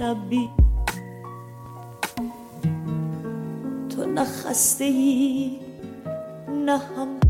نبی 0.00 0.48
تو 3.90 4.06
نه 4.06 4.24
خسته 4.24 4.84
ای 4.84 5.58
نه 6.48 6.78
هم 6.78 7.20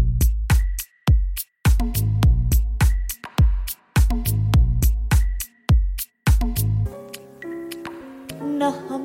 نه 8.59 8.71
هم 8.71 9.03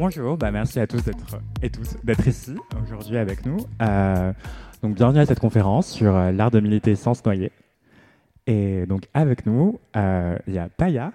Bonjour, 0.00 0.36
bah 0.36 0.52
merci 0.52 0.78
à 0.78 0.86
tous 0.86 1.02
d'être 1.02 1.40
et 1.60 1.70
tous 1.70 1.96
d'être 2.04 2.28
ici 2.28 2.54
aujourd'hui 2.84 3.18
avec 3.18 3.44
nous. 3.44 3.58
Euh, 3.82 4.32
donc 4.80 4.94
bienvenue 4.94 5.18
à 5.18 5.26
cette 5.26 5.40
conférence 5.40 5.88
sur 5.88 6.14
euh, 6.14 6.30
l'art 6.30 6.52
de 6.52 6.60
militer 6.60 6.94
sans 6.94 7.14
se 7.14 7.22
noyer. 7.24 7.50
Et 8.45 8.85
donc 8.85 9.07
avec 9.13 9.45
nous, 9.45 9.79
euh, 9.95 10.37
il 10.47 10.53
y 10.53 10.57
a 10.57 10.67
Paya, 10.67 11.13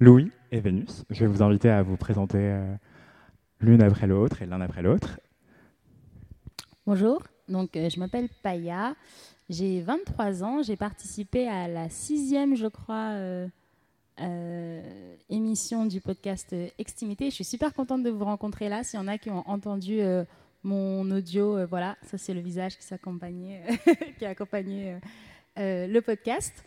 Louis 0.00 0.30
et 0.52 0.60
Vénus. 0.60 1.04
Je 1.10 1.20
vais 1.20 1.26
vous 1.26 1.42
inviter 1.42 1.70
à 1.70 1.82
vous 1.82 1.96
présenter 1.96 2.38
euh, 2.38 2.74
l'une 3.60 3.82
après 3.82 4.06
l'autre 4.06 4.42
et 4.42 4.46
l'un 4.46 4.60
après 4.60 4.82
l'autre. 4.82 5.18
Bonjour, 6.86 7.22
donc 7.48 7.76
euh, 7.76 7.88
je 7.88 7.98
m'appelle 7.98 8.28
Paya, 8.42 8.94
j'ai 9.48 9.80
23 9.80 10.44
ans, 10.44 10.62
j'ai 10.62 10.76
participé 10.76 11.48
à 11.48 11.68
la 11.68 11.88
sixième, 11.88 12.54
je 12.54 12.66
crois, 12.66 13.14
émission 15.30 15.86
du 15.86 16.00
podcast 16.02 16.54
Extimité. 16.78 17.30
Je 17.30 17.34
suis 17.36 17.44
super 17.44 17.72
contente 17.72 18.02
de 18.02 18.10
vous 18.10 18.24
rencontrer 18.24 18.68
là. 18.68 18.84
S'il 18.84 19.00
y 19.00 19.02
en 19.02 19.08
a 19.08 19.16
qui 19.16 19.30
ont 19.30 19.48
entendu 19.48 20.00
mon 20.64 21.10
audio, 21.10 21.66
voilà, 21.66 21.96
ça 22.02 22.18
c'est 22.18 22.34
le 22.34 22.40
visage 22.40 22.76
qui 22.76 22.84
s'accompagnait, 22.84 23.62
qui 24.18 24.26
a 24.26 24.30
accompagné 24.30 24.98
le 25.58 26.00
podcast. 26.00 26.64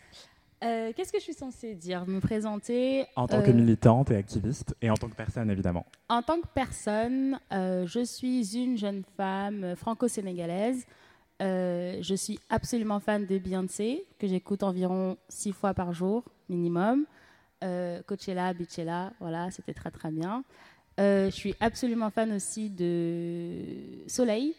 Euh, 0.62 0.92
Qu'est-ce 0.94 1.12
que 1.12 1.18
je 1.18 1.24
suis 1.24 1.34
censée 1.34 1.74
dire? 1.74 2.06
Me 2.06 2.20
présenter 2.20 3.06
En 3.16 3.26
tant 3.26 3.38
euh, 3.38 3.42
que 3.42 3.50
militante 3.50 4.10
et 4.12 4.16
activiste 4.16 4.76
et 4.80 4.90
en 4.90 4.94
tant 4.94 5.08
que 5.08 5.16
personne 5.16 5.50
évidemment. 5.50 5.84
En 6.08 6.22
tant 6.22 6.40
que 6.40 6.46
personne, 6.54 7.40
euh, 7.52 7.84
je 7.86 8.04
suis 8.04 8.54
une 8.56 8.78
jeune 8.78 9.02
femme 9.16 9.64
euh, 9.64 9.76
franco-sénégalaise. 9.76 10.86
Euh, 11.40 11.98
je 12.00 12.14
suis 12.14 12.38
absolument 12.48 13.00
fan 13.00 13.26
de 13.26 13.38
Beyoncé, 13.38 14.04
que 14.20 14.28
j'écoute 14.28 14.62
environ 14.62 15.16
six 15.28 15.50
fois 15.50 15.74
par 15.74 15.92
jour 15.92 16.22
minimum. 16.48 17.06
Euh, 17.64 18.00
Coachella, 18.06 18.52
Beachella, 18.54 19.12
voilà, 19.18 19.50
c'était 19.50 19.74
très 19.74 19.90
très 19.90 20.12
bien. 20.12 20.44
Euh, 21.00 21.26
je 21.26 21.34
suis 21.34 21.54
absolument 21.58 22.10
fan 22.10 22.30
aussi 22.32 22.70
de 22.70 24.06
soleil. 24.06 24.54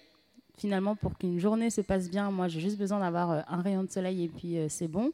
Finalement, 0.58 0.96
pour 0.96 1.18
qu'une 1.18 1.40
journée 1.40 1.70
se 1.70 1.82
passe 1.82 2.10
bien, 2.10 2.30
moi 2.30 2.48
j'ai 2.48 2.60
juste 2.60 2.78
besoin 2.78 3.00
d'avoir 3.00 3.32
euh, 3.32 3.42
un 3.48 3.62
rayon 3.62 3.84
de 3.84 3.90
soleil 3.90 4.26
et 4.26 4.28
puis 4.28 4.58
euh, 4.58 4.68
c'est 4.70 4.88
bon. 4.88 5.12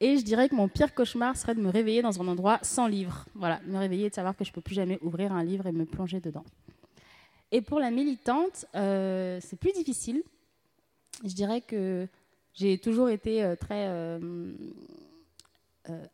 Et 0.00 0.16
je 0.16 0.24
dirais 0.24 0.48
que 0.48 0.54
mon 0.54 0.68
pire 0.68 0.94
cauchemar 0.94 1.36
serait 1.36 1.54
de 1.54 1.60
me 1.60 1.68
réveiller 1.68 2.00
dans 2.02 2.22
un 2.22 2.28
endroit 2.28 2.58
sans 2.62 2.86
livre. 2.86 3.26
Voilà, 3.34 3.60
me 3.66 3.76
réveiller 3.78 4.06
et 4.06 4.10
de 4.10 4.14
savoir 4.14 4.36
que 4.36 4.44
je 4.44 4.50
ne 4.50 4.54
peux 4.54 4.60
plus 4.60 4.74
jamais 4.74 4.98
ouvrir 5.02 5.32
un 5.32 5.44
livre 5.44 5.66
et 5.66 5.72
me 5.72 5.84
plonger 5.84 6.20
dedans. 6.20 6.44
Et 7.50 7.60
pour 7.60 7.80
la 7.80 7.90
militante, 7.90 8.64
euh, 8.74 9.38
c'est 9.42 9.58
plus 9.58 9.72
difficile. 9.72 10.22
Je 11.24 11.34
dirais 11.34 11.60
que 11.60 12.06
j'ai 12.54 12.78
toujours 12.78 13.08
été 13.08 13.54
très 13.60 14.20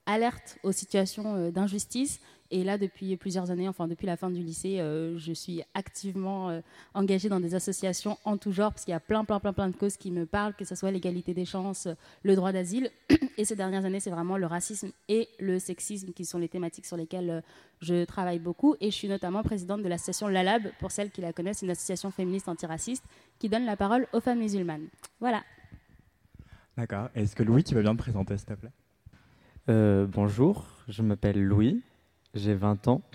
alerte 0.06 0.58
aux 0.62 0.72
situations 0.72 1.50
d'injustice. 1.50 2.20
Et 2.50 2.62
là, 2.62 2.78
depuis 2.78 3.16
plusieurs 3.16 3.50
années, 3.50 3.68
enfin 3.68 3.88
depuis 3.88 4.06
la 4.06 4.16
fin 4.16 4.30
du 4.30 4.42
lycée, 4.42 4.80
euh, 4.80 5.18
je 5.18 5.32
suis 5.32 5.62
activement 5.74 6.50
euh, 6.50 6.60
engagée 6.92 7.28
dans 7.28 7.40
des 7.40 7.54
associations 7.54 8.18
en 8.24 8.36
tout 8.36 8.52
genre, 8.52 8.72
parce 8.72 8.84
qu'il 8.84 8.92
y 8.92 8.96
a 8.96 9.00
plein, 9.00 9.24
plein, 9.24 9.40
plein, 9.40 9.52
plein 9.52 9.68
de 9.68 9.76
causes 9.76 9.96
qui 9.96 10.10
me 10.10 10.26
parlent, 10.26 10.54
que 10.54 10.64
ce 10.64 10.74
soit 10.74 10.90
l'égalité 10.90 11.34
des 11.34 11.46
chances, 11.46 11.88
le 12.22 12.36
droit 12.36 12.52
d'asile. 12.52 12.90
Et 13.38 13.44
ces 13.44 13.56
dernières 13.56 13.84
années, 13.84 14.00
c'est 14.00 14.10
vraiment 14.10 14.36
le 14.36 14.46
racisme 14.46 14.92
et 15.08 15.28
le 15.40 15.58
sexisme 15.58 16.12
qui 16.12 16.24
sont 16.24 16.38
les 16.38 16.48
thématiques 16.48 16.86
sur 16.86 16.96
lesquelles 16.96 17.30
euh, 17.30 17.40
je 17.80 18.04
travaille 18.04 18.38
beaucoup. 18.38 18.76
Et 18.80 18.90
je 18.90 18.96
suis 18.96 19.08
notamment 19.08 19.42
présidente 19.42 19.82
de 19.82 19.88
l'association 19.88 20.28
LALAB, 20.28 20.70
pour 20.78 20.90
celles 20.90 21.10
qui 21.10 21.20
la 21.20 21.32
connaissent, 21.32 21.62
une 21.62 21.70
association 21.70 22.10
féministe 22.10 22.48
antiraciste 22.48 23.04
qui 23.38 23.48
donne 23.48 23.64
la 23.64 23.76
parole 23.76 24.06
aux 24.12 24.20
femmes 24.20 24.38
musulmanes. 24.38 24.86
Voilà. 25.18 25.42
D'accord. 26.76 27.08
Est-ce 27.14 27.34
que 27.34 27.42
Louis, 27.42 27.64
tu 27.64 27.74
veux 27.74 27.82
bien 27.82 27.94
te 27.94 28.00
présenter 28.00 28.36
s'il 28.36 28.46
te 28.46 28.54
plaît? 28.54 28.72
Euh, 29.68 30.06
bonjour, 30.06 30.66
je 30.88 31.02
m'appelle 31.02 31.42
Louis, 31.42 31.82
j'ai 32.34 32.54
20 32.54 32.88
ans. 32.88 33.02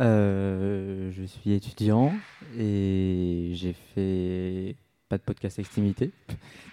Euh, 0.00 1.10
je 1.10 1.24
suis 1.24 1.52
étudiant 1.52 2.12
et 2.56 3.50
j'ai 3.54 3.72
fait 3.72 4.76
pas 5.08 5.18
de 5.18 5.22
podcast 5.24 5.58
extimité. 5.58 6.12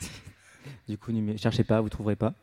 du 0.87 0.99
coup, 0.99 1.11
numé- 1.11 1.35
cherchez 1.35 1.63
pas, 1.63 1.81
vous 1.81 1.89
trouverez 1.89 2.15
pas. 2.15 2.35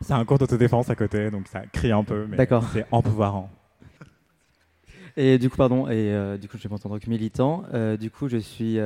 C'est 0.00 0.12
un 0.12 0.24
cours 0.24 0.38
d'autodéfense 0.38 0.88
à 0.90 0.94
côté, 0.94 1.28
donc 1.32 1.48
ça 1.48 1.66
crie 1.66 1.90
un 1.90 2.04
peu, 2.04 2.24
mais 2.28 2.36
c'est 2.72 2.86
empouvoirant. 2.92 3.50
Et 5.16 5.38
du 5.38 5.50
coup, 5.50 5.56
pardon, 5.56 5.88
et 5.88 6.12
euh, 6.12 6.36
du 6.38 6.46
coup, 6.48 6.56
je 6.56 6.68
en 6.68 6.78
tant 6.78 6.98
que 7.00 7.10
militant. 7.10 7.64
Euh, 7.74 7.96
du 7.96 8.12
coup, 8.12 8.28
je 8.28 8.36
suis 8.36 8.78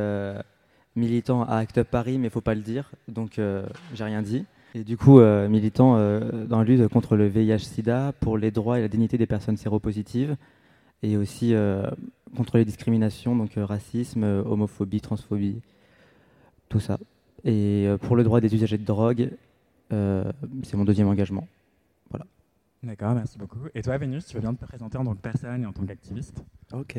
militant 0.97 1.43
à 1.43 1.57
Act 1.57 1.77
Up 1.77 1.89
Paris, 1.91 2.17
mais 2.17 2.31
faut 2.31 2.41
pas 2.41 2.55
le 2.55 2.63
dire, 2.63 2.91
donc 3.09 3.39
j'ai 3.93 4.05
rien 4.05 4.23
dit. 4.23 4.47
Et 4.75 4.85
du 4.85 4.97
coup, 4.97 5.19
euh, 5.19 5.49
militant 5.49 5.97
euh, 5.97 6.47
dans 6.47 6.59
la 6.59 6.65
lutte 6.65 6.87
contre 6.89 7.17
le 7.17 7.27
VIH/SIDA, 7.27 8.13
pour 8.21 8.39
les 8.39 8.51
droits 8.51 8.79
et 8.79 8.83
la 8.83 8.89
dignité 8.89 9.19
des 9.19 9.27
personnes 9.27 9.57
séropositives, 9.57 10.37
et 11.03 11.17
aussi 11.17 11.55
euh, 11.55 11.91
contre 12.37 12.59
les 12.59 12.65
discriminations, 12.65 13.35
donc 13.35 13.57
euh, 13.57 13.65
racisme, 13.65 14.23
euh, 14.23 14.43
homophobie, 14.45 15.01
transphobie, 15.01 15.61
tout 16.69 16.81
ça. 16.81 16.99
Et 17.45 17.87
euh, 17.87 17.97
pour 17.97 18.17
le 18.17 18.23
droit 18.23 18.41
des 18.41 18.55
usagers 18.55 18.79
de 18.79 18.85
drogue, 18.85 19.31
euh, 19.93 20.31
c'est 20.63 20.77
mon 20.77 20.85
deuxième 20.85 21.09
engagement. 21.09 21.49
D'accord, 22.83 23.15
merci 23.15 23.37
beaucoup. 23.37 23.59
Et 23.75 23.83
toi, 23.83 23.99
Vénus, 23.99 24.25
tu 24.27 24.37
veux 24.37 24.41
bien 24.41 24.55
te 24.55 24.65
présenter 24.65 24.97
en 24.97 25.05
tant 25.05 25.15
que 25.15 25.21
personne 25.21 25.63
et 25.63 25.67
en 25.67 25.73
tant 25.73 25.85
qu'activiste? 25.85 26.43
Ok, 26.73 26.97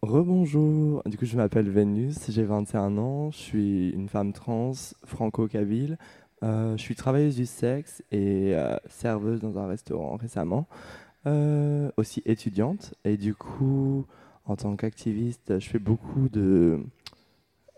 rebonjour. 0.00 1.02
Du 1.04 1.18
coup, 1.18 1.26
je 1.26 1.36
m'appelle 1.36 1.68
Vénus, 1.68 2.30
j'ai 2.30 2.44
21 2.44 2.96
ans, 2.96 3.30
je 3.30 3.36
suis 3.36 3.90
une 3.90 4.08
femme 4.08 4.32
trans 4.32 4.72
franco-kabyle. 5.04 5.98
Euh, 6.42 6.76
je 6.76 6.82
suis 6.82 6.96
travailleuse 6.96 7.36
du 7.36 7.46
sexe 7.46 8.02
et 8.10 8.54
euh, 8.54 8.76
serveuse 8.86 9.40
dans 9.40 9.58
un 9.58 9.66
restaurant 9.66 10.16
récemment. 10.16 10.66
Euh, 11.26 11.90
aussi 11.96 12.20
étudiante. 12.26 12.94
Et 13.04 13.16
du 13.16 13.34
coup, 13.34 14.06
en 14.44 14.56
tant 14.56 14.74
qu'activiste, 14.74 15.60
je 15.60 15.68
fais 15.68 15.78
beaucoup 15.78 16.28
de 16.28 16.80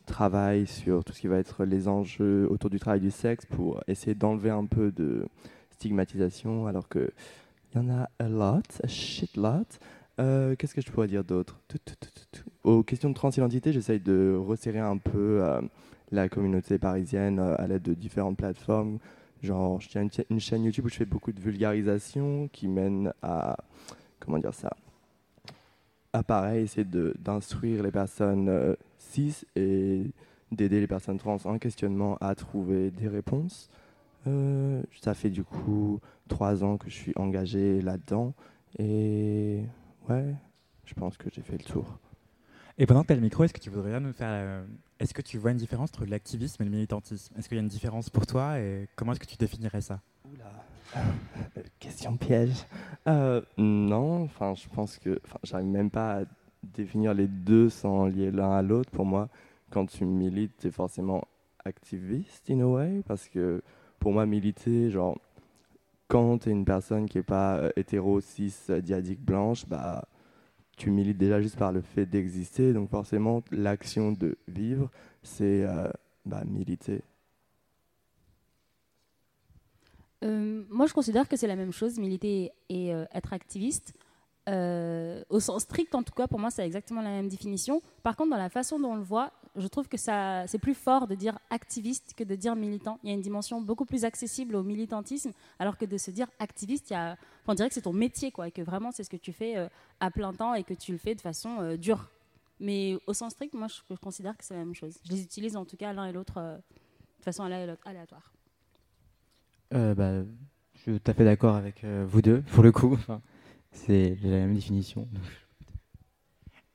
travail 0.06 0.66
sur 0.66 1.04
tout 1.04 1.12
ce 1.12 1.20
qui 1.20 1.26
va 1.28 1.38
être 1.38 1.64
les 1.64 1.86
enjeux 1.86 2.46
autour 2.50 2.70
du 2.70 2.78
travail 2.78 3.00
du 3.00 3.10
sexe 3.10 3.44
pour 3.44 3.82
essayer 3.86 4.14
d'enlever 4.14 4.48
un 4.48 4.64
peu 4.64 4.92
de 4.92 5.26
stigmatisation, 5.72 6.66
alors 6.66 6.88
que 6.88 7.10
il 7.74 7.78
y 7.78 7.84
en 7.84 7.90
a 7.90 8.08
a 8.18 8.28
lot, 8.28 8.62
a 8.82 8.86
shit 8.86 9.36
lot. 9.36 9.78
Qu'est-ce 10.16 10.74
que 10.74 10.80
je 10.80 10.90
pourrais 10.90 11.08
dire 11.08 11.24
d'autre? 11.24 11.60
Aux 12.62 12.82
questions 12.82 13.10
de 13.10 13.14
transidentité, 13.14 13.72
j'essaye 13.72 14.00
de 14.00 14.34
resserrer 14.38 14.78
un 14.78 14.96
peu 14.96 15.42
la 16.10 16.28
communauté 16.28 16.78
parisienne 16.78 17.38
euh, 17.38 17.54
à 17.58 17.66
l'aide 17.66 17.82
de 17.82 17.94
différentes 17.94 18.36
plateformes. 18.36 18.98
Genre, 19.42 19.80
je 19.80 19.88
tiens 19.88 20.02
une, 20.02 20.10
cha- 20.12 20.24
une 20.30 20.40
chaîne 20.40 20.64
YouTube 20.64 20.86
où 20.86 20.88
je 20.88 20.96
fais 20.96 21.04
beaucoup 21.04 21.32
de 21.32 21.40
vulgarisation 21.40 22.48
qui 22.52 22.68
mène 22.68 23.12
à, 23.22 23.56
comment 24.20 24.38
dire 24.38 24.54
ça, 24.54 24.74
à 26.12 26.22
pareil, 26.22 26.64
essayer 26.64 26.86
d'instruire 27.18 27.82
les 27.82 27.90
personnes 27.90 28.48
euh, 28.48 28.74
cis 28.98 29.44
et 29.56 30.04
d'aider 30.52 30.80
les 30.80 30.86
personnes 30.86 31.18
trans 31.18 31.38
en 31.44 31.58
questionnement 31.58 32.16
à 32.20 32.34
trouver 32.34 32.90
des 32.90 33.08
réponses. 33.08 33.68
Euh, 34.26 34.80
ça 35.02 35.12
fait 35.12 35.28
du 35.28 35.44
coup 35.44 36.00
trois 36.28 36.64
ans 36.64 36.78
que 36.78 36.88
je 36.88 36.94
suis 36.94 37.12
engagé 37.16 37.82
là-dedans 37.82 38.32
et 38.78 39.60
ouais, 40.08 40.34
je 40.86 40.94
pense 40.94 41.18
que 41.18 41.28
j'ai 41.30 41.42
fait 41.42 41.58
le 41.58 41.64
tour. 41.64 41.98
Et 42.76 42.86
pendant 42.86 43.02
que 43.02 43.06
tu 43.08 43.12
as 43.12 43.16
le 43.16 43.22
micro, 43.22 43.44
est-ce 43.44 43.52
que 43.54 43.60
tu 43.60 43.70
voudrais 43.70 43.90
bien 43.90 44.00
nous 44.00 44.12
faire. 44.12 44.30
euh, 44.30 44.64
est-ce 44.98 45.14
que 45.14 45.22
tu 45.22 45.38
vois 45.38 45.52
une 45.52 45.58
différence 45.58 45.90
entre 45.90 46.06
l'activisme 46.06 46.60
et 46.62 46.66
le 46.66 46.72
militantisme? 46.72 47.32
Est-ce 47.38 47.48
qu'il 47.48 47.56
y 47.56 47.60
a 47.60 47.62
une 47.62 47.68
différence 47.68 48.10
pour 48.10 48.26
toi 48.26 48.58
et 48.58 48.88
comment 48.96 49.12
est-ce 49.12 49.20
que 49.20 49.26
tu 49.26 49.36
définirais 49.36 49.80
ça? 49.80 50.00
Oula, 50.24 50.50
question 51.78 52.16
piège. 52.16 52.66
Euh, 53.06 53.42
non, 53.58 54.24
enfin, 54.24 54.54
je 54.54 54.68
pense 54.68 54.98
que, 54.98 55.20
j'arrive 55.44 55.68
même 55.68 55.90
pas 55.90 56.20
à 56.20 56.24
définir 56.64 57.14
les 57.14 57.28
deux 57.28 57.68
sans 57.68 58.06
lier 58.06 58.32
l'un 58.32 58.50
à 58.50 58.62
l'autre. 58.62 58.90
Pour 58.90 59.04
moi, 59.04 59.28
quand 59.70 59.86
tu 59.86 60.04
milites, 60.04 60.56
tu 60.58 60.68
es 60.68 60.70
forcément 60.72 61.22
activiste 61.64 62.50
in 62.50 62.60
a 62.60 62.66
way, 62.66 63.02
parce 63.06 63.28
que 63.28 63.62
pour 64.00 64.12
moi, 64.12 64.26
militer, 64.26 64.90
genre, 64.90 65.16
quand 66.08 66.38
tu 66.38 66.48
es 66.48 66.52
une 66.52 66.64
personne 66.64 67.08
qui 67.08 67.18
n'est 67.18 67.24
pas 67.24 67.56
euh, 67.56 67.70
hétéro, 67.76 68.20
cis, 68.20 68.52
diadique, 68.82 69.20
blanche, 69.20 69.64
bah, 69.66 70.08
tu 70.76 70.90
milites 70.90 71.18
déjà 71.18 71.40
juste 71.40 71.56
par 71.56 71.72
le 71.72 71.80
fait 71.80 72.06
d'exister. 72.06 72.72
Donc 72.72 72.90
forcément, 72.90 73.42
l'action 73.50 74.12
de 74.12 74.36
vivre, 74.48 74.90
c'est 75.22 75.64
euh, 75.64 75.88
bah, 76.24 76.42
militer. 76.44 77.02
Euh, 80.24 80.64
moi, 80.70 80.86
je 80.86 80.94
considère 80.94 81.28
que 81.28 81.36
c'est 81.36 81.46
la 81.46 81.56
même 81.56 81.72
chose, 81.72 81.98
militer 81.98 82.52
et 82.68 82.94
euh, 82.94 83.04
être 83.14 83.32
activiste. 83.32 83.92
Au 84.46 85.40
sens 85.40 85.62
strict, 85.62 85.94
en 85.94 86.02
tout 86.02 86.12
cas, 86.12 86.26
pour 86.26 86.38
moi, 86.38 86.50
c'est 86.50 86.64
exactement 86.64 87.00
la 87.00 87.10
même 87.10 87.28
définition. 87.28 87.80
Par 88.02 88.14
contre, 88.14 88.30
dans 88.30 88.36
la 88.36 88.50
façon 88.50 88.78
dont 88.78 88.92
on 88.92 88.96
le 88.96 89.02
voit, 89.02 89.32
je 89.56 89.66
trouve 89.68 89.88
que 89.88 89.96
ça, 89.96 90.46
c'est 90.46 90.58
plus 90.58 90.74
fort 90.74 91.06
de 91.06 91.14
dire 91.14 91.38
activiste 91.50 92.14
que 92.16 92.24
de 92.24 92.34
dire 92.34 92.56
militant. 92.56 92.98
Il 93.02 93.08
y 93.08 93.12
a 93.12 93.14
une 93.14 93.22
dimension 93.22 93.60
beaucoup 93.60 93.84
plus 93.84 94.04
accessible 94.04 94.56
au 94.56 94.62
militantisme, 94.62 95.32
alors 95.58 95.78
que 95.78 95.84
de 95.84 95.96
se 95.96 96.10
dire 96.10 96.26
activiste, 96.38 96.92
on 97.46 97.54
dirait 97.54 97.68
que 97.68 97.74
c'est 97.74 97.82
ton 97.82 97.92
métier, 97.92 98.32
et 98.44 98.50
que 98.50 98.62
vraiment 98.62 98.90
c'est 98.90 99.04
ce 99.04 99.10
que 99.10 99.16
tu 99.16 99.32
fais 99.32 99.56
euh, 99.56 99.68
à 100.00 100.10
plein 100.10 100.32
temps 100.32 100.54
et 100.54 100.64
que 100.64 100.74
tu 100.74 100.92
le 100.92 100.98
fais 100.98 101.14
de 101.14 101.20
façon 101.20 101.60
euh, 101.60 101.76
dure. 101.76 102.10
Mais 102.60 102.96
au 103.06 103.12
sens 103.12 103.32
strict, 103.32 103.54
moi, 103.54 103.68
je, 103.68 103.94
considère 103.96 104.36
que 104.36 104.44
c'est 104.44 104.54
la 104.54 104.64
même 104.64 104.74
chose. 104.74 104.98
Je 105.04 105.12
les 105.12 105.22
utilise 105.22 105.56
en 105.56 105.64
tout 105.64 105.76
cas 105.76 105.92
l'un 105.92 106.06
et 106.06 106.12
l'autre 106.12 106.38
euh, 106.38 106.56
de 106.56 107.24
façon 107.24 107.44
alé- 107.44 107.76
aléatoire. 107.84 108.32
Bah, 109.70 110.22
je 110.74 110.80
suis 110.80 111.00
tout 111.00 111.10
à 111.10 111.14
fait 111.14 111.24
d'accord 111.24 111.56
avec 111.56 111.84
vous 111.84 112.22
deux, 112.22 112.42
pour 112.52 112.62
le 112.62 112.70
coup. 112.70 112.96
C'est 113.72 114.16
la 114.22 114.30
même 114.30 114.54
définition. 114.54 115.08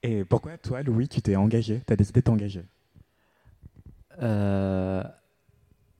Et 0.03 0.23
pourquoi 0.23 0.57
toi, 0.57 0.81
Louis, 0.81 1.07
tu 1.07 1.21
t'es 1.21 1.35
engagé 1.35 1.81
Tu 1.85 1.93
as 1.93 1.95
décidé 1.95 2.21
de 2.21 2.25
t'engager? 2.25 2.63
Euh, 4.21 5.03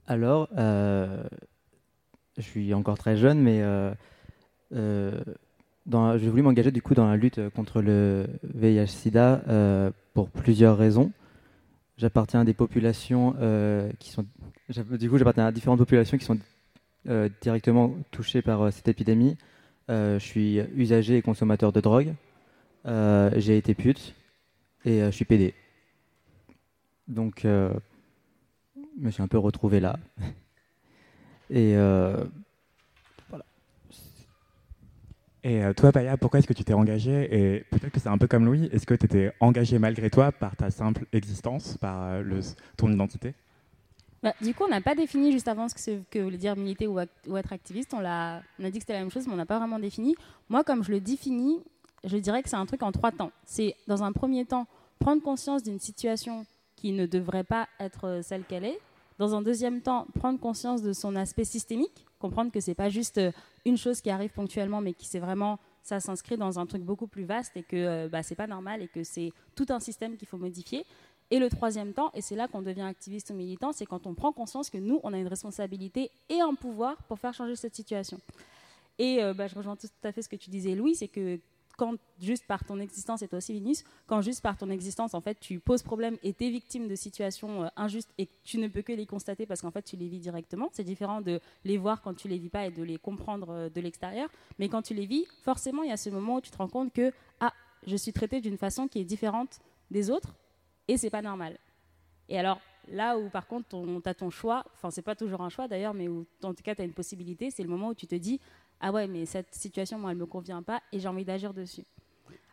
alors, 0.06 0.48
euh, 0.58 1.22
je 2.36 2.42
suis 2.42 2.74
encore 2.74 2.98
très 2.98 3.16
jeune, 3.16 3.40
mais 3.40 3.62
euh, 3.62 3.92
euh, 4.74 5.20
dans, 5.86 6.18
j'ai 6.18 6.28
voulu 6.28 6.42
m'engager 6.42 6.72
du 6.72 6.82
coup 6.82 6.94
dans 6.94 7.06
la 7.06 7.16
lutte 7.16 7.40
contre 7.50 7.80
le 7.80 8.26
VIH/SIDA 8.42 9.92
pour 10.14 10.30
plusieurs 10.30 10.76
raisons. 10.76 11.12
J'appartiens 11.96 12.40
à 12.40 12.44
des 12.44 12.54
populations 12.54 13.36
qui 14.00 14.10
sont, 14.10 14.24
du 14.98 15.10
coup, 15.10 15.18
j'appartiens 15.18 15.46
à 15.46 15.52
différentes 15.52 15.78
populations 15.78 16.18
qui 16.18 16.24
sont 16.24 16.38
directement 17.40 17.94
touchées 18.10 18.42
par 18.42 18.72
cette 18.72 18.88
épidémie. 18.88 19.36
Je 19.88 20.18
suis 20.18 20.58
usager 20.74 21.18
et 21.18 21.22
consommateur 21.22 21.72
de 21.72 21.80
drogue. 21.80 22.14
Euh, 22.86 23.30
j'ai 23.36 23.56
été 23.58 23.74
pute 23.74 24.14
et 24.84 25.02
euh, 25.02 25.10
je 25.10 25.16
suis 25.16 25.24
pédé. 25.24 25.54
Donc, 27.08 27.44
euh, 27.44 27.72
je 28.76 29.04
me 29.04 29.10
suis 29.10 29.22
un 29.22 29.28
peu 29.28 29.38
retrouvé 29.38 29.80
là. 29.80 29.98
Et 31.50 31.74
Et 35.42 35.62
toi, 35.76 35.90
Paya, 35.90 36.16
pourquoi 36.18 36.38
est-ce 36.38 36.46
que 36.46 36.52
tu 36.52 36.64
t'es 36.64 36.74
engagé 36.74 37.28
Et 37.56 37.64
peut-être 37.70 37.90
que 37.92 37.98
c'est 37.98 38.08
un 38.10 38.18
peu 38.18 38.28
comme 38.28 38.44
Louis, 38.44 38.68
est-ce 38.72 38.84
que 38.86 38.94
tu 38.94 39.06
étais 39.06 39.32
engagé 39.40 39.78
malgré 39.78 40.10
toi 40.10 40.32
par 40.32 40.54
ta 40.54 40.70
simple 40.70 41.06
existence, 41.12 41.78
par 41.78 42.20
le, 42.22 42.40
ton 42.76 42.92
identité? 42.92 43.34
Bah, 44.22 44.34
du 44.42 44.52
coup, 44.52 44.64
on 44.64 44.68
n'a 44.68 44.82
pas 44.82 44.94
défini 44.94 45.32
juste 45.32 45.48
avant 45.48 45.66
ce 45.68 45.74
que, 45.74 45.80
c'est- 45.80 46.02
que 46.10 46.18
voulait 46.18 46.36
dire 46.36 46.54
militer 46.56 46.86
ou, 46.86 46.98
act- 46.98 47.26
ou 47.26 47.38
être 47.38 47.54
activiste. 47.54 47.94
On 47.94 48.04
a 48.04 48.42
dit 48.58 48.72
que 48.72 48.80
c'était 48.80 48.92
la 48.92 48.98
même 49.00 49.10
chose, 49.10 49.26
mais 49.26 49.32
on 49.32 49.36
n'a 49.36 49.46
pas 49.46 49.58
vraiment 49.58 49.78
défini. 49.78 50.14
Moi, 50.50 50.62
comme 50.62 50.84
je 50.84 50.90
le 50.92 51.00
définis, 51.00 51.58
je 52.04 52.16
dirais 52.16 52.42
que 52.42 52.48
c'est 52.48 52.56
un 52.56 52.66
truc 52.66 52.82
en 52.82 52.92
trois 52.92 53.12
temps. 53.12 53.32
C'est, 53.44 53.76
dans 53.86 54.02
un 54.02 54.12
premier 54.12 54.44
temps, 54.44 54.66
prendre 54.98 55.22
conscience 55.22 55.62
d'une 55.62 55.78
situation 55.78 56.46
qui 56.76 56.92
ne 56.92 57.06
devrait 57.06 57.44
pas 57.44 57.68
être 57.78 58.06
euh, 58.06 58.22
celle 58.22 58.44
qu'elle 58.44 58.64
est. 58.64 58.78
Dans 59.18 59.34
un 59.34 59.42
deuxième 59.42 59.82
temps, 59.82 60.06
prendre 60.18 60.40
conscience 60.40 60.82
de 60.82 60.94
son 60.94 61.14
aspect 61.14 61.44
systémique, 61.44 62.06
comprendre 62.18 62.50
que 62.50 62.60
c'est 62.60 62.74
pas 62.74 62.88
juste 62.88 63.18
euh, 63.18 63.32
une 63.66 63.76
chose 63.76 64.00
qui 64.00 64.08
arrive 64.10 64.30
ponctuellement, 64.30 64.80
mais 64.80 64.94
qui 64.94 65.06
c'est 65.06 65.18
vraiment 65.18 65.58
ça 65.82 66.00
s'inscrit 66.00 66.36
dans 66.36 66.58
un 66.58 66.66
truc 66.66 66.82
beaucoup 66.82 67.06
plus 67.06 67.24
vaste 67.24 67.56
et 67.56 67.62
que 67.62 67.76
euh, 67.76 68.08
bah, 68.08 68.22
c'est 68.22 68.34
pas 68.34 68.46
normal 68.46 68.82
et 68.82 68.88
que 68.88 69.02
c'est 69.02 69.32
tout 69.54 69.66
un 69.70 69.80
système 69.80 70.16
qu'il 70.16 70.28
faut 70.28 70.38
modifier. 70.38 70.84
Et 71.30 71.38
le 71.38 71.48
troisième 71.48 71.92
temps, 71.92 72.10
et 72.14 72.22
c'est 72.22 72.34
là 72.34 72.48
qu'on 72.48 72.62
devient 72.62 72.82
activiste 72.82 73.30
ou 73.30 73.34
militant, 73.34 73.72
c'est 73.72 73.86
quand 73.86 74.06
on 74.06 74.14
prend 74.14 74.32
conscience 74.32 74.68
que 74.68 74.78
nous, 74.78 75.00
on 75.04 75.12
a 75.12 75.18
une 75.18 75.28
responsabilité 75.28 76.10
et 76.28 76.40
un 76.40 76.54
pouvoir 76.54 76.96
pour 77.04 77.18
faire 77.18 77.32
changer 77.32 77.56
cette 77.56 77.74
situation. 77.74 78.18
Et 78.98 79.20
bah, 79.36 79.46
je 79.46 79.54
rejoins 79.54 79.76
tout 79.76 79.86
à 80.02 80.12
fait 80.12 80.22
ce 80.22 80.28
que 80.28 80.36
tu 80.36 80.50
disais, 80.50 80.74
Louis, 80.74 80.96
c'est 80.96 81.08
que 81.08 81.38
quand 81.80 81.96
juste 82.20 82.46
par 82.46 82.62
ton 82.62 82.78
existence, 82.78 83.22
et 83.22 83.28
toi 83.28 83.38
aussi 83.38 83.54
Linus, 83.54 83.84
quand 84.06 84.20
juste 84.20 84.42
par 84.42 84.58
ton 84.58 84.68
existence, 84.68 85.14
en 85.14 85.22
fait, 85.22 85.40
tu 85.40 85.60
poses 85.60 85.82
problème 85.82 86.18
et 86.22 86.34
tu 86.34 86.44
es 86.44 86.50
victime 86.50 86.88
de 86.88 86.94
situations 86.94 87.64
euh, 87.64 87.68
injustes 87.74 88.12
et 88.18 88.28
tu 88.44 88.58
ne 88.58 88.68
peux 88.68 88.82
que 88.82 88.92
les 88.92 89.06
constater 89.06 89.46
parce 89.46 89.62
qu'en 89.62 89.70
fait, 89.70 89.80
tu 89.80 89.96
les 89.96 90.06
vis 90.06 90.18
directement. 90.18 90.68
C'est 90.72 90.84
différent 90.84 91.22
de 91.22 91.40
les 91.64 91.78
voir 91.78 92.02
quand 92.02 92.12
tu 92.12 92.28
les 92.28 92.36
vis 92.36 92.50
pas 92.50 92.66
et 92.66 92.70
de 92.70 92.82
les 92.82 92.98
comprendre 92.98 93.48
euh, 93.48 93.70
de 93.70 93.80
l'extérieur. 93.80 94.28
Mais 94.58 94.68
quand 94.68 94.82
tu 94.82 94.92
les 94.92 95.06
vis, 95.06 95.24
forcément, 95.42 95.82
il 95.82 95.88
y 95.88 95.92
a 95.92 95.96
ce 95.96 96.10
moment 96.10 96.36
où 96.36 96.40
tu 96.42 96.50
te 96.50 96.58
rends 96.58 96.68
compte 96.68 96.92
que, 96.92 97.14
ah, 97.40 97.54
je 97.86 97.96
suis 97.96 98.12
traité 98.12 98.42
d'une 98.42 98.58
façon 98.58 98.86
qui 98.86 98.98
est 99.00 99.04
différente 99.06 99.58
des 99.90 100.10
autres 100.10 100.34
et 100.86 100.98
c'est 100.98 101.08
pas 101.08 101.22
normal. 101.22 101.56
Et 102.28 102.38
alors, 102.38 102.60
là 102.88 103.16
où 103.16 103.30
par 103.30 103.46
contre, 103.46 103.68
tu 103.70 104.08
as 104.08 104.14
ton 104.14 104.28
choix, 104.28 104.64
enfin, 104.74 104.90
c'est 104.90 105.00
pas 105.00 105.14
toujours 105.14 105.40
un 105.40 105.48
choix 105.48 105.66
d'ailleurs, 105.66 105.94
mais 105.94 106.08
où 106.08 106.26
en 106.42 106.52
tout 106.52 106.62
cas, 106.62 106.74
tu 106.74 106.82
as 106.82 106.84
une 106.84 106.92
possibilité, 106.92 107.50
c'est 107.50 107.62
le 107.62 107.70
moment 107.70 107.88
où 107.88 107.94
tu 107.94 108.06
te 108.06 108.14
dis 108.14 108.38
Ah 108.80 108.92
ouais, 108.92 109.06
mais 109.06 109.26
cette 109.26 109.54
situation, 109.54 109.98
moi, 109.98 110.10
elle 110.10 110.16
me 110.16 110.26
convient 110.26 110.62
pas 110.62 110.82
et 110.92 110.98
j'ai 110.98 111.08
envie 111.08 111.24
d'agir 111.24 111.52
dessus. 111.52 111.84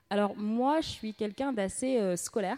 Alors, 0.10 0.36
moi, 0.36 0.82
je 0.82 0.88
suis 0.88 1.14
quelqu'un 1.14 1.54
d'assez 1.54 1.98
euh, 1.98 2.16
scolaire. 2.16 2.58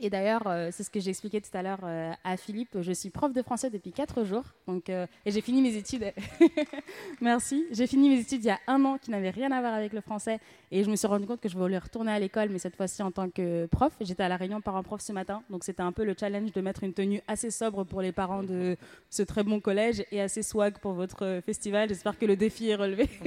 Et 0.00 0.10
d'ailleurs, 0.10 0.42
euh, 0.46 0.68
c'est 0.70 0.84
ce 0.84 0.90
que 0.90 1.00
j'ai 1.00 1.10
expliqué 1.10 1.40
tout 1.40 1.50
à 1.54 1.62
l'heure 1.62 1.80
euh, 1.82 2.12
à 2.22 2.36
Philippe. 2.36 2.80
Je 2.80 2.92
suis 2.92 3.10
prof 3.10 3.32
de 3.32 3.42
français 3.42 3.68
depuis 3.68 3.90
4 3.90 4.24
jours. 4.24 4.44
Donc, 4.66 4.90
euh, 4.90 5.06
et 5.24 5.32
j'ai 5.32 5.40
fini 5.40 5.60
mes 5.60 5.76
études. 5.76 6.12
Merci. 7.20 7.66
J'ai 7.72 7.86
fini 7.88 8.08
mes 8.08 8.20
études 8.20 8.44
il 8.44 8.46
y 8.46 8.50
a 8.50 8.60
un 8.68 8.84
an 8.84 8.98
qui 8.98 9.10
n'avaient 9.10 9.30
rien 9.30 9.50
à 9.50 9.60
voir 9.60 9.74
avec 9.74 9.92
le 9.92 10.00
français. 10.00 10.38
Et 10.70 10.84
je 10.84 10.90
me 10.90 10.94
suis 10.96 11.08
rendu 11.08 11.26
compte 11.26 11.40
que 11.40 11.48
je 11.48 11.56
voulais 11.58 11.78
retourner 11.78 12.12
à 12.12 12.18
l'école, 12.18 12.48
mais 12.50 12.58
cette 12.58 12.76
fois-ci 12.76 13.02
en 13.02 13.10
tant 13.10 13.28
que 13.28 13.66
prof. 13.66 13.92
J'étais 14.00 14.22
à 14.22 14.28
la 14.28 14.36
réunion 14.36 14.60
parents-prof 14.60 15.00
ce 15.00 15.12
matin. 15.12 15.42
Donc, 15.50 15.64
c'était 15.64 15.82
un 15.82 15.92
peu 15.92 16.04
le 16.04 16.14
challenge 16.18 16.52
de 16.52 16.60
mettre 16.60 16.84
une 16.84 16.94
tenue 16.94 17.20
assez 17.26 17.50
sobre 17.50 17.84
pour 17.84 18.00
les 18.00 18.12
parents 18.12 18.44
de 18.44 18.76
ce 19.10 19.22
très 19.22 19.42
bon 19.42 19.58
collège 19.58 20.04
et 20.12 20.20
assez 20.20 20.42
swag 20.42 20.78
pour 20.78 20.92
votre 20.92 21.40
festival. 21.44 21.88
J'espère 21.88 22.16
que 22.16 22.26
le 22.26 22.36
défi 22.36 22.68
est 22.68 22.76
relevé. 22.76 23.08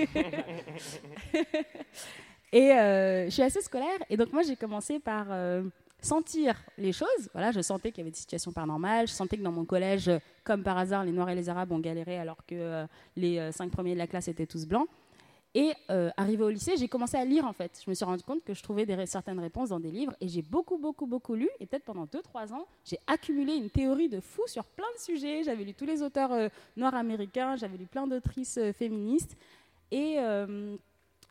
et 2.53 2.69
je 2.69 3.29
suis 3.29 3.44
assez 3.44 3.62
scolaire. 3.62 4.00
Et 4.09 4.15
donc, 4.15 4.31
moi, 4.31 4.44
j'ai 4.44 4.56
commencé 4.56 5.00
par. 5.00 5.27
Sentir 6.01 6.56
les 6.77 6.92
choses. 6.92 7.30
Voilà, 7.33 7.51
je 7.51 7.62
sentais 7.62 7.92
qu'il 7.92 8.00
y 8.00 8.01
avait 8.01 8.12
des 8.12 8.18
situations 8.18 8.51
paranormales. 8.51 9.08
Je 9.08 9.13
sentais 9.13 9.38
que 9.38 9.43
dans 9.43 9.51
mon 9.51 9.65
collège, 9.65 10.12
comme 10.43 10.63
par 10.63 10.77
hasard, 10.77 11.03
les 11.03 11.12
Noirs 11.12 11.29
et 11.29 11.36
les 11.36 11.50
Arabes 11.50 11.72
ont 11.72 11.79
galéré 11.79 12.17
alors 12.17 12.46
que 12.46 12.55
euh, 12.55 12.86
les 13.15 13.38
euh, 13.38 13.51
cinq 13.51 13.72
premiers 13.72 13.93
de 13.93 14.00
la 14.00 14.08
classe 14.08 14.27
étaient 14.27 14.48
tous 14.48 14.65
blancs. 14.65 14.88
Et 15.53 15.74
euh, 15.89 16.10
arrivé 16.15 16.43
au 16.43 16.50
lycée, 16.50 16.77
j'ai 16.77 16.88
commencé 16.88 17.17
à 17.17 17.25
lire 17.25 17.46
en 17.46 17.51
fait. 17.51 17.81
Je 17.84 17.89
me 17.89 17.93
suis 17.93 18.05
rendu 18.05 18.24
compte 18.24 18.43
que 18.43 18.53
je 18.53 18.63
trouvais 18.63 18.86
certaines 19.05 19.39
réponses 19.39 19.70
dans 19.70 19.81
des 19.81 19.91
livres 19.91 20.13
et 20.22 20.29
j'ai 20.29 20.41
beaucoup, 20.41 20.77
beaucoup, 20.77 21.05
beaucoup 21.05 21.36
lu. 21.36 21.50
Et 21.60 21.65
peut-être 21.65 21.84
pendant 21.84 22.05
2-3 22.05 22.53
ans, 22.53 22.65
j'ai 22.86 22.98
accumulé 23.05 23.55
une 23.55 23.70
théorie 23.70 24.08
de 24.08 24.22
fou 24.22 24.43
sur 24.46 24.63
plein 24.63 24.86
de 24.96 25.01
sujets. 25.01 25.43
J'avais 25.43 25.65
lu 25.65 25.74
tous 25.74 25.86
les 25.86 26.01
auteurs 26.01 26.31
euh, 26.31 26.48
noirs 26.77 26.96
américains, 26.96 27.58
j'avais 27.58 27.77
lu 27.77 27.86
plein 27.86 28.08
d'autrices 28.08 28.60
féministes. 28.77 29.36
Et 29.93 30.20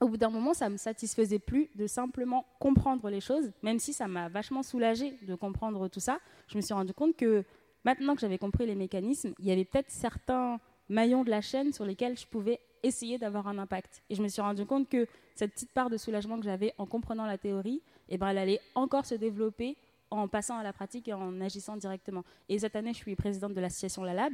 au 0.01 0.09
bout 0.09 0.17
d'un 0.17 0.31
moment, 0.31 0.55
ça 0.55 0.69
me 0.69 0.77
satisfaisait 0.77 1.39
plus 1.39 1.69
de 1.75 1.87
simplement 1.87 2.47
comprendre 2.59 3.09
les 3.11 3.21
choses, 3.21 3.53
même 3.63 3.79
si 3.79 3.93
ça 3.93 4.09
m'a 4.09 4.29
vachement 4.29 4.63
soulagée 4.63 5.15
de 5.23 5.35
comprendre 5.35 5.89
tout 5.89 6.01
ça. 6.01 6.19
Je 6.49 6.57
me 6.57 6.63
suis 6.63 6.73
rendu 6.73 6.95
compte 6.95 7.17
que 7.17 7.45
maintenant 7.85 8.15
que 8.15 8.21
j'avais 8.21 8.39
compris 8.39 8.67
les 8.67 8.75
mécanismes, 8.75 9.35
il 9.39 9.47
y 9.47 9.53
avait 9.53 9.65
peut-être 9.65 9.91
certains 9.91 10.59
maillons 10.89 11.23
de 11.23 11.31
la 11.31 11.43
chaîne 11.43 11.73
sur 11.73 11.85
lesquels 11.85 12.19
je 12.19 12.27
pouvais 12.27 12.61
essayer 12.83 13.19
d'avoir 13.19 13.47
un 13.47 13.59
impact. 13.59 14.03
Et 14.09 14.15
je 14.15 14.23
me 14.23 14.29
suis 14.29 14.41
rendu 14.41 14.65
compte 14.65 14.89
que 14.89 15.07
cette 15.35 15.53
petite 15.53 15.73
part 15.73 15.91
de 15.91 15.99
soulagement 15.99 16.39
que 16.39 16.45
j'avais 16.45 16.75
en 16.79 16.87
comprenant 16.87 17.27
la 17.27 17.37
théorie, 17.37 17.83
eh 18.09 18.17
ben, 18.17 18.29
elle 18.29 18.39
allait 18.39 18.61
encore 18.75 19.05
se 19.05 19.15
développer 19.15 19.77
en 20.11 20.29
passant 20.29 20.57
à 20.59 20.63
la 20.63 20.73
pratique 20.73 21.09
et 21.09 21.13
en 21.13 21.41
agissant 21.41 21.77
directement. 21.77 22.25
Et 22.49 22.59
cette 22.59 22.75
année, 22.75 22.93
je 22.93 22.99
suis 22.99 23.15
présidente 23.15 23.55
de 23.55 23.61
l'association 23.61 24.03
La 24.03 24.15
Lab. 24.15 24.33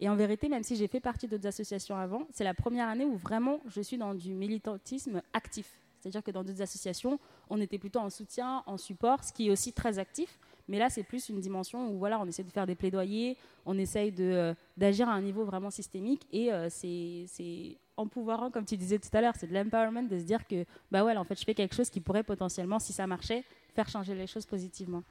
Et 0.00 0.08
en 0.08 0.16
vérité, 0.16 0.48
même 0.48 0.62
si 0.62 0.76
j'ai 0.76 0.88
fait 0.88 1.00
partie 1.00 1.28
d'autres 1.28 1.46
associations 1.46 1.96
avant, 1.96 2.26
c'est 2.32 2.44
la 2.44 2.54
première 2.54 2.88
année 2.88 3.04
où 3.04 3.16
vraiment 3.16 3.60
je 3.66 3.80
suis 3.80 3.98
dans 3.98 4.14
du 4.14 4.34
militantisme 4.34 5.22
actif. 5.32 5.78
C'est-à-dire 6.00 6.24
que 6.24 6.32
dans 6.32 6.42
d'autres 6.42 6.62
associations, 6.62 7.20
on 7.48 7.60
était 7.60 7.78
plutôt 7.78 8.00
en 8.00 8.10
soutien, 8.10 8.64
en 8.66 8.76
support, 8.76 9.22
ce 9.22 9.32
qui 9.32 9.46
est 9.46 9.50
aussi 9.50 9.72
très 9.72 10.00
actif. 10.00 10.40
Mais 10.68 10.78
là, 10.78 10.90
c'est 10.90 11.04
plus 11.04 11.28
une 11.28 11.40
dimension 11.40 11.90
où 11.90 11.98
voilà, 11.98 12.20
on 12.20 12.26
essaie 12.26 12.42
de 12.42 12.50
faire 12.50 12.66
des 12.66 12.74
plaidoyers, 12.74 13.36
on 13.66 13.78
essaye 13.78 14.12
euh, 14.18 14.54
d'agir 14.76 15.08
à 15.08 15.12
un 15.12 15.20
niveau 15.20 15.44
vraiment 15.44 15.70
systémique. 15.70 16.22
Et 16.32 16.52
euh, 16.52 16.68
c'est, 16.68 17.24
c'est 17.28 17.76
empouvoirant, 17.96 18.50
comme 18.50 18.64
tu 18.64 18.76
disais 18.76 18.98
tout 18.98 19.10
à 19.12 19.20
l'heure, 19.20 19.34
c'est 19.38 19.46
de 19.46 19.54
l'empowerment 19.54 20.08
de 20.08 20.18
se 20.18 20.24
dire 20.24 20.46
que 20.46 20.64
bah 20.90 21.04
ouais, 21.04 21.16
en 21.16 21.24
fait, 21.24 21.38
je 21.38 21.44
fais 21.44 21.54
quelque 21.54 21.74
chose 21.74 21.90
qui 21.90 22.00
pourrait 22.00 22.24
potentiellement, 22.24 22.80
si 22.80 22.92
ça 22.92 23.06
marchait, 23.06 23.44
faire 23.74 23.88
changer 23.88 24.14
les 24.14 24.26
choses 24.26 24.46
positivement. 24.46 25.02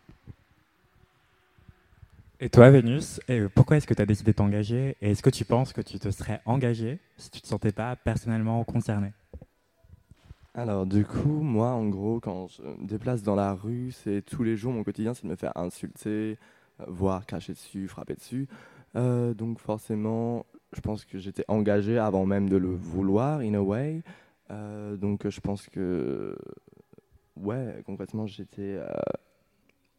Et 2.43 2.49
toi, 2.49 2.71
Vénus, 2.71 3.21
et 3.27 3.39
pourquoi 3.53 3.77
est-ce 3.77 3.85
que 3.85 3.93
tu 3.93 4.01
as 4.01 4.05
décidé 4.07 4.31
de 4.31 4.37
t'engager? 4.37 4.97
Et 4.99 5.11
est-ce 5.11 5.21
que 5.21 5.29
tu 5.29 5.45
penses 5.45 5.73
que 5.73 5.81
tu 5.81 5.99
te 5.99 6.09
serais 6.09 6.41
engagé 6.45 6.97
si 7.15 7.29
tu 7.29 7.37
ne 7.37 7.41
te 7.41 7.47
sentais 7.47 7.71
pas 7.71 7.95
personnellement 7.95 8.63
concerné? 8.63 9.13
Alors 10.55 10.87
du 10.87 11.05
coup, 11.05 11.39
moi 11.41 11.69
en 11.69 11.85
gros, 11.87 12.19
quand 12.19 12.47
je 12.47 12.63
me 12.63 12.87
déplace 12.87 13.21
dans 13.21 13.35
la 13.35 13.53
rue, 13.53 13.91
c'est 13.91 14.23
tous 14.23 14.41
les 14.41 14.57
jours 14.57 14.73
mon 14.73 14.83
quotidien, 14.83 15.13
c'est 15.13 15.25
de 15.25 15.29
me 15.29 15.35
faire 15.35 15.55
insulter, 15.55 16.39
euh, 16.79 16.85
voire 16.87 17.27
cracher 17.27 17.53
dessus, 17.53 17.87
frapper 17.87 18.15
dessus. 18.15 18.47
Euh, 18.95 19.35
donc 19.35 19.59
forcément, 19.59 20.47
je 20.73 20.81
pense 20.81 21.05
que 21.05 21.19
j'étais 21.19 21.45
engagé 21.47 21.99
avant 21.99 22.25
même 22.25 22.49
de 22.49 22.57
le 22.57 22.73
vouloir, 22.73 23.41
in 23.41 23.53
a 23.53 23.61
way. 23.61 24.01
Euh, 24.49 24.97
donc 24.97 25.29
je 25.29 25.39
pense 25.41 25.69
que, 25.69 26.35
ouais, 27.35 27.83
concrètement, 27.85 28.25
j'étais 28.25 28.77
euh, 28.79 28.89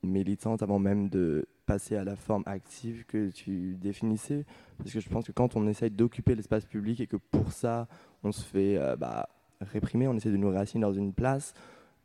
militante 0.03 0.61
avant 0.65 0.81
même 0.81 1.09
de 1.09 1.47
passer 1.67 1.97
à 1.97 2.05
la 2.05 2.17
forme 2.17 2.43
active 2.47 3.05
que 3.07 3.31
tu 3.31 3.77
définissais. 3.77 4.45
Parce 4.79 4.93
que 4.93 5.01
je 5.01 5.09
pense 5.09 5.27
que 5.27 5.33
quand 5.33 5.57
on 5.57 5.67
essaye 5.67 5.91
d'occuper 5.91 6.35
l'espace 6.35 6.65
public 6.65 7.01
et 7.01 7.07
que 7.07 7.17
pour 7.17 7.53
ça, 7.53 7.89
on 8.23 8.33
se 8.33 8.45
fait 8.45 8.77
euh, 8.77 8.97
bah, 8.97 9.29
réprimer, 9.61 10.09
on 10.09 10.17
essaie 10.17 10.31
de 10.31 10.37
nous 10.37 10.51
raciner 10.51 10.83
dans 10.83 10.93
une 10.93 11.13
place, 11.13 11.55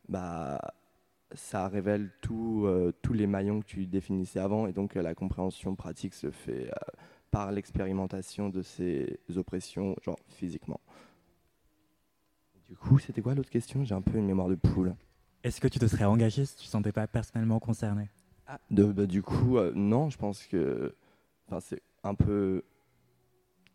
bah, 0.09 0.59
ça 1.33 1.67
révèle 1.67 2.11
tout, 2.21 2.63
euh, 2.65 2.91
tous 3.01 3.13
les 3.13 3.27
maillons 3.27 3.61
que 3.61 3.65
tu 3.65 3.85
définissais 3.87 4.39
avant. 4.39 4.67
Et 4.67 4.73
donc 4.73 4.95
euh, 4.95 5.01
la 5.01 5.15
compréhension 5.15 5.75
pratique 5.75 6.13
se 6.13 6.31
fait 6.31 6.71
par 7.31 7.51
l'expérimentation 7.51 8.49
de 8.49 8.61
ces 8.61 9.19
oppressions, 9.35 9.95
genre 10.01 10.19
physiquement. 10.29 10.79
Du 12.67 12.75
coup, 12.75 12.99
c'était 12.99 13.21
quoi 13.21 13.33
l'autre 13.33 13.49
question? 13.49 13.83
J'ai 13.85 13.95
un 13.95 14.01
peu 14.01 14.17
une 14.17 14.25
mémoire 14.25 14.49
de 14.49 14.55
poule. 14.55 14.95
Est-ce 15.43 15.61
que 15.61 15.67
tu 15.67 15.79
te 15.79 15.87
serais 15.87 16.03
engagé 16.03 16.45
si 16.45 16.55
tu 16.55 16.63
ne 16.63 16.65
te 16.65 16.71
sentais 16.71 16.91
pas 16.91 17.07
personnellement 17.07 17.59
concerné? 17.59 18.09
Ah, 18.47 18.59
bah, 18.69 19.05
du 19.05 19.21
coup, 19.21 19.57
euh, 19.57 19.73
non, 19.75 20.09
je 20.09 20.17
pense 20.17 20.45
que 20.45 20.95
c'est 21.59 21.81
un 22.03 22.15
peu 22.15 22.63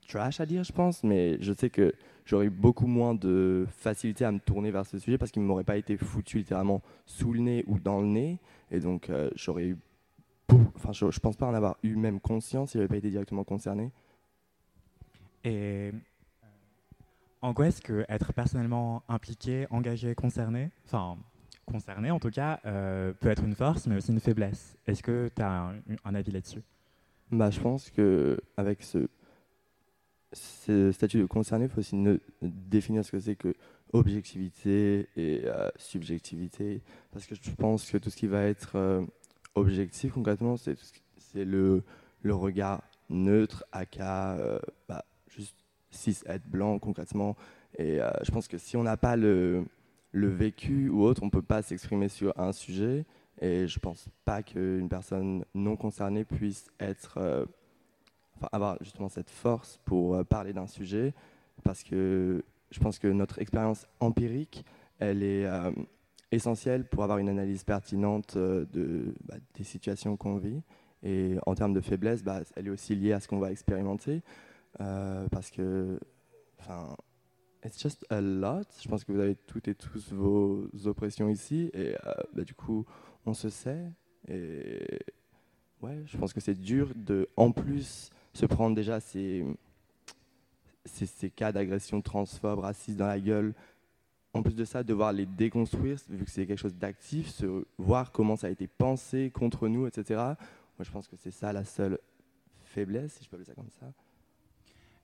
trash 0.08 0.40
à 0.40 0.46
dire, 0.46 0.64
je 0.64 0.72
pense, 0.72 1.04
mais 1.04 1.36
je 1.40 1.52
sais 1.52 1.70
que 1.70 1.94
j'aurais 2.24 2.46
eu 2.46 2.50
beaucoup 2.50 2.86
moins 2.86 3.14
de 3.14 3.66
facilité 3.70 4.24
à 4.24 4.32
me 4.32 4.38
tourner 4.38 4.70
vers 4.70 4.86
ce 4.86 4.98
sujet 4.98 5.18
parce 5.18 5.30
qu'il 5.30 5.42
ne 5.42 5.46
m'aurait 5.46 5.64
pas 5.64 5.76
été 5.76 5.96
foutu 5.96 6.38
littéralement 6.38 6.82
sous 7.06 7.32
le 7.32 7.40
nez 7.40 7.64
ou 7.66 7.78
dans 7.78 8.00
le 8.00 8.06
nez. 8.06 8.38
Et 8.70 8.80
donc, 8.80 9.10
euh, 9.10 9.30
j'aurais 9.36 9.66
eu. 9.66 9.78
Enfin, 10.76 10.92
je, 10.92 11.10
je 11.10 11.20
pense 11.20 11.36
pas 11.36 11.46
en 11.46 11.54
avoir 11.54 11.76
eu 11.82 11.96
même 11.96 12.20
conscience 12.20 12.70
si 12.70 12.78
j'avais 12.78 12.88
pas 12.88 12.96
été 12.96 13.10
directement 13.10 13.44
concerné. 13.44 13.90
Et 15.44 15.90
euh, 15.90 15.92
en 17.40 17.54
quoi 17.54 17.68
est-ce 17.68 17.80
que 17.82 18.04
être 18.08 18.32
personnellement 18.32 19.02
impliqué, 19.08 19.66
engagé, 19.70 20.14
concerné, 20.14 20.70
enfin 20.84 21.18
concerné 21.72 22.10
en 22.10 22.18
tout 22.18 22.30
cas, 22.30 22.60
euh, 22.66 23.12
peut 23.12 23.30
être 23.30 23.44
une 23.44 23.54
force 23.54 23.86
mais 23.86 23.96
aussi 23.96 24.12
une 24.12 24.20
faiblesse 24.20 24.76
Est-ce 24.86 25.02
que 25.02 25.30
tu 25.34 25.42
as 25.42 25.72
un, 26.04 26.14
avis 26.14 26.30
là-dessus? 26.30 26.62
Bah, 27.30 27.50
je 27.50 27.60
pense 27.60 27.90
que 27.90 28.38
avec 28.56 28.82
ce, 28.82 29.08
ce 30.32 30.92
statut 30.92 31.18
de 31.18 31.26
concerné, 31.26 31.64
il 31.64 31.70
faut 31.70 31.80
aussi 31.80 31.96
définir 32.42 33.04
ce 33.04 33.10
que 33.10 33.18
c'est 33.18 33.36
que 33.36 33.54
objectivité 33.92 35.08
et 35.16 35.42
euh, 35.44 35.68
subjectivité. 35.76 36.82
Parce 37.12 37.26
que 37.26 37.34
je 37.34 37.50
pense 37.52 37.90
que 37.90 37.98
tout 37.98 38.10
ce 38.10 38.16
qui 38.16 38.26
va 38.26 38.42
être 38.42 38.76
euh, 38.76 39.04
objectif, 39.54 40.12
concrètement, 40.12 40.56
c'est 40.56 40.76
le, 41.44 41.82
regard 42.24 42.82
neutre, 43.10 43.64
aka 43.72 44.36
euh, 44.38 44.58
bah, 44.88 45.04
juste 45.28 45.56
cis 45.90 46.18
être 46.26 46.46
blanc, 46.46 46.78
concrètement. 46.78 47.36
Et 47.78 48.00
je 48.22 48.30
pense 48.30 48.48
que 48.48 48.58
si 48.58 48.76
on 48.76 48.82
n'a 48.82 48.98
pas 48.98 49.16
le, 49.16 49.64
le 50.12 50.28
vécu 50.28 50.88
ou 50.90 51.02
autre, 51.02 51.22
on 51.22 51.26
ne 51.26 51.30
peut 51.30 51.42
pas 51.42 51.62
s'exprimer 51.62 52.08
sur 52.08 52.38
un 52.38 52.52
sujet. 52.52 53.04
Et 53.40 53.66
je 53.66 53.78
pense 53.78 54.08
pas 54.24 54.42
qu'une 54.42 54.88
personne 54.88 55.44
non 55.54 55.76
concernée 55.76 56.24
puisse 56.24 56.70
être, 56.78 57.18
euh, 57.18 57.44
avoir 58.52 58.76
justement 58.82 59.08
cette 59.08 59.30
force 59.30 59.80
pour 59.84 60.14
euh, 60.14 60.22
parler 60.22 60.52
d'un 60.52 60.66
sujet, 60.66 61.14
parce 61.64 61.82
que 61.82 62.44
je 62.70 62.78
pense 62.78 62.98
que 62.98 63.08
notre 63.08 63.40
expérience 63.40 63.86
empirique, 64.00 64.64
elle 64.98 65.22
est 65.22 65.46
euh, 65.46 65.72
essentielle 66.30 66.86
pour 66.86 67.02
avoir 67.02 67.18
une 67.18 67.28
analyse 67.28 67.64
pertinente 67.64 68.36
de, 68.36 69.14
bah, 69.24 69.36
des 69.54 69.64
situations 69.64 70.16
qu'on 70.16 70.36
vit. 70.36 70.62
Et 71.02 71.36
en 71.46 71.54
termes 71.54 71.72
de 71.72 71.80
faiblesse, 71.80 72.22
bah, 72.22 72.42
elle 72.54 72.68
est 72.68 72.70
aussi 72.70 72.94
liée 72.94 73.12
à 73.12 73.18
ce 73.18 73.26
qu'on 73.26 73.40
va 73.40 73.50
expérimenter, 73.50 74.22
parce 74.78 75.50
que, 75.50 75.98
it's 77.64 77.80
just 77.80 78.04
a 78.10 78.20
lot. 78.20 78.66
Je 78.82 78.88
pense 78.88 79.04
que 79.04 79.12
vous 79.12 79.20
avez 79.20 79.34
toutes 79.34 79.68
et 79.68 79.74
tous 79.74 80.12
vos 80.12 80.68
oppressions 80.84 81.28
ici, 81.28 81.70
et 81.72 81.94
euh, 82.06 82.14
bah, 82.34 82.44
du 82.44 82.54
coup, 82.54 82.84
on 83.26 83.34
se 83.34 83.48
sait. 83.48 83.90
Et 84.28 85.00
ouais, 85.80 86.02
je 86.06 86.16
pense 86.16 86.32
que 86.32 86.40
c'est 86.40 86.54
dur 86.54 86.92
de, 86.94 87.28
en 87.36 87.52
plus, 87.52 88.10
se 88.32 88.46
prendre 88.46 88.74
déjà 88.74 89.00
ces, 89.00 89.44
ces, 90.84 91.30
cas 91.30 91.52
d'agression 91.52 92.00
transphobe, 92.00 92.60
raciste 92.60 92.98
dans 92.98 93.06
la 93.06 93.20
gueule. 93.20 93.54
En 94.34 94.42
plus 94.42 94.54
de 94.54 94.64
ça, 94.64 94.82
devoir 94.82 95.12
les 95.12 95.26
déconstruire, 95.26 95.98
vu 96.08 96.24
que 96.24 96.30
c'est 96.30 96.46
quelque 96.46 96.58
chose 96.58 96.74
d'actif, 96.74 97.28
se 97.28 97.66
voir 97.76 98.12
comment 98.12 98.34
ça 98.36 98.46
a 98.46 98.50
été 98.50 98.66
pensé 98.66 99.30
contre 99.30 99.68
nous, 99.68 99.86
etc. 99.86 100.14
Moi, 100.18 100.84
je 100.84 100.90
pense 100.90 101.06
que 101.06 101.16
c'est 101.16 101.30
ça 101.30 101.52
la 101.52 101.64
seule 101.64 101.98
faiblesse, 102.64 103.12
si 103.12 103.24
je 103.24 103.28
peux 103.28 103.36
appeler 103.36 103.44
ça 103.44 103.54
comme 103.54 103.68
ça. 103.68 103.92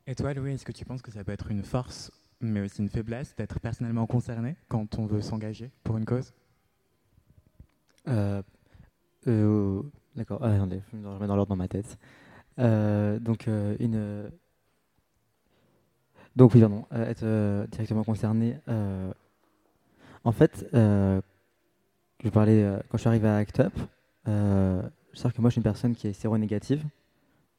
Et 0.06 0.14
toi 0.14 0.32
Louis, 0.32 0.52
est-ce 0.54 0.64
que 0.64 0.72
tu 0.72 0.86
penses 0.86 1.02
que 1.02 1.10
ça 1.10 1.22
peut 1.22 1.32
être 1.32 1.50
une 1.50 1.62
force 1.62 2.10
mais 2.40 2.60
aussi 2.60 2.82
une 2.82 2.88
faiblesse 2.88 3.34
d'être 3.36 3.60
personnellement 3.60 4.06
concerné 4.06 4.56
quand 4.68 4.98
on 4.98 5.06
veut 5.06 5.20
s'engager 5.20 5.70
pour 5.84 5.98
une 5.98 6.04
cause? 6.04 6.32
Euh, 8.08 8.42
euh, 9.26 9.82
D'accord, 10.16 10.40
ah, 10.42 10.54
attendez, 10.54 10.80
je 10.90 10.96
me 10.96 11.08
remets 11.08 11.26
dans 11.26 11.36
l'ordre 11.36 11.50
dans 11.50 11.56
ma 11.56 11.68
tête. 11.68 11.98
Euh, 12.58 13.18
donc, 13.18 13.46
une. 13.46 14.30
Donc, 16.34 16.54
oui, 16.54 16.60
pardon, 16.60 16.86
être 16.92 17.66
directement 17.66 18.04
concerné. 18.04 18.58
En 20.24 20.32
fait, 20.32 20.66
je 20.72 21.20
parlais, 22.32 22.80
quand 22.88 22.96
je 22.96 23.00
suis 23.00 23.08
arrivé 23.08 23.28
à 23.28 23.36
ACT 23.36 23.60
UP, 23.60 23.78
je 24.26 25.18
sais 25.18 25.30
que 25.30 25.40
moi, 25.40 25.50
je 25.50 25.54
suis 25.54 25.58
une 25.58 25.64
personne 25.64 25.94
qui 25.94 26.08
est 26.08 26.12
séronégative. 26.12 26.84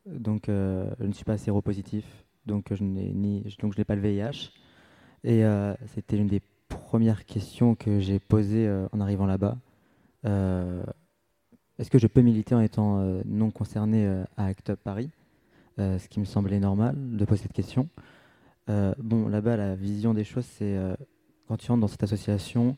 Donc, 0.06 0.50
euh, 0.50 0.90
je 1.00 1.06
ne 1.06 1.14
suis 1.14 1.26
pas 1.26 1.38
séropositif. 1.38 2.06
Donc, 2.46 2.70
donc, 2.70 3.74
je 3.74 3.78
n'ai 3.78 3.84
pas 3.86 3.96
le 3.96 4.02
VIH. 4.02 4.52
Et 5.24 5.44
euh, 5.44 5.74
c'était 5.88 6.18
l'une 6.18 6.28
des 6.28 6.42
premières 6.68 7.26
questions 7.26 7.76
que 7.76 8.00
j'ai 8.00 8.20
posées 8.20 8.68
euh, 8.68 8.88
en 8.92 9.02
arrivant 9.02 9.26
là-bas. 9.26 9.58
Euh, 10.26 10.84
Est-ce 11.78 11.90
que 11.90 11.98
je 11.98 12.08
peux 12.08 12.22
militer 12.22 12.56
en 12.56 12.62
étant 12.62 13.02
non 13.26 13.52
concerné 13.52 14.06
à 14.38 14.46
ACT 14.46 14.70
UP 14.70 14.80
Paris? 14.84 15.10
Ce 15.78 16.10
qui 16.10 16.20
me 16.20 16.26
semblait 16.26 16.60
normal 16.60 16.94
de 16.98 17.24
poser 17.24 17.44
cette 17.44 17.54
question. 17.54 17.88
Bon, 18.68 19.30
là-bas, 19.30 19.56
la 19.56 19.76
vision 19.76 20.14
des 20.14 20.26
choses, 20.26 20.44
c'est 20.46 20.78
quand 21.48 21.56
tu 21.56 21.72
entres 21.72 21.80
dans 21.80 21.88
cette 21.88 22.04
association, 22.04 22.76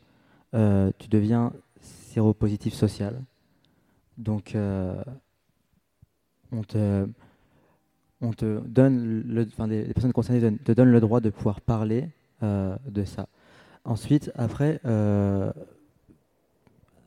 tu 0.54 1.08
deviens 1.10 1.52
séropositif 1.80 2.76
social. 2.76 3.20
Donc, 4.20 4.56
on 6.52 6.64
te, 6.64 7.08
on 8.22 8.34
te 8.34 8.60
donne, 8.68 9.24
le, 9.26 9.48
enfin, 9.48 9.66
les, 9.66 9.86
personnes 9.86 10.14
concernées 10.14 10.58
te 10.64 10.72
donnent 10.74 10.92
le 10.92 11.00
droit 11.00 11.22
de 11.22 11.32
pouvoir 11.32 11.60
parler 11.60 12.08
de 12.42 13.04
ça. 13.04 13.28
Ensuite, 13.84 14.32
après, 14.36 14.80
euh, 14.86 15.52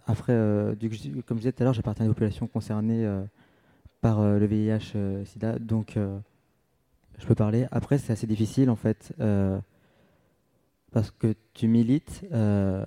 après 0.07 0.33
euh, 0.33 0.75
comme 1.27 1.39
je 1.39 1.43
disais 1.43 1.53
tout 1.53 1.63
à 1.63 1.65
l'heure, 1.65 1.75
j'appartiens 1.75 2.05
à 2.05 2.09
une 2.09 2.15
population 2.15 2.47
concernée 2.47 3.07
euh, 3.07 3.23
par 4.01 4.21
euh, 4.21 4.39
le 4.39 4.47
VIH-Sida, 4.47 5.61
donc 5.61 5.97
euh, 5.97 6.19
je 7.19 7.27
peux 7.27 7.35
parler. 7.37 7.67
Après, 7.71 7.99
c'est 7.99 8.13
assez 8.13 8.27
difficile 8.27 8.71
en 8.71 8.77
fait, 8.77 9.15
euh, 9.21 9.59
parce 10.91 11.11
que 11.13 11.35
tu 11.55 11.69
milites 11.69 12.27
euh, 12.33 12.85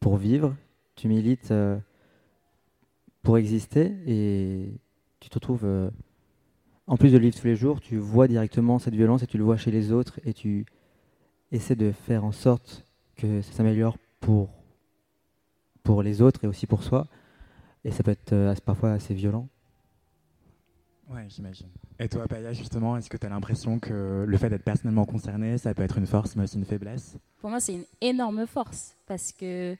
pour 0.00 0.16
vivre, 0.16 0.56
tu 0.96 1.06
milites 1.06 1.52
euh, 1.52 1.78
pour 3.22 3.38
exister, 3.38 3.94
et 4.06 4.72
tu 5.20 5.28
te 5.28 5.34
retrouves, 5.34 5.64
euh, 5.64 5.90
en 6.88 6.96
plus 6.96 7.12
de 7.12 7.18
vivre 7.18 7.38
tous 7.38 7.46
les 7.46 7.56
jours, 7.56 7.80
tu 7.80 7.98
vois 7.98 8.26
directement 8.26 8.80
cette 8.80 8.94
violence 8.94 9.22
et 9.22 9.26
tu 9.28 9.38
le 9.38 9.44
vois 9.44 9.56
chez 9.56 9.70
les 9.70 9.92
autres, 9.92 10.18
et 10.24 10.34
tu 10.34 10.66
essaies 11.56 11.76
de 11.76 11.92
faire 11.92 12.24
en 12.24 12.32
sorte 12.32 12.84
que 13.16 13.42
ça 13.42 13.52
s'améliore 13.52 13.96
pour, 14.20 14.50
pour 15.82 16.02
les 16.02 16.22
autres 16.22 16.44
et 16.44 16.46
aussi 16.46 16.66
pour 16.66 16.82
soi. 16.82 17.06
Et 17.84 17.90
ça 17.90 18.02
peut 18.02 18.10
être 18.10 18.32
euh, 18.32 18.54
parfois 18.64 18.92
assez 18.92 19.14
violent. 19.14 19.48
Ouais, 21.08 21.26
j'imagine. 21.28 21.68
Et 22.00 22.08
toi, 22.08 22.26
Paya, 22.26 22.52
justement, 22.52 22.96
est-ce 22.96 23.08
que 23.08 23.16
tu 23.16 23.26
as 23.26 23.28
l'impression 23.28 23.78
que 23.78 24.24
le 24.26 24.36
fait 24.36 24.50
d'être 24.50 24.64
personnellement 24.64 25.04
concerné, 25.04 25.56
ça 25.56 25.72
peut 25.72 25.82
être 25.82 25.98
une 25.98 26.06
force 26.06 26.34
mais 26.34 26.44
aussi 26.44 26.56
une 26.56 26.64
faiblesse? 26.64 27.16
Pour 27.40 27.50
moi, 27.50 27.60
c'est 27.60 27.74
une 27.74 27.84
énorme 28.00 28.46
force 28.46 28.96
parce 29.06 29.32
que 29.32 29.76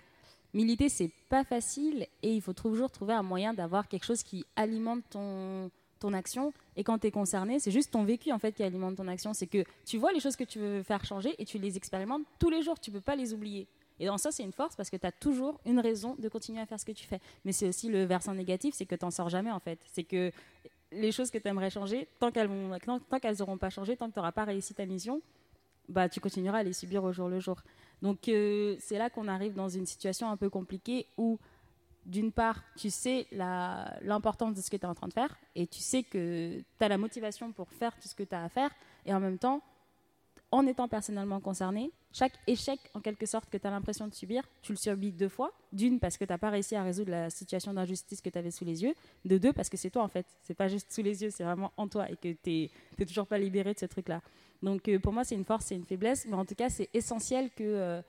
militer, 0.55 0.89
c'est 0.89 1.11
pas 1.29 1.43
facile 1.43 2.07
et 2.23 2.35
il 2.35 2.41
faut 2.41 2.53
toujours 2.53 2.91
trouver 2.91 3.15
un 3.15 3.25
moyen 3.25 3.55
d'avoir 3.55 3.89
quelque 3.89 4.05
chose 4.05 4.23
qui 4.23 4.45
alimente 4.55 5.03
ton, 5.11 5.71
ton 5.99 6.13
action. 6.13 6.53
Et 6.77 6.85
quand 6.85 6.99
tu 6.99 7.07
es 7.07 7.11
concerné, 7.11 7.59
c'est 7.59 7.71
juste 7.71 7.93
ton 7.93 8.05
vécu 8.05 8.33
en 8.33 8.39
fait 8.39 8.53
qui 8.53 8.63
alimente 8.63 8.97
ton 8.97 9.09
action. 9.09 9.33
C'est 9.35 9.47
que 9.47 9.65
tu 9.85 9.99
vois 9.99 10.13
les 10.13 10.21
choses 10.21 10.37
que 10.37 10.45
tu 10.45 10.59
veux 10.59 10.83
faire 10.83 11.05
changer 11.05 11.35
et 11.39 11.45
tu 11.45 11.59
les 11.59 11.77
expérimentes 11.77 12.23
tous 12.39 12.51
les 12.51 12.63
jours. 12.63 12.79
Tu 12.79 12.91
peux 12.91 13.01
pas 13.01 13.17
les 13.17 13.33
oublier. 13.33 13.67
Et 13.99 14.07
dans 14.07 14.19
ça, 14.19 14.31
c'est 14.31 14.43
une 14.43 14.53
force 14.53 14.77
parce 14.77 14.91
que 14.91 14.97
tu 14.97 15.07
as 15.07 15.13
toujours 15.13 15.59
une 15.65 15.81
raison 15.81 16.17
de 16.19 16.29
continuer 16.29 16.61
à 16.61 16.67
faire 16.67 16.79
ce 16.79 16.85
que 16.85 16.93
tu 16.93 17.07
fais. 17.07 17.21
Mais 17.45 17.53
c'est 17.53 17.69
aussi 17.69 17.89
le 17.89 18.05
versant 18.05 18.35
négatif, 18.35 18.75
c'est 18.75 18.87
que 18.87 18.95
tu 18.95 19.05
n'en 19.05 19.11
sors 19.11 19.31
jamais 19.31 19.51
en 19.51 19.61
fait. 19.61 19.79
C'est 19.93 20.05
que 20.05 20.31
les 20.93 21.13
choses 21.13 21.31
que 21.31 21.39
tu 21.39 21.49
aimerais 21.49 21.71
changer, 21.71 22.09
tant 22.21 22.31
qu'elles 22.31 22.49
vont, 22.49 22.79
tant, 22.79 23.01
n'auront 23.39 23.59
pas 23.59 23.71
changé, 23.71 23.97
tant 23.97 24.09
que 24.09 24.15
tu 24.15 24.19
n'auras 24.19 24.33
pas 24.33 24.45
réussi 24.45 24.75
ta 24.75 24.87
mission, 24.87 25.21
bah, 25.89 26.09
tu 26.09 26.21
continueras 26.21 26.59
à 26.59 26.63
les 26.63 26.73
subir 26.73 27.05
au 27.05 27.13
jour 27.13 27.29
le 27.29 27.41
jour. 27.41 27.63
Donc 28.03 28.29
euh, 28.29 28.77
c'est 28.81 28.99
là 28.99 29.09
qu'on 29.09 29.29
arrive 29.29 29.55
dans 29.55 29.69
une 29.69 29.87
situation 29.87 30.29
un 30.29 30.37
peu 30.37 30.51
compliquée 30.51 31.07
où 31.17 31.39
d'une 32.07 32.33
part, 32.33 32.63
tu 32.77 32.89
sais 32.89 33.27
l'importance 33.33 34.55
de 34.55 34.61
ce 34.61 34.71
que 34.71 34.77
tu 34.77 34.83
es 34.83 34.87
en 34.87 34.95
train 34.95 35.09
de 35.09 35.13
faire 35.13 35.37
et 35.55 35.67
tu 35.67 35.81
sais 35.81 36.03
que 36.03 36.59
tu 36.59 36.85
as 36.85 36.89
la 36.89 36.99
motivation 36.99 37.53
pour 37.53 37.71
faire 37.71 37.95
tout 37.99 38.09
ce 38.09 38.15
que 38.15 38.23
tu 38.23 38.35
as 38.35 38.45
à 38.45 38.49
faire 38.49 38.71
et 39.05 39.13
en 39.13 39.21
même 39.21 39.39
temps, 39.39 39.61
en 40.53 40.67
étant 40.67 40.89
personnellement 40.89 41.41
concerné, 41.41 41.91
chaque 42.13 42.33
échec, 42.47 42.79
en 42.95 43.01
quelque 43.01 43.27
sorte, 43.27 43.51
que 43.51 43.59
tu 43.59 43.67
as 43.67 43.71
l'impression 43.71 44.07
de 44.07 44.15
subir, 44.15 44.43
tu 44.63 44.73
le 44.73 44.79
subis 44.79 45.13
deux 45.13 45.29
fois. 45.29 45.53
D'une, 45.73 45.99
parce 45.99 46.17
que 46.17 46.25
tu 46.25 46.33
n'as 46.33 46.39
pas 46.39 46.51
réussi 46.51 46.75
à 46.77 46.83
résoudre 46.83 47.11
la 47.11 47.29
situation 47.29 47.75
d'injustice 47.75 48.23
que 48.23 48.31
tu 48.31 48.39
avais 48.39 48.51
sous 48.51 48.65
les 48.65 48.83
yeux. 48.83 48.95
De 49.25 49.37
deux, 49.37 49.53
parce 49.53 49.69
que 49.69 49.77
c'est 49.77 49.91
toi, 49.91 50.03
en 50.03 50.09
fait. 50.09 50.25
C'est 50.43 50.55
pas 50.55 50.69
juste 50.69 50.91
sous 50.91 51.03
les 51.03 51.23
yeux, 51.23 51.31
c'est 51.31 51.45
vraiment 51.45 51.73
en 51.77 51.89
toi 51.89 52.09
et 52.11 52.17
que 52.17 52.33
tu 52.43 52.71
n'es 52.99 53.07
toujours 53.07 53.27
pas 53.27 53.39
libéré 53.39 53.75
de 53.75 53.79
ce 53.79 53.87
truc-là. 53.87 54.23
Donc, 54.63 54.89
euh, 54.89 54.99
pour 54.99 55.13
moi, 55.13 55.25
c'est 55.25 55.35
une 55.35 55.45
force, 55.45 55.67
c'est 55.67 55.75
une 55.75 55.85
faiblesse. 55.85 56.25
Mais 56.27 56.37
en 56.37 56.47
tout 56.47 56.55
cas, 56.55 56.71
c'est 56.71 56.89
essentiel 56.95 57.51
que 57.51 57.65
euh, 57.65 58.03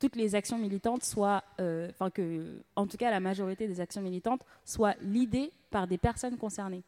toutes 0.00 0.16
les 0.16 0.34
actions 0.34 0.58
militantes 0.58 1.04
soient, 1.04 1.44
euh, 1.60 1.90
enfin, 1.90 2.10
que, 2.10 2.62
en 2.74 2.86
tout 2.86 2.96
cas, 2.96 3.10
la 3.10 3.20
majorité 3.20 3.68
des 3.68 3.80
actions 3.80 4.00
militantes 4.00 4.42
soient 4.64 4.94
l'idée 5.02 5.52
par 5.70 5.86
des 5.86 5.98
personnes 5.98 6.36
concernées. 6.38 6.82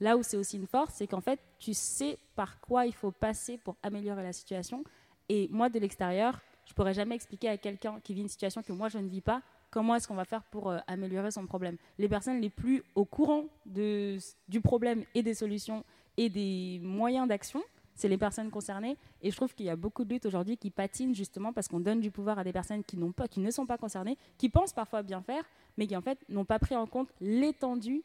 Là 0.00 0.16
où 0.16 0.22
c'est 0.22 0.36
aussi 0.36 0.58
une 0.58 0.66
force, 0.66 0.94
c'est 0.94 1.06
qu'en 1.06 1.20
fait, 1.20 1.40
tu 1.58 1.74
sais 1.74 2.18
par 2.36 2.60
quoi 2.60 2.86
il 2.86 2.94
faut 2.94 3.10
passer 3.10 3.56
pour 3.56 3.76
améliorer 3.82 4.22
la 4.22 4.32
situation. 4.32 4.84
Et 5.28 5.48
moi, 5.50 5.68
de 5.70 5.78
l'extérieur, 5.78 6.40
je 6.66 6.74
pourrais 6.74 6.94
jamais 6.94 7.14
expliquer 7.14 7.48
à 7.48 7.56
quelqu'un 7.56 7.98
qui 8.04 8.14
vit 8.14 8.20
une 8.20 8.28
situation 8.28 8.62
que 8.62 8.72
moi 8.72 8.88
je 8.88 8.98
ne 8.98 9.08
vis 9.08 9.20
pas 9.20 9.42
comment 9.70 9.94
est-ce 9.94 10.06
qu'on 10.06 10.14
va 10.14 10.24
faire 10.24 10.42
pour 10.44 10.70
euh, 10.70 10.78
améliorer 10.86 11.30
son 11.30 11.46
problème. 11.46 11.76
Les 11.98 12.08
personnes 12.08 12.40
les 12.40 12.50
plus 12.50 12.82
au 12.94 13.04
courant 13.04 13.44
du 13.64 14.60
problème 14.62 15.04
et 15.14 15.22
des 15.22 15.34
solutions 15.34 15.84
et 16.16 16.28
des 16.28 16.78
moyens 16.82 17.26
d'action, 17.26 17.62
c'est 17.94 18.08
les 18.08 18.18
personnes 18.18 18.50
concernées. 18.50 18.96
Et 19.20 19.30
je 19.30 19.36
trouve 19.36 19.54
qu'il 19.54 19.66
y 19.66 19.70
a 19.70 19.76
beaucoup 19.76 20.04
de 20.04 20.12
luttes 20.12 20.26
aujourd'hui 20.26 20.56
qui 20.56 20.70
patinent 20.70 21.14
justement 21.14 21.52
parce 21.52 21.68
qu'on 21.68 21.80
donne 21.80 22.00
du 22.00 22.10
pouvoir 22.10 22.38
à 22.38 22.44
des 22.44 22.52
personnes 22.52 22.84
qui, 22.84 22.96
pas, 23.16 23.28
qui 23.28 23.40
ne 23.40 23.50
sont 23.50 23.66
pas 23.66 23.78
concernées, 23.78 24.16
qui 24.38 24.48
pensent 24.48 24.72
parfois 24.72 25.02
bien 25.02 25.22
faire, 25.22 25.44
mais 25.76 25.86
qui 25.86 25.96
en 25.96 26.02
fait 26.02 26.18
n'ont 26.28 26.44
pas 26.44 26.58
pris 26.58 26.76
en 26.76 26.86
compte 26.86 27.08
l'étendue 27.20 28.02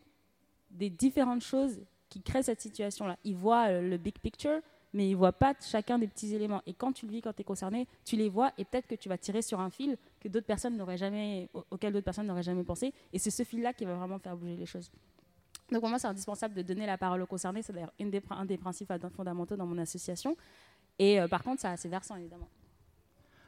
des 0.72 0.90
différentes 0.90 1.42
choses 1.42 1.80
qui 2.10 2.22
créent 2.22 2.44
cette 2.44 2.62
situation-là. 2.62 3.18
Ils 3.24 3.36
voient 3.36 3.70
euh, 3.70 3.82
le 3.82 3.98
big 3.98 4.18
picture, 4.20 4.62
mais 4.94 5.08
ils 5.08 5.14
ne 5.14 5.18
voient 5.18 5.34
pas 5.34 5.54
chacun 5.62 6.00
des 6.00 6.08
petits 6.08 6.34
éléments. 6.34 6.62
Et 6.66 6.74
quand 6.74 6.94
tu 6.94 7.06
le 7.06 7.12
vis, 7.12 7.22
quand 7.22 7.34
tu 7.34 7.42
es 7.42 7.46
concerné, 7.46 7.88
tu 8.06 8.16
les 8.16 8.30
vois 8.30 8.52
et 8.58 8.66
peut-être 8.66 8.88
que 8.88 8.96
tu 8.96 9.10
vas 9.10 9.18
tirer 9.18 9.42
sur 9.42 9.60
un 9.60 9.70
fil 9.70 9.98
que 10.20 10.28
d'autres 10.28 10.46
personnes 10.46 10.78
n'auraient 10.78 10.98
jamais, 10.98 11.50
auquel 11.72 11.94
d'autres 11.94 12.06
personnes 12.06 12.28
n'auraient 12.28 12.44
jamais 12.44 12.64
pensé. 12.64 12.94
Et 13.14 13.20
c'est 13.20 13.32
ce 13.32 13.44
fil-là 13.44 13.74
qui 13.74 13.86
va 13.86 13.96
vraiment 13.96 14.20
faire 14.20 14.36
bouger 14.36 14.56
les 14.56 14.66
choses. 14.66 14.90
Donc 15.72 15.82
pour 15.82 15.90
moi, 15.90 16.00
c'est 16.00 16.08
indispensable 16.08 16.54
de 16.54 16.62
donner 16.62 16.86
la 16.86 16.98
parole 16.98 17.22
aux 17.22 17.28
concernés. 17.28 17.62
C'est 17.62 17.74
d'ailleurs 17.74 17.94
un 18.30 18.46
des 18.46 18.58
principes 18.58 18.92
fondamentaux 19.16 19.56
dans 19.56 19.66
mon 19.66 19.78
association. 19.78 20.38
Et 21.00 21.20
euh, 21.20 21.28
par 21.28 21.44
contre, 21.44 21.62
ça 21.62 21.72
a 21.72 21.78
ses 21.78 21.90
versants, 21.90 22.16
évidemment. 22.16 22.48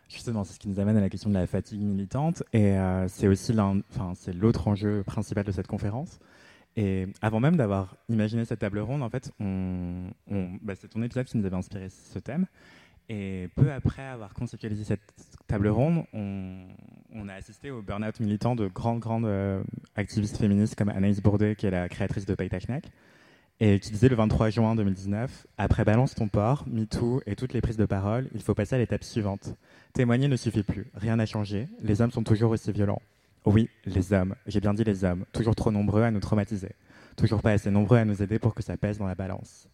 Justement, 0.09 0.43
c'est 0.43 0.53
ce 0.53 0.59
qui 0.59 0.67
nous 0.67 0.79
amène 0.79 0.97
à 0.97 1.01
la 1.01 1.09
question 1.09 1.29
de 1.29 1.35
la 1.35 1.47
fatigue 1.47 1.81
militante. 1.81 2.43
Et 2.51 2.77
euh, 2.77 3.07
c'est 3.07 3.27
aussi 3.27 3.53
l'autre 3.53 4.67
enjeu 4.67 5.03
principal 5.03 5.45
de 5.45 5.51
cette 5.51 5.67
conférence. 5.67 6.19
Et 6.75 7.07
avant 7.21 7.39
même 7.39 7.57
d'avoir 7.57 7.95
imaginé 8.09 8.45
cette 8.45 8.59
table 8.59 8.79
ronde, 8.79 9.03
en 9.03 9.09
fait, 9.09 9.31
bah, 9.39 10.75
c'est 10.75 10.87
ton 10.87 11.01
épisode 11.03 11.25
qui 11.25 11.37
nous 11.37 11.45
avait 11.45 11.55
inspiré 11.55 11.89
ce 11.89 12.19
thème. 12.19 12.47
Et 13.09 13.49
peu 13.55 13.71
après 13.71 14.03
avoir 14.03 14.33
conceptualisé 14.35 14.83
cette 14.83 15.01
table 15.47 15.67
ronde, 15.67 16.05
on, 16.13 17.27
a 17.27 17.33
assisté 17.33 17.71
au 17.71 17.81
burn-out 17.81 18.19
militant 18.19 18.55
de 18.55 18.67
grandes, 18.67 18.99
grandes 18.99 19.25
euh, 19.25 19.63
activistes 19.95 20.37
féministes 20.37 20.75
comme 20.75 20.89
Anaïs 20.89 21.21
Bourdet, 21.21 21.55
qui 21.55 21.65
est 21.65 21.71
la 21.71 21.89
créatrice 21.89 22.25
de 22.25 22.35
Paytachnek, 22.35 22.85
et 23.59 23.79
qui 23.79 23.91
disait 23.91 24.09
le 24.09 24.15
23 24.15 24.51
juin 24.51 24.75
2019 24.75 25.47
Après 25.57 25.83
Balance 25.85 26.13
ton 26.13 26.27
port, 26.27 26.65
MeToo 26.67 27.21
et 27.25 27.35
toutes 27.35 27.53
les 27.53 27.61
prises 27.61 27.77
de 27.77 27.85
parole, 27.85 28.29
il 28.35 28.41
faut 28.41 28.53
passer 28.53 28.75
à 28.75 28.77
l'étape 28.77 29.03
suivante. 29.03 29.55
Témoigner 29.93 30.27
ne 30.27 30.35
suffit 30.35 30.63
plus, 30.63 30.85
rien 30.93 31.15
n'a 31.15 31.25
changé, 31.25 31.67
les 31.81 32.01
hommes 32.01 32.11
sont 32.11 32.23
toujours 32.23 32.51
aussi 32.51 32.71
violents. 32.71 33.01
Oui, 33.45 33.69
les 33.85 34.13
hommes, 34.13 34.35
j'ai 34.45 34.59
bien 34.59 34.75
dit 34.75 34.83
les 34.83 35.03
hommes, 35.03 35.25
toujours 35.33 35.55
trop 35.55 35.71
nombreux 35.71 36.03
à 36.03 36.11
nous 36.11 36.19
traumatiser, 36.19 36.73
toujours 37.17 37.41
pas 37.41 37.51
assez 37.51 37.71
nombreux 37.71 37.97
à 37.97 38.05
nous 38.05 38.21
aider 38.21 38.37
pour 38.37 38.53
que 38.53 38.61
ça 38.61 38.77
pèse 38.77 38.99
dans 38.99 39.07
la 39.07 39.15
balance. 39.15 39.67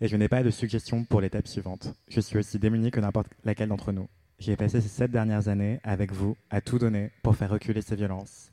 Et 0.00 0.08
je 0.08 0.16
n'ai 0.16 0.28
pas 0.28 0.42
de 0.42 0.50
suggestion 0.50 1.04
pour 1.04 1.20
l'étape 1.20 1.48
suivante. 1.48 1.92
Je 2.08 2.20
suis 2.20 2.38
aussi 2.38 2.58
démuni 2.58 2.90
que 2.90 3.00
n'importe 3.00 3.32
laquelle 3.44 3.68
d'entre 3.68 3.92
nous. 3.92 4.08
J'ai 4.38 4.56
passé 4.56 4.80
ces 4.80 4.88
sept 4.88 5.10
dernières 5.10 5.48
années 5.48 5.80
avec 5.82 6.12
vous 6.12 6.36
à 6.50 6.60
tout 6.60 6.78
donner 6.78 7.10
pour 7.24 7.34
faire 7.34 7.50
reculer 7.50 7.82
ces 7.82 7.96
violences, 7.96 8.52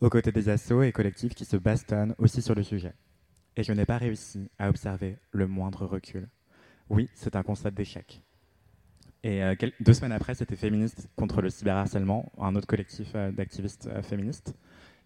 aux 0.00 0.08
côtés 0.08 0.30
des 0.30 0.48
assauts 0.48 0.82
et 0.84 0.92
collectifs 0.92 1.34
qui 1.34 1.44
se 1.44 1.56
bastonnent 1.56 2.14
aussi 2.18 2.40
sur 2.42 2.54
le 2.54 2.62
sujet. 2.62 2.94
Et 3.56 3.64
je 3.64 3.72
n'ai 3.72 3.86
pas 3.86 3.98
réussi 3.98 4.48
à 4.58 4.68
observer 4.68 5.16
le 5.32 5.48
moindre 5.48 5.86
recul. 5.86 6.28
Oui, 6.88 7.08
c'est 7.14 7.34
un 7.34 7.42
constat 7.42 7.72
d'échec. 7.72 8.22
Et 9.24 9.42
euh, 9.42 9.54
deux 9.80 9.94
semaines 9.94 10.12
après, 10.12 10.34
c'était 10.34 10.54
Féministes 10.54 11.08
contre 11.16 11.40
le 11.40 11.50
cyberharcèlement, 11.50 12.30
un 12.38 12.54
autre 12.54 12.66
collectif 12.66 13.12
euh, 13.14 13.32
d'activistes 13.32 13.88
euh, 13.88 14.02
féministes, 14.02 14.54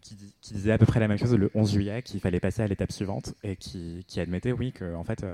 qui, 0.01 0.17
disait 0.43 0.73
à 0.73 0.79
peu 0.79 0.87
près 0.87 1.01
la 1.01 1.09
même 1.09 1.19
chose 1.19 1.35
le 1.35 1.51
11 1.55 1.73
juillet, 1.73 2.03
qu'il 2.03 2.21
fallait 2.21 2.41
passer 2.41 2.63
à 2.63 2.67
l'étape 2.67 2.93
suivante 2.93 3.35
et 3.43 3.57
qui, 3.57 4.05
admettait, 4.19 4.53
oui, 4.53 4.73
que 4.73 4.95
en 4.95 5.05
fait, 5.05 5.25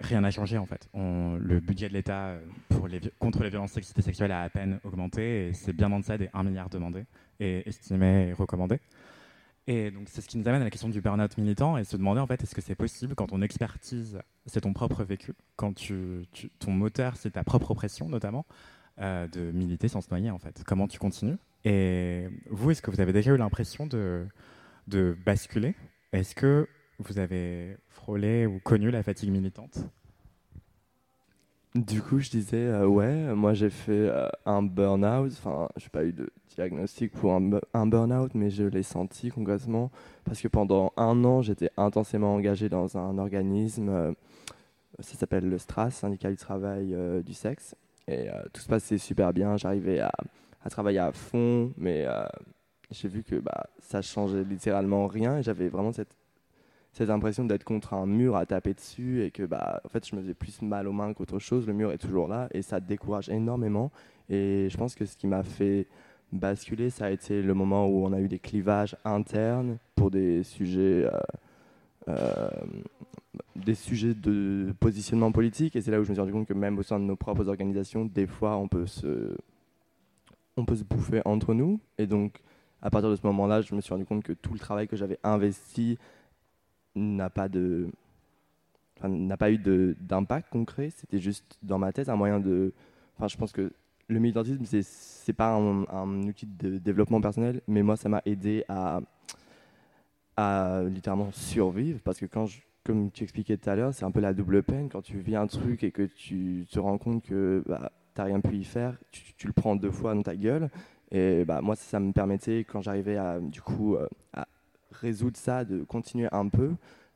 rien 0.00 0.20
n'a 0.20 0.30
changé. 0.30 0.58
En 0.58 0.66
fait. 0.66 0.88
le 0.94 1.60
budget 1.60 1.88
de 1.88 1.94
l'État 1.94 2.36
contre 3.18 3.42
les 3.42 3.50
violences 3.50 3.72
sexistes 3.72 3.98
et 3.98 4.02
sexuelles 4.02 4.32
a 4.32 4.42
à 4.42 4.48
peine 4.48 4.80
augmenté 4.84 5.48
et 5.48 5.52
c'est 5.52 5.72
bien 5.72 5.90
en 5.92 6.00
deçà 6.00 6.18
des 6.18 6.28
1 6.32 6.42
milliard 6.42 6.68
demandés 6.68 7.04
et 7.40 7.68
estimés 7.68 8.28
et 8.28 8.32
recommandés. 8.32 8.80
Et 9.66 9.90
donc 9.90 10.08
c'est 10.10 10.20
ce 10.20 10.28
qui 10.28 10.36
nous 10.36 10.46
amène 10.46 10.60
à 10.60 10.64
la 10.64 10.70
question 10.70 10.90
du 10.90 11.00
burn-out 11.00 11.38
militant 11.38 11.78
et 11.78 11.84
se 11.84 11.96
demander 11.96 12.20
en 12.20 12.26
fait 12.26 12.42
est-ce 12.42 12.54
que 12.54 12.60
c'est 12.60 12.74
possible 12.74 13.14
quand 13.14 13.28
ton 13.28 13.40
expertise 13.40 14.20
c'est 14.44 14.60
ton 14.60 14.74
propre 14.74 15.04
vécu, 15.04 15.32
quand 15.56 15.74
ton 16.58 16.72
moteur 16.72 17.16
c'est 17.16 17.30
ta 17.30 17.44
propre 17.44 17.70
oppression 17.70 18.08
notamment, 18.08 18.44
euh, 19.00 19.26
de 19.28 19.50
militer 19.52 19.88
sans 19.88 20.02
se 20.02 20.10
noyer 20.10 20.30
en 20.30 20.38
fait. 20.38 20.62
Comment 20.66 20.86
tu 20.86 20.98
continues 20.98 21.38
Et 21.64 22.28
vous, 22.50 22.70
est-ce 22.70 22.82
que 22.82 22.90
vous 22.90 23.00
avez 23.00 23.14
déjà 23.14 23.32
eu 23.32 23.38
l'impression 23.38 23.86
de 23.86 24.28
basculer? 25.24 25.74
Est-ce 26.12 26.34
que 26.34 26.68
vous 26.98 27.18
avez 27.18 27.76
frôlé 28.04 28.44
ou 28.46 28.60
connu 28.60 28.90
la 28.90 29.02
fatigue 29.02 29.30
militante 29.30 29.78
du 31.74 32.00
coup, 32.00 32.20
je 32.20 32.30
disais, 32.30 32.56
euh, 32.56 32.86
ouais, 32.86 33.34
moi 33.34 33.52
j'ai 33.52 33.68
fait 33.68 33.90
euh, 33.90 34.28
un 34.46 34.62
burn-out. 34.62 35.32
Enfin, 35.32 35.68
je 35.76 35.82
n'ai 35.82 35.88
pas 35.88 36.04
eu 36.04 36.12
de 36.12 36.30
diagnostic 36.54 37.10
pour 37.10 37.32
un, 37.32 37.50
un 37.72 37.86
burn-out, 37.86 38.30
mais 38.36 38.48
je 38.48 38.62
l'ai 38.62 38.84
senti 38.84 39.30
concrètement 39.30 39.90
parce 40.24 40.40
que 40.40 40.46
pendant 40.46 40.92
un 40.96 41.24
an, 41.24 41.42
j'étais 41.42 41.70
intensément 41.76 42.32
engagé 42.32 42.68
dans 42.68 42.96
un 42.96 43.18
organisme, 43.18 43.88
euh, 43.88 44.12
ça 45.00 45.16
s'appelle 45.16 45.48
le 45.48 45.58
STRAS, 45.58 45.90
syndicat 45.90 46.30
du 46.30 46.36
travail 46.36 46.96
du 47.24 47.34
sexe. 47.34 47.74
Et 48.06 48.28
tout 48.52 48.60
se 48.60 48.68
passait 48.68 48.98
super 48.98 49.32
bien, 49.32 49.56
j'arrivais 49.56 49.98
à, 49.98 50.12
travailler 50.70 51.00
à 51.00 51.10
fond, 51.10 51.72
mais 51.76 52.06
j'ai 52.92 53.08
vu 53.08 53.24
que 53.24 53.34
bah, 53.34 53.66
ça 53.80 54.00
changeait 54.00 54.44
littéralement 54.44 55.08
rien 55.08 55.38
et 55.38 55.42
j'avais 55.42 55.68
vraiment 55.68 55.90
cette 55.90 56.14
cette 56.94 57.10
impression 57.10 57.44
d'être 57.44 57.64
contre 57.64 57.92
un 57.94 58.06
mur 58.06 58.36
à 58.36 58.46
taper 58.46 58.72
dessus 58.72 59.24
et 59.24 59.30
que 59.32 59.42
bah 59.42 59.80
en 59.84 59.88
fait 59.88 60.06
je 60.06 60.14
me 60.14 60.20
faisais 60.20 60.34
plus 60.34 60.62
mal 60.62 60.86
aux 60.86 60.92
mains 60.92 61.12
qu'autre 61.12 61.40
chose. 61.40 61.66
Le 61.66 61.72
mur 61.72 61.90
est 61.90 61.98
toujours 61.98 62.28
là 62.28 62.48
et 62.52 62.62
ça 62.62 62.78
décourage 62.78 63.28
énormément. 63.28 63.90
Et 64.30 64.68
je 64.70 64.76
pense 64.76 64.94
que 64.94 65.04
ce 65.04 65.16
qui 65.16 65.26
m'a 65.26 65.42
fait 65.42 65.88
basculer, 66.32 66.90
ça 66.90 67.06
a 67.06 67.10
été 67.10 67.42
le 67.42 67.52
moment 67.52 67.86
où 67.88 68.04
on 68.06 68.12
a 68.12 68.20
eu 68.20 68.28
des 68.28 68.38
clivages 68.38 68.96
internes 69.04 69.78
pour 69.96 70.12
des 70.12 70.44
sujets, 70.44 71.04
euh, 71.04 71.20
euh, 72.08 72.48
des 73.56 73.74
sujets 73.74 74.14
de 74.14 74.72
positionnement 74.78 75.32
politique. 75.32 75.74
Et 75.74 75.80
c'est 75.80 75.90
là 75.90 75.98
où 76.00 76.04
je 76.04 76.10
me 76.10 76.14
suis 76.14 76.20
rendu 76.20 76.32
compte 76.32 76.46
que 76.46 76.54
même 76.54 76.78
au 76.78 76.84
sein 76.84 77.00
de 77.00 77.04
nos 77.04 77.16
propres 77.16 77.48
organisations, 77.48 78.04
des 78.04 78.28
fois 78.28 78.56
on 78.56 78.68
peut 78.68 78.86
se, 78.86 79.36
on 80.56 80.64
peut 80.64 80.76
se 80.76 80.84
bouffer 80.84 81.22
entre 81.24 81.54
nous. 81.54 81.80
Et 81.98 82.06
donc 82.06 82.40
à 82.82 82.90
partir 82.90 83.10
de 83.10 83.16
ce 83.16 83.26
moment-là, 83.26 83.62
je 83.62 83.74
me 83.74 83.80
suis 83.80 83.92
rendu 83.92 84.04
compte 84.04 84.22
que 84.22 84.32
tout 84.32 84.52
le 84.52 84.60
travail 84.60 84.86
que 84.86 84.94
j'avais 84.94 85.18
investi 85.24 85.98
n'a 86.94 87.30
pas 87.30 87.48
de 87.48 87.88
n'a 89.02 89.36
pas 89.36 89.50
eu 89.50 89.58
d'impact 89.58 90.50
concret. 90.50 90.90
C'était 90.90 91.18
juste 91.18 91.58
dans 91.62 91.78
ma 91.78 91.92
tête 91.92 92.08
un 92.08 92.16
moyen 92.16 92.40
de 92.40 92.72
enfin 93.16 93.28
je 93.28 93.36
pense 93.36 93.52
que 93.52 93.72
le 94.08 94.18
militantisme 94.18 94.64
c'est 94.64 94.82
c'est 94.82 95.32
pas 95.32 95.54
un, 95.54 96.22
outil 96.22 96.46
de 96.46 96.78
développement 96.78 97.20
personnel 97.20 97.62
mais 97.68 97.82
moi 97.82 97.96
ça 97.96 98.08
m'a 98.08 98.22
aidé 98.26 98.64
à 98.68 99.00
à 100.36 100.82
littéralement 100.84 101.30
survivre 101.32 102.00
parce 102.02 102.18
que 102.18 102.26
quand 102.26 102.46
je, 102.46 102.60
comme 102.82 103.10
tu 103.10 103.22
expliquais 103.22 103.56
tout 103.56 103.70
à 103.70 103.76
l'heure 103.76 103.94
c'est 103.94 104.04
un 104.04 104.10
peu 104.10 104.20
la 104.20 104.34
double 104.34 104.62
peine. 104.62 104.88
Quand 104.88 105.02
tu 105.02 105.18
vis 105.18 105.36
un 105.36 105.46
truc 105.46 105.84
et 105.84 105.90
que 105.90 106.02
tu 106.02 106.66
te 106.70 106.78
rends 106.78 106.98
compte 106.98 107.22
que 107.24 107.62
bah, 107.66 107.92
t'as 108.14 108.24
rien 108.24 108.40
pu 108.40 108.56
y 108.56 108.64
faire 108.64 108.96
tu, 109.10 109.46
le 109.46 109.52
prends 109.52 109.76
deux 109.76 109.90
fois 109.90 110.14
dans 110.14 110.22
ta 110.22 110.36
gueule. 110.36 110.70
Et 111.10 111.44
bah 111.44 111.60
moi 111.60 111.76
ça, 111.76 112.00
me 112.00 112.12
permettait 112.12 112.64
quand 112.64 112.80
j'arrivais 112.80 113.16
à 113.16 113.38
du 113.40 113.60
coup 113.60 113.94
euh, 113.94 114.08
à 114.32 114.46
résoudre 115.00 115.36
ça, 115.36 115.64
de 115.64 115.82
continuer 115.84 116.28
un 116.32 116.48
peu. 116.48 116.72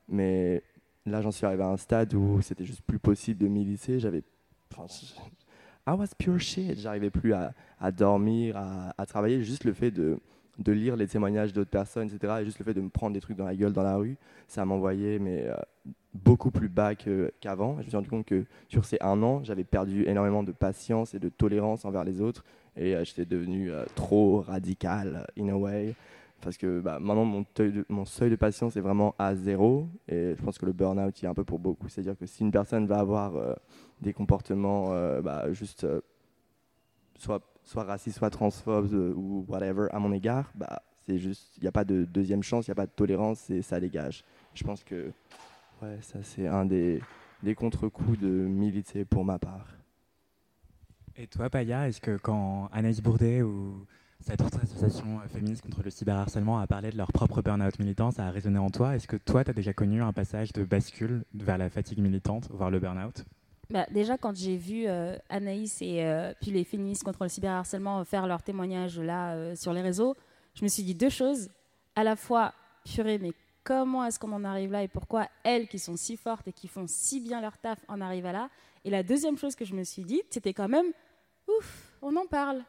Mais 0.08 0.62
là, 1.06 1.22
j'en 1.22 1.30
suis 1.30 1.46
arrivé 1.46 1.62
à 1.62 1.68
un 1.68 1.76
stade 1.76 2.14
où 2.14 2.40
c'était 2.40 2.64
juste 2.64 2.82
plus 2.82 2.98
possible 2.98 3.40
de 3.40 3.48
militer. 3.48 3.98
J'avais. 3.98 4.22
I 5.86 5.92
was 5.92 6.08
pure 6.18 6.38
shit. 6.38 6.78
J'arrivais 6.78 7.10
plus 7.10 7.32
à, 7.32 7.52
dormir, 7.92 8.56
à, 8.56 9.06
travailler. 9.06 9.42
Juste 9.42 9.64
le 9.64 9.72
fait 9.72 9.90
de 9.90 10.18
de 10.58 10.72
lire 10.72 10.96
les 10.96 11.06
témoignages 11.06 11.52
d'autres 11.52 11.70
personnes, 11.70 12.08
etc. 12.08 12.38
Et 12.40 12.44
juste 12.44 12.58
le 12.58 12.64
fait 12.64 12.74
de 12.74 12.80
me 12.80 12.88
prendre 12.88 13.14
des 13.14 13.20
trucs 13.20 13.36
dans 13.36 13.44
la 13.44 13.54
gueule 13.54 13.72
dans 13.72 13.82
la 13.82 13.96
rue, 13.96 14.16
ça 14.48 14.64
m'envoyait 14.64 15.18
euh, 15.20 15.54
beaucoup 16.14 16.50
plus 16.50 16.68
bas 16.68 16.94
qu'avant. 16.94 17.76
je 17.78 17.84
me 17.84 17.88
suis 17.88 17.96
rendu 17.96 18.08
compte 18.08 18.26
que 18.26 18.44
sur 18.68 18.84
ces 18.84 18.98
un 19.00 19.22
an, 19.22 19.42
j'avais 19.44 19.64
perdu 19.64 20.04
énormément 20.06 20.42
de 20.42 20.52
patience 20.52 21.14
et 21.14 21.18
de 21.18 21.28
tolérance 21.28 21.84
envers 21.84 22.04
les 22.04 22.20
autres. 22.20 22.44
Et 22.76 22.94
euh, 22.94 23.04
j'étais 23.04 23.24
devenu 23.24 23.70
euh, 23.70 23.84
trop 23.94 24.40
radical, 24.40 25.26
in 25.38 25.48
a 25.48 25.54
way. 25.54 25.94
Parce 26.40 26.56
que 26.56 26.80
bah, 26.80 26.98
maintenant, 27.00 27.24
mon, 27.88 28.04
seuil 28.04 28.30
de 28.30 28.36
patience 28.36 28.76
est 28.76 28.80
vraiment 28.80 29.14
à 29.18 29.34
zéro. 29.34 29.88
Et 30.06 30.34
je 30.36 30.42
pense 30.42 30.58
que 30.58 30.66
le 30.66 30.72
burn-out, 30.72 31.20
il 31.20 31.26
a 31.26 31.30
un 31.30 31.34
peu 31.34 31.44
pour 31.44 31.58
beaucoup. 31.58 31.88
C'est-à-dire 31.88 32.16
que 32.16 32.26
si 32.26 32.42
une 32.42 32.52
personne 32.52 32.86
va 32.86 32.98
avoir 32.98 33.36
euh, 33.36 33.54
des 34.00 34.12
comportements 34.12 34.92
euh, 34.92 35.20
bah, 35.20 35.52
juste 35.52 35.84
euh, 35.84 36.00
soit, 37.16 37.42
soit 37.64 37.84
racistes, 37.84 38.18
soit 38.18 38.30
transphobes 38.30 38.92
ou 39.16 39.44
whatever 39.48 39.88
à 39.90 39.98
mon 39.98 40.12
égard, 40.12 40.52
bah, 40.54 40.82
c'est 41.06 41.18
juste, 41.18 41.56
il 41.56 41.62
n'y 41.62 41.68
a 41.68 41.72
pas 41.72 41.84
de 41.84 42.04
deuxième 42.04 42.42
chance, 42.42 42.68
il 42.68 42.70
n'y 42.70 42.72
a 42.72 42.76
pas 42.76 42.86
de 42.86 42.92
tolérance 42.92 43.50
et 43.50 43.62
ça 43.62 43.80
dégage. 43.80 44.24
Je 44.54 44.62
pense 44.62 44.84
que 44.84 45.10
ouais, 45.82 45.98
ça, 46.02 46.22
c'est 46.22 46.46
un 46.46 46.66
des, 46.66 47.00
des 47.42 47.54
contre-coups 47.54 48.18
de 48.20 48.28
militer 48.28 49.04
pour 49.04 49.24
ma 49.24 49.38
part. 49.38 49.66
Et 51.16 51.26
toi, 51.26 51.50
Paya, 51.50 51.88
est-ce 51.88 52.00
que 52.00 52.16
quand 52.16 52.68
Anaïs 52.72 53.00
Bourdet 53.00 53.42
ou 53.42 53.86
cette 54.20 54.40
autre 54.42 54.58
association 54.62 55.20
euh, 55.20 55.28
féministe 55.28 55.62
contre 55.62 55.82
le 55.82 55.90
cyberharcèlement 55.90 56.58
a 56.58 56.66
parlé 56.66 56.90
de 56.90 56.96
leur 56.96 57.12
propre 57.12 57.42
burn-out 57.42 57.78
militant, 57.78 58.10
ça 58.10 58.26
a 58.26 58.30
résonné 58.30 58.58
en 58.58 58.70
toi 58.70 58.96
Est-ce 58.96 59.06
que 59.06 59.16
toi, 59.16 59.44
tu 59.44 59.50
as 59.50 59.54
déjà 59.54 59.72
connu 59.72 60.02
un 60.02 60.12
passage 60.12 60.52
de 60.52 60.64
bascule 60.64 61.24
vers 61.34 61.58
la 61.58 61.70
fatigue 61.70 62.00
militante, 62.00 62.48
voire 62.50 62.70
le 62.70 62.80
burn-out? 62.80 63.24
Bah, 63.70 63.86
déjà, 63.90 64.16
quand 64.16 64.34
j'ai 64.34 64.56
vu 64.56 64.86
euh, 64.86 65.16
Anaïs 65.28 65.82
et 65.82 66.04
euh, 66.04 66.32
puis 66.40 66.50
les 66.50 66.64
féministes 66.64 67.04
contre 67.04 67.22
le 67.22 67.28
cyberharcèlement 67.28 68.04
faire 68.04 68.26
leur 68.26 68.42
témoignage 68.42 68.98
là 68.98 69.54
sur 69.54 69.72
les 69.72 69.82
réseaux, 69.82 70.14
je 70.54 70.64
me 70.64 70.68
suis 70.68 70.82
dit 70.82 70.94
deux 70.94 71.10
choses. 71.10 71.48
À 71.94 72.04
la 72.04 72.16
fois, 72.16 72.54
purée, 72.84 73.18
mais 73.18 73.32
comment 73.64 74.04
est-ce 74.04 74.18
qu'on 74.18 74.32
en 74.32 74.44
arrive 74.44 74.72
là 74.72 74.82
et 74.82 74.88
pourquoi 74.88 75.28
elles 75.44 75.68
qui 75.68 75.78
sont 75.78 75.96
si 75.96 76.16
fortes 76.16 76.48
et 76.48 76.52
qui 76.52 76.68
font 76.68 76.86
si 76.86 77.20
bien 77.20 77.40
leur 77.40 77.58
taf 77.58 77.78
en 77.88 78.00
arrivent 78.00 78.26
à 78.26 78.32
là? 78.32 78.50
Et 78.84 78.90
la 78.90 79.02
deuxième 79.02 79.36
chose 79.36 79.54
que 79.54 79.64
je 79.64 79.74
me 79.74 79.84
suis 79.84 80.04
dit, 80.04 80.22
c'était 80.30 80.54
quand 80.54 80.68
même, 80.68 80.86
ouf, 81.48 81.92
on 82.00 82.16
en 82.16 82.26
parle. 82.26 82.64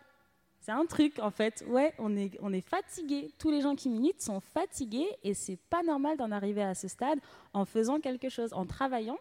C'est 0.69 0.75
un 0.75 0.85
truc 0.85 1.17
en 1.17 1.31
fait. 1.31 1.65
Ouais, 1.67 1.95
on 1.97 2.15
est, 2.15 2.37
on 2.41 2.53
est 2.53 2.61
fatigué. 2.61 3.31
Tous 3.39 3.49
les 3.49 3.61
gens 3.61 3.73
qui 3.73 3.89
militent 3.89 4.21
sont 4.21 4.39
fatigués 4.39 5.09
et 5.23 5.33
c'est 5.33 5.55
pas 5.55 5.81
normal 5.81 6.15
d'en 6.15 6.31
arriver 6.31 6.61
à 6.61 6.75
ce 6.75 6.87
stade 6.87 7.17
en 7.53 7.65
faisant 7.65 7.99
quelque 7.99 8.29
chose, 8.29 8.53
en 8.53 8.67
travaillant. 8.67 9.17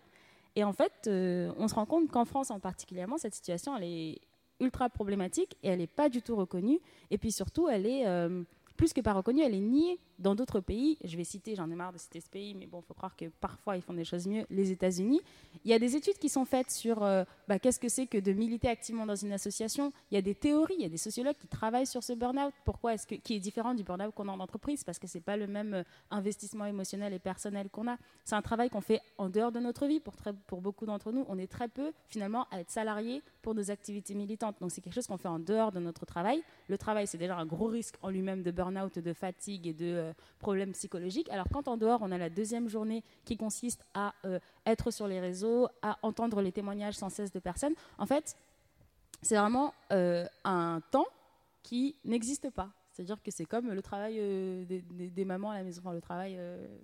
Et 0.57 0.65
en 0.65 0.75
fait, 0.75 0.93
euh, 1.07 1.51
on 1.57 1.67
se 1.67 1.75
rend 1.75 1.87
compte 1.87 2.11
qu'en 2.11 2.27
France 2.27 2.51
en 2.51 2.61
particulièrement, 2.61 3.17
cette 3.17 3.35
situation, 3.35 3.75
elle 3.75 3.85
est 3.85 4.21
ultra 4.61 4.91
problématique 4.91 5.57
et 5.63 5.69
elle 5.69 5.79
n'est 5.79 5.87
pas 5.87 6.11
du 6.11 6.21
tout 6.21 6.37
reconnue. 6.37 6.81
Et 7.11 7.17
puis 7.17 7.33
surtout, 7.33 7.67
elle 7.67 7.87
est 7.87 8.07
euh, 8.07 8.43
plus 8.79 8.93
que 8.93 9.01
pas 9.01 9.13
reconnue, 9.13 9.43
elle 9.43 9.55
est 9.55 9.61
niée 9.61 9.99
dans 10.21 10.35
d'autres 10.35 10.61
pays. 10.61 10.97
Je 11.05 11.17
vais 11.17 11.25
citer, 11.25 11.55
j'en 11.57 11.69
ai 11.69 11.75
marre 11.75 11.93
de 11.93 11.99
citer 11.99 12.21
ce 12.21 12.31
pays, 12.31 12.55
mais 12.55 12.67
bon, 12.67 12.81
il 12.81 12.87
faut 12.87 12.95
croire 12.95 13.17
que 13.17 13.27
parfois 13.41 13.77
ils 13.77 13.83
font 13.83 13.93
des 13.93 14.05
choses 14.05 14.27
mieux, 14.27 14.47
les 14.51 14.71
États-Unis. 14.71 15.21
Il 15.65 15.71
y 15.71 15.75
a 15.75 15.79
des 15.79 15.97
études 15.97 16.17
qui 16.19 16.29
sont 16.29 16.45
faites 16.45 16.71
sur 16.71 17.03
euh, 17.03 17.25
bah, 17.49 17.59
qu'est-ce 17.59 17.81
que 17.81 17.89
c'est 17.89 18.07
que 18.07 18.19
de 18.19 18.33
militer 18.33 18.69
activement 18.69 19.05
dans 19.05 19.17
une 19.17 19.33
association. 19.33 19.93
Il 20.11 20.15
y 20.15 20.19
a 20.19 20.23
des 20.23 20.37
théories, 20.37 20.77
il 20.79 20.83
y 20.83 20.87
a 20.87 20.89
des 20.89 20.97
sociologues 20.97 21.37
qui 21.37 21.49
travaillent 21.49 21.87
sur 21.87 22.05
ce 22.05 22.13
burn-out. 22.13 22.55
Pourquoi 22.65 22.95
est-ce 22.95 23.07
que 23.07 23.17
qui 23.17 23.35
est 23.35 23.41
différent 23.41 23.75
du 23.75 23.83
burn-out 23.83 24.15
qu'on 24.15 24.29
a 24.29 24.33
en 24.33 24.41
entreprise? 24.41 24.85
Parce 24.85 25.01
que 25.01 25.09
c'est 25.09 25.21
pas 25.21 25.37
le 25.37 25.49
même 25.49 25.75
euh, 25.75 25.83
investissement 26.11 26.65
émotionnel 26.65 27.13
et 27.13 27.19
personnel 27.19 27.69
qu'on 27.71 27.89
a. 27.89 27.97
C'est 28.25 28.37
un 28.37 28.43
travail 28.43 28.71
qu'on 28.71 28.81
fait 28.81 29.01
en 29.19 29.29
dehors 29.29 29.51
de 29.51 29.59
notre 29.59 29.87
vie. 29.87 29.99
Pour, 29.99 30.15
très, 30.17 30.33
pour 30.33 30.61
beaucoup 30.61 30.87
d'entre 30.87 31.11
nous, 31.11 31.25
on 31.29 31.37
est 31.37 31.51
très 31.51 31.69
peu 31.69 31.93
finalement 32.07 32.47
à 32.53 32.61
être 32.61 32.71
salarié 32.71 33.23
pour 33.43 33.55
nos 33.55 33.71
activités 33.71 34.15
militantes. 34.15 34.57
Donc 34.61 34.71
c'est 34.71 34.81
quelque 34.81 34.95
chose 34.95 35.07
qu'on 35.07 35.17
fait 35.17 35.29
en 35.29 35.41
dehors 35.41 35.73
de 35.73 35.81
notre 35.81 36.07
travail. 36.07 36.43
Le 36.69 36.79
travail, 36.79 37.07
c'est 37.07 37.19
déjà 37.19 37.37
un 37.37 37.47
gros 37.47 37.67
risque 37.67 37.97
en 38.03 38.11
lui-même 38.11 38.43
de 38.43 38.51
burn-out, 38.51 38.68
de 38.71 39.13
fatigue 39.13 39.67
et 39.67 39.75
de 39.75 39.87
euh, 39.87 40.13
problèmes 40.39 40.73
psychologiques. 40.73 41.29
Alors 41.31 41.47
quand 41.53 41.69
en 41.69 41.77
dehors, 41.77 42.01
on 42.03 42.11
a 42.13 42.19
la 42.19 42.31
deuxième 42.31 42.69
journée 42.69 43.03
qui 43.25 43.37
consiste 43.37 43.85
à 43.95 44.15
euh, 44.25 44.39
être 44.67 44.91
sur 44.91 45.09
les 45.09 45.21
réseaux, 45.21 45.69
à 45.83 45.99
entendre 46.03 46.41
les 46.43 46.53
témoignages 46.53 46.95
sans 46.95 47.09
cesse 47.09 47.33
de 47.33 47.39
personnes, 47.39 47.75
en 47.99 48.07
fait, 48.07 48.37
c'est 49.23 49.37
vraiment 49.37 49.75
euh, 49.93 50.27
un 50.45 50.81
temps 50.91 51.07
qui 51.63 51.97
n'existe 52.05 52.51
pas. 52.51 52.71
C'est-à-dire 52.93 53.23
que 53.23 53.31
c'est 53.31 53.45
comme 53.45 53.69
le 53.69 53.83
travail 53.83 54.17
des, 54.67 55.25
mamans 55.25 55.51
à 55.51 55.59
la 55.59 55.63
maison, 55.63 55.89
le 55.93 56.01
travail, 56.01 56.37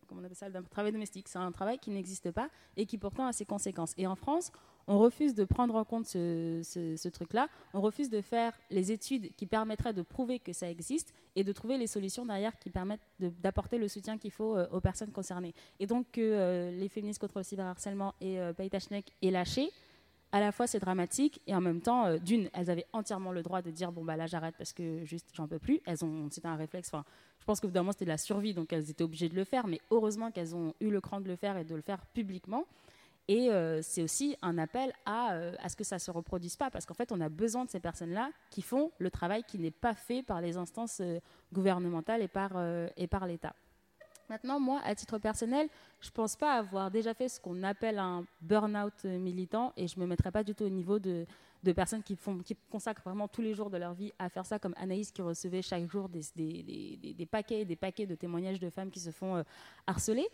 comment 0.07 0.21
on 0.21 0.25
appelle 0.25 0.37
ça, 0.37 0.49
le 0.49 0.63
travail 0.63 0.93
domestique. 0.93 1.27
C'est 1.27 1.41
un 1.41 1.51
travail 1.51 1.79
qui 1.81 1.91
n'existe 1.91 2.31
pas 2.31 2.49
et 2.77 2.87
qui 2.87 2.99
pourtant 2.99 3.27
a 3.27 3.33
ses 3.33 3.45
conséquences. 3.45 3.95
Et 3.97 4.07
en 4.07 4.15
France, 4.15 4.53
on 4.87 4.99
refuse 4.99 5.35
de 5.35 5.45
prendre 5.45 5.75
en 5.75 5.85
compte 5.85 6.07
ce, 6.07 7.09
truc-là. 7.09 7.49
On 7.73 7.81
refuse 7.81 8.11
de 8.11 8.21
faire 8.21 8.53
les 8.71 8.93
études 8.93 9.35
qui 9.37 9.47
permettraient 9.47 9.93
de 9.93 10.03
prouver 10.03 10.39
que 10.39 10.53
ça 10.53 10.71
existe 10.71 11.15
et 11.37 11.45
de 11.45 11.53
trouver 11.53 11.79
les 11.79 11.87
solutions 11.87 12.27
derrière 12.27 12.59
qui 12.59 12.71
permettent 12.71 13.07
d'apporter 13.19 13.79
le 13.79 13.89
soutien 13.89 14.19
qu'il 14.19 14.31
faut 14.31 14.57
euh, 14.57 14.67
aux 14.71 14.81
personnes 14.81 15.11
concernées. 15.11 15.55
Et 15.81 15.87
donc 15.87 16.07
que 16.13 16.21
euh, 16.21 16.71
les 16.71 16.89
féministes 16.89 17.21
contre 17.21 17.39
le 17.39 17.45
cyberharcèlement 17.45 18.15
et 18.21 18.39
euh, 18.39 18.53
Païta 18.53 18.79
Schneck 18.79 19.13
aient 19.23 19.31
lâché, 19.31 19.71
à 20.35 20.41
la 20.41 20.51
fois 20.51 20.67
c'est 20.67 20.81
dramatique 20.81 21.41
et 21.47 21.55
en 21.55 21.61
même 21.61 21.81
temps, 21.81 22.07
euh, 22.07 22.19
d'une, 22.19 22.51
elles 22.55 22.69
avaient 22.69 22.87
entièrement 22.93 23.31
le 23.31 23.45
droit 23.45 23.63
de 23.63 23.71
dire 23.71 23.93
bon 23.93 24.05
bah 24.05 24.17
là 24.17 24.27
j'arrête 24.27 24.57
parce 24.59 24.73
que 24.73 25.05
juste 25.05 25.29
j'en 25.33 25.47
peux 25.47 25.61
plus. 25.61 25.81
Elles 25.87 26.05
ont, 26.05 26.29
c'était 26.29 26.49
un 26.49 26.57
réflexe. 26.57 26.89
Enfin, 26.93 27.05
je 27.39 27.45
pense 27.45 27.61
que 27.61 27.67
évidemment 27.67 27.93
c'était 27.93 28.05
de 28.05 28.11
la 28.11 28.19
survie 28.19 28.53
donc 28.53 28.73
elles 28.73 28.91
étaient 28.91 29.05
obligées 29.05 29.29
de 29.29 29.37
le 29.37 29.45
faire, 29.45 29.69
mais 29.69 29.81
heureusement 29.93 30.33
qu'elles 30.33 30.57
ont 30.57 30.75
eu 30.81 30.91
le 30.91 31.01
cran 31.01 31.21
de 31.21 31.29
le 31.29 31.37
faire 31.37 31.57
et 31.57 31.63
de 31.63 31.77
le 31.77 31.83
faire 31.83 32.05
publiquement. 32.07 32.67
Et 33.27 33.51
euh, 33.51 33.81
c'est 33.83 34.03
aussi 34.03 34.37
un 34.43 34.59
appel 34.59 34.93
à, 35.07 35.33
euh, 35.33 35.55
à 35.59 35.69
ce 35.71 35.77
que 35.77 35.85
ça 35.85 35.97
ne 35.97 36.01
se 36.01 36.11
reproduise 36.11 36.57
pas, 36.57 36.71
parce 36.71 36.85
qu'en 36.85 36.95
fait, 36.95 37.11
on 37.11 37.21
a 37.23 37.31
besoin 37.31 37.65
de 37.65 37.71
ces 37.71 37.81
personnes-là 37.81 38.31
qui 38.51 38.61
font 38.61 38.93
le 38.99 39.11
travail 39.11 39.45
qui 39.45 39.59
n'est 39.59 39.71
pas 39.71 39.95
fait 39.95 40.23
par 40.23 40.43
les 40.43 40.59
instances 40.59 41.01
euh, 41.01 41.21
gouvernementales 41.53 42.21
et 42.21 42.29
par, 42.29 42.53
et 42.97 43.07
par 43.07 43.27
l'État. 43.27 43.55
Maintenant, 44.29 44.59
moi, 44.61 44.81
à 44.85 44.95
titre 44.95 45.19
personnel, 45.19 45.69
je 46.01 46.09
ne 46.09 46.13
pense 46.13 46.37
pas 46.37 46.55
avoir 46.55 46.91
déjà 46.91 47.15
fait 47.15 47.29
ce 47.29 47.41
qu'on 47.41 47.63
appelle 47.63 47.99
un 47.99 48.25
burn-out 48.41 49.05
militant, 49.05 49.73
et 49.77 49.87
je 49.87 49.99
ne 49.99 50.03
me 50.05 50.09
mettrai 50.09 50.31
pas 50.31 50.43
du 50.43 50.55
tout 50.55 50.65
au 50.65 50.71
niveau 50.71 50.99
de, 50.99 51.27
de 51.63 51.73
personnes 51.73 52.03
qui, 52.03 52.17
font, 52.17 52.39
qui 52.39 52.57
consacrent 52.71 53.03
vraiment 53.05 53.29
tous 53.29 53.43
les 53.43 53.55
jours 53.55 53.71
de 53.71 53.77
leur 53.79 53.95
vie 53.95 54.13
à 54.19 54.29
faire 54.29 54.45
ça, 54.45 54.59
comme 54.59 54.75
Anaïs 54.77 55.13
qui 55.13 55.23
recevait 55.23 55.63
chaque 55.63 55.91
jour 55.91 56.09
des, 56.09 56.23
des, 56.37 56.63
des- 56.63 57.15
des- 57.15 57.27
paquets 57.27 57.61
et 57.61 57.65
des 57.65 57.77
paquets 57.77 58.07
de 58.07 58.15
témoignages 58.15 58.61
de 58.61 58.71
femmes 58.71 58.91
qui 58.91 59.01
se 59.01 59.11
font 59.11 59.45
harceler. 59.87 60.27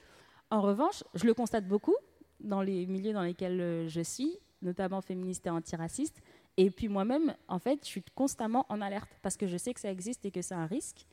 En 0.50 0.60
revanche, 0.60 1.04
je 1.14 1.26
le 1.26 1.34
constate 1.34 1.66
beaucoup 1.66 1.96
dans 2.40 2.62
les 2.62 2.86
milieux 2.86 3.12
dans 3.12 3.22
lesquels 3.22 3.60
euh, 3.60 3.88
je 3.88 4.00
suis, 4.00 4.38
notamment 4.62 5.00
féministe 5.00 5.46
et 5.46 5.50
antiraciste. 5.50 6.20
Et 6.56 6.70
puis 6.70 6.88
moi-même, 6.88 7.34
en 7.48 7.58
fait, 7.58 7.80
je 7.82 7.88
suis 7.88 8.04
constamment 8.14 8.66
en 8.68 8.80
alerte 8.80 9.10
parce 9.22 9.36
que 9.36 9.46
je 9.46 9.56
sais 9.56 9.72
que 9.72 9.80
ça 9.80 9.90
existe 9.90 10.24
et 10.26 10.30
que 10.30 10.42
c'est 10.42 10.54
un 10.54 10.66
risque. 10.66 11.06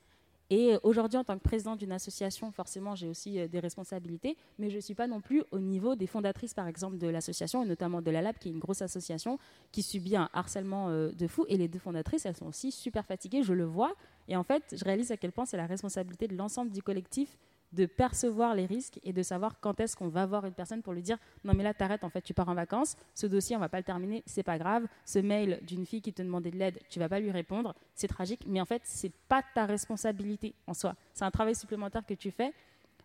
Et 0.49 0.77
aujourd'hui, 0.83 1.17
en 1.17 1.25
tant 1.25 1.37
que 1.37 1.43
présidente 1.43 1.79
d'une 1.79 1.91
association, 1.91 2.51
forcément, 2.51 2.95
j'ai 2.95 3.09
aussi 3.09 3.37
euh, 3.37 3.47
des 3.49 3.59
responsabilités, 3.59 4.37
mais 4.57 4.69
je 4.69 4.77
ne 4.77 4.81
suis 4.81 4.95
pas 4.95 5.07
non 5.07 5.19
plus 5.19 5.43
au 5.51 5.59
niveau 5.59 5.95
des 5.95 6.07
fondatrices, 6.07 6.53
par 6.53 6.67
exemple, 6.67 6.97
de 6.97 7.07
l'association, 7.07 7.63
et 7.63 7.65
notamment 7.65 8.01
de 8.01 8.09
la 8.11 8.21
Lab, 8.21 8.37
qui 8.37 8.47
est 8.47 8.51
une 8.51 8.59
grosse 8.59 8.81
association 8.81 9.39
qui 9.73 9.83
subit 9.83 10.15
un 10.15 10.29
harcèlement 10.31 10.87
euh, 10.87 11.11
de 11.11 11.27
fou. 11.27 11.45
Et 11.49 11.57
les 11.57 11.67
deux 11.67 11.79
fondatrices, 11.79 12.25
elles 12.25 12.37
sont 12.37 12.47
aussi 12.47 12.71
super 12.71 13.05
fatiguées, 13.05 13.43
je 13.43 13.53
le 13.53 13.65
vois. 13.65 13.93
Et 14.29 14.37
en 14.37 14.43
fait, 14.43 14.63
je 14.71 14.85
réalise 14.85 15.11
à 15.11 15.17
quel 15.17 15.33
point 15.33 15.45
c'est 15.45 15.57
la 15.57 15.67
responsabilité 15.67 16.29
de 16.29 16.37
l'ensemble 16.37 16.71
du 16.71 16.81
collectif 16.81 17.37
de 17.73 17.85
percevoir 17.85 18.55
les 18.55 18.65
risques 18.65 18.99
et 19.03 19.13
de 19.13 19.21
savoir 19.23 19.59
quand 19.59 19.79
est-ce 19.79 19.95
qu'on 19.95 20.07
va 20.07 20.25
voir 20.25 20.45
une 20.45 20.53
personne 20.53 20.81
pour 20.81 20.93
lui 20.93 21.01
dire 21.01 21.17
non 21.43 21.53
mais 21.53 21.63
là 21.63 21.73
t'arrêtes 21.73 22.03
en 22.03 22.09
fait 22.09 22.21
tu 22.21 22.33
pars 22.33 22.47
en 22.47 22.53
vacances. 22.53 22.95
Ce 23.13 23.27
dossier 23.27 23.55
on 23.55 23.59
va 23.59 23.69
pas 23.69 23.77
le 23.77 23.83
terminer 23.83 24.23
c'est 24.25 24.43
pas 24.43 24.57
grave. 24.57 24.87
Ce 25.05 25.19
mail 25.19 25.59
d'une 25.63 25.85
fille 25.85 26.01
qui 26.01 26.13
te 26.13 26.21
demandait 26.21 26.51
de 26.51 26.57
l'aide 26.57 26.79
tu 26.89 26.99
vas 26.99 27.09
pas 27.09 27.19
lui 27.19 27.31
répondre 27.31 27.75
c'est 27.93 28.07
tragique. 28.07 28.45
Mais 28.47 28.61
en 28.61 28.65
fait 28.65 28.81
c'est 28.85 29.11
pas 29.27 29.43
ta 29.53 29.65
responsabilité 29.65 30.55
en 30.65 30.73
soi. 30.73 30.95
C'est 31.13 31.25
un 31.25 31.31
travail 31.31 31.55
supplémentaire 31.55 32.05
que 32.05 32.13
tu 32.13 32.31
fais. 32.31 32.53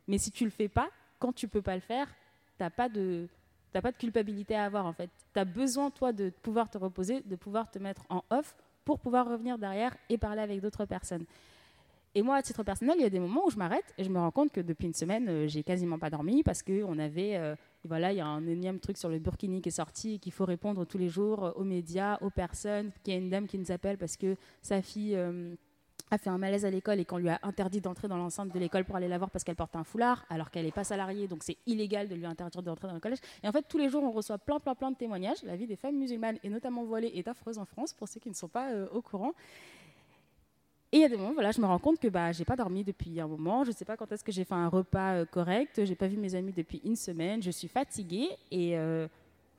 Mais 0.06 0.18
si 0.18 0.30
tu 0.30 0.44
le 0.44 0.50
fais 0.50 0.68
pas 0.68 0.88
quand 1.18 1.32
tu 1.32 1.48
peux 1.48 1.62
pas 1.62 1.74
le 1.74 1.80
faire 1.80 2.06
t'as 2.58 2.70
pas 2.70 2.88
de 2.88 3.28
t'as 3.72 3.80
pas 3.80 3.90
de 3.90 3.96
culpabilité 3.96 4.54
à 4.54 4.64
avoir 4.64 4.86
en 4.86 4.92
fait. 4.92 5.10
T'as 5.32 5.44
besoin 5.44 5.90
toi 5.90 6.12
de 6.12 6.30
pouvoir 6.30 6.70
te 6.70 6.78
reposer 6.78 7.22
de 7.22 7.36
pouvoir 7.36 7.70
te 7.70 7.80
mettre 7.80 8.02
en 8.10 8.22
off 8.30 8.54
pour 8.84 9.00
pouvoir 9.00 9.28
revenir 9.28 9.58
derrière 9.58 9.96
et 10.08 10.18
parler 10.18 10.40
avec 10.40 10.60
d'autres 10.60 10.84
personnes 10.84 11.24
et 12.14 12.22
moi, 12.22 12.36
à 12.36 12.42
titre 12.42 12.62
personnel, 12.62 12.96
il 12.98 13.02
y 13.02 13.06
a 13.06 13.10
des 13.10 13.20
moments 13.20 13.46
où 13.46 13.50
je 13.50 13.56
m'arrête 13.56 13.94
et 13.96 14.04
je 14.04 14.10
me 14.10 14.18
rends 14.18 14.30
compte 14.30 14.52
que 14.52 14.60
depuis 14.60 14.86
une 14.86 14.94
semaine, 14.94 15.28
euh, 15.28 15.48
j'ai 15.48 15.62
quasiment 15.62 15.98
pas 15.98 16.10
dormi 16.10 16.42
parce 16.42 16.62
que 16.62 16.82
on 16.84 16.98
avait, 16.98 17.36
euh, 17.36 17.56
voilà, 17.84 18.12
il 18.12 18.18
y 18.18 18.20
a 18.20 18.26
un 18.26 18.46
énième 18.46 18.80
truc 18.80 18.98
sur 18.98 19.08
le 19.08 19.18
Burkini 19.18 19.62
qui 19.62 19.70
est 19.70 19.72
sorti 19.72 20.14
et 20.14 20.18
qu'il 20.18 20.32
faut 20.32 20.44
répondre 20.44 20.84
tous 20.84 20.98
les 20.98 21.08
jours 21.08 21.52
aux 21.56 21.64
médias, 21.64 22.18
aux 22.20 22.30
personnes. 22.30 22.92
Qu'il 23.02 23.14
y 23.14 23.16
a 23.16 23.20
une 23.20 23.30
dame 23.30 23.46
qui 23.46 23.56
nous 23.56 23.72
appelle 23.72 23.96
parce 23.96 24.18
que 24.18 24.36
sa 24.60 24.82
fille 24.82 25.16
euh, 25.16 25.54
a 26.10 26.18
fait 26.18 26.28
un 26.28 26.36
malaise 26.36 26.66
à 26.66 26.70
l'école 26.70 27.00
et 27.00 27.06
qu'on 27.06 27.16
lui 27.16 27.30
a 27.30 27.40
interdit 27.42 27.80
d'entrer 27.80 28.08
dans 28.08 28.18
l'enceinte 28.18 28.52
de 28.52 28.58
l'école 28.58 28.84
pour 28.84 28.96
aller 28.96 29.08
la 29.08 29.16
voir 29.16 29.30
parce 29.30 29.42
qu'elle 29.42 29.56
porte 29.56 29.74
un 29.74 29.84
foulard, 29.84 30.26
alors 30.28 30.50
qu'elle 30.50 30.66
n'est 30.66 30.72
pas 30.72 30.84
salariée, 30.84 31.28
donc 31.28 31.42
c'est 31.42 31.56
illégal 31.66 32.08
de 32.08 32.14
lui 32.14 32.26
interdire 32.26 32.62
d'entrer 32.62 32.88
dans 32.88 32.94
le 32.94 33.00
collège. 33.00 33.20
Et 33.42 33.48
en 33.48 33.52
fait, 33.52 33.64
tous 33.66 33.78
les 33.78 33.88
jours, 33.88 34.02
on 34.02 34.10
reçoit 34.10 34.36
plein, 34.36 34.60
plein, 34.60 34.74
plein 34.74 34.90
de 34.90 34.96
témoignages. 34.96 35.42
La 35.44 35.56
vie 35.56 35.66
des 35.66 35.76
femmes 35.76 35.96
musulmanes, 35.96 36.36
et 36.44 36.50
notamment 36.50 36.84
voilées, 36.84 37.12
est 37.14 37.26
affreuse 37.26 37.56
en 37.56 37.64
France, 37.64 37.94
pour 37.94 38.08
ceux 38.08 38.20
qui 38.20 38.28
ne 38.28 38.34
sont 38.34 38.48
pas 38.48 38.70
euh, 38.72 38.86
au 38.92 39.00
courant. 39.00 39.32
Et 40.92 40.98
il 40.98 41.00
y 41.00 41.04
a 41.04 41.08
des 41.08 41.16
moments, 41.16 41.32
voilà, 41.32 41.52
je 41.52 41.60
me 41.60 41.66
rends 41.66 41.78
compte 41.78 41.98
que 41.98 42.08
bah, 42.08 42.32
j'ai 42.32 42.44
pas 42.44 42.54
dormi 42.54 42.84
depuis 42.84 43.18
un 43.18 43.26
moment, 43.26 43.64
je 43.64 43.72
sais 43.72 43.86
pas 43.86 43.96
quand 43.96 44.12
est-ce 44.12 44.22
que 44.22 44.30
j'ai 44.30 44.44
fait 44.44 44.54
un 44.54 44.68
repas 44.68 45.14
euh, 45.14 45.24
correct, 45.24 45.84
j'ai 45.84 45.94
pas 45.94 46.06
vu 46.06 46.18
mes 46.18 46.34
amis 46.34 46.52
depuis 46.52 46.82
une 46.84 46.96
semaine, 46.96 47.42
je 47.42 47.50
suis 47.50 47.68
fatiguée 47.68 48.28
et 48.50 48.76
euh, 48.76 49.08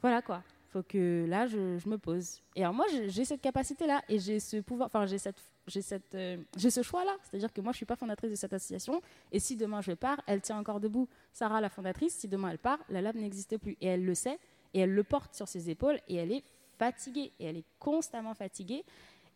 voilà 0.02 0.22
quoi. 0.22 0.44
Faut 0.72 0.84
que 0.84 1.26
là 1.28 1.48
je, 1.48 1.58
me 1.88 1.98
pose. 1.98 2.40
Et 2.56 2.64
alors 2.64 2.74
moi 2.74 2.86
j'ai 3.08 3.26
cette 3.26 3.42
capacité 3.42 3.88
là 3.88 4.02
et 4.10 4.20
j'ai 4.20 4.40
ce 4.40 4.58
pouvoir, 4.58 4.88
enfin 4.88 5.06
j'ai 5.08 5.18
cette 5.18 5.42
j'ai 5.68 5.82
euh, 6.16 6.38
ce 6.56 6.82
choix-là. 6.82 7.16
C'est-à-dire 7.24 7.52
que 7.54 7.62
moi, 7.62 7.72
je 7.72 7.78
suis 7.78 7.86
pas 7.86 7.96
fondatrice 7.96 8.32
de 8.32 8.36
cette 8.36 8.54
association. 8.54 9.02
Et 9.32 9.40
si 9.40 9.56
demain 9.56 9.82
je 9.82 9.94
pars, 9.94 10.22
elle 10.28 10.42
tient 10.42 10.58
encore 10.58 10.80
debout. 10.80 11.08
Sarah, 11.32 11.62
la 11.62 11.70
fondatrice, 11.70 12.14
si 12.14 12.28
demain 12.28 12.50
elle 12.50 12.58
part, 12.58 12.80
la 12.90 13.02
lab 13.02 13.16
n'existe 13.16 13.58
plus. 13.58 13.78
Et 13.82 13.88
elle 13.88 14.04
le 14.04 14.16
sait. 14.16 14.40
Et 14.74 14.82
elle 14.82 14.94
le 14.94 15.04
porte 15.04 15.34
sur 15.36 15.48
ses 15.48 15.70
épaules. 15.70 16.00
Et 16.08 16.16
elle 16.16 16.32
est 16.32 16.44
fatiguée. 16.78 17.32
Et 17.40 17.46
elle 17.46 17.58
est 17.58 17.66
constamment 17.80 18.34
fatiguée. 18.34 18.84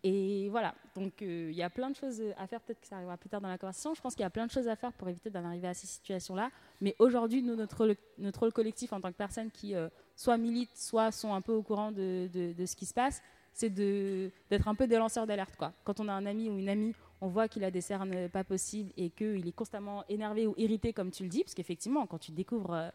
Et 0.03 0.47
voilà, 0.49 0.75
donc 0.95 1.21
euh, 1.21 1.49
il 1.51 1.57
y 1.57 1.63
a 1.63 1.69
plein 1.69 1.89
de 1.89 1.95
choses 1.95 2.21
à 2.38 2.45
faire, 2.47 2.62
peut-être 2.62 2.79
que 2.79 2.88
ça 2.88 2.97
arrivera 2.97 3.17
plus 3.17 3.29
tard 3.29 3.41
dans 3.41 3.47
la 3.47 3.57
conversation. 3.57 3.93
Je 3.95 4.01
pense 4.01 4.13
qu'il 4.13 4.21
y 4.21 4.25
a 4.25 4.29
plein 4.29 4.45
de 4.45 4.51
choses 4.51 4.67
à 4.67 4.75
faire 4.75 4.93
pour 4.93 5.10
éviter 5.10 5.29
d'en 5.29 5.43
arriver 5.43 5.67
à 5.67 5.73
ces 5.73 5.88
situations-là. 5.88 6.51
Mais 6.81 6.95
aujourd'hui, 6.99 7.41
notre 7.41 7.77
rôle, 7.77 8.53
collectif 8.53 8.93
en 8.93 9.01
tant 9.01 9.12
que 9.12 9.17
personnes 9.17 9.51
qui 9.51 9.75
euh, 9.75 9.89
soit 10.15 10.38
militent, 10.38 10.75
soit 10.75 11.12
sont 11.12 11.33
un 11.33 11.41
peu 11.41 11.53
au 11.53 11.63
courant 11.63 11.91
de, 11.91 12.29
ce 12.33 12.75
qui 12.75 12.86
se 12.86 12.93
passe, 12.93 13.21
c'est 13.53 13.71
d'être 13.71 14.67
un 14.67 14.75
peu 14.75 14.86
des 14.86 14.97
lanceurs 14.97 15.25
d'alerte. 15.25 15.55
Quand 15.83 15.99
on 15.99 16.07
a 16.07 16.13
un 16.13 16.27
ami 16.27 16.49
ou 16.49 16.57
une 16.57 16.69
amie, 16.69 16.93
on 17.21 17.27
voit 17.27 17.47
qu'il 17.47 17.63
a 17.63 17.71
des 17.71 17.81
cernes 17.81 18.29
pas 18.29 18.43
possibles 18.43 18.91
et 18.97 19.10
qu'il 19.10 19.47
est 19.47 19.51
constamment 19.51 20.03
énervé 20.07 20.45
ou 20.45 20.53
irrité, 20.57 20.93
comme 20.93 21.10
tu 21.10 21.23
le 21.23 21.29
dis, 21.29 21.43
parce 21.43 21.55
qu'effectivement, 21.55 22.05
quand 22.05 22.19
tu 22.19 22.31
découvres... 22.31 22.73
euh, 22.73 22.89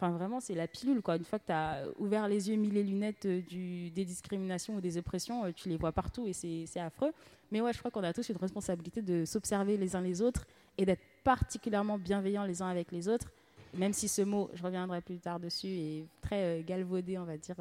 Enfin, 0.00 0.12
vraiment, 0.12 0.38
c'est 0.38 0.54
la 0.54 0.68
pilule. 0.68 1.02
Quoi. 1.02 1.16
Une 1.16 1.24
fois 1.24 1.40
que 1.40 1.46
tu 1.46 1.52
as 1.52 1.82
ouvert 1.98 2.28
les 2.28 2.48
yeux, 2.48 2.54
mis 2.54 2.70
les 2.70 2.84
lunettes 2.84 3.26
euh, 3.26 3.42
du, 3.42 3.90
des 3.90 4.04
discriminations 4.04 4.76
ou 4.76 4.80
des 4.80 4.96
oppressions, 4.96 5.44
euh, 5.44 5.50
tu 5.52 5.68
les 5.68 5.76
vois 5.76 5.90
partout 5.90 6.28
et 6.28 6.32
c'est 6.32 6.78
affreux. 6.78 7.12
Mais 7.50 7.60
ouais, 7.60 7.72
je 7.72 7.78
crois 7.78 7.90
qu'on 7.90 8.04
a 8.04 8.12
tous 8.12 8.28
une 8.28 8.36
responsabilité 8.36 9.02
de 9.02 9.24
s'observer 9.24 9.76
les 9.76 9.96
uns 9.96 10.00
les 10.00 10.22
autres 10.22 10.46
et 10.76 10.84
d'être 10.84 11.02
particulièrement 11.24 11.98
bienveillants 11.98 12.44
les 12.44 12.62
uns 12.62 12.68
avec 12.68 12.92
les 12.92 13.08
autres. 13.08 13.32
Même 13.74 13.92
si 13.92 14.06
ce 14.06 14.22
mot, 14.22 14.50
je 14.54 14.62
reviendrai 14.62 15.00
plus 15.00 15.18
tard 15.18 15.40
dessus, 15.40 15.66
est 15.66 16.06
très 16.22 16.60
euh, 16.60 16.62
galvaudé, 16.64 17.18
on 17.18 17.24
va 17.24 17.36
dire, 17.36 17.56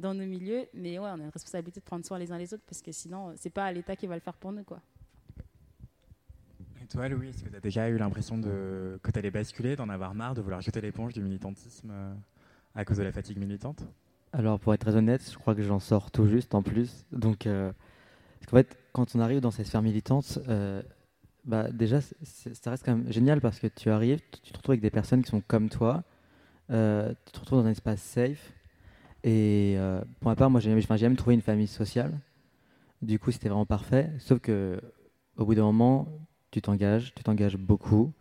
dans 0.00 0.14
nos 0.14 0.26
milieux. 0.26 0.66
Mais 0.74 0.98
ouais, 0.98 1.10
on 1.10 1.20
a 1.20 1.22
une 1.22 1.30
responsabilité 1.30 1.78
de 1.78 1.84
prendre 1.84 2.04
soin 2.04 2.18
les 2.18 2.32
uns 2.32 2.38
les 2.38 2.52
autres 2.52 2.64
parce 2.66 2.82
que 2.82 2.90
sinon, 2.90 3.34
c'est 3.36 3.50
pas 3.50 3.70
l'État 3.70 3.94
qui 3.94 4.08
va 4.08 4.16
le 4.16 4.20
faire 4.20 4.36
pour 4.36 4.50
nous. 4.50 4.64
Quoi. 4.64 4.80
Toi, 6.92 7.08
Louis, 7.08 7.30
est-ce 7.30 7.42
que 7.42 7.48
tu 7.48 7.56
as 7.56 7.60
déjà 7.60 7.88
eu 7.88 7.96
l'impression 7.96 8.36
de... 8.36 9.00
que 9.02 9.10
tu 9.10 9.18
allais 9.18 9.30
basculer, 9.30 9.76
d'en 9.76 9.88
avoir 9.88 10.14
marre, 10.14 10.34
de 10.34 10.42
vouloir 10.42 10.60
jeter 10.60 10.82
l'éponge 10.82 11.14
du 11.14 11.22
militantisme 11.22 11.88
euh, 11.90 12.12
à 12.74 12.84
cause 12.84 12.98
de 12.98 13.02
la 13.02 13.12
fatigue 13.12 13.38
militante? 13.38 13.82
Alors, 14.34 14.60
pour 14.60 14.74
être 14.74 14.82
très 14.82 14.94
honnête, 14.94 15.26
je 15.26 15.38
crois 15.38 15.54
que 15.54 15.62
j'en 15.62 15.78
sors 15.78 16.10
tout 16.10 16.26
juste 16.26 16.54
en 16.54 16.62
plus. 16.62 17.06
Donc, 17.10 17.46
euh, 17.46 17.72
qu'en 18.46 18.58
fait, 18.58 18.76
quand 18.92 19.16
on 19.16 19.20
arrive 19.20 19.40
dans 19.40 19.50
cette 19.50 19.68
sphère 19.68 19.80
militante, 19.80 20.38
euh, 20.48 20.82
bah, 21.46 21.70
déjà, 21.72 22.02
ça 22.02 22.70
reste 22.70 22.84
quand 22.84 22.94
même 22.94 23.10
génial 23.10 23.40
parce 23.40 23.58
que 23.58 23.68
tu 23.68 23.88
arrives, 23.88 24.20
tu 24.42 24.52
te 24.52 24.58
retrouves 24.58 24.74
avec 24.74 24.82
des 24.82 24.90
personnes 24.90 25.22
qui 25.22 25.30
sont 25.30 25.40
comme 25.40 25.70
toi, 25.70 26.04
tu 26.68 26.74
te 26.74 27.40
retrouves 27.40 27.60
dans 27.60 27.66
un 27.66 27.70
espace 27.70 28.02
safe. 28.02 28.52
Et 29.24 29.78
pour 30.20 30.28
ma 30.28 30.36
part, 30.36 30.50
moi, 30.50 30.60
j'ai 30.60 30.74
même 30.74 31.16
trouvé 31.16 31.34
une 31.34 31.40
famille 31.40 31.68
sociale. 31.68 32.12
Du 33.00 33.18
coup, 33.18 33.30
c'était 33.30 33.48
vraiment 33.48 33.64
parfait. 33.64 34.10
Sauf 34.18 34.40
que, 34.40 34.78
au 35.38 35.46
bout 35.46 35.54
d'un 35.54 35.64
moment, 35.64 36.06
tu 36.52 36.62
t'engages, 36.62 37.12
tu 37.14 37.24
t'engages 37.24 37.56
beaucoup. 37.56 38.12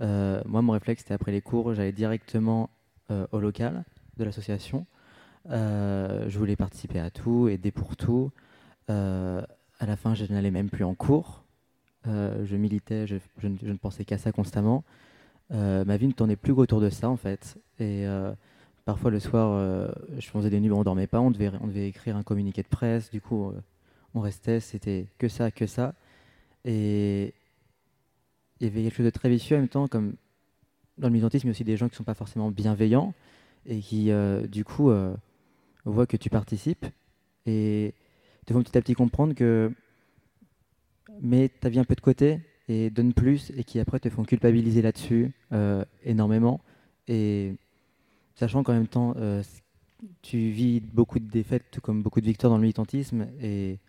Euh, 0.00 0.40
moi, 0.46 0.62
mon 0.62 0.72
réflexe, 0.72 1.02
c'était 1.02 1.14
après 1.14 1.32
les 1.32 1.42
cours, 1.42 1.74
j'allais 1.74 1.92
directement 1.92 2.70
euh, 3.10 3.26
au 3.32 3.40
local 3.40 3.84
de 4.16 4.24
l'association. 4.24 4.86
Euh, 5.50 6.26
je 6.28 6.38
voulais 6.38 6.56
participer 6.56 7.00
à 7.00 7.10
tout, 7.10 7.48
aider 7.48 7.70
pour 7.70 7.96
tout. 7.96 8.30
À 8.88 9.86
la 9.86 9.96
fin, 9.96 10.14
je 10.14 10.24
n'allais 10.26 10.50
même 10.50 10.68
plus 10.68 10.84
en 10.84 10.94
cours. 10.94 11.44
Je 12.04 12.56
militais, 12.56 13.06
je, 13.06 13.16
ne- 13.42 13.56
ne 13.62 13.76
pensais 13.76 14.04
qu'à 14.04 14.18
ça 14.18 14.32
constamment. 14.32 14.84
Ma 15.50 15.96
vie 15.96 16.08
ne 16.08 16.12
tournait 16.12 16.36
plus 16.36 16.54
qu'autour 16.54 16.80
de 16.80 16.90
ça, 16.90 17.08
en 17.08 17.16
fait. 17.16 17.58
Et 17.80 18.04
parfois, 18.84 19.10
le 19.10 19.18
soir, 19.18 19.88
je 20.18 20.28
faisais 20.28 20.50
des 20.50 20.60
nuits 20.60 20.70
on 20.72 20.84
dormait 20.84 21.06
pas. 21.06 21.20
On 21.20 21.30
devait, 21.30 21.50
on 21.62 21.66
devait 21.68 21.88
écrire 21.88 22.16
un 22.16 22.22
communiqué 22.22 22.62
de 22.62 22.68
presse. 22.68 23.10
Du 23.10 23.22
coup, 23.22 23.52
on 24.14 24.20
restait, 24.20 24.60
c'était 24.60 25.06
que 25.18 25.28
ça, 25.28 25.50
que 25.50 25.66
ça. 25.66 25.94
Et 26.66 27.32
il 28.62 28.68
y 28.68 28.70
avait 28.70 28.82
quelque 28.84 28.96
chose 28.96 29.06
de 29.06 29.10
très 29.10 29.28
vicieux 29.28 29.56
en 29.56 29.60
même 29.60 29.68
temps, 29.68 29.88
comme 29.88 30.14
dans 30.96 31.08
le 31.08 31.12
militantisme, 31.12 31.46
il 31.46 31.50
y 31.50 31.50
a 31.50 31.52
aussi 31.52 31.64
des 31.64 31.76
gens 31.76 31.88
qui 31.88 31.94
ne 31.94 31.96
sont 31.96 32.04
pas 32.04 32.14
forcément 32.14 32.50
bienveillants 32.52 33.12
et 33.66 33.80
qui, 33.80 34.12
euh, 34.12 34.46
du 34.46 34.64
coup, 34.64 34.90
euh, 34.90 35.14
voient 35.84 36.06
que 36.06 36.16
tu 36.16 36.30
participes 36.30 36.86
et 37.44 37.92
te 38.46 38.52
font 38.52 38.62
petit 38.62 38.78
à 38.78 38.80
petit 38.80 38.94
comprendre 38.94 39.34
que 39.34 39.72
mets 41.20 41.48
ta 41.48 41.70
vie 41.70 41.80
un 41.80 41.84
peu 41.84 41.96
de 41.96 42.00
côté 42.00 42.38
et 42.68 42.90
donne 42.90 43.12
plus 43.14 43.50
et 43.56 43.64
qui 43.64 43.80
après 43.80 43.98
te 43.98 44.08
font 44.08 44.22
culpabiliser 44.22 44.80
là-dessus 44.80 45.32
euh, 45.50 45.84
énormément. 46.04 46.60
Et 47.08 47.56
sachant 48.36 48.62
qu'en 48.62 48.74
même 48.74 48.86
temps, 48.86 49.16
tu 50.22 50.50
vis 50.50 50.80
beaucoup 50.80 51.18
de 51.18 51.28
défaites 51.28 51.80
comme 51.80 52.02
beaucoup 52.04 52.20
de 52.20 52.26
victoires 52.26 52.50
dans 52.50 52.58
le 52.58 52.62
militantisme 52.62 53.26
et 53.40 53.80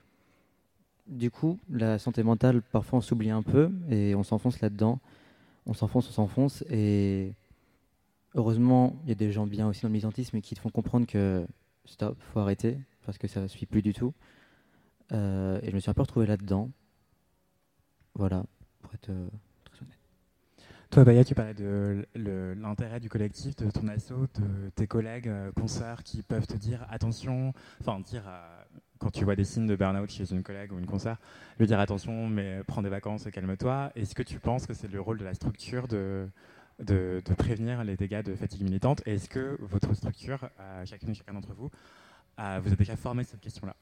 du 1.07 1.31
coup, 1.31 1.59
la 1.69 1.99
santé 1.99 2.23
mentale, 2.23 2.61
parfois 2.61 2.99
on 2.99 3.01
s'oublie 3.01 3.29
un 3.29 3.43
peu 3.43 3.71
et 3.89 4.15
on 4.15 4.23
s'enfonce 4.23 4.61
là-dedans. 4.61 4.99
On 5.65 5.73
s'enfonce, 5.73 6.09
on 6.09 6.13
s'enfonce 6.13 6.63
et 6.69 7.33
heureusement, 8.35 8.95
il 9.03 9.09
y 9.09 9.11
a 9.11 9.15
des 9.15 9.31
gens 9.31 9.47
bien 9.47 9.67
aussi 9.67 9.81
dans 9.81 9.89
le 9.89 9.93
militantisme 9.93 10.41
qui 10.41 10.55
te 10.55 10.59
font 10.59 10.69
comprendre 10.69 11.05
que 11.05 11.45
stop, 11.85 12.17
faut 12.33 12.39
arrêter 12.39 12.79
parce 13.05 13.17
que 13.17 13.27
ça 13.27 13.41
ne 13.41 13.47
suit 13.47 13.65
plus 13.65 13.81
du 13.81 13.93
tout. 13.93 14.13
Euh, 15.11 15.59
et 15.61 15.69
je 15.69 15.75
me 15.75 15.79
suis 15.79 15.89
un 15.89 15.93
peu 15.93 16.01
retrouvé 16.01 16.25
là-dedans. 16.25 16.69
Voilà, 18.15 18.43
pour 18.81 18.93
être 18.93 19.09
euh, 19.09 19.27
très 19.65 19.81
honnête. 19.81 19.99
Toi, 20.89 21.03
Baya, 21.03 21.23
tu 21.23 21.35
parlais 21.35 21.53
de 21.53 22.05
l'intérêt 22.57 22.99
du 22.99 23.09
collectif, 23.09 23.55
de 23.55 23.69
ton 23.71 23.87
asso, 23.87 24.13
de 24.35 24.69
tes 24.75 24.87
collègues, 24.87 25.27
euh, 25.27 25.51
consoeurs 25.51 26.03
qui 26.03 26.21
peuvent 26.21 26.47
te 26.47 26.55
dire 26.55 26.85
attention, 26.89 27.53
enfin 27.81 27.99
dire 27.99 28.23
quand 29.03 29.11
tu 29.11 29.25
vois 29.25 29.35
des 29.35 29.43
signes 29.43 29.67
de 29.67 29.75
burn-out 29.75 30.09
chez 30.09 30.31
une 30.31 30.43
collègue 30.43 30.71
ou 30.71 30.79
une 30.79 30.85
consoeur, 30.85 31.17
lui 31.59 31.67
dire 31.67 31.79
attention, 31.79 32.27
mais 32.27 32.61
prends 32.65 32.81
des 32.81 32.89
vacances, 32.89 33.27
calme-toi. 33.31 33.91
Est-ce 33.95 34.15
que 34.15 34.23
tu 34.23 34.39
penses 34.39 34.65
que 34.65 34.73
c'est 34.73 34.91
le 34.91 35.01
rôle 35.01 35.17
de 35.17 35.25
la 35.25 35.33
structure 35.33 35.87
de, 35.87 36.29
de, 36.79 37.21
prévenir 37.37 37.83
les 37.83 37.97
dégâts 37.97 38.23
de 38.23 38.33
fatigue 38.33 38.63
militante? 38.63 39.01
Et 39.05 39.15
Est-ce 39.15 39.29
que 39.29 39.57
votre 39.59 39.93
structure, 39.93 40.49
chacune 40.85 41.09
et 41.09 41.13
chacun 41.13 41.33
d'entre 41.33 41.53
vous, 41.53 41.69
vous 42.37 42.73
a 42.73 42.75
déjà 42.77 42.95
formé 42.95 43.25
cette 43.25 43.41
question-là? 43.41 43.75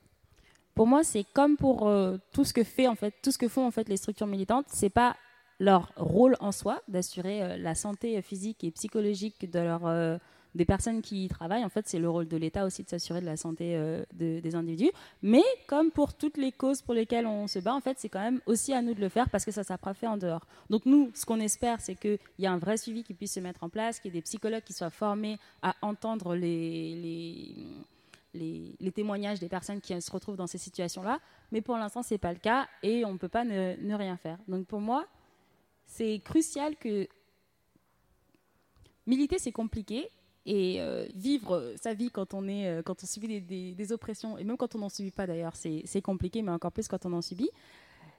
Pour 0.74 0.88
moi, 0.88 1.04
c'est 1.04 1.26
comme 1.34 1.58
pour 1.58 1.88
euh, 1.88 2.18
tout 2.32 2.46
ce 2.46 2.54
que 2.54 2.64
fait 2.64 2.88
en 2.88 2.96
fait, 2.96 3.14
tout 3.22 3.32
ce 3.32 3.38
que 3.38 3.48
font 3.48 3.66
en 3.66 3.72
fait 3.72 3.90
les 3.90 3.98
structures 3.98 4.28
militantes, 4.28 4.66
c'est 4.70 4.90
pas 4.90 5.16
leur 5.60 5.92
rôle 5.96 6.36
en 6.40 6.52
soi 6.52 6.82
d'assurer 6.88 7.44
euh, 7.44 7.58
la 7.58 7.76
santé 7.76 8.22
physique 8.22 8.64
et 8.64 8.72
psychologique 8.72 9.52
de 9.52 9.60
leur 9.60 9.86
euh, 9.86 10.18
des 10.54 10.66
personnes 10.66 11.02
qui 11.02 11.26
y 11.26 11.28
travaillent. 11.30 11.64
En 11.64 11.70
fait, 11.70 11.88
c'est 11.88 12.00
le 12.00 12.10
rôle 12.10 12.28
de 12.28 12.36
l'État 12.38 12.66
aussi 12.66 12.84
de 12.84 12.90
s'assurer 12.90 13.22
de 13.22 13.26
la 13.26 13.38
santé 13.38 13.76
euh, 13.76 14.04
de- 14.14 14.40
des 14.42 14.56
individus. 14.56 14.92
Mais 15.22 15.44
comme 15.68 15.92
pour 15.92 16.14
toutes 16.14 16.38
les 16.38 16.52
causes 16.52 16.82
pour 16.82 16.94
lesquelles 16.94 17.26
on 17.26 17.48
se 17.48 17.60
bat, 17.60 17.74
en 17.74 17.80
fait, 17.80 17.98
c'est 18.00 18.10
quand 18.10 18.20
même 18.20 18.42
aussi 18.46 18.74
à 18.74 18.82
nous 18.82 18.94
de 18.94 19.00
le 19.00 19.10
faire 19.10 19.30
parce 19.30 19.46
que 19.46 19.52
ça 19.52 19.62
ne 19.62 19.66
sera 19.66 19.78
pas 19.78 19.94
fait 19.94 20.08
en 20.08 20.18
dehors. 20.18 20.46
Donc 20.70 20.86
nous, 20.86 21.10
ce 21.14 21.26
qu'on 21.26 21.40
espère, 21.40 21.80
c'est 21.80 21.96
qu'il 21.96 22.20
y 22.40 22.46
a 22.46 22.52
un 22.52 22.58
vrai 22.58 22.78
suivi 22.78 23.04
qui 23.04 23.14
puisse 23.14 23.34
se 23.34 23.40
mettre 23.40 23.64
en 23.64 23.70
place, 23.70 24.00
qu'il 24.00 24.14
y 24.14 24.18
ait 24.18 24.20
des 24.20 24.24
psychologues 24.24 24.64
qui 24.64 24.74
soient 24.74 24.90
formés 24.90 25.38
à 25.62 25.76
entendre 25.82 26.36
les, 26.36 27.56
témoignages 28.94 29.40
des 29.40 29.50
personnes 29.50 29.80
qui 29.80 30.00
se 30.02 30.12
retrouvent 30.12 30.36
dans 30.38 30.48
ces 30.48 30.58
situations-là. 30.58 31.20
Mais 31.52 31.62
pour 31.62 31.78
l'instant, 31.78 32.04
ce 32.04 32.14
n'est 32.14 32.18
pas 32.18 32.34
le 32.34 32.40
cas 32.40 32.68
et 32.84 33.06
on 33.06 33.14
ne 33.14 33.18
peut 33.18 33.30
pas 33.30 33.46
ne 33.46 33.94
rien 33.94 34.18
faire. 34.18 34.38
Donc 34.50 34.66
pour 34.68 34.82
moi, 34.82 35.06
c'est 35.86 36.20
crucial 36.20 36.76
que 36.76 37.08
militer, 39.08 39.40
c'est 39.40 39.52
compliqué. 39.52 40.10
Et 40.46 40.82
euh, 40.82 41.06
vivre 41.14 41.56
euh, 41.56 41.76
sa 41.80 41.94
vie 41.94 42.10
quand 42.10 42.34
on, 42.34 42.48
est, 42.48 42.68
euh, 42.68 42.82
quand 42.82 43.04
on 43.04 43.06
subit 43.06 43.42
des, 43.42 43.74
des- 43.74 43.92
oppressions, 43.92 44.38
et 44.38 44.44
même 44.44 44.58
quand 44.58 44.76
on 44.76 44.80
n'en 44.80 44.90
subit 44.90 45.12
pas 45.12 45.28
d'ailleurs, 45.28 45.56
c'est 45.56 46.02
compliqué, 46.02 46.42
mais 46.42 46.52
encore 46.52 46.72
plus 46.72 46.88
quand 46.88 47.06
on 47.06 47.14
en 47.14 47.22
subit. 47.22 47.50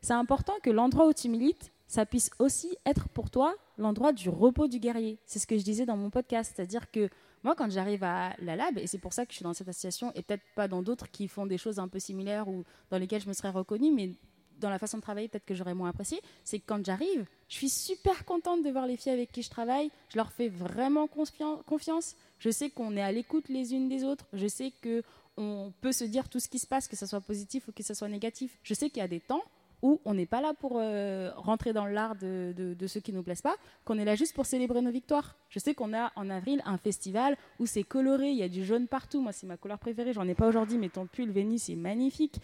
C'est 0.02 0.12
important 0.12 0.54
que 0.62 0.70
l'endroit 0.70 1.06
où 1.08 1.12
tu 1.12 1.28
milites, 1.28 1.72
ça 1.86 2.06
puisse 2.06 2.30
aussi 2.38 2.76
être 2.86 3.08
pour 3.08 3.30
toi 3.30 3.54
l'endroit 3.78 4.12
du 4.12 4.28
repos 4.28 4.66
du 4.68 4.78
guerrier. 4.78 5.18
C'est 5.26 5.38
ce 5.38 5.46
que 5.46 5.56
je 5.56 5.62
disais 5.62 5.86
dans 5.86 5.96
mon 5.96 6.10
podcast. 6.10 6.52
C'est-à-dire 6.54 6.90
que 6.90 7.08
moi, 7.44 7.54
quand 7.56 7.70
j'arrive 7.70 8.04
à 8.04 8.34
la 8.40 8.56
lab, 8.56 8.78
et 8.78 8.86
c'est 8.86 8.98
pour 8.98 9.12
ça 9.12 9.26
que 9.26 9.32
je 9.32 9.36
suis 9.36 9.42
dans 9.42 9.52
cette 9.54 9.68
association, 9.68 10.12
et 10.14 10.22
peut-être 10.22 10.42
pas 10.54 10.68
dans 10.68 10.82
d'autres 10.82 11.10
qui 11.10 11.26
font 11.28 11.46
des 11.46 11.58
choses 11.58 11.78
un 11.78 11.88
peu 11.88 11.98
similaires 11.98 12.48
ou 12.48 12.64
dans 12.90 12.98
lesquelles 12.98 13.22
je 13.22 13.28
me 13.28 13.32
serais 13.32 13.50
reconnue, 13.50 13.92
mais 13.92 14.12
dans 14.62 14.70
la 14.70 14.78
façon 14.78 14.96
de 14.98 15.02
travailler, 15.02 15.28
peut-être 15.28 15.44
que 15.44 15.54
j'aurais 15.54 15.74
moins 15.74 15.90
apprécié, 15.90 16.20
c'est 16.44 16.58
que 16.58 16.64
quand 16.66 16.84
j'arrive, 16.84 17.26
je 17.48 17.54
suis 17.56 17.68
super 17.68 18.24
contente 18.24 18.64
de 18.64 18.70
voir 18.70 18.86
les 18.86 18.96
filles 18.96 19.12
avec 19.12 19.30
qui 19.32 19.42
je 19.42 19.50
travaille. 19.50 19.90
Je 20.08 20.16
leur 20.16 20.32
fais 20.32 20.48
vraiment 20.48 21.06
confian- 21.06 21.62
confiance. 21.64 22.16
Je 22.38 22.50
sais 22.50 22.70
qu'on 22.70 22.96
est 22.96 23.02
à 23.02 23.12
l'écoute 23.12 23.48
les 23.48 23.74
unes 23.74 23.88
des 23.88 24.04
autres. 24.04 24.26
Je 24.32 24.46
sais 24.46 24.72
que 24.80 25.02
on 25.36 25.72
peut 25.80 25.92
se 25.92 26.04
dire 26.04 26.28
tout 26.28 26.40
ce 26.40 26.48
qui 26.48 26.58
se 26.58 26.66
passe, 26.66 26.88
que 26.88 26.96
ce 26.96 27.06
soit 27.06 27.20
positif 27.20 27.68
ou 27.68 27.72
que 27.72 27.82
ce 27.82 27.94
soit 27.94 28.08
négatif. 28.08 28.58
Je 28.62 28.74
sais 28.74 28.88
qu'il 28.90 28.98
y 28.98 29.04
a 29.04 29.08
des 29.08 29.20
temps 29.20 29.42
où 29.82 30.00
on 30.04 30.14
n'est 30.14 30.26
pas 30.26 30.40
là 30.40 30.54
pour 30.54 30.74
euh, 30.76 31.32
rentrer 31.36 31.72
dans 31.72 31.86
l'art 31.86 32.14
de, 32.14 32.76
ceux 32.86 33.00
qui 33.00 33.12
nous 33.12 33.22
plaisent 33.22 33.42
pas, 33.42 33.56
qu'on 33.84 33.98
est 33.98 34.04
là 34.04 34.14
juste 34.14 34.34
pour 34.34 34.46
célébrer 34.46 34.80
nos 34.80 34.92
victoires. 34.92 35.34
Je 35.48 35.58
sais 35.58 35.74
qu'on 35.74 35.92
a 35.92 36.12
en 36.14 36.30
avril 36.30 36.62
un 36.64 36.78
festival 36.78 37.36
où 37.58 37.66
c'est 37.66 37.82
coloré, 37.82 38.30
il 38.30 38.36
y 38.36 38.44
a 38.44 38.48
du 38.48 38.64
jaune 38.64 38.86
partout. 38.86 39.20
Moi, 39.20 39.32
c'est 39.32 39.46
ma 39.46 39.56
couleur 39.56 39.78
préférée. 39.78 40.12
J'en 40.12 40.28
ai 40.28 40.34
pas 40.34 40.46
aujourd'hui, 40.46 40.78
mais 40.78 40.88
ton 40.88 41.06
pull 41.06 41.30
Vénus 41.30 41.68
est 41.68 41.74
magnifique. 41.74 42.36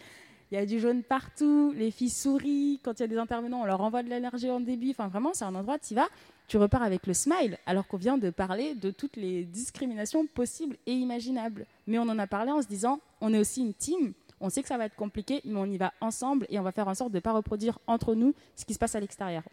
Il 0.51 0.55
y 0.55 0.57
a 0.57 0.65
du 0.65 0.79
jaune 0.79 1.03
partout, 1.03 1.71
les 1.75 1.91
filles 1.91 2.09
sourient. 2.09 2.79
Quand 2.83 2.99
il 2.99 3.01
y 3.01 3.03
a 3.03 3.07
des 3.07 3.17
intervenants, 3.17 3.61
on 3.61 3.65
leur 3.65 3.81
envoie 3.81 4.01
de 4.01 4.09
l'énergie 4.09 4.49
en 4.49 4.59
début. 4.59 4.89
Enfin, 4.89 5.07
vraiment, 5.07 5.31
c'est 5.33 5.45
un 5.45 5.53
endroit, 5.53 5.77
tu 5.77 5.93
vas, 5.93 6.07
tu 6.47 6.57
repars 6.57 6.81
avec 6.81 7.05
le 7.05 7.13
smile, 7.13 7.59
alors 7.67 7.87
qu'on 7.87 7.97
vient 7.97 8.17
de 8.17 8.31
parler 8.31 8.73
de 8.73 8.89
toutes 8.89 9.15
les 9.15 9.43
discriminations 9.43 10.25
possibles 10.25 10.75
et 10.87 10.93
imaginables. 10.93 11.67
Mais 11.85 11.99
on 11.99 12.03
en 12.03 12.17
a 12.17 12.25
parlé 12.25 12.51
en 12.51 12.63
se 12.63 12.67
disant, 12.67 12.99
on 13.21 13.31
est 13.33 13.39
aussi 13.39 13.61
une 13.61 13.75
team, 13.75 14.13
On 14.41 14.49
sait 14.49 14.61
que 14.61 14.69
ça 14.69 14.77
va 14.77 14.85
être 14.85 14.95
compliqué, 14.95 15.41
mais 15.45 15.59
on 15.59 15.65
y 15.65 15.77
va 15.77 15.93
ensemble 16.01 16.47
et 16.49 16.57
on 16.57 16.63
va 16.63 16.71
faire 16.71 16.87
en 16.87 16.95
sorte 16.95 17.11
de 17.11 17.17
ne 17.17 17.21
pas 17.21 17.33
reproduire 17.33 17.77
entre 17.85 18.15
nous 18.15 18.33
ce 18.55 18.65
qui 18.65 18.73
se 18.73 18.79
passe 18.79 18.95
à 18.95 18.99
l'extérieur. 18.99 19.43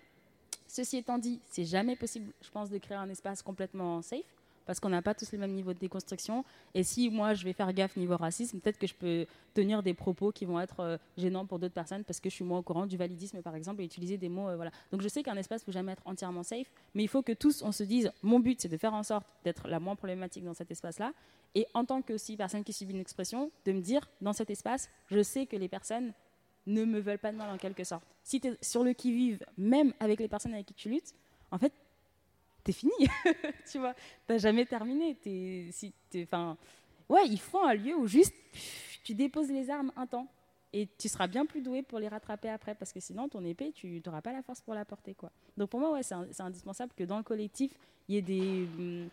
Ceci 0.69 0.97
étant 0.99 1.19
dit, 1.19 1.41
c'est 1.47 1.65
jamais 1.65 1.97
possible, 1.97 2.33
je 2.41 2.51
pense, 2.51 2.71
de 2.71 2.79
créer 2.79 2.97
un 2.97 3.09
espace 3.11 3.43
complètement 3.43 4.01
safe 4.01 4.36
parce 4.67 4.81
qu'on 4.81 4.89
n'a 4.89 5.03
pas 5.03 5.15
tous 5.15 5.33
le 5.33 5.39
même 5.39 5.53
niveau 5.53 5.73
de 5.73 5.79
déconstruction. 5.79 6.45
Et 6.75 6.83
si 6.83 7.09
moi 7.09 7.35
je 7.35 7.45
vais 7.45 7.53
faire 7.53 7.73
gaffe 7.73 7.97
niveau 7.97 8.17
racisme, 8.17 8.61
peut-être 8.61 8.79
que 8.79 8.87
je 8.87 8.95
peux 8.95 9.27
tenir 9.55 9.83
des 9.83 9.95
propos 9.95 10.33
qui 10.33 10.45
vont 10.45 10.61
être 10.61 10.81
euh, 10.81 10.99
gênants 11.17 11.47
pour 11.47 11.59
d'autres 11.59 11.75
personnes 11.75 12.05
parce 12.05 12.21
que 12.21 12.29
je 12.29 12.35
suis 12.35 12.45
moins 12.45 12.59
au 12.59 12.63
courant 12.63 12.87
du 12.87 12.97
validisme 12.97 13.41
par 13.43 13.55
exemple 13.55 13.83
et 13.83 13.85
utiliser 13.85 14.19
des 14.19 14.29
mots. 14.29 14.49
Euh, 14.49 14.57
voilà. 14.57 14.71
Donc 14.91 15.01
je 15.03 15.09
sais 15.09 15.23
qu'un 15.23 15.37
espace 15.37 15.65
peut 15.65 15.73
jamais 15.73 15.93
être 15.93 16.03
entièrement 16.05 16.43
safe, 16.43 16.71
mais 16.95 17.03
il 17.03 17.09
faut 17.09 17.23
que 17.23 17.33
tous 17.33 17.63
on 17.63 17.73
se 17.73 17.85
dise 17.85 18.11
mon 18.23 18.41
but 18.41 18.61
c'est 18.61 18.69
de 18.69 18.77
faire 18.77 18.95
en 18.95 19.03
sorte 19.03 19.27
d'être 19.45 19.69
la 19.69 19.81
moins 19.81 19.97
problématique 19.97 20.45
dans 20.45 20.55
cet 20.55 20.71
espace-là. 20.71 21.13
Et 21.55 21.67
en 21.73 21.85
tant 21.85 22.03
que 22.03 22.13
aussi 22.13 22.37
personne 22.37 22.65
qui 22.65 22.73
subit 22.73 22.93
une 22.93 23.01
expression, 23.01 23.51
de 23.65 23.73
me 23.73 23.81
dire 23.81 24.07
dans 24.21 24.35
cet 24.35 24.51
espace, 24.51 24.91
je 25.07 25.23
sais 25.23 25.47
que 25.47 25.57
les 25.57 25.69
personnes 25.69 26.13
ne 26.67 26.85
me 26.85 27.01
veulent 27.01 27.19
pas 27.19 27.33
de 27.33 27.37
mal 27.37 27.49
en 27.49 27.57
quelque 27.57 27.85
sorte. 27.85 28.05
Si 28.25 28.41
tu 28.41 28.49
es 28.49 28.59
sur 28.61 28.83
le 28.83 28.93
qui-vive, 28.93 29.45
même 29.57 29.93
avec 30.01 30.21
les 30.21 30.29
personnes 30.29 30.53
avec 30.53 30.67
qui 30.67 30.75
tu 30.75 30.89
luttes, 30.89 31.15
en 31.51 31.59
fait, 31.59 31.73
t'es 32.67 32.73
fini. 32.73 32.93
tu 33.71 33.79
vois, 33.79 33.95
t'as 34.27 34.39
jamais 34.39 34.67
terminé. 34.67 35.17
Es, 35.25 35.69
si 35.71 35.93
enfin, 36.17 36.57
ouais, 37.09 37.27
il 37.27 37.39
faut 37.39 37.61
un 37.61 37.75
lieu 37.75 37.95
où 37.95 38.07
juste 38.07 38.35
tu 39.05 39.15
déposes 39.15 39.49
les 39.49 39.71
armes 39.71 39.93
un 39.97 40.07
temps 40.07 40.27
et 40.73 40.89
tu 40.99 41.09
seras 41.09 41.29
bien 41.29 41.47
plus 41.47 41.63
doué 41.63 41.83
pour 41.83 42.01
les 42.01 42.09
rattraper 42.09 42.49
après 42.49 42.75
parce 42.75 42.93
que 42.93 42.99
sinon 42.99 43.29
ton 43.29 43.45
épée 43.45 43.71
tu 43.73 44.03
n'auras 44.05 44.21
pas 44.21 44.33
la 44.33 44.43
force 44.43 44.61
pour 44.61 44.75
la 44.75 44.85
porter 44.85 45.15
quoi. 45.15 45.31
Donc 45.57 45.71
pour 45.71 45.79
moi 45.79 45.93
ouais 45.93 46.03
c'est 46.03 46.41
indispensable 46.41 46.93
que 46.97 47.05
dans 47.05 47.17
le 47.17 47.23
collectif 47.23 47.73
il 48.09 48.17
y 48.17 48.19
ait 48.19 48.23
des, 48.23 48.69
hum, 48.79 49.09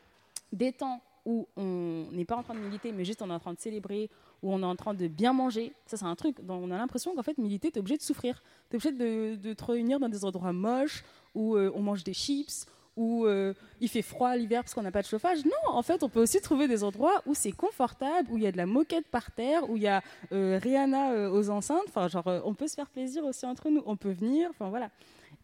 des 0.52 0.72
temps 0.72 1.00
où 1.26 1.48
on 1.56 2.08
n'est 2.12 2.26
pas 2.26 2.36
en 2.36 2.44
train 2.44 2.56
de 2.56 2.60
militer 2.60 2.92
mais 2.92 3.06
juste 3.06 3.22
on 3.22 3.30
est 3.30 3.34
en 3.34 3.40
train 3.40 3.54
de 3.54 3.60
célébrer 3.60 4.10
où 4.42 4.52
on 4.52 4.62
est 4.62 4.66
en 4.66 4.76
train 4.76 4.96
de 4.96 5.08
bien 5.08 5.32
manger. 5.32 5.74
Ça 5.86 5.96
c'est 5.96 6.06
un 6.06 6.16
truc 6.16 6.42
dont 6.42 6.56
on 6.56 6.72
a 6.72 6.78
l'impression 6.78 7.16
qu'en 7.16 7.24
fait 7.24 7.38
militer 7.38 7.70
t'es 7.70 7.80
obligé 7.80 7.98
de 7.98 8.02
souffrir. 8.02 8.42
T'es 8.70 8.78
obligé 8.78 8.92
de, 8.92 9.36
de, 9.36 9.54
te 9.54 9.64
réunir 9.64 10.00
dans 10.00 10.10
des 10.10 10.26
endroits 10.26 10.54
moches 10.54 11.04
où 11.36 11.56
euh, 11.56 11.72
on 11.76 11.82
mange 11.84 12.04
des 12.04 12.14
chips 12.14 12.66
où 12.96 13.26
euh, 13.26 13.54
il 13.82 13.90
fait 13.90 14.02
froid 14.02 14.36
l'hiver 14.36 14.62
parce 14.62 14.74
qu'on 14.74 14.82
n'a 14.82 14.92
pas 14.92 15.02
de 15.02 15.08
chauffage. 15.08 15.44
Non, 15.46 15.76
en 15.76 15.82
fait, 15.82 16.04
on 16.04 16.10
peut 16.10 16.22
aussi 16.22 16.42
trouver 16.42 16.68
des 16.68 16.84
endroits 16.84 17.22
où 17.26 17.34
c'est 17.34 17.52
confortable, 17.52 18.30
où 18.32 18.38
il 18.38 18.44
y 18.44 18.48
a 18.48 18.52
de 18.52 18.58
la 18.58 18.66
moquette 18.66 19.08
par 19.08 19.32
terre, 19.32 19.70
où 19.70 19.78
il 19.78 19.84
y 19.84 19.88
a 19.88 20.02
euh, 20.32 20.60
Rihanna 20.62 21.14
euh, 21.14 21.30
aux 21.32 21.50
enceintes. 21.50 21.86
Enfin, 21.88 22.08
genre, 22.08 22.26
on 22.46 22.54
peut 22.54 22.68
se 22.68 22.76
faire 22.76 22.90
plaisir 22.90 23.26
aussi 23.26 23.46
entre 23.46 23.70
nous. 23.70 23.84
On 23.86 23.96
peut 23.96 24.12
venir. 24.12 24.50
Enfin, 24.52 24.70
voilà. 24.70 24.90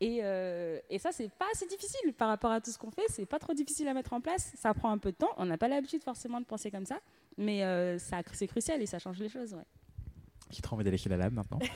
Et, 0.01 0.21
et 0.89 0.97
ça, 0.97 1.11
c'est 1.11 1.29
pas 1.29 1.45
assez 1.53 1.65
difficile 1.65 2.13
par 2.13 2.29
rapport 2.29 2.51
à 2.51 2.61
tout 2.61 2.71
ce 2.71 2.77
qu'on 2.77 2.89
fait. 2.91 3.03
C'est 3.09 3.25
pas 3.25 3.39
trop 3.39 3.53
difficile 3.53 3.85
à 3.89 3.93
mettre 3.93 4.13
en 4.13 4.21
place. 4.21 4.53
Ça 4.55 4.73
prend 4.73 4.91
un 4.91 4.97
peu 4.97 5.11
de 5.11 5.17
temps. 5.17 5.31
On 5.35 5.45
n'a 5.45 5.57
pas 5.57 5.67
l'habitude 5.67 6.03
forcément 6.03 6.39
de 6.39 6.45
penser 6.45 6.71
comme 6.71 6.85
ça, 6.85 6.99
mais 7.37 7.59
ça, 7.99 8.21
c'est 8.31 8.47
crucial 8.47 8.81
et 8.81 8.85
ça 8.85 8.97
change 8.97 9.19
les 9.19 9.27
choses. 9.27 9.57
Qui 10.49 10.61
te 10.61 10.73
envie 10.73 10.83
d'aller 10.83 10.97
chez 10.97 11.09
la 11.09 11.17
lame 11.17 11.33
maintenant. 11.33 11.59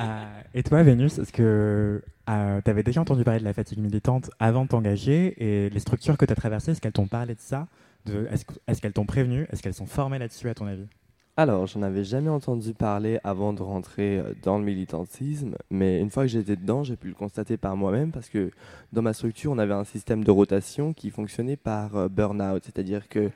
Euh, 0.00 0.40
et 0.54 0.62
toi, 0.62 0.82
Vénus, 0.82 1.18
est-ce 1.18 1.32
que 1.32 2.02
euh, 2.28 2.60
tu 2.64 2.70
avais 2.70 2.82
déjà 2.82 3.00
entendu 3.00 3.22
parler 3.24 3.38
de 3.38 3.44
la 3.44 3.52
fatigue 3.52 3.78
militante 3.78 4.30
avant 4.40 4.64
de 4.64 4.68
t'engager 4.68 5.34
Et 5.38 5.70
les 5.70 5.80
structures 5.80 6.16
que 6.16 6.24
tu 6.24 6.32
as 6.32 6.34
traversées, 6.34 6.72
est-ce 6.72 6.80
qu'elles 6.80 6.92
t'ont 6.92 7.06
parlé 7.06 7.34
de 7.34 7.40
ça? 7.40 7.68
De, 8.06 8.26
Est-ce 8.66 8.80
qu'elles 8.80 8.94
t'ont 8.94 9.04
prévenu? 9.04 9.46
Est-ce 9.52 9.62
qu'elles 9.62 9.74
sont 9.74 9.86
formées 9.86 10.18
là-dessus, 10.18 10.48
à 10.48 10.54
ton 10.54 10.66
avis? 10.66 10.86
Alors, 11.36 11.66
j'en 11.66 11.82
avais 11.82 12.04
jamais 12.04 12.30
entendu 12.30 12.74
parler 12.74 13.20
avant 13.22 13.52
de 13.52 13.62
rentrer 13.62 14.18
euh, 14.18 14.32
dans 14.42 14.58
le 14.58 14.64
militantisme, 14.64 15.56
mais 15.70 16.00
une 16.00 16.10
fois 16.10 16.24
que 16.24 16.30
j'étais 16.30 16.56
dedans, 16.56 16.82
j'ai 16.84 16.96
pu 16.96 17.08
le 17.08 17.14
constater 17.14 17.56
par 17.56 17.76
moi-même 17.76 18.10
parce 18.10 18.28
que 18.28 18.50
dans 18.92 19.02
ma 19.02 19.12
structure, 19.12 19.52
on 19.52 19.58
avait 19.58 19.74
un 19.74 19.84
système 19.84 20.24
de 20.24 20.30
rotation 20.30 20.94
qui 20.94 21.10
fonctionnait 21.10 21.56
par 21.56 22.08
burn-out, 22.08 22.62
c'est-à-dire 22.64 23.08
que 23.08 23.30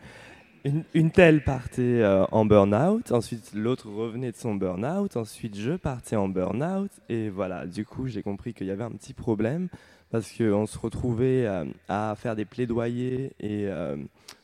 une, 0.95 1.11
telle 1.11 1.45
partait 1.45 1.83
euh, 1.83 2.25
en 2.33 2.45
burn-out, 2.45 3.13
ensuite 3.13 3.53
l'autre 3.55 3.89
revenait 3.89 4.33
de 4.33 4.37
son 4.37 4.55
burn-out, 4.55 5.17
ensuite 5.17 5.57
je 5.57 5.73
partais 5.73 6.17
en 6.17 6.29
burn-out, 6.29 6.91
et 7.09 7.29
voilà, 7.29 7.67
du 7.67 7.85
coup 7.85 8.09
j'ai 8.09 8.23
compris 8.23 8.55
qu'il 8.55 8.67
y 8.67 8.71
avait 8.71 8.85
un 8.85 8.91
petit 8.91 9.15
problème 9.15 9.69
parce 10.11 10.33
qu'on 10.33 10.67
se 10.67 10.79
retrouvait 10.79 11.47
euh, 11.47 11.65
à 11.89 12.15
faire 12.17 12.37
des 12.37 12.45
plaidoyers 12.45 13.33
et 13.39 13.67
euh, 13.67 13.97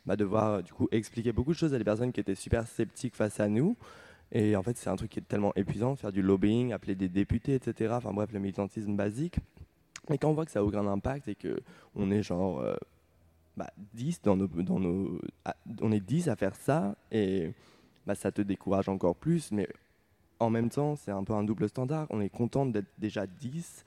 bah, 0.07 0.17
devoir 0.17 0.63
du 0.63 0.73
coup 0.73 0.89
expliquer 0.93 1.33
beaucoup 1.33 1.53
de 1.53 1.59
choses 1.59 1.75
à 1.75 1.79
des 1.79 1.85
personnes 1.85 2.13
qui 2.13 2.21
étaient 2.21 2.35
super 2.35 2.67
sceptiques 2.67 3.15
face 3.15 3.41
à 3.41 3.49
nous. 3.49 3.77
Et 4.33 4.57
en 4.57 4.63
fait, 4.63 4.77
c'est 4.77 4.91
un 4.91 4.97
truc 4.97 5.11
qui 5.11 5.19
est 5.19 5.29
tellement 5.29 5.53
épuisant, 5.57 5.95
faire 5.95 6.11
du 6.11 6.23
lobbying, 6.23 6.73
appeler 6.73 6.95
des 6.95 7.09
députés, 7.09 7.55
etc. 7.55 7.93
Enfin 7.97 8.13
bref, 8.13 8.31
le 8.33 8.41
militantisme 8.41 8.97
basique. 8.97 9.37
Et 10.11 10.19
quand 10.19 10.31
on 10.31 10.33
voit 10.33 10.47
que 10.47 10.51
ça 10.51 10.61
a 10.61 10.63
aucun 10.63 10.87
impact 10.87 11.29
et 11.29 11.37
qu'on 11.37 12.11
est 12.11 12.23
genre 12.23 12.65
bah, 13.57 13.71
10 13.95 14.23
dans 14.23 14.37
nos, 14.37 14.47
dans 14.47 14.79
nos, 14.79 15.21
on 15.81 15.93
est 15.93 16.01
10 16.01 16.29
à 16.29 16.37
faire 16.37 16.57
ça 16.57 16.97
et 17.11 17.53
bah, 18.07 18.15
ça 18.15 18.33
te 18.33 18.43
décourage 18.43 18.89
encore 18.89 19.17
plus. 19.17 19.53
Mais 19.53 19.69
en 20.41 20.51
même 20.51 20.71
temps, 20.71 20.97
c'est 20.97 21.11
un 21.11 21.25
peu 21.25 21.35
un 21.35 21.45
double 21.45 21.69
standard. 21.69 22.07
On 22.11 22.21
est 22.21 22.29
content 22.31 22.67
d'être 22.67 22.91
déjà 22.99 23.27
10, 23.27 23.85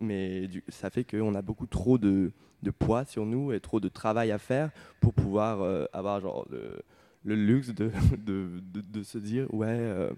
mais 0.00 0.48
ça 0.68 0.90
fait 0.90 1.04
qu'on 1.04 1.34
a 1.34 1.42
beaucoup 1.42 1.66
trop 1.66 1.98
de, 1.98 2.32
de, 2.62 2.70
poids 2.70 3.04
sur 3.04 3.26
nous 3.26 3.52
et 3.52 3.60
trop 3.60 3.80
de 3.80 3.88
travail 3.88 4.30
à 4.30 4.38
faire 4.38 4.70
pour 5.00 5.12
pouvoir 5.12 5.62
euh, 5.62 5.86
avoir 5.92 6.20
genre 6.20 6.46
le, 6.50 6.82
le 7.24 7.34
luxe 7.34 7.68
de, 7.74 7.90
de, 8.18 8.60
de, 8.80 9.02
se 9.02 9.18
dire 9.18 9.52
ouais. 9.52 9.66
Euh, 9.68 10.12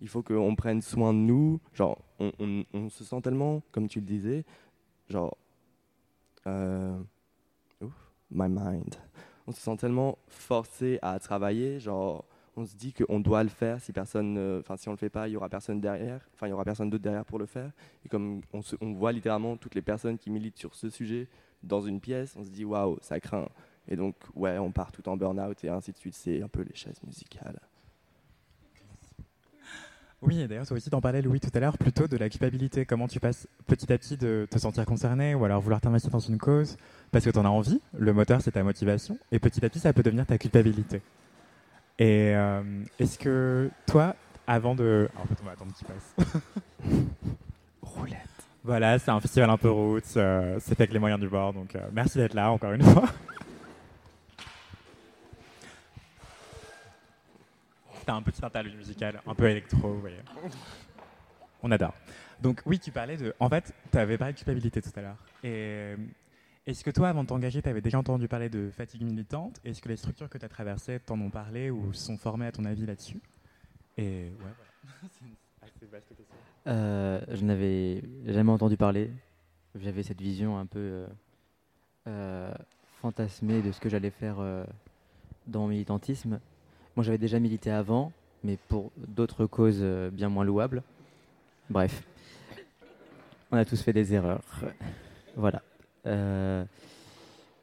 il 0.00 0.08
faut 0.08 0.22
qu'on 0.22 0.54
prenne 0.54 0.82
soin 0.82 1.14
de 1.14 1.18
nous. 1.18 1.60
Genre, 1.72 1.98
on, 2.18 2.30
on, 2.38 2.64
on, 2.74 2.90
se 2.90 3.04
sent 3.04 3.22
tellement, 3.22 3.62
comme 3.72 3.88
tu 3.88 4.00
le 4.00 4.06
disais, 4.06 4.44
genre, 5.08 5.34
euh, 6.46 6.98
On 9.46 9.52
se 9.52 9.60
sent 9.60 9.76
tellement 9.76 10.18
forcé 10.26 10.98
à 11.02 11.18
travailler, 11.18 11.78
genre 11.78 12.24
on 12.56 12.64
se 12.64 12.76
dit 12.76 12.92
qu'on 12.92 13.20
doit 13.20 13.42
le 13.42 13.48
faire. 13.48 13.80
Si 13.80 13.92
personne, 13.92 14.60
enfin 14.60 14.76
si 14.76 14.88
on 14.88 14.92
le 14.92 14.96
fait 14.96 15.10
pas, 15.10 15.28
il 15.28 15.32
y 15.32 15.36
aura 15.36 15.48
personne 15.48 15.80
derrière. 15.80 16.20
Enfin, 16.34 16.46
il 16.46 16.50
y 16.50 16.52
aura 16.52 16.64
personne 16.64 16.88
d'autre 16.90 17.02
derrière 17.02 17.24
pour 17.24 17.38
le 17.38 17.46
faire. 17.46 17.70
Et 18.04 18.08
comme 18.08 18.42
on, 18.52 18.60
on, 18.80 18.92
voit 18.92 19.12
littéralement 19.12 19.56
toutes 19.56 19.74
les 19.74 19.82
personnes 19.82 20.18
qui 20.18 20.30
militent 20.30 20.58
sur 20.58 20.74
ce 20.74 20.88
sujet 20.88 21.28
dans 21.62 21.80
une 21.80 22.00
pièce, 22.00 22.36
on 22.36 22.44
se 22.44 22.50
dit 22.50 22.64
waouh, 22.64 22.98
ça 23.00 23.18
craint. 23.20 23.48
Et 23.88 23.96
donc 23.96 24.16
ouais, 24.34 24.58
on 24.58 24.70
part 24.70 24.92
tout 24.92 25.08
en 25.08 25.16
burn-out 25.16 25.64
et 25.64 25.68
ainsi 25.68 25.92
de 25.92 25.96
suite. 25.96 26.14
C'est 26.14 26.42
un 26.42 26.48
peu 26.48 26.62
les 26.62 26.74
chaises 26.74 27.02
musicales. 27.02 27.60
Oui, 30.26 30.40
et 30.40 30.48
d'ailleurs, 30.48 30.66
toi 30.66 30.76
aussi, 30.78 30.88
t'en 30.88 31.02
parlais, 31.02 31.20
Louis, 31.20 31.38
tout 31.38 31.50
à 31.52 31.60
l'heure, 31.60 31.76
plutôt 31.76 32.08
de 32.08 32.16
la 32.16 32.30
culpabilité. 32.30 32.86
Comment 32.86 33.08
tu 33.08 33.20
passes 33.20 33.46
petit 33.66 33.92
à 33.92 33.98
petit 33.98 34.16
de 34.16 34.48
te 34.50 34.58
sentir 34.58 34.86
concerné 34.86 35.34
ou 35.34 35.44
alors 35.44 35.60
vouloir 35.60 35.82
t'investir 35.82 36.10
dans 36.10 36.18
une 36.18 36.38
cause 36.38 36.78
parce 37.12 37.26
que 37.26 37.30
tu 37.30 37.38
en 37.38 37.44
as 37.44 37.48
envie. 37.50 37.80
Le 37.96 38.12
moteur, 38.14 38.40
c'est 38.40 38.52
ta 38.52 38.62
motivation. 38.62 39.18
Et 39.32 39.38
petit 39.38 39.62
à 39.64 39.68
petit, 39.68 39.80
ça 39.80 39.92
peut 39.92 40.02
devenir 40.02 40.24
ta 40.24 40.38
culpabilité. 40.38 41.02
Et 41.98 42.32
euh, 42.34 42.62
est-ce 42.98 43.18
que 43.18 43.68
toi, 43.86 44.16
avant 44.46 44.74
de. 44.74 45.08
en 45.16 45.26
fait, 45.26 45.36
on 45.42 45.46
va 45.46 45.52
attendre 45.52 45.72
qu'il 45.74 45.86
passe. 45.86 46.26
Roulette. 47.82 48.18
Voilà, 48.64 48.98
c'est 48.98 49.10
un 49.10 49.20
festival 49.20 49.50
un 49.50 49.58
peu 49.58 49.70
roots. 49.70 50.16
Euh, 50.16 50.56
c'est 50.58 50.74
fait 50.74 50.84
avec 50.84 50.94
les 50.94 50.98
moyens 50.98 51.20
du 51.20 51.28
bord. 51.28 51.52
Donc, 51.52 51.76
euh, 51.76 51.80
merci 51.92 52.16
d'être 52.16 52.32
là 52.32 52.50
encore 52.50 52.72
une 52.72 52.82
fois. 52.82 53.10
T'as 58.04 58.14
un 58.14 58.22
petit 58.22 58.44
interlude 58.44 58.76
musical, 58.76 59.22
un 59.26 59.34
peu 59.34 59.48
électro, 59.48 59.94
vous 59.94 60.00
voyez. 60.00 60.18
On 61.62 61.70
adore. 61.70 61.94
Donc 62.42 62.60
oui, 62.66 62.78
tu 62.78 62.90
parlais 62.90 63.16
de... 63.16 63.34
En 63.40 63.48
fait, 63.48 63.72
tu 63.90 63.96
avais 63.96 64.18
parlé 64.18 64.34
de 64.34 64.38
culpabilité 64.38 64.82
tout 64.82 64.90
à 64.96 65.00
l'heure. 65.00 65.16
Et 65.42 65.52
euh, 65.54 65.96
est-ce 66.66 66.84
que 66.84 66.90
toi, 66.90 67.08
avant 67.08 67.22
de 67.22 67.28
t'engager, 67.28 67.62
tu 67.62 67.68
avais 67.68 67.80
déjà 67.80 67.98
entendu 67.98 68.28
parler 68.28 68.50
de 68.50 68.70
fatigue 68.70 69.02
militante? 69.02 69.58
Est-ce 69.64 69.80
que 69.80 69.88
les 69.88 69.96
structures 69.96 70.28
que 70.28 70.36
tu 70.36 70.44
as 70.44 70.48
traversées 70.48 71.00
t'en 71.00 71.18
ont 71.20 71.30
parlé 71.30 71.70
ou 71.70 71.94
sont 71.94 72.18
formées 72.18 72.46
à 72.46 72.52
ton 72.52 72.66
avis 72.66 72.84
là-dessus? 72.84 73.20
Et 73.96 74.24
ouais, 74.24 74.32
voilà. 74.38 75.10
C'est 75.10 75.24
une 75.26 75.34
assez 75.62 75.86
vaste 75.90 76.08
question. 76.08 76.36
Euh, 76.66 77.20
je 77.30 77.44
n'avais 77.44 78.02
jamais 78.26 78.52
entendu 78.52 78.76
parler. 78.76 79.10
J'avais 79.74 80.02
cette 80.02 80.20
vision 80.20 80.58
un 80.58 80.66
peu 80.66 80.78
euh, 80.78 81.06
euh 82.08 82.54
fantasmée 83.00 83.60
de 83.60 83.70
ce 83.70 83.80
que 83.80 83.90
j'allais 83.90 84.10
faire 84.10 84.36
dans 85.46 85.60
mon 85.60 85.68
militantisme. 85.68 86.40
Moi, 86.96 87.02
j'avais 87.02 87.18
déjà 87.18 87.40
milité 87.40 87.72
avant, 87.72 88.12
mais 88.44 88.56
pour 88.68 88.92
d'autres 88.96 89.46
causes 89.46 89.80
euh, 89.80 90.10
bien 90.10 90.28
moins 90.28 90.44
louables. 90.44 90.84
Bref, 91.68 92.04
on 93.50 93.56
a 93.56 93.64
tous 93.64 93.82
fait 93.82 93.92
des 93.92 94.14
erreurs. 94.14 94.44
Voilà. 95.34 95.62
Euh, 96.06 96.64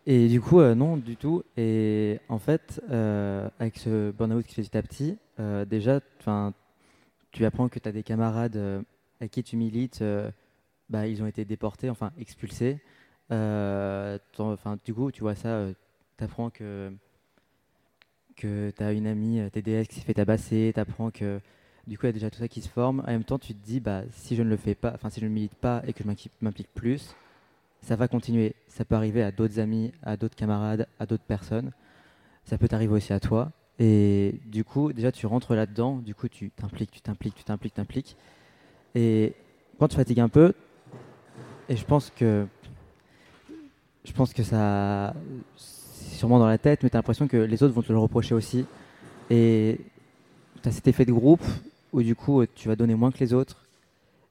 et 0.06 0.28
du 0.28 0.42
coup, 0.42 0.60
euh, 0.60 0.76
non, 0.76 0.98
du 0.98 1.16
tout. 1.16 1.44
Et 1.56 2.20
en 2.28 2.40
fait, 2.40 2.82
avec 2.90 3.78
ce 3.78 4.12
burn-out 4.12 4.46
qui 4.46 4.56
fait 4.56 4.64
petit 4.64 4.78
à 4.78 4.82
petit, 4.82 5.18
déjà, 5.70 6.02
tu 7.32 7.46
apprends 7.46 7.70
que 7.70 7.80
tu 7.80 7.88
as 7.88 7.94
des 7.94 8.04
camarades 8.04 8.84
avec 9.22 9.32
qui 9.32 9.44
tu 9.44 9.56
milites, 9.56 10.04
bah, 10.90 11.08
ils 11.08 11.24
ont 11.24 11.28
été 11.28 11.46
déportés, 11.46 11.90
enfin 11.90 12.12
expulsés. 12.20 12.80
Du 13.30 14.94
coup, 14.94 15.12
tu 15.12 15.22
vois 15.22 15.36
ça, 15.36 15.68
tu 16.18 16.24
apprends 16.24 16.50
que 16.50 16.92
que 18.36 18.72
tu 18.76 18.84
as 18.84 18.92
une 18.92 19.08
amie 19.08 19.40
euh, 19.40 19.50
TDS 19.50 19.88
qui 19.88 19.96
s'est 19.96 20.06
fait 20.06 20.14
tabasser, 20.14 20.72
tu 20.74 20.80
apprends 20.80 21.12
que 21.12 21.40
du 21.88 21.98
coup 21.98 22.06
il 22.06 22.10
y 22.10 22.10
a 22.10 22.14
déjà 22.14 22.30
tout 22.30 22.40
ça 22.40 22.48
qui 22.48 22.62
se 22.62 22.70
forme. 22.70 23.02
En 23.02 23.12
même 23.12 23.24
temps, 23.24 23.40
tu 23.40 23.54
te 23.54 23.66
dis, 23.66 23.80
bah, 23.80 24.04
si 24.12 24.36
je 24.36 24.44
ne 24.44 24.50
le 24.50 24.58
fais 24.58 24.76
pas, 24.76 24.92
enfin 24.94 25.10
si 25.10 25.20
je 25.20 25.26
ne 25.26 25.32
milite 25.32 25.56
pas 25.56 25.82
et 25.88 25.94
que 25.94 26.04
je 26.04 26.28
m'implique 26.42 26.74
plus, 26.74 27.16
ça 27.82 27.96
va 27.96 28.08
continuer. 28.08 28.56
Ça 28.68 28.86
peut 28.86 28.96
arriver 28.96 29.24
à 29.24 29.32
d'autres 29.32 29.60
amis, 29.60 29.92
à 30.04 30.18
d'autres 30.18 30.36
camarades, 30.36 30.88
à 31.00 31.06
d'autres 31.06 31.24
personnes. 31.24 31.72
Ça 32.46 32.58
peut 32.58 32.68
t'arriver 32.68 32.94
aussi 32.94 33.14
à 33.14 33.20
toi. 33.20 33.52
Et 33.80 34.40
du 34.46 34.64
coup, 34.64 34.94
déjà, 34.94 35.12
tu 35.12 35.26
rentres 35.26 35.56
là-dedans, 35.56 35.98
du 35.98 36.14
coup, 36.14 36.28
tu 36.28 36.52
t'impliques, 36.52 36.92
tu 36.92 37.02
t'impliques, 37.02 37.36
tu 37.36 37.44
t'impliques, 37.44 37.74
t'impliques. 37.74 38.18
Et 38.94 39.34
quand 39.80 39.88
tu 39.88 39.96
fatigues 39.96 40.20
un 40.20 40.30
peu, 40.30 40.54
et 41.70 41.76
je 41.76 41.86
pense 41.86 42.12
que 42.12 42.46
je 44.04 44.12
pense 44.12 44.34
que 44.34 44.44
ça 44.44 45.14
sûrement 46.16 46.40
dans 46.40 46.48
la 46.48 46.58
tête, 46.58 46.84
mais 46.84 46.90
tu 46.90 46.96
as 46.96 47.00
l'impression 47.00 47.28
que 47.28 47.38
les 47.38 47.64
autres 47.64 47.74
vont 47.74 47.82
te 47.82 47.92
le 47.92 48.00
reprocher 48.00 48.34
aussi. 48.36 48.66
Et 49.30 49.80
tu 50.62 50.70
as 50.70 50.72
cet 50.72 50.88
effet 50.88 51.06
de 51.06 51.14
groupe 51.14 51.44
où 51.94 52.02
du 52.04 52.16
coup 52.16 52.46
tu 52.56 52.68
vas 52.68 52.76
donner 52.76 52.96
moins 52.96 53.12
que 53.12 53.20
les 53.20 53.34
autres 53.34 53.66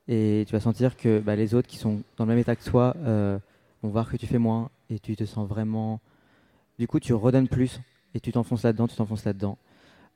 et 0.09 0.45
tu 0.47 0.53
vas 0.53 0.61
sentir 0.61 0.97
que 0.97 1.21
bah, 1.21 1.37
les 1.37 1.55
autres 1.55 1.69
qui 1.69 1.77
sont 1.77 2.03
dans 2.17 2.25
le 2.25 2.31
même 2.31 2.39
état 2.39 2.57
que 2.57 2.65
toi 2.65 2.97
euh, 2.99 3.39
vont 3.83 3.91
voir 3.91 4.11
que 4.11 4.17
tu 4.17 4.27
fais 4.27 4.39
moins 4.39 4.71
et 4.91 4.99
tu 4.99 5.15
te 5.15 5.25
sens 5.25 5.49
vraiment. 5.49 6.01
Du 6.79 6.89
coup, 6.89 6.99
tu 6.99 7.15
redonnes 7.15 7.47
plus 7.47 7.81
et 8.15 8.21
tu 8.21 8.33
t'enfonces 8.33 8.65
là-dedans, 8.65 8.89
tu 8.89 8.97
t'enfonces 8.97 9.25
là-dedans. 9.25 9.57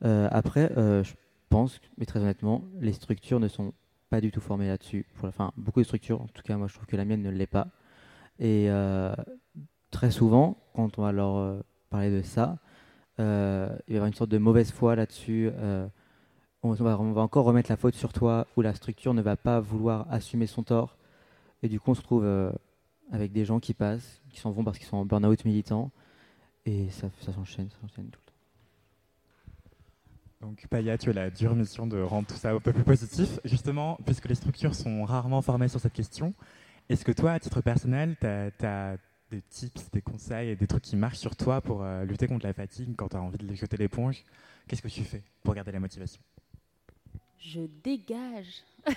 Euh, 0.04 0.28
après, 0.32 0.72
euh, 0.76 1.04
je 1.04 1.12
pense, 1.48 1.80
mais 1.96 2.06
très 2.06 2.18
honnêtement, 2.18 2.64
les 2.80 2.92
structures 2.92 3.38
ne 3.38 3.46
sont 3.46 3.72
pas 4.10 4.20
du 4.20 4.32
tout 4.32 4.40
formées 4.40 4.66
là-dessus. 4.66 5.06
Enfin, 5.22 5.52
beaucoup 5.56 5.78
de 5.80 5.84
structures, 5.84 6.20
en 6.20 6.26
tout 6.26 6.42
cas, 6.42 6.56
moi 6.56 6.66
je 6.66 6.74
trouve 6.74 6.86
que 6.86 6.96
la 6.96 7.04
mienne 7.04 7.22
ne 7.22 7.30
l'est 7.30 7.46
pas. 7.46 7.68
Et 8.40 8.68
très 9.94 10.10
souvent, 10.10 10.58
quand 10.74 10.98
on 10.98 11.02
va 11.02 11.12
leur 11.12 11.62
parler 11.88 12.10
de 12.10 12.22
ça, 12.22 12.58
il 13.18 13.24
va 13.24 13.78
y 13.88 13.94
avoir 13.94 14.06
une 14.06 14.14
sorte 14.14 14.30
de 14.30 14.38
mauvaise 14.38 14.72
foi 14.72 14.96
là-dessus 14.96 15.50
on 16.64 16.72
va, 16.72 16.98
encore 17.20 17.44
remettre 17.44 17.70
la 17.70 17.76
faute 17.76 17.94
sur 17.94 18.12
toi, 18.12 18.46
ou 18.56 18.62
la 18.62 18.74
structure 18.74 19.14
ne 19.14 19.22
va 19.22 19.36
pas 19.36 19.60
vouloir 19.60 20.06
assumer 20.10 20.46
son 20.46 20.62
tort. 20.62 20.96
Et 21.62 21.68
du 21.68 21.78
coup, 21.78 21.90
on 21.90 21.94
se 21.94 22.02
trouve 22.02 22.24
euh, 22.24 22.50
avec 23.12 23.32
des 23.32 23.44
gens 23.44 23.60
qui 23.60 23.74
passent, 23.74 24.22
qui 24.30 24.40
s'en 24.40 24.50
vont 24.50 24.64
parce 24.64 24.78
qu'ils 24.78 24.86
sont 24.86 24.96
en 24.96 25.04
burn-out 25.04 25.44
militant. 25.44 25.90
Et 26.64 26.88
ça, 26.90 27.08
s'enchaîne, 27.20 27.68
ça 27.68 27.76
s'enchaîne 27.80 28.08
tout 28.08 28.20
le 28.24 28.30
temps. 30.40 30.48
Donc 30.48 30.66
Paya, 30.68 30.98
tu 30.98 31.10
as 31.10 31.12
la 31.12 31.30
dure 31.30 31.54
mission 31.54 31.86
de 31.86 32.00
rendre 32.00 32.26
tout 32.26 32.34
ça 32.34 32.52
un 32.52 32.60
peu 32.60 32.72
plus 32.72 32.84
positif. 32.84 33.40
Justement, 33.44 33.98
puisque 34.04 34.28
les 34.28 34.34
structures 34.34 34.74
sont 34.74 35.04
rarement 35.04 35.42
formées 35.42 35.68
sur 35.68 35.80
cette 35.80 35.92
question, 35.92 36.34
est-ce 36.88 37.04
que 37.04 37.12
toi, 37.12 37.32
à 37.32 37.40
titre 37.40 37.60
personnel, 37.60 38.16
tu 38.20 38.26
as, 38.26 38.96
des 39.30 39.42
tips, 39.42 39.90
des 39.90 40.02
conseils 40.02 40.50
et 40.50 40.56
des 40.56 40.66
trucs 40.66 40.82
qui 40.82 40.96
marchent 40.96 41.18
sur 41.18 41.36
toi 41.36 41.60
pour 41.60 41.82
euh, 41.82 42.04
lutter 42.04 42.26
contre 42.26 42.46
la 42.46 42.52
fatigue 42.52 42.94
quand 42.96 43.08
tu 43.08 43.16
as 43.16 43.22
envie 43.22 43.38
de 43.38 43.54
jeter 43.54 43.76
l'éponge 43.76 44.24
Qu'est-ce 44.66 44.82
que 44.82 44.88
tu 44.88 45.02
fais 45.02 45.22
pour 45.42 45.54
garder 45.54 45.72
la 45.72 45.80
motivation? 45.80 46.22
Je 47.38 47.60
dégage. 47.82 48.64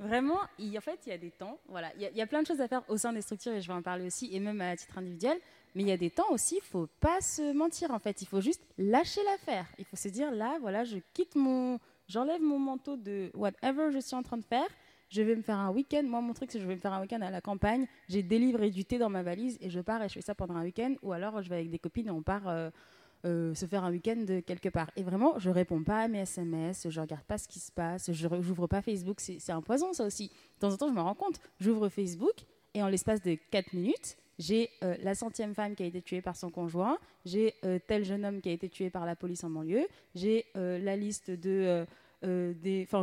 Vraiment, 0.00 0.40
il, 0.58 0.76
en 0.76 0.80
fait, 0.80 0.98
il 1.06 1.10
y 1.10 1.12
a 1.12 1.18
des 1.18 1.30
temps. 1.30 1.58
Voilà, 1.68 1.92
il 1.96 2.16
y, 2.16 2.20
a, 2.20 2.26
plein 2.26 2.42
de 2.42 2.46
choses 2.46 2.60
à 2.60 2.66
faire 2.66 2.82
au 2.88 2.96
sein 2.96 3.12
des 3.12 3.22
structures 3.22 3.52
et 3.52 3.60
je 3.60 3.68
vais 3.68 3.74
en 3.74 3.82
parler 3.82 4.04
aussi, 4.04 4.34
et 4.34 4.40
même 4.40 4.60
à 4.60 4.76
titre 4.76 4.98
individuel. 4.98 5.38
Mais 5.74 5.82
il 5.82 5.88
y 5.88 5.92
a 5.92 5.96
des 5.96 6.10
temps 6.10 6.30
aussi, 6.30 6.56
il 6.56 6.66
faut 6.66 6.88
pas 7.00 7.20
se 7.20 7.52
mentir. 7.52 7.92
En 7.92 8.00
fait, 8.00 8.20
il 8.20 8.26
faut 8.26 8.40
juste 8.40 8.62
lâcher 8.78 9.20
l'affaire. 9.24 9.66
Il 9.78 9.84
faut 9.84 9.96
se 9.96 10.08
dire 10.08 10.32
là, 10.32 10.58
voilà, 10.60 10.82
je 10.84 10.98
quitte 11.14 11.36
mon, 11.36 11.78
j'enlève 12.08 12.42
mon 12.42 12.58
manteau 12.58 12.96
de 12.96 13.30
whatever 13.34 13.92
je 13.92 14.00
suis 14.00 14.16
en 14.16 14.22
train 14.22 14.38
de 14.38 14.44
faire. 14.44 14.66
Je 15.12 15.20
vais 15.20 15.36
me 15.36 15.42
faire 15.42 15.58
un 15.58 15.70
week-end. 15.70 16.02
Moi, 16.04 16.22
mon 16.22 16.32
truc, 16.32 16.50
c'est 16.50 16.56
que 16.56 16.62
je 16.62 16.68
vais 16.68 16.74
me 16.74 16.80
faire 16.80 16.94
un 16.94 17.02
week-end 17.02 17.20
à 17.20 17.30
la 17.30 17.42
campagne. 17.42 17.86
J'ai 18.08 18.22
des 18.22 18.38
livres 18.38 18.62
et 18.62 18.70
du 18.70 18.86
thé 18.86 18.96
dans 18.96 19.10
ma 19.10 19.22
valise 19.22 19.58
et 19.60 19.68
je 19.68 19.80
pars 19.80 20.02
et 20.02 20.08
je 20.08 20.14
fais 20.14 20.22
ça 20.22 20.34
pendant 20.34 20.56
un 20.56 20.62
week-end. 20.62 20.94
Ou 21.02 21.12
alors, 21.12 21.42
je 21.42 21.50
vais 21.50 21.56
avec 21.56 21.70
des 21.70 21.78
copines 21.78 22.06
et 22.08 22.10
on 22.10 22.22
part. 22.22 22.48
Euh, 22.48 22.70
euh, 23.24 23.54
se 23.54 23.66
faire 23.66 23.84
un 23.84 23.92
week-end 23.92 24.26
quelque 24.44 24.68
part. 24.68 24.90
Et 24.96 25.04
vraiment, 25.04 25.38
je 25.38 25.48
réponds 25.48 25.84
pas 25.84 26.00
à 26.00 26.08
mes 26.08 26.18
SMS, 26.18 26.88
je 26.90 27.00
regarde 27.00 27.22
pas 27.22 27.38
ce 27.38 27.46
qui 27.46 27.60
se 27.60 27.70
passe, 27.70 28.10
je 28.10 28.26
n'ouvre 28.26 28.66
pas 28.66 28.82
Facebook. 28.82 29.20
C'est 29.20 29.52
un 29.52 29.62
poison, 29.62 29.92
ça 29.92 30.04
aussi. 30.04 30.26
De 30.56 30.58
temps 30.58 30.72
en 30.72 30.76
temps, 30.76 30.88
je 30.88 30.92
me 30.92 31.00
rends 31.00 31.14
compte. 31.14 31.38
J'ouvre 31.60 31.88
Facebook 31.88 32.34
et 32.74 32.82
en 32.82 32.88
l'espace 32.88 33.22
de 33.22 33.38
4 33.52 33.74
minutes, 33.74 34.16
j'ai 34.40 34.70
euh, 34.82 34.96
la 35.04 35.14
centième 35.14 35.54
femme 35.54 35.76
qui 35.76 35.84
a 35.84 35.86
été 35.86 36.02
tuée 36.02 36.20
par 36.20 36.34
son 36.34 36.50
conjoint, 36.50 36.98
j'ai 37.24 37.54
tel 37.86 38.04
jeune 38.04 38.24
homme 38.24 38.40
qui 38.40 38.48
a 38.48 38.52
été 38.52 38.68
tué 38.68 38.90
par 38.90 39.06
la 39.06 39.14
police 39.14 39.44
en 39.44 39.50
banlieue, 39.50 39.86
j'ai 40.16 40.46
la 40.56 40.96
liste 40.96 41.30
de 41.30 41.86
euh, 42.24 42.54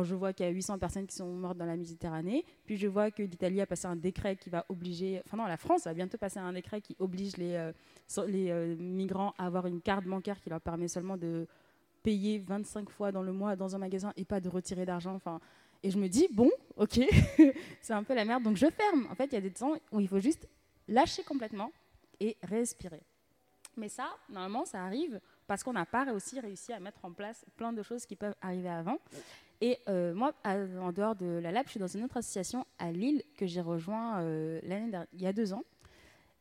je 0.02 0.14
vois 0.14 0.32
qu'il 0.32 0.46
y 0.46 0.48
a 0.48 0.52
800 0.52 0.78
personnes 0.78 1.06
qui 1.06 1.14
sont 1.14 1.26
mortes 1.26 1.58
dans 1.58 1.66
la 1.66 1.76
Méditerranée. 1.76 2.44
Puis 2.64 2.76
je 2.76 2.86
vois 2.86 3.10
que 3.10 3.22
l'Italie 3.22 3.60
a 3.60 3.66
passé 3.66 3.86
un 3.86 3.96
décret 3.96 4.36
qui 4.36 4.50
va 4.50 4.64
obliger, 4.68 5.22
enfin 5.26 5.36
non, 5.36 5.46
la 5.46 5.56
France 5.56 5.84
va 5.84 5.94
bientôt 5.94 6.18
passer 6.18 6.38
un 6.38 6.52
décret 6.52 6.80
qui 6.80 6.96
oblige 6.98 7.36
les, 7.36 7.54
euh, 7.54 7.72
euh, 8.18 8.76
migrants 8.76 9.34
à 9.38 9.46
avoir 9.46 9.66
une 9.66 9.80
carte 9.80 10.04
bancaire 10.04 10.40
qui 10.40 10.50
leur 10.50 10.60
permet 10.60 10.88
seulement 10.88 11.16
de 11.16 11.46
payer 12.02 12.38
25 12.38 12.88
fois 12.88 13.12
dans 13.12 13.22
le 13.22 13.32
mois 13.32 13.56
dans 13.56 13.76
un 13.76 13.78
magasin 13.78 14.12
et 14.16 14.24
pas 14.24 14.40
de 14.40 14.48
retirer 14.48 14.86
d'argent. 14.86 15.18
Et 15.82 15.90
je 15.90 15.98
me 15.98 16.08
dis 16.08 16.28
bon, 16.32 16.50
ok, 16.76 17.00
c'est 17.80 17.92
un 17.92 18.02
peu 18.02 18.14
la 18.14 18.24
merde, 18.24 18.42
donc 18.42 18.56
je 18.56 18.66
ferme. 18.66 19.06
En 19.10 19.14
fait, 19.14 19.26
il 19.26 19.34
y 19.34 19.38
a 19.38 19.42
des 19.42 19.50
temps 19.50 19.76
où 19.92 20.00
il 20.00 20.08
faut 20.08 20.20
juste 20.20 20.48
lâcher 20.88 21.22
complètement 21.22 21.72
et 22.20 22.36
respirer. 22.42 23.02
Mais 23.76 23.88
ça, 23.88 24.16
normalement, 24.28 24.64
ça 24.64 24.84
arrive 24.84 25.20
parce 25.50 25.64
qu'on 25.64 25.72
n'a 25.72 25.84
pas 25.84 26.06
aussi 26.12 26.38
réussi 26.38 26.72
à 26.72 26.78
mettre 26.78 27.04
en 27.04 27.10
place 27.10 27.44
plein 27.56 27.72
de 27.72 27.82
choses 27.82 28.06
qui 28.06 28.14
peuvent 28.14 28.36
arriver 28.40 28.68
avant. 28.68 28.98
Et 29.60 29.80
euh, 29.88 30.14
moi, 30.14 30.32
en 30.44 30.92
dehors 30.92 31.16
de 31.16 31.40
la 31.42 31.50
Lab, 31.50 31.66
je 31.66 31.72
suis 31.72 31.80
dans 31.80 31.88
une 31.88 32.04
autre 32.04 32.18
association 32.18 32.64
à 32.78 32.92
Lille 32.92 33.24
que 33.36 33.48
j'ai 33.48 33.60
rejoint 33.60 34.20
euh, 34.20 34.60
l'année 34.62 34.96
il 35.12 35.20
y 35.20 35.26
a 35.26 35.32
deux 35.32 35.52
ans. 35.52 35.64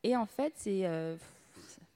Et 0.04 0.16
en 0.16 0.28
fait, 0.28 0.54
c'est 0.58 0.86
euh, 0.86 1.16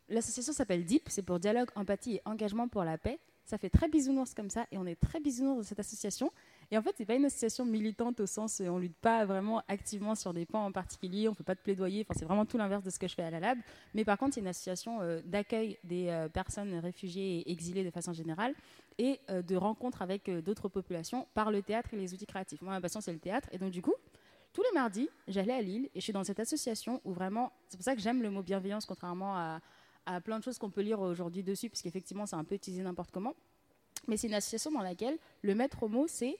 l'association 0.09 0.53
s'appelle 0.53 0.86
DEEP, 0.86 1.03
c'est 1.09 1.22
pour 1.22 1.38
dialogue, 1.38 1.70
empathie 1.76 2.16
et 2.16 2.22
engagement 2.26 2.68
pour 2.68 2.84
la 2.84 2.97
paix. 2.97 3.20
Ça 3.46 3.58
fait 3.58 3.70
très 3.70 3.89
bisounours 3.89 4.34
comme 4.34 4.50
ça, 4.50 4.66
et 4.72 4.78
on 4.78 4.86
est 4.86 5.00
très 5.00 5.20
bisounours 5.20 5.58
de 5.60 5.64
cette 5.64 5.80
association. 5.80 6.32
Et 6.72 6.78
en 6.78 6.82
fait, 6.82 6.94
c'est 6.98 7.06
pas 7.06 7.16
une 7.16 7.26
association 7.26 7.66
militante 7.66 8.20
au 8.20 8.26
sens 8.26 8.60
où 8.60 8.64
on 8.64 8.78
lutte 8.78 8.96
pas 8.96 9.26
vraiment 9.26 9.62
activement 9.68 10.16
sur 10.16 10.34
des 10.34 10.46
points 10.46 10.64
en 10.64 10.72
particulier, 10.72 11.28
on 11.28 11.34
fait 11.34 11.44
pas 11.44 11.56
de 11.56 11.60
plaidoyer, 11.60 12.06
c'est 12.16 12.26
vraiment 12.26 12.46
tout 12.46 12.58
l'inverse 12.58 12.84
de 12.84 12.89
ce 12.89 13.00
que 13.00 13.08
je 13.08 13.16
fais 13.16 13.24
à 13.24 13.30
la 13.30 13.39
Lab. 13.39 13.58
Mais 13.94 14.06
par 14.06 14.18
contre, 14.18 14.36
c'est 14.36 14.41
une 14.41 14.48
association 14.48 15.02
euh, 15.02 15.22
d'accueil 15.26 15.78
des 15.84 16.08
euh, 16.08 16.30
personnes 16.30 16.74
réfugiées 16.80 17.39
et 17.39 17.52
exilées 17.52 17.84
de 17.84 17.91
façon 17.91 18.14
générale 18.14 18.56
et 18.98 19.20
euh, 19.30 19.41
de 19.41 19.56
rencontres 19.56 20.02
avec 20.02 20.30
d'autres 20.30 20.70
populations 20.70 21.28
par 21.34 21.52
le 21.52 21.62
théâtre 21.62 21.94
et 21.94 21.98
les 21.98 22.14
outils 22.14 22.26
créatifs. 22.26 22.62
Moi, 22.62 22.72
ma 22.72 22.82
passion, 22.82 23.02
c'est 23.02 23.14
le 23.14 23.20
théâtre. 23.20 23.50
Et 23.52 23.58
donc, 23.58 23.72
du 23.72 23.82
coup, 23.82 23.96
tous 24.54 24.62
les 24.62 24.72
mardis, 24.74 25.10
j'allais 25.28 25.54
à 25.54 25.62
Lille 25.62 25.89
et 25.96 26.00
je 26.00 26.04
suis 26.04 26.14
dans 26.14 26.24
cette 26.24 26.39
association 26.39 27.02
où 27.04 27.12
vraiment, 27.12 27.52
c'est 27.68 27.78
pour 27.78 27.84
ça 27.84 27.96
que 27.96 28.02
j'aime 28.02 28.22
le 28.22 28.30
mot 28.30 28.44
bienveillance, 28.44 28.86
contrairement 28.86 29.36
à, 29.36 29.60
à 30.06 30.22
plein 30.22 30.39
de 30.39 30.43
choses 30.43 30.58
qu'on 30.58 30.70
peut 30.70 30.82
lire 30.82 30.99
aujourd'hui 30.99 31.43
dessus, 31.43 31.70
puisqu'effectivement, 31.70 32.26
c'est 32.26 32.36
un 32.36 32.43
peu 32.43 32.56
utilisé 32.56 32.84
n'importe 32.84 33.12
comment. 33.12 33.36
Mais 34.08 34.18
c'est 34.18 34.28
une 34.28 34.34
association 34.34 34.72
dans 34.72 34.82
laquelle 34.82 35.18
le 35.41 35.56
maître 35.56 35.88
mot, 35.88 36.08
c'est 36.08 36.38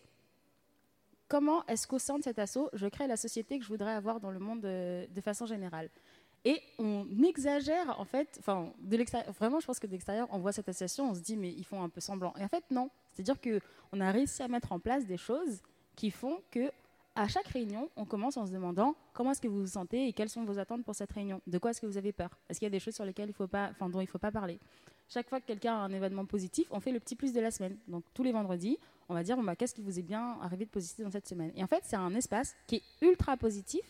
comment 1.28 1.66
est-ce 1.68 1.88
qu'au 1.88 2.00
sein 2.00 2.18
de 2.18 2.24
cet 2.24 2.40
assaut, 2.40 2.70
je 2.74 2.88
crée 2.88 3.08
la 3.08 3.18
société 3.18 3.58
que 3.58 3.64
je 3.64 3.70
voudrais 3.70 3.94
avoir 3.94 4.20
dans 4.20 4.32
le 4.32 4.40
monde 4.40 4.62
de, 4.62 5.22
façon 5.22 5.46
générale. 5.46 5.90
Et 6.46 6.62
on 6.78 7.08
exagère, 7.24 8.00
en 8.00 8.06
fait, 8.06 8.36
enfin, 8.40 8.74
de 8.80 8.98
l'extérieur, 8.98 9.32
vraiment, 9.34 9.62
je 9.62 9.66
pense 9.66 9.80
que 9.80 9.88
de 9.88 9.94
l'extérieur, 9.94 10.28
on 10.32 10.40
voit 10.40 10.52
cette 10.52 10.68
association, 10.68 11.10
on 11.10 11.16
se 11.16 11.22
dit, 11.22 11.38
mais 11.38 11.50
ils 11.50 11.64
font 11.64 11.82
un 11.82 11.90
peu 11.90 12.02
semblant. 12.02 12.34
Et 12.38 12.44
en 12.44 12.50
fait, 12.50 12.66
non. 12.70 12.90
C'est-à-dire 13.14 13.40
qu'on 13.40 14.02
a 14.02 14.12
réussi 14.12 14.44
à 14.44 14.50
mettre 14.50 14.74
en 14.74 14.80
place 14.80 15.06
des 15.06 15.18
choses 15.18 15.62
qui 15.96 16.12
font 16.12 16.42
que, 16.52 16.70
à 17.16 17.28
chaque 17.28 17.48
réunion, 17.48 17.90
on 17.96 18.06
commence 18.06 18.38
en 18.38 18.46
se 18.46 18.52
demandant 18.52 18.96
comment 19.14 19.32
est-ce 19.32 19.42
que 19.42 19.48
vous 19.48 19.62
vous 19.62 19.68
sentez 19.68 20.08
et 20.08 20.14
quelles 20.14 20.30
sont 20.30 20.44
vos 20.44 20.58
attentes 20.58 20.84
pour 20.84 20.96
cette 20.96 21.12
réunion. 21.12 21.42
De 21.46 21.58
quoi 21.58 21.72
est-ce 21.72 21.82
que 21.82 21.86
vous 21.86 21.98
avez 21.98 22.12
peur? 22.12 22.30
Est-ce 22.50 22.60
qu'il 22.60 22.66
y 22.66 22.68
a 22.68 22.72
des 22.72 22.80
choses 22.80 22.96
sur 22.96 23.06
lesquelles 23.06 23.30
il 23.30 23.34
faut 23.34 23.48
pas, 23.48 23.72
dont 23.80 24.00
il 24.00 24.06
ne 24.06 24.08
faut 24.08 24.18
pas 24.18 24.32
parler? 24.32 24.60
Chaque 25.10 25.30
fois 25.30 25.40
que 25.40 25.46
quelqu'un 25.46 25.74
a 25.74 25.78
un 25.78 25.92
événement 25.92 26.26
positif, 26.26 26.68
on 26.72 26.80
fait 26.80 26.92
le 26.92 27.00
petit 27.00 27.16
plus 27.16 27.34
de 27.34 27.40
la 27.40 27.52
semaine. 27.52 27.78
Donc, 27.88 28.04
tous 28.14 28.24
les 28.24 28.32
vendredis, 28.32 28.80
on 29.10 29.14
va 29.14 29.22
dire 29.22 29.38
bah, 29.42 29.56
qu'est-ce 29.56 29.76
qui 29.76 29.82
vous 29.82 30.00
est 30.00 30.04
bien 30.04 30.38
arrivé 30.42 30.66
de 30.66 30.72
positif 30.72 31.04
dans 31.04 31.12
cette 31.12 31.28
semaine? 31.28 31.52
Et 31.56 31.64
en 31.64 31.68
fait, 31.68 31.84
c'est 31.84 31.96
un 31.96 32.16
espace 32.16 32.56
qui 32.66 32.78
est 32.78 32.84
ultra 33.02 33.38
positif 33.38 33.82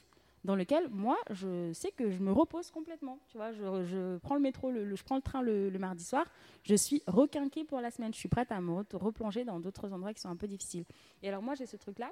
dans 0.43 0.55
lequel 0.55 0.89
moi, 0.89 1.17
je 1.29 1.71
sais 1.71 1.91
que 1.91 2.11
je 2.11 2.19
me 2.19 2.31
repose 2.31 2.71
complètement. 2.71 3.17
Tu 3.29 3.37
vois, 3.37 3.53
je, 3.53 4.17
prends 4.17 4.35
le 4.35 4.41
métro, 4.41 4.71
le, 4.71 4.95
je 4.95 5.03
prends 5.03 5.15
le 5.15 5.21
train 5.21 5.41
le, 5.41 5.71
mardi 5.79 6.03
soir, 6.03 6.25
je 6.63 6.75
suis 6.75 7.01
requinquée 7.07 7.63
pour 7.63 7.79
la 7.79 7.91
semaine. 7.91 8.13
Je 8.13 8.19
suis 8.19 8.29
prête 8.29 8.51
à 8.51 8.59
me 8.59 8.83
replonger 8.93 9.45
dans 9.45 9.59
d'autres 9.59 9.93
endroits 9.93 10.13
qui 10.13 10.19
sont 10.19 10.29
un 10.29 10.35
peu 10.35 10.47
difficiles. 10.47 10.83
Et 11.21 11.29
alors 11.29 11.41
moi, 11.41 11.55
j'ai 11.55 11.65
ce 11.65 11.77
truc-là. 11.77 12.11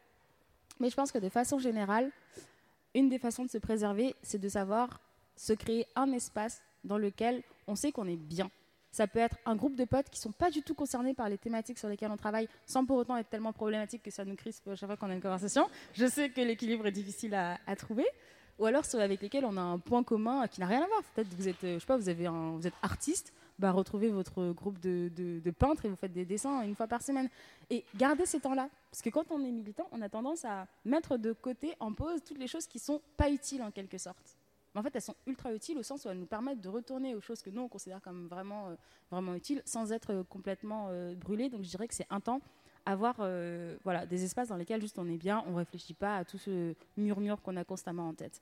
Mais 0.82 0.90
je 0.90 0.96
pense 0.96 1.12
que 1.12 1.20
de 1.20 1.30
façon 1.30 1.60
générale, 1.60 2.12
une 2.96 3.08
des 3.08 3.20
façons 3.20 3.46
de 3.46 3.50
se 3.50 3.60
préserver, 3.60 4.16
c'est 4.24 4.40
de 4.40 4.50
savoir 4.50 5.00
se 5.36 5.54
créer 5.54 5.86
un 5.96 6.12
espace 6.12 6.62
dans 6.84 6.98
lequel 6.98 7.44
on 7.68 7.76
sait 7.76 7.92
qu'on 7.92 8.08
est 8.08 8.18
bien. 8.18 8.50
Ça 8.92 9.08
peut 9.08 9.20
être 9.20 9.38
un 9.46 9.56
groupe 9.56 9.76
de 9.76 9.86
potes 9.86 10.10
qui 10.10 10.20
ne 10.20 10.24
sont 10.24 10.32
pas 10.32 10.50
du 10.50 10.64
tout 10.64 10.74
concernés 10.74 11.14
par 11.14 11.30
les 11.30 11.38
thématiques 11.38 11.78
sur 11.78 11.88
lesquelles 11.88 12.12
on 12.12 12.18
travaille, 12.18 12.50
sans 12.66 12.84
pour 12.84 12.98
autant 12.98 13.16
être 13.16 13.30
tellement 13.30 13.54
problématique 13.54 14.04
que 14.04 14.12
ça 14.12 14.26
nous 14.26 14.36
crispe 14.36 14.76
chaque 14.76 14.90
fois 14.90 14.98
qu'on 14.98 15.10
a 15.10 15.14
une 15.14 15.22
conversation. 15.22 15.70
Je 15.94 16.08
sais 16.08 16.30
que 16.30 16.42
l'équilibre 16.42 16.88
est 16.88 16.92
difficile 16.92 17.36
à, 17.36 17.76
trouver. 17.76 18.06
Ou 18.60 18.66
alors 18.66 18.84
ceux 18.84 19.00
avec 19.00 19.22
lesquels 19.22 19.46
on 19.46 19.56
a 19.58 19.62
un 19.62 19.80
point 19.80 20.04
commun 20.04 20.46
qui 20.48 20.60
n'a 20.60 20.68
rien 20.68 20.84
à 20.84 20.88
voir. 20.88 21.04
Peut-être 21.16 21.30
que 21.30 21.36
vous 21.36 21.48
êtes, 21.48 21.62
je 21.62 21.80
sais 21.80 21.86
pas, 21.86 21.98
vous 21.98 22.68
êtes 22.68 22.74
artiste, 22.82 23.34
bah, 23.60 23.72
retrouvez 23.72 24.10
votre 24.10 24.52
groupe 24.52 24.80
de, 24.80 25.42
peintres 25.58 25.86
et 25.86 25.90
vous 25.90 25.96
faites 25.96 26.14
des 26.14 26.26
dessins 26.26 26.62
une 26.64 26.76
fois 26.76 26.88
par 26.88 27.02
semaine. 27.02 27.30
Et 27.70 27.84
gardez 27.96 28.26
ces 28.26 28.40
temps-là. 28.40 28.70
Parce 28.90 29.02
que 29.02 29.10
quand 29.10 29.32
on 29.32 29.44
est 29.44 29.52
militant, 29.52 29.88
on 29.92 30.02
a 30.02 30.10
tendance 30.10 30.46
à 30.46 30.68
mettre 30.86 31.18
de 31.18 31.34
côté, 31.34 31.76
en 31.80 31.94
pause, 31.94 32.22
toutes 32.26 32.40
les 32.40 32.48
choses 32.48 32.68
qui 32.68 32.80
sont 32.80 33.02
pas 33.18 33.30
utiles 33.30 33.62
en 33.62 33.72
quelque 33.72 33.98
sorte 33.98 34.38
mais 34.74 34.80
en 34.80 34.84
fait, 34.84 34.96
elles 34.96 35.02
sont 35.02 35.16
ultra 35.28 35.54
utiles 35.54 35.78
au 35.78 35.84
sens 35.84 36.06
où 36.06 36.10
elles 36.10 36.20
nous 36.20 36.26
permettent 36.26 36.62
de 36.62 36.70
retourner 36.70 37.14
aux 37.14 37.22
choses 37.22 37.42
que 37.42 37.50
nous, 37.50 37.62
on 37.62 37.68
considère 37.68 38.02
comme 38.02 38.28
vraiment, 38.28 38.70
euh, 38.70 38.76
vraiment 39.10 39.36
utiles, 39.36 39.62
sans 39.66 39.92
être 39.92 40.14
euh, 40.14 40.24
complètement 40.24 40.88
euh, 40.90 41.14
brûlés. 41.14 41.50
Donc, 41.50 41.64
je 41.64 41.70
dirais 41.70 41.88
que 41.88 41.94
c'est 41.94 42.08
un 42.10 42.20
temps 42.20 42.42
avoir 42.84 43.18
voilà, 43.84 44.08
des 44.08 44.24
espaces 44.24 44.48
dans 44.48 44.56
lesquels 44.56 44.82
juste 44.82 44.98
on 44.98 45.08
est 45.08 45.18
bien, 45.18 45.44
on 45.46 45.52
ne 45.52 45.58
réfléchit 45.58 45.94
pas 45.94 46.18
à 46.18 46.26
tout 46.26 46.40
ce 46.40 46.74
murmure 46.98 47.40
qu'on 47.44 47.56
a 47.56 47.64
constamment 47.64 48.08
en 48.10 48.16
tête. 48.16 48.42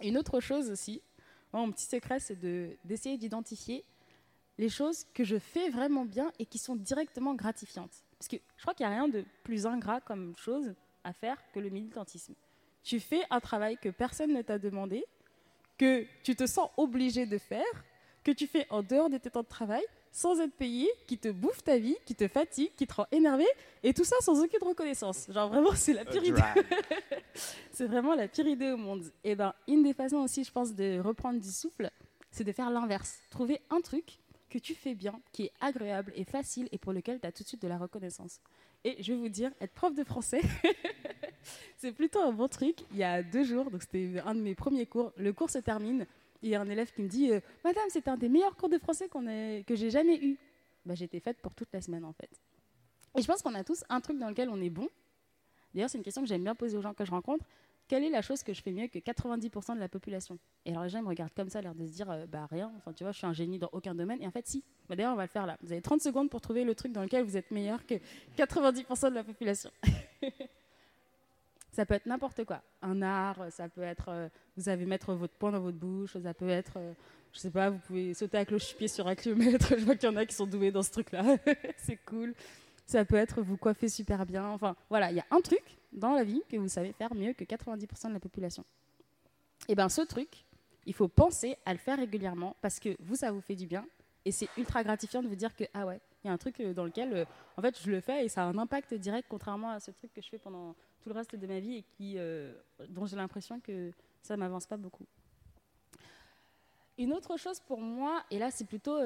Une 0.00 0.16
autre 0.16 0.38
chose 0.38 0.70
aussi, 0.70 1.02
mon 1.52 1.72
petit 1.72 1.86
secret, 1.86 2.20
c'est 2.20 2.38
d'essayer 2.84 3.18
d'identifier 3.18 3.84
les 4.60 4.68
choses 4.68 5.06
que 5.14 5.24
je 5.24 5.38
fais 5.38 5.70
vraiment 5.70 6.04
bien 6.04 6.30
et 6.38 6.44
qui 6.44 6.58
sont 6.58 6.76
directement 6.76 7.34
gratifiantes. 7.34 8.04
Parce 8.18 8.28
que 8.28 8.36
je 8.56 8.62
crois 8.62 8.74
qu'il 8.74 8.86
n'y 8.86 8.92
a 8.92 8.94
rien 8.94 9.08
de 9.08 9.24
plus 9.42 9.66
ingrat 9.66 10.02
comme 10.02 10.36
chose 10.36 10.74
à 11.02 11.14
faire 11.14 11.38
que 11.54 11.60
le 11.60 11.70
militantisme. 11.70 12.34
Tu 12.82 13.00
fais 13.00 13.22
un 13.30 13.40
travail 13.40 13.78
que 13.78 13.88
personne 13.88 14.34
ne 14.34 14.42
t'a 14.42 14.58
demandé, 14.58 15.02
que 15.78 16.04
tu 16.22 16.36
te 16.36 16.46
sens 16.46 16.68
obligé 16.76 17.24
de 17.24 17.38
faire, 17.38 17.72
que 18.22 18.32
tu 18.32 18.46
fais 18.46 18.66
en 18.68 18.82
dehors 18.82 19.08
de 19.08 19.16
tes 19.16 19.30
temps 19.30 19.42
de 19.42 19.48
travail, 19.48 19.82
sans 20.12 20.38
être 20.40 20.52
payé, 20.52 20.90
qui 21.06 21.16
te 21.16 21.28
bouffe 21.28 21.64
ta 21.64 21.78
vie, 21.78 21.96
qui 22.04 22.14
te 22.14 22.28
fatigue, 22.28 22.74
qui 22.76 22.86
te 22.86 22.92
rend 22.92 23.06
énervé, 23.12 23.46
et 23.82 23.94
tout 23.94 24.04
ça 24.04 24.16
sans 24.20 24.42
aucune 24.42 24.62
reconnaissance. 24.62 25.26
Genre 25.30 25.48
vraiment, 25.48 25.74
c'est 25.74 25.94
la 25.94 26.04
pire 26.04 26.22
idée. 26.22 26.42
c'est 27.72 27.86
vraiment 27.86 28.14
la 28.14 28.28
pire 28.28 28.46
idée 28.46 28.72
au 28.72 28.76
monde. 28.76 29.04
Et 29.24 29.34
ben, 29.34 29.54
une 29.66 29.82
des 29.82 29.94
façons 29.94 30.18
aussi, 30.18 30.44
je 30.44 30.52
pense, 30.52 30.74
de 30.74 31.00
reprendre 31.00 31.40
du 31.40 31.50
souffle, 31.50 31.90
c'est 32.30 32.44
de 32.44 32.52
faire 32.52 32.68
l'inverse. 32.68 33.20
Trouver 33.30 33.62
un 33.70 33.80
truc 33.80 34.19
que 34.50 34.58
tu 34.58 34.74
fais 34.74 34.94
bien, 34.94 35.20
qui 35.32 35.44
est 35.44 35.52
agréable 35.60 36.12
et 36.16 36.24
facile 36.24 36.68
et 36.72 36.78
pour 36.78 36.92
lequel 36.92 37.20
tu 37.20 37.26
as 37.26 37.32
tout 37.32 37.42
de 37.42 37.48
suite 37.48 37.62
de 37.62 37.68
la 37.68 37.78
reconnaissance. 37.78 38.40
Et 38.84 39.02
je 39.02 39.12
vais 39.12 39.18
vous 39.18 39.28
dire, 39.28 39.52
être 39.60 39.72
prof 39.72 39.94
de 39.94 40.04
français, 40.04 40.40
c'est 41.76 41.92
plutôt 41.92 42.20
un 42.20 42.32
bon 42.32 42.48
truc. 42.48 42.80
Il 42.90 42.98
y 42.98 43.04
a 43.04 43.22
deux 43.22 43.44
jours, 43.44 43.70
donc 43.70 43.82
c'était 43.82 44.20
un 44.24 44.34
de 44.34 44.40
mes 44.40 44.54
premiers 44.54 44.86
cours, 44.86 45.12
le 45.16 45.32
cours 45.32 45.50
se 45.50 45.58
termine. 45.58 46.06
Il 46.42 46.48
y 46.48 46.54
a 46.54 46.60
un 46.60 46.68
élève 46.68 46.92
qui 46.92 47.02
me 47.02 47.08
dit 47.08 47.30
euh, 47.30 47.40
Madame, 47.64 47.84
c'est 47.90 48.08
un 48.08 48.16
des 48.16 48.28
meilleurs 48.28 48.56
cours 48.56 48.68
de 48.68 48.78
français 48.78 49.08
ait, 49.28 49.64
que 49.66 49.74
j'ai 49.74 49.90
jamais 49.90 50.16
eu. 50.22 50.38
Bah, 50.84 50.94
J'étais 50.94 51.20
faite 51.20 51.38
pour 51.40 51.54
toute 51.54 51.72
la 51.72 51.80
semaine 51.80 52.04
en 52.04 52.12
fait. 52.12 52.30
Et 53.16 53.22
je 53.22 53.26
pense 53.26 53.42
qu'on 53.42 53.54
a 53.54 53.64
tous 53.64 53.84
un 53.88 54.00
truc 54.00 54.18
dans 54.18 54.28
lequel 54.28 54.48
on 54.48 54.60
est 54.60 54.70
bon. 54.70 54.88
D'ailleurs, 55.74 55.90
c'est 55.90 55.98
une 55.98 56.04
question 56.04 56.22
que 56.22 56.28
j'aime 56.28 56.42
bien 56.42 56.54
poser 56.54 56.76
aux 56.76 56.82
gens 56.82 56.94
que 56.94 57.04
je 57.04 57.10
rencontre 57.10 57.44
quelle 57.90 58.04
est 58.04 58.10
la 58.10 58.22
chose 58.22 58.44
que 58.44 58.54
je 58.54 58.62
fais 58.62 58.70
mieux 58.70 58.86
que 58.86 59.00
90% 59.00 59.74
de 59.74 59.80
la 59.80 59.88
population? 59.88 60.38
Et 60.64 60.70
alors 60.70 60.84
les 60.84 60.90
gens 60.90 61.02
me 61.02 61.08
regardent 61.08 61.34
comme 61.34 61.48
ça, 61.48 61.60
l'air 61.60 61.74
de 61.74 61.84
se 61.88 61.90
dire, 61.90 62.08
euh, 62.08 62.24
bah 62.24 62.46
rien, 62.48 62.70
enfin 62.76 62.92
tu 62.92 63.02
vois, 63.02 63.10
je 63.10 63.18
suis 63.18 63.26
un 63.26 63.32
génie 63.32 63.58
dans 63.58 63.68
aucun 63.72 63.96
domaine. 63.96 64.22
Et 64.22 64.28
en 64.28 64.30
fait, 64.30 64.46
si. 64.46 64.62
Bah, 64.88 64.94
D'ailleurs, 64.94 65.14
on 65.14 65.16
va 65.16 65.24
le 65.24 65.28
faire 65.28 65.44
là. 65.44 65.58
Vous 65.60 65.72
avez 65.72 65.82
30 65.82 66.00
secondes 66.00 66.30
pour 66.30 66.40
trouver 66.40 66.62
le 66.62 66.76
truc 66.76 66.92
dans 66.92 67.02
lequel 67.02 67.24
vous 67.24 67.36
êtes 67.36 67.50
meilleur 67.50 67.84
que 67.84 67.94
90% 68.38 69.10
de 69.10 69.14
la 69.16 69.24
population. 69.24 69.72
ça 71.72 71.84
peut 71.84 71.94
être 71.94 72.06
n'importe 72.06 72.44
quoi. 72.44 72.62
Un 72.80 73.02
art, 73.02 73.50
ça 73.50 73.68
peut 73.68 73.82
être, 73.82 74.08
euh, 74.08 74.28
vous 74.56 74.62
savez 74.62 74.86
mettre 74.86 75.12
votre 75.12 75.34
poing 75.34 75.50
dans 75.50 75.60
votre 75.60 75.78
bouche, 75.78 76.16
ça 76.16 76.32
peut 76.32 76.48
être, 76.48 76.74
euh, 76.76 76.92
je 77.32 77.40
sais 77.40 77.50
pas, 77.50 77.70
vous 77.70 77.78
pouvez 77.78 78.14
sauter 78.14 78.36
avec 78.36 78.52
le 78.52 78.58
pied 78.58 78.86
sur 78.86 79.08
un 79.08 79.16
kilomètre. 79.16 79.74
je 79.76 79.84
vois 79.84 79.96
qu'il 79.96 80.08
y 80.08 80.12
en 80.12 80.16
a 80.16 80.24
qui 80.26 80.36
sont 80.36 80.46
doués 80.46 80.70
dans 80.70 80.84
ce 80.84 80.92
truc-là. 80.92 81.38
C'est 81.76 81.98
cool. 82.06 82.36
Ça 82.90 83.04
peut 83.04 83.14
être 83.14 83.40
vous 83.40 83.56
coiffer 83.56 83.88
super 83.88 84.26
bien. 84.26 84.48
Enfin, 84.48 84.74
voilà, 84.88 85.12
il 85.12 85.16
y 85.16 85.20
a 85.20 85.26
un 85.30 85.40
truc 85.40 85.62
dans 85.92 86.12
la 86.12 86.24
vie 86.24 86.42
que 86.48 86.56
vous 86.56 86.66
savez 86.66 86.92
faire 86.92 87.14
mieux 87.14 87.34
que 87.34 87.44
90% 87.44 88.08
de 88.08 88.14
la 88.14 88.18
population. 88.18 88.64
Et 89.68 89.76
bien 89.76 89.88
ce 89.88 90.00
truc, 90.00 90.44
il 90.86 90.92
faut 90.92 91.06
penser 91.06 91.56
à 91.64 91.72
le 91.72 91.78
faire 91.78 91.98
régulièrement 91.98 92.56
parce 92.60 92.80
que 92.80 92.96
vous, 92.98 93.14
ça 93.14 93.30
vous 93.30 93.40
fait 93.40 93.54
du 93.54 93.68
bien 93.68 93.86
et 94.24 94.32
c'est 94.32 94.48
ultra 94.56 94.82
gratifiant 94.82 95.22
de 95.22 95.28
vous 95.28 95.36
dire 95.36 95.54
que, 95.54 95.62
ah 95.72 95.86
ouais, 95.86 96.00
il 96.24 96.26
y 96.26 96.30
a 96.30 96.32
un 96.32 96.36
truc 96.36 96.58
euh, 96.58 96.74
dans 96.74 96.84
lequel, 96.84 97.12
euh, 97.12 97.24
en 97.56 97.62
fait, 97.62 97.80
je 97.80 97.92
le 97.92 98.00
fais 98.00 98.24
et 98.24 98.28
ça 98.28 98.42
a 98.42 98.46
un 98.46 98.58
impact 98.58 98.92
direct 98.94 99.28
contrairement 99.30 99.70
à 99.70 99.78
ce 99.78 99.92
truc 99.92 100.12
que 100.12 100.20
je 100.20 100.28
fais 100.28 100.38
pendant 100.38 100.74
tout 101.00 101.10
le 101.10 101.14
reste 101.14 101.36
de 101.36 101.46
ma 101.46 101.60
vie 101.60 101.76
et 101.76 101.84
qui, 101.96 102.14
euh, 102.18 102.52
dont 102.88 103.06
j'ai 103.06 103.14
l'impression 103.14 103.60
que 103.60 103.92
ça 104.20 104.34
ne 104.34 104.40
m'avance 104.40 104.66
pas 104.66 104.76
beaucoup. 104.76 105.06
Une 106.98 107.12
autre 107.12 107.36
chose 107.36 107.60
pour 107.60 107.80
moi, 107.80 108.24
et 108.32 108.40
là 108.40 108.50
c'est 108.50 108.66
plutôt 108.66 108.98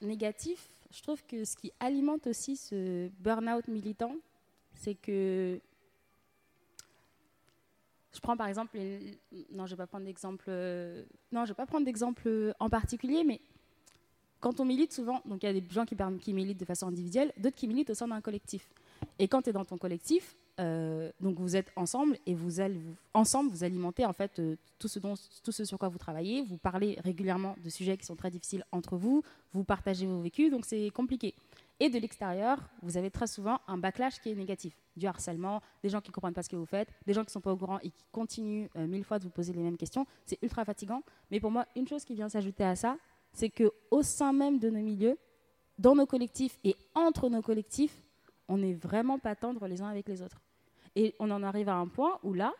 négatif, 0.00 0.70
je 0.90 1.02
trouve 1.02 1.24
que 1.24 1.44
ce 1.44 1.56
qui 1.56 1.72
alimente 1.80 2.26
aussi 2.26 2.56
ce 2.56 3.08
burn-out 3.20 3.66
militant, 3.68 4.14
c'est 4.74 4.94
que 4.94 5.60
je 8.12 8.20
prends 8.20 8.36
par 8.36 8.48
exemple, 8.48 8.78
non, 9.52 9.66
je 9.66 9.70
vais 9.70 9.76
pas 9.76 9.86
prendre 9.86 10.04
d'exemple, 10.04 10.44
euh, 10.48 11.04
non, 11.32 11.44
je 11.44 11.50
vais 11.50 11.56
pas 11.56 11.66
prendre 11.66 11.84
d'exemple 11.84 12.54
en 12.58 12.68
particulier, 12.68 13.22
mais 13.24 13.40
quand 14.40 14.58
on 14.58 14.64
milite 14.64 14.92
souvent, 14.92 15.22
donc 15.26 15.42
il 15.42 15.46
y 15.46 15.48
a 15.48 15.52
des 15.52 15.64
gens 15.70 15.84
qui, 15.84 15.96
qui 16.20 16.32
militent 16.32 16.58
de 16.58 16.64
façon 16.64 16.88
individuelle, 16.88 17.32
d'autres 17.36 17.56
qui 17.56 17.68
militent 17.68 17.90
au 17.90 17.94
sein 17.94 18.08
d'un 18.08 18.20
collectif. 18.20 18.68
Et 19.18 19.28
quand 19.28 19.42
tu 19.42 19.50
es 19.50 19.52
dans 19.52 19.64
ton 19.64 19.78
collectif, 19.78 20.36
euh, 20.58 21.10
donc 21.20 21.38
vous 21.38 21.56
êtes 21.56 21.70
ensemble 21.76 22.18
et 22.26 22.34
vous, 22.34 22.60
allez, 22.60 22.80
ensemble 23.14 23.50
vous 23.50 23.64
alimentez 23.64 24.04
en 24.04 24.12
fait 24.12 24.38
euh, 24.38 24.56
tout, 24.78 24.88
ce 24.88 24.98
dont, 24.98 25.14
tout 25.42 25.52
ce 25.52 25.64
sur 25.64 25.78
quoi 25.78 25.88
vous 25.88 25.98
travaillez, 25.98 26.42
vous 26.42 26.56
parlez 26.56 26.98
régulièrement 27.04 27.56
de 27.62 27.70
sujets 27.70 27.96
qui 27.96 28.06
sont 28.06 28.16
très 28.16 28.30
difficiles 28.30 28.64
entre 28.72 28.96
vous, 28.96 29.22
vous 29.52 29.64
partagez 29.64 30.06
vos 30.06 30.20
vécus, 30.20 30.50
donc 30.50 30.64
c'est 30.64 30.90
compliqué. 30.90 31.34
Et 31.82 31.88
de 31.88 31.98
l'extérieur, 31.98 32.58
vous 32.82 32.98
avez 32.98 33.10
très 33.10 33.26
souvent 33.26 33.58
un 33.66 33.78
backlash 33.78 34.20
qui 34.20 34.30
est 34.30 34.34
négatif. 34.34 34.76
Du 34.96 35.06
harcèlement, 35.06 35.62
des 35.82 35.88
gens 35.88 36.02
qui 36.02 36.10
ne 36.10 36.12
comprennent 36.12 36.34
pas 36.34 36.42
ce 36.42 36.50
que 36.50 36.56
vous 36.56 36.66
faites, 36.66 36.88
des 37.06 37.14
gens 37.14 37.22
qui 37.22 37.28
ne 37.28 37.32
sont 37.32 37.40
pas 37.40 37.52
au 37.52 37.56
courant 37.56 37.78
et 37.80 37.88
qui 37.88 38.04
continuent 38.12 38.66
euh, 38.76 38.86
mille 38.86 39.04
fois 39.04 39.18
de 39.18 39.24
vous 39.24 39.30
poser 39.30 39.54
les 39.54 39.62
mêmes 39.62 39.78
questions. 39.78 40.06
C'est 40.26 40.38
ultra 40.42 40.66
fatigant. 40.66 41.02
Mais 41.30 41.40
pour 41.40 41.50
moi, 41.50 41.66
une 41.74 41.88
chose 41.88 42.04
qui 42.04 42.14
vient 42.14 42.28
s'ajouter 42.28 42.64
à 42.64 42.76
ça, 42.76 42.98
c'est 43.32 43.48
qu'au 43.48 44.02
sein 44.02 44.34
même 44.34 44.58
de 44.58 44.68
nos 44.68 44.80
milieux, 44.80 45.16
dans 45.78 45.94
nos 45.94 46.04
collectifs 46.04 46.58
et 46.64 46.76
entre 46.94 47.30
nos 47.30 47.40
collectifs, 47.40 47.96
on 48.50 48.58
n'est 48.58 48.74
vraiment 48.74 49.18
pas 49.18 49.34
tendre 49.34 49.66
les 49.66 49.80
uns 49.80 49.88
avec 49.88 50.08
les 50.08 50.20
autres. 50.20 50.42
Et 50.96 51.14
on 51.20 51.30
en 51.30 51.42
arrive 51.42 51.68
à 51.68 51.76
un 51.76 51.86
point 51.86 52.18
où 52.24 52.34
là, 52.34 52.52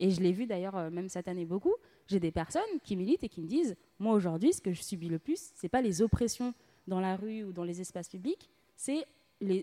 et 0.00 0.10
je 0.10 0.20
l'ai 0.20 0.32
vu 0.32 0.46
d'ailleurs 0.46 0.76
euh, 0.76 0.90
même 0.90 1.08
cette 1.08 1.28
année 1.28 1.44
beaucoup, 1.44 1.74
j'ai 2.08 2.18
des 2.18 2.32
personnes 2.32 2.62
qui 2.82 2.96
militent 2.96 3.22
et 3.22 3.28
qui 3.28 3.42
me 3.42 3.46
disent, 3.46 3.76
moi 3.98 4.14
aujourd'hui, 4.14 4.54
ce 4.54 4.60
que 4.60 4.72
je 4.72 4.82
subis 4.82 5.08
le 5.08 5.18
plus, 5.18 5.52
ce 5.54 5.62
n'est 5.62 5.68
pas 5.68 5.82
les 5.82 6.02
oppressions 6.02 6.54
dans 6.88 6.98
la 6.98 7.14
rue 7.14 7.44
ou 7.44 7.52
dans 7.52 7.62
les 7.62 7.80
espaces 7.80 8.08
publics, 8.08 8.50
c'est 8.74 9.06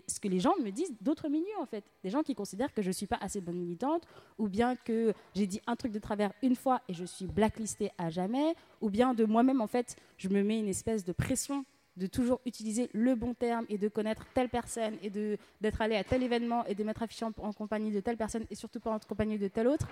ce 0.06 0.20
que 0.20 0.28
les 0.28 0.38
gens 0.38 0.54
me 0.62 0.70
disent 0.70 0.94
d'autres 1.00 1.28
milieux 1.28 1.58
en 1.60 1.66
fait. 1.66 1.84
Des 2.04 2.10
gens 2.10 2.22
qui 2.22 2.36
considèrent 2.36 2.72
que 2.72 2.82
je 2.82 2.88
ne 2.88 2.92
suis 2.92 3.06
pas 3.06 3.18
assez 3.20 3.40
bonne 3.40 3.56
militante, 3.56 4.06
ou 4.38 4.46
bien 4.46 4.76
que 4.76 5.12
j'ai 5.34 5.48
dit 5.48 5.60
un 5.66 5.74
truc 5.74 5.90
de 5.90 5.98
travers 5.98 6.32
une 6.42 6.54
fois 6.54 6.80
et 6.88 6.94
je 6.94 7.04
suis 7.04 7.26
blacklistée 7.26 7.90
à 7.98 8.08
jamais, 8.08 8.54
ou 8.80 8.90
bien 8.90 9.14
de 9.14 9.24
moi-même 9.24 9.60
en 9.60 9.66
fait, 9.66 9.96
je 10.16 10.28
me 10.28 10.44
mets 10.44 10.60
une 10.60 10.68
espèce 10.68 11.04
de 11.04 11.12
pression 11.12 11.64
de 11.96 12.06
toujours 12.06 12.40
utiliser 12.46 12.88
le 12.92 13.14
bon 13.14 13.34
terme 13.34 13.66
et 13.68 13.78
de 13.78 13.88
connaître 13.88 14.24
telle 14.34 14.48
personne 14.48 14.96
et 15.02 15.10
d'être 15.10 15.82
allé 15.82 15.96
à 15.96 16.04
tel 16.04 16.22
événement 16.22 16.64
et 16.66 16.74
de 16.74 16.84
m'être 16.84 17.02
affiché 17.02 17.24
en, 17.24 17.32
en, 17.38 17.52
compagnie 17.52 17.90
de 17.90 18.00
telle 18.00 18.16
personne 18.16 18.46
et 18.50 18.54
surtout 18.54 18.80
pas 18.80 18.90
en 18.90 18.98
compagnie 18.98 19.38
de 19.38 19.48
telle 19.48 19.68
autre 19.68 19.86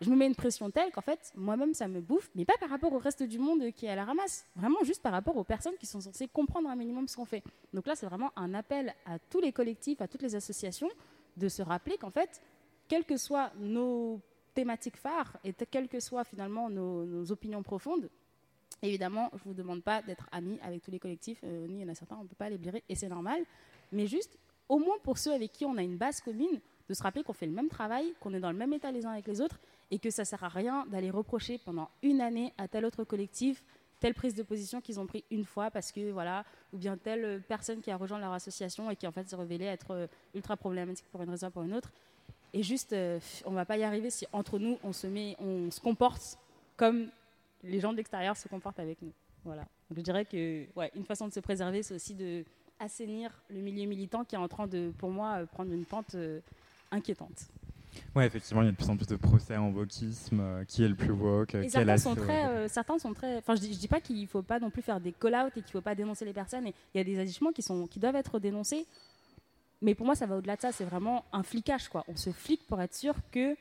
je 0.00 0.10
me 0.10 0.16
mets 0.16 0.26
une 0.26 0.34
pression 0.34 0.70
telle 0.70 0.92
qu'en 0.92 1.00
fait, 1.00 1.32
moi-même, 1.34 1.74
ça 1.74 1.88
me 1.88 2.00
bouffe, 2.00 2.30
mais 2.34 2.44
pas 2.44 2.56
par 2.60 2.70
rapport 2.70 2.92
au 2.92 2.98
reste 2.98 3.22
du 3.22 3.38
monde 3.38 3.70
qui 3.72 3.86
est 3.86 3.90
à 3.90 3.96
la 3.96 4.04
ramasse, 4.04 4.46
vraiment 4.54 4.82
juste 4.84 5.02
par 5.02 5.12
rapport 5.12 5.36
aux 5.36 5.44
personnes 5.44 5.76
qui 5.78 5.86
sont 5.86 6.00
censées 6.00 6.28
comprendre 6.28 6.68
un 6.68 6.76
minimum 6.76 7.08
ce 7.08 7.16
qu'on 7.16 7.24
fait. 7.24 7.42
Donc 7.72 7.86
là, 7.86 7.96
c'est 7.96 8.06
vraiment 8.06 8.30
un 8.36 8.54
appel 8.54 8.94
à 9.06 9.18
tous 9.18 9.40
les 9.40 9.52
collectifs, 9.52 10.00
à 10.00 10.08
toutes 10.08 10.22
les 10.22 10.34
associations, 10.34 10.88
de 11.36 11.48
se 11.48 11.62
rappeler 11.62 11.96
qu'en 11.98 12.10
fait, 12.10 12.40
quelles 12.86 13.04
que 13.04 13.16
soient 13.16 13.50
nos 13.58 14.20
thématiques 14.54 14.96
phares 14.96 15.36
et 15.44 15.52
quelles 15.52 15.88
que 15.88 16.00
soient 16.00 16.24
finalement 16.24 16.70
nos, 16.70 17.30
opinions 17.30 17.62
profondes, 17.62 18.08
évidemment, 18.82 19.30
je 19.32 19.38
ne 19.38 19.44
vous 19.44 19.54
demande 19.54 19.82
pas 19.82 20.02
d'être 20.02 20.26
amis 20.32 20.58
avec 20.62 20.82
tous 20.82 20.90
les 20.90 20.98
collectifs, 20.98 21.40
euh, 21.44 21.66
il 21.68 21.78
y 21.78 21.84
en 21.84 21.88
a 21.88 21.94
certains, 21.94 22.16
on 22.16 22.24
ne 22.24 22.28
peut 22.28 22.36
pas 22.36 22.50
les 22.50 22.58
blairer, 22.58 22.82
et 22.88 22.94
c'est 22.94 23.08
normal, 23.08 23.44
mais 23.92 24.06
juste, 24.06 24.38
au 24.68 24.78
moins 24.78 24.96
pour 25.02 25.18
ceux 25.18 25.32
avec 25.32 25.52
qui 25.52 25.64
on 25.64 25.76
a 25.76 25.82
une 25.82 25.96
base 25.96 26.20
commune, 26.20 26.60
de 26.88 26.94
se 26.94 27.02
rappeler 27.02 27.22
qu'on 27.22 27.34
fait 27.34 27.46
le 27.46 27.52
même 27.52 27.68
travail, 27.68 28.14
qu'on 28.20 28.32
est 28.32 28.40
dans 28.40 28.50
le 28.50 28.56
même 28.56 28.72
état 28.72 28.90
les 28.90 29.04
uns 29.04 29.10
avec 29.10 29.26
les 29.26 29.40
autres, 29.40 29.60
et 29.90 29.98
que 29.98 30.10
ça 30.10 30.24
sert 30.24 30.42
à 30.44 30.48
rien 30.48 30.86
d'aller 30.86 31.10
reprocher 31.10 31.58
pendant 31.58 31.90
une 32.02 32.20
année 32.20 32.52
à 32.58 32.68
tel 32.68 32.84
autre 32.84 33.04
collectif 33.04 33.62
telle 34.00 34.14
prise 34.14 34.34
de 34.34 34.42
position 34.42 34.80
qu'ils 34.80 35.00
ont 35.00 35.06
pris 35.06 35.24
une 35.30 35.44
fois 35.44 35.70
parce 35.70 35.92
que 35.92 36.10
voilà 36.12 36.44
ou 36.72 36.78
bien 36.78 36.96
telle 36.96 37.42
personne 37.48 37.80
qui 37.80 37.90
a 37.90 37.96
rejoint 37.96 38.18
leur 38.18 38.32
association 38.32 38.90
et 38.90 38.96
qui 38.96 39.06
en 39.06 39.12
fait 39.12 39.28
s'est 39.28 39.36
révélée 39.36 39.64
être 39.64 39.90
euh, 39.90 40.06
ultra 40.34 40.56
problématique 40.56 41.06
pour 41.10 41.22
une 41.22 41.30
raison 41.30 41.48
ou 41.48 41.50
pour 41.50 41.62
une 41.62 41.74
autre. 41.74 41.90
Et 42.52 42.62
juste 42.62 42.92
euh, 42.92 43.18
on 43.44 43.52
va 43.52 43.64
pas 43.64 43.76
y 43.76 43.82
arriver 43.82 44.10
si 44.10 44.26
entre 44.32 44.58
nous 44.58 44.78
on 44.84 44.92
se 44.92 45.06
met 45.06 45.36
on 45.40 45.70
se 45.70 45.80
comporte 45.80 46.38
comme 46.76 47.08
les 47.62 47.80
gens 47.80 47.92
de 47.92 47.96
l'extérieur 47.96 48.36
se 48.36 48.48
comportent 48.48 48.80
avec 48.80 49.00
nous 49.02 49.12
voilà 49.44 49.62
Donc, 49.88 49.98
je 49.98 50.02
dirais 50.02 50.24
que 50.24 50.66
ouais 50.76 50.90
une 50.94 51.04
façon 51.04 51.28
de 51.28 51.32
se 51.32 51.40
préserver 51.40 51.82
c'est 51.82 51.94
aussi 51.94 52.14
de 52.14 52.44
assainir 52.78 53.30
le 53.50 53.60
milieu 53.60 53.86
militant 53.86 54.24
qui 54.24 54.34
est 54.34 54.38
en 54.38 54.48
train 54.48 54.66
de 54.66 54.92
pour 54.98 55.10
moi 55.10 55.38
euh, 55.38 55.46
prendre 55.46 55.72
une 55.72 55.84
pente 55.84 56.16
inquiétante 56.90 57.50
oui, 58.14 58.24
effectivement, 58.24 58.62
il 58.62 58.66
y 58.66 58.68
a 58.68 58.72
de 58.72 58.76
plus 58.76 58.88
en 58.90 58.96
plus 58.96 59.06
de 59.06 59.16
procès 59.16 59.56
en 59.56 59.70
wokisme. 59.70 60.40
Euh, 60.40 60.64
qui 60.64 60.84
est 60.84 60.88
le 60.88 60.94
plus 60.94 61.12
woke 61.12 61.54
et 61.54 61.68
certains, 61.68 61.98
sont 61.98 62.14
très, 62.14 62.46
euh, 62.46 62.68
certains 62.68 62.98
sont 62.98 63.12
très. 63.12 63.36
Enfin, 63.36 63.54
je 63.54 63.60
dis, 63.60 63.76
dis 63.76 63.88
pas 63.88 64.00
qu'il 64.00 64.20
ne 64.20 64.26
faut 64.26 64.42
pas 64.42 64.58
non 64.58 64.70
plus 64.70 64.82
faire 64.82 65.00
des 65.00 65.12
call-out 65.12 65.48
et 65.56 65.60
qu'il 65.60 65.64
ne 65.64 65.70
faut 65.70 65.80
pas 65.80 65.94
dénoncer 65.94 66.24
les 66.24 66.32
personnes. 66.32 66.66
il 66.66 66.98
y 66.98 67.00
a 67.00 67.04
des 67.04 67.18
agissements 67.18 67.52
qui, 67.52 67.62
sont, 67.62 67.86
qui 67.86 67.98
doivent 67.98 68.16
être 68.16 68.38
dénoncés. 68.38 68.86
Mais 69.80 69.94
pour 69.94 70.06
moi, 70.06 70.14
ça 70.14 70.26
va 70.26 70.36
au-delà 70.36 70.56
de 70.56 70.60
ça. 70.60 70.72
C'est 70.72 70.84
vraiment 70.84 71.24
un 71.32 71.42
flicage. 71.42 71.88
Quoi. 71.88 72.04
On 72.08 72.16
se 72.16 72.30
flique 72.30 72.66
pour 72.66 72.80
être 72.80 72.94
sûr 72.94 73.14
que 73.30 73.56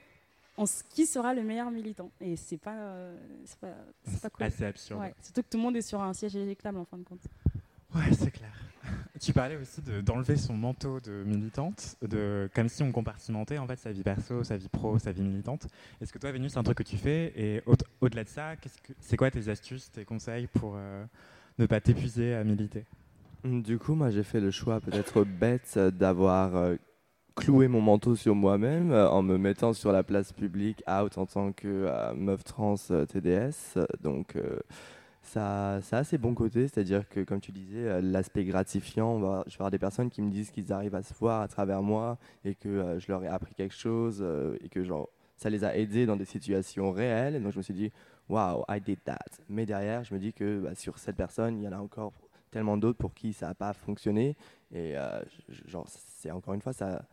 on, 0.57 0.65
qui 0.89 1.05
sera 1.05 1.33
le 1.33 1.43
meilleur 1.43 1.71
militant. 1.71 2.11
Et 2.19 2.35
c'est 2.35 2.57
pas, 2.57 2.75
euh, 2.75 3.17
c'est 3.45 3.59
pas, 3.59 3.75
pas 4.21 4.29
cool. 4.29 4.45
assez 4.45 4.65
absurde. 4.65 5.01
surtout 5.21 5.43
que 5.43 5.49
tout 5.49 5.57
le 5.57 5.63
monde 5.63 5.77
est 5.77 5.81
sur 5.81 6.01
un 6.01 6.13
siège 6.13 6.35
éjectable 6.35 6.79
en 6.79 6.85
fin 6.85 6.97
de 6.97 7.03
compte. 7.03 7.21
Ouais, 7.95 8.11
c'est 8.13 8.31
clair. 8.31 8.51
Tu 9.19 9.33
parlais 9.33 9.57
aussi 9.57 9.81
d'enlever 9.81 10.37
son 10.37 10.53
manteau 10.53 10.99
de 10.99 11.23
militante, 11.23 11.97
de, 12.03 12.49
comme 12.53 12.69
si 12.69 12.83
on 12.83 12.91
compartimentait 12.91 13.57
en 13.57 13.65
fait 13.67 13.77
sa 13.77 13.91
vie 13.91 14.03
perso, 14.03 14.43
sa 14.43 14.57
vie 14.57 14.69
pro, 14.69 14.99
sa 14.99 15.11
vie 15.11 15.23
militante. 15.23 15.67
Est-ce 15.99 16.13
que 16.13 16.19
toi, 16.19 16.31
Vénus, 16.31 16.53
c'est 16.53 16.59
un 16.59 16.63
truc 16.63 16.77
que 16.77 16.83
tu 16.83 16.97
fais? 16.97 17.33
Et 17.35 17.63
au-delà 17.99 18.23
de 18.23 18.29
ça, 18.29 18.53
c'est 18.99 19.17
quoi 19.17 19.31
tes 19.31 19.49
astuces, 19.49 19.91
tes 19.91 20.05
conseils 20.05 20.47
pour 20.47 20.75
euh, 20.77 21.03
ne 21.57 21.65
pas 21.65 21.81
t'épuiser 21.81 22.35
à 22.35 22.43
militer? 22.43 22.85
Du 23.43 23.79
coup, 23.79 23.95
moi, 23.95 24.11
j'ai 24.11 24.23
fait 24.23 24.39
le 24.39 24.51
choix 24.51 24.79
peut-être 24.79 25.23
bête 25.23 25.77
d'avoir 25.77 26.55
euh, 26.55 26.75
cloué 27.37 27.67
mon 27.67 27.81
manteau 27.81 28.15
sur 28.15 28.35
moi-même 28.35 28.91
euh, 28.91 29.09
en 29.09 29.21
me 29.21 29.37
mettant 29.37 29.73
sur 29.73 29.91
la 29.91 30.03
place 30.03 30.33
publique 30.33 30.83
out 30.89 31.17
en 31.17 31.25
tant 31.25 31.53
que 31.53 32.13
meuf 32.13 32.43
trans 32.43 32.75
TDS. 33.07 33.79
Donc 34.01 34.35
ça, 35.27 35.79
ça 35.81 35.97
a 35.99 36.03
ses 36.03 36.17
bons 36.17 36.33
côtés, 36.33 36.67
c'est-à-dire 36.67 37.07
que, 37.09 37.19
comme 37.19 37.41
tu 37.41 37.51
disais, 37.51 37.85
euh, 37.85 38.01
l'aspect 38.01 38.45
gratifiant, 38.45 39.09
on 39.09 39.19
va, 39.19 39.43
je 39.47 39.53
vais 39.53 39.57
avoir 39.57 39.71
des 39.71 39.77
personnes 39.77 40.09
qui 40.09 40.21
me 40.21 40.31
disent 40.31 40.51
qu'ils 40.51 40.71
arrivent 40.71 40.95
à 40.95 41.03
se 41.03 41.13
voir 41.13 41.41
à 41.41 41.47
travers 41.49 41.81
moi 41.81 42.17
et 42.45 42.55
que 42.55 42.69
euh, 42.69 42.99
je 42.99 43.11
leur 43.11 43.23
ai 43.23 43.27
appris 43.27 43.53
quelque 43.53 43.75
chose 43.75 44.19
euh, 44.21 44.57
et 44.61 44.69
que 44.69 44.83
genre, 44.83 45.09
ça 45.35 45.49
les 45.49 45.65
a 45.65 45.75
aidés 45.75 46.05
dans 46.05 46.15
des 46.15 46.25
situations 46.25 46.91
réelles. 46.91 47.43
Donc 47.43 47.51
je 47.51 47.57
me 47.57 47.61
suis 47.61 47.73
dit, 47.73 47.91
wow, 48.29 48.63
I 48.69 48.79
did 48.79 48.99
that. 49.03 49.19
Mais 49.49 49.65
derrière, 49.65 50.03
je 50.05 50.13
me 50.13 50.19
dis 50.19 50.31
que 50.31 50.61
bah, 50.61 50.75
sur 50.75 50.97
cette 50.97 51.17
personne, 51.17 51.57
il 51.57 51.63
y 51.63 51.67
en 51.67 51.73
a 51.73 51.77
encore 51.77 52.13
tellement 52.49 52.77
d'autres 52.77 52.97
pour 52.97 53.13
qui 53.13 53.33
ça 53.33 53.47
n'a 53.47 53.53
pas 53.53 53.73
fonctionné. 53.73 54.37
Et 54.73 54.95
genre, 55.65 55.85
c'est 55.87 56.31
encore 56.31 56.53
une 56.53 56.61
fois, 56.61 56.73
ça, 56.73 57.05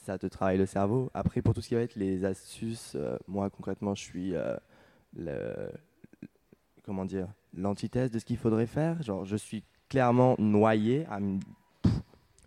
ça 0.00 0.18
te 0.18 0.26
travaille 0.26 0.58
le 0.58 0.66
cerveau. 0.66 1.10
Après, 1.14 1.42
pour 1.42 1.54
tout 1.54 1.60
ce 1.60 1.68
qui 1.68 1.74
va 1.74 1.82
être 1.82 1.96
les 1.96 2.24
astuces, 2.24 2.96
moi 3.28 3.50
concrètement, 3.50 3.94
je 3.94 4.02
suis 4.02 4.34
le 5.16 5.70
comment 6.90 7.04
dire, 7.04 7.28
l'antithèse 7.54 8.10
de 8.10 8.18
ce 8.18 8.24
qu'il 8.24 8.36
faudrait 8.36 8.66
faire. 8.66 9.00
Genre, 9.02 9.24
je 9.24 9.36
suis 9.36 9.62
clairement 9.88 10.34
noyé, 10.38 11.06
à 11.06 11.18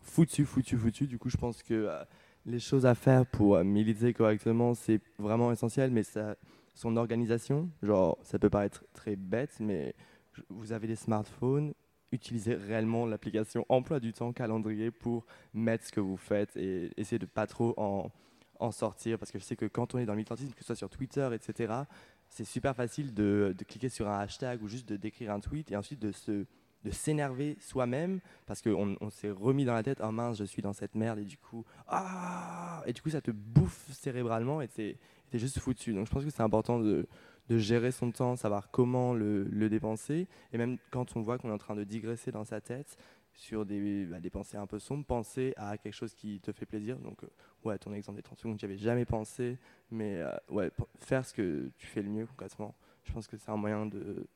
foutu, 0.02 0.46
foutu, 0.46 0.78
foutu. 0.78 1.08
Du 1.08 1.18
coup, 1.18 1.30
je 1.30 1.38
pense 1.38 1.64
que 1.64 1.74
euh, 1.74 2.04
les 2.46 2.60
choses 2.60 2.86
à 2.86 2.94
faire 2.94 3.26
pour 3.26 3.56
euh, 3.56 3.64
militer 3.64 4.14
correctement, 4.14 4.74
c'est 4.74 5.02
vraiment 5.18 5.52
essentiel, 5.52 5.92
mais 5.92 6.04
ça, 6.04 6.36
son 6.74 6.98
organisation, 6.98 7.70
genre, 7.82 8.18
ça 8.24 8.40
peut 8.40 8.50
paraître 8.50 8.84
très 8.94 9.16
bête, 9.16 9.56
mais 9.60 9.96
vous 10.50 10.72
avez 10.72 10.88
des 10.88 10.96
smartphones, 10.96 11.74
utilisez 12.14 12.56
réellement 12.56 13.06
l'application 13.06 13.66
emploi 13.70 14.00
du 14.00 14.14
temps 14.14 14.32
calendrier 14.32 14.92
pour 14.92 15.26
mettre 15.54 15.86
ce 15.86 15.92
que 15.92 16.00
vous 16.00 16.18
faites 16.18 16.56
et 16.56 16.92
essayer 16.96 17.20
de 17.20 17.26
pas 17.26 17.48
trop 17.48 17.74
en, 17.78 18.12
en 18.60 18.72
sortir 18.72 19.20
parce 19.20 19.32
que 19.32 19.40
je 19.40 19.44
sais 19.44 19.56
que 19.56 19.66
quand 19.66 19.96
on 19.96 19.98
est 19.98 20.06
dans 20.06 20.14
le 20.14 20.18
militantisme, 20.18 20.54
que 20.54 20.60
ce 20.60 20.68
soit 20.68 20.76
sur 20.76 20.90
Twitter, 20.90 21.30
etc., 21.34 21.74
c'est 22.30 22.46
super 22.46 22.76
facile 22.76 23.14
de, 23.14 23.56
cliquer 23.68 23.90
sur 23.90 24.08
un 24.08 24.20
hashtag 24.20 24.64
ou 24.64 24.68
juste 24.68 24.88
de 24.90 24.96
d'écrire 24.96 25.32
un 25.32 25.40
tweet 25.40 25.72
et 25.72 25.76
ensuite 25.76 26.00
de 26.00 26.12
se 26.12 26.46
de 26.84 26.92
s'énerver 26.92 27.56
soi-même 27.62 28.20
parce 28.46 28.62
qu'on 28.62 28.98
on, 29.00 29.10
s'est 29.10 29.30
remis 29.30 29.64
dans 29.64 29.74
la 29.74 29.84
tête 29.84 30.02
oh 30.04 30.12
mince 30.12 30.38
je 30.38 30.44
suis 30.44 30.62
dans 30.62 30.74
cette 30.74 30.96
merde 30.96 31.20
et 31.20 31.24
du 31.24 31.38
coup 31.38 31.64
ah 31.88 32.84
et 32.86 32.92
du 32.92 33.02
coup 33.02 33.10
ça 33.10 33.22
te 33.22 33.32
bouffe 33.32 33.90
cérébralement 33.92 34.62
et 34.62 34.68
t'es 34.68 34.98
es 35.32 35.40
juste 35.40 35.60
foutu 35.60 35.94
donc 35.94 36.08
je 36.08 36.12
pense 36.12 36.26
que 36.26 36.30
c'est 36.30 36.44
important 36.44 36.80
de, 36.80 37.08
de, 37.50 37.58
gérer 37.58 37.92
son 37.92 38.12
temps 38.12 38.36
savoir 38.36 38.72
comment 38.72 39.14
le, 39.14 39.70
dépenser 39.70 40.28
et 40.52 40.58
même 40.58 40.78
quand 40.92 41.16
on 41.16 41.22
voit 41.22 41.38
qu'on 41.38 41.50
est 41.50 41.54
en 41.54 41.58
train 41.58 41.76
de 41.76 41.84
digresser 41.84 42.32
dans 42.32 42.44
sa 42.46 42.62
tête 42.62 42.98
sur 43.34 43.66
des, 43.66 44.06
bah, 44.06 44.18
pensées 44.32 44.58
un 44.58 44.68
peu 44.68 44.80
sombres, 44.80 45.06
penser 45.06 45.54
à 45.58 45.78
quelque 45.78 45.94
chose 45.94 46.14
qui 46.14 46.40
te 46.40 46.52
fait 46.52 46.66
plaisir. 46.66 46.98
Donc, 47.00 47.24
euh, 47.24 47.28
ouais, 47.64 47.78
ton 47.78 47.94
exemple 47.94 48.18
des 48.18 48.24
30 48.24 48.40
secondes, 48.40 48.60
j'y 48.60 48.66
avais 48.66 48.78
jamais 48.78 49.06
pensé, 49.06 49.58
mais 49.92 50.18
euh, 50.18 50.32
ouais, 50.50 50.72
faire 51.00 51.26
ce 51.26 51.34
que 51.34 51.72
tu 51.78 51.88
fais 51.88 52.02
le 52.02 52.10
mieux 52.10 52.26
concrètement, 52.28 52.76
je 53.04 53.12
pense 53.12 53.28
que 53.28 53.38
c'est 53.38 53.50
un 53.50 53.58
moyen 53.58 53.86
de, 53.86 54.28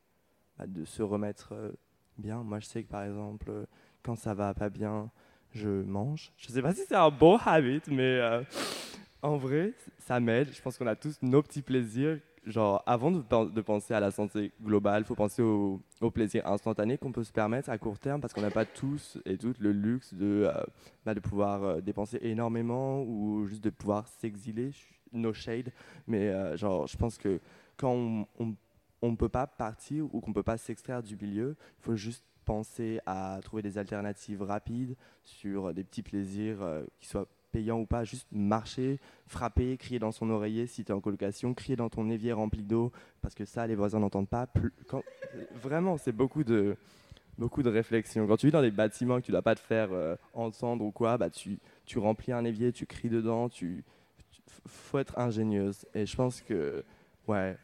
bah, 0.58 0.64
se 0.84 1.02
remettre 1.02 1.52
euh, 1.52 1.72
bien. 2.16 2.42
Moi, 2.42 2.60
je 2.60 2.66
sais 2.66 2.82
que 2.82 2.88
par 2.88 3.04
exemple, 3.04 3.66
quand 4.02 4.16
ça 4.16 4.34
va 4.34 4.52
pas 4.54 4.68
bien, 4.68 5.10
je 5.52 5.68
mange. 5.68 6.32
Je 6.36 6.48
sais 6.48 6.62
pas 6.62 6.74
si 6.74 6.82
c'est 6.86 6.96
un 6.96 7.10
bon 7.10 7.38
habit, 7.44 7.82
mais 7.88 8.20
en 9.22 9.36
vrai, 9.36 9.74
ça 9.98 10.20
m'aide. 10.20 10.52
Je 10.52 10.60
pense 10.60 10.76
qu'on 10.76 10.86
a 10.86 10.96
tous 10.96 11.18
nos 11.22 11.42
petits 11.42 11.62
plaisirs 11.62 12.20
genre, 12.48 12.82
avant 12.86 13.10
de, 13.10 13.60
penser 13.60 13.94
à 13.94 14.00
la 14.00 14.10
santé 14.10 14.52
globale, 14.62 15.02
il 15.02 15.06
faut 15.06 15.14
penser 15.14 15.42
au, 15.42 15.80
plaisir 16.12 16.46
instantané 16.46 16.96
qu'on 16.96 17.12
peut 17.12 17.24
se 17.24 17.32
permettre 17.32 17.70
à 17.70 17.78
court 17.78 17.98
terme 17.98 18.20
parce 18.20 18.32
qu'on 18.32 18.40
n'a 18.40 18.50
pas 18.50 18.64
tous 18.64 19.18
et 19.26 19.36
toutes 19.36 19.58
le 19.58 19.72
luxe 19.72 20.14
de, 20.14 20.48
euh, 20.48 20.64
bah, 21.04 21.14
de 21.14 21.20
pouvoir 21.20 21.62
euh, 21.62 21.80
dépenser 21.80 22.18
énormément 22.22 23.02
ou 23.02 23.46
juste 23.46 23.62
de 23.62 23.70
pouvoir 23.70 24.08
s'exiler, 24.08 24.70
no 25.12 25.32
shade. 25.32 25.72
Mais 26.06 26.28
euh, 26.28 26.56
genre, 26.56 26.86
je 26.86 26.96
pense 26.96 27.18
que 27.18 27.40
quand 27.76 28.26
on 28.38 29.10
ne 29.10 29.16
peut 29.16 29.28
pas 29.28 29.46
partir 29.46 30.12
ou 30.14 30.20
qu'on 30.20 30.30
ne 30.30 30.34
peut 30.34 30.42
pas 30.42 30.56
s'extraire 30.56 31.02
du 31.02 31.16
milieu, 31.16 31.56
il 31.78 31.82
faut 31.82 31.96
juste 31.96 32.24
penser 32.44 32.98
à 33.04 33.38
trouver 33.42 33.62
des 33.62 33.76
alternatives 33.76 34.42
rapides 34.42 34.96
sur 35.22 35.74
des 35.74 35.84
petits 35.84 36.02
plaisirs 36.02 36.58
qui 36.98 37.06
soient 37.06 37.28
payant 37.50 37.80
ou 37.80 37.86
pas, 37.86 38.04
juste 38.04 38.26
marcher, 38.30 39.00
frapper, 39.26 39.76
crier 39.76 39.98
dans 39.98 40.12
son 40.12 40.30
oreiller 40.30 40.66
si 40.66 40.84
tu 40.84 40.92
es 40.92 40.94
en 40.94 41.00
colocation, 41.00 41.54
crier 41.54 41.76
dans 41.76 41.88
ton 41.88 42.08
évier 42.10 42.32
rempli 42.32 42.62
d'eau, 42.62 42.92
parce 43.20 43.34
que 43.34 43.44
ça, 43.44 43.66
les 43.66 43.74
voisins 43.74 44.00
n'entendent 44.00 44.28
pas. 44.28 44.46
quand, 44.88 45.02
vraiment, 45.62 45.96
c'est 45.96 46.12
beaucoup 46.12 46.44
de, 46.44 46.76
beaucoup 47.38 47.62
de 47.62 47.70
réflexion. 47.70 48.26
Quand 48.26 48.36
tu 48.36 48.46
vis 48.46 48.52
dans 48.52 48.62
des 48.62 48.70
bâtiments 48.70 49.20
que 49.20 49.26
tu 49.26 49.30
ne 49.30 49.34
dois 49.34 49.42
pas 49.42 49.54
te 49.54 49.60
faire 49.60 49.92
euh, 49.92 50.16
entendre 50.34 50.84
ou 50.84 50.90
quoi, 50.90 51.16
bah, 51.16 51.30
tu, 51.30 51.58
tu 51.86 51.98
remplis 51.98 52.32
un 52.32 52.44
évier, 52.44 52.72
tu 52.72 52.86
cries 52.86 53.08
dedans, 53.08 53.48
tu, 53.48 53.84
faut 54.66 54.98
être 54.98 55.18
ingénieuse. 55.18 55.86
Et 55.94 56.06
je 56.06 56.16
pense 56.16 56.40
que, 56.40 56.84
ouais, 57.26 57.56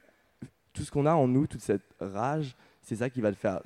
tout 0.72 0.82
ce 0.82 0.91
qu'on 0.91 1.07
a 1.07 1.14
en 1.14 1.28
nous, 1.28 1.47
toute 1.47 1.61
cette 1.61 1.95
rage, 2.01 2.57
c'est 2.85 2.97
ça 2.97 3.09
qui 3.11 3.22
va 3.22 3.32
te 3.32 3.37
faire 3.37 3.61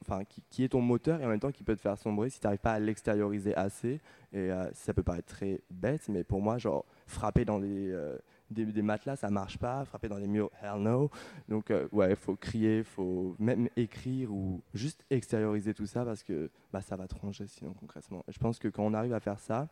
enfin 0.00 0.22
qui, 0.24 0.64
est 0.64 0.68
ton 0.68 0.80
moteur 0.80 1.20
et 1.20 1.26
en 1.26 1.28
même 1.28 1.40
temps 1.40 1.50
qui 1.50 1.64
peut 1.64 1.74
te 1.74 1.80
faire 1.80 1.98
sombrer 1.98 2.30
si 2.30 2.38
tu 2.38 2.46
n'arrives 2.46 2.60
pas 2.60 2.72
à 2.72 2.78
l'extérioriser 2.78 3.54
assez. 3.54 4.00
Et 4.32 4.52
euh, 4.52 4.70
ça 4.72 4.94
peut 4.94 5.02
paraître 5.02 5.26
très 5.26 5.60
bête 5.70 6.08
mais 6.08 6.22
pour 6.22 6.40
moi 6.40 6.56
genre 6.56 6.84
frapper 7.06 7.44
dans 7.44 7.58
les, 7.58 7.90
euh, 7.90 8.16
des, 8.50 8.82
matelas 8.82 9.16
ça 9.16 9.28
marche 9.28 9.58
pas. 9.58 9.84
Frapper 9.84 10.08
dans 10.08 10.18
les 10.18 10.28
murs 10.28 10.50
hell 10.62 10.80
no. 10.80 11.10
Donc 11.48 11.72
euh, 11.72 11.88
ouais 11.90 12.14
faut 12.14 12.36
crier 12.36 12.84
faut 12.84 13.34
même 13.40 13.68
écrire 13.76 14.32
ou 14.32 14.62
juste 14.72 15.04
extérioriser 15.10 15.74
tout 15.74 15.86
ça 15.86 16.04
parce 16.04 16.22
que 16.22 16.48
bah, 16.72 16.80
ça 16.80 16.94
va 16.94 17.08
te 17.08 17.14
sinon 17.46 17.74
concrètement. 17.74 18.24
Je 18.28 18.38
pense 18.38 18.60
que 18.60 18.68
quand 18.68 18.84
on 18.84 18.94
arrive 18.94 19.14
à 19.14 19.20
faire 19.20 19.40
ça 19.40 19.68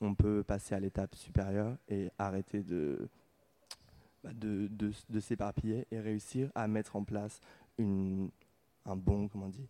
on 0.00 0.16
peut 0.16 0.42
passer 0.42 0.74
à 0.74 0.80
l'étape 0.80 1.14
supérieure 1.14 1.76
et 1.88 2.10
arrêter 2.18 2.64
de 2.64 3.08
bah, 4.24 4.30
de, 4.34 4.68
de 5.08 5.20
s'éparpiller 5.20 5.86
et 5.90 5.98
réussir 5.98 6.50
à 6.54 6.68
mettre 6.68 6.94
en 6.94 7.02
place 7.02 7.40
une, 7.78 8.30
un 8.86 8.96
bon, 8.96 9.28
comment 9.28 9.46
on 9.46 9.50
dit 9.50 9.68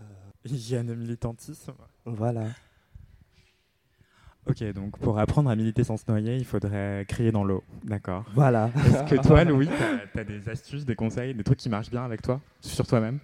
euh... 0.00 0.04
Hygiène 0.44 0.94
militantisme. 0.94 1.74
Voilà. 2.04 2.46
Ok, 4.48 4.62
donc 4.72 4.96
pour 4.98 5.18
apprendre 5.18 5.50
à 5.50 5.56
militer 5.56 5.82
sans 5.82 5.96
se 5.96 6.04
noyer, 6.06 6.36
il 6.36 6.44
faudrait 6.44 7.04
crier 7.08 7.32
dans 7.32 7.42
l'eau. 7.42 7.64
D'accord. 7.82 8.24
Voilà. 8.34 8.70
Est-ce 8.76 9.02
que 9.02 9.20
toi, 9.20 9.42
Louis, 9.44 9.68
tu 10.12 10.18
as, 10.20 10.24
des 10.24 10.48
astuces, 10.48 10.84
des 10.84 10.94
conseils, 10.94 11.34
des 11.34 11.42
trucs 11.42 11.58
qui 11.58 11.68
marchent 11.68 11.90
bien 11.90 12.04
avec 12.04 12.22
toi, 12.22 12.40
sur 12.60 12.86
toi-même? 12.86 13.18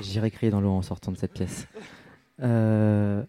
J'irai 0.00 0.30
crier 0.30 0.50
dans 0.50 0.60
l'eau 0.60 0.70
en 0.70 0.82
sortant 0.82 1.12
de 1.12 1.16
cette 1.16 1.32
pièce. 1.32 1.68
Euh, 2.40 3.22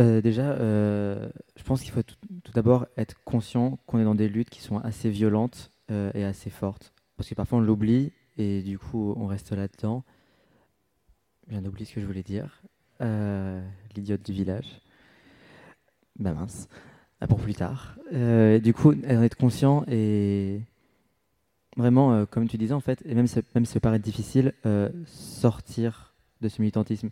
euh, 0.00 0.20
déjà, 0.20 0.50
euh, 0.52 1.28
je 1.56 1.62
pense 1.62 1.82
qu'il 1.82 1.92
faut 1.92 2.02
tout, 2.02 2.16
tout 2.42 2.52
d'abord 2.52 2.86
être 2.96 3.14
conscient 3.24 3.78
qu'on 3.86 4.00
est 4.00 4.04
dans 4.04 4.14
des 4.14 4.28
luttes 4.28 4.50
qui 4.50 4.62
sont 4.62 4.78
assez 4.78 5.10
violentes 5.10 5.70
et 6.14 6.24
assez 6.24 6.50
fortes 6.50 6.92
parce 7.16 7.28
que 7.28 7.34
parfois 7.34 7.58
on 7.58 7.60
l'oublie 7.62 8.12
et 8.36 8.62
du 8.62 8.78
coup 8.78 9.14
on 9.16 9.26
reste 9.26 9.52
là-dedans. 9.52 10.04
Viens 11.48 11.62
d'oublier 11.62 11.86
ce 11.86 11.94
que 11.94 12.00
je 12.00 12.06
voulais 12.06 12.22
dire. 12.22 12.62
Euh, 13.00 13.62
l'idiote 13.94 14.24
du 14.24 14.32
village. 14.32 14.80
Bah 16.18 16.32
mince. 16.32 16.68
Pour 17.28 17.38
plus 17.38 17.54
tard. 17.54 17.96
Euh, 18.12 18.58
du 18.58 18.74
coup, 18.74 18.92
être 19.04 19.36
conscient 19.36 19.84
et 19.88 20.60
vraiment, 21.76 22.12
euh, 22.12 22.24
comme 22.26 22.48
tu 22.48 22.58
disais 22.58 22.74
en 22.74 22.80
fait, 22.80 23.02
et 23.04 23.14
même, 23.14 23.26
même 23.54 23.64
si 23.64 23.80
paraît 23.80 23.98
difficile, 23.98 24.52
sortir 25.06 26.14
de 26.40 26.48
ce 26.48 26.60
militantisme. 26.60 27.10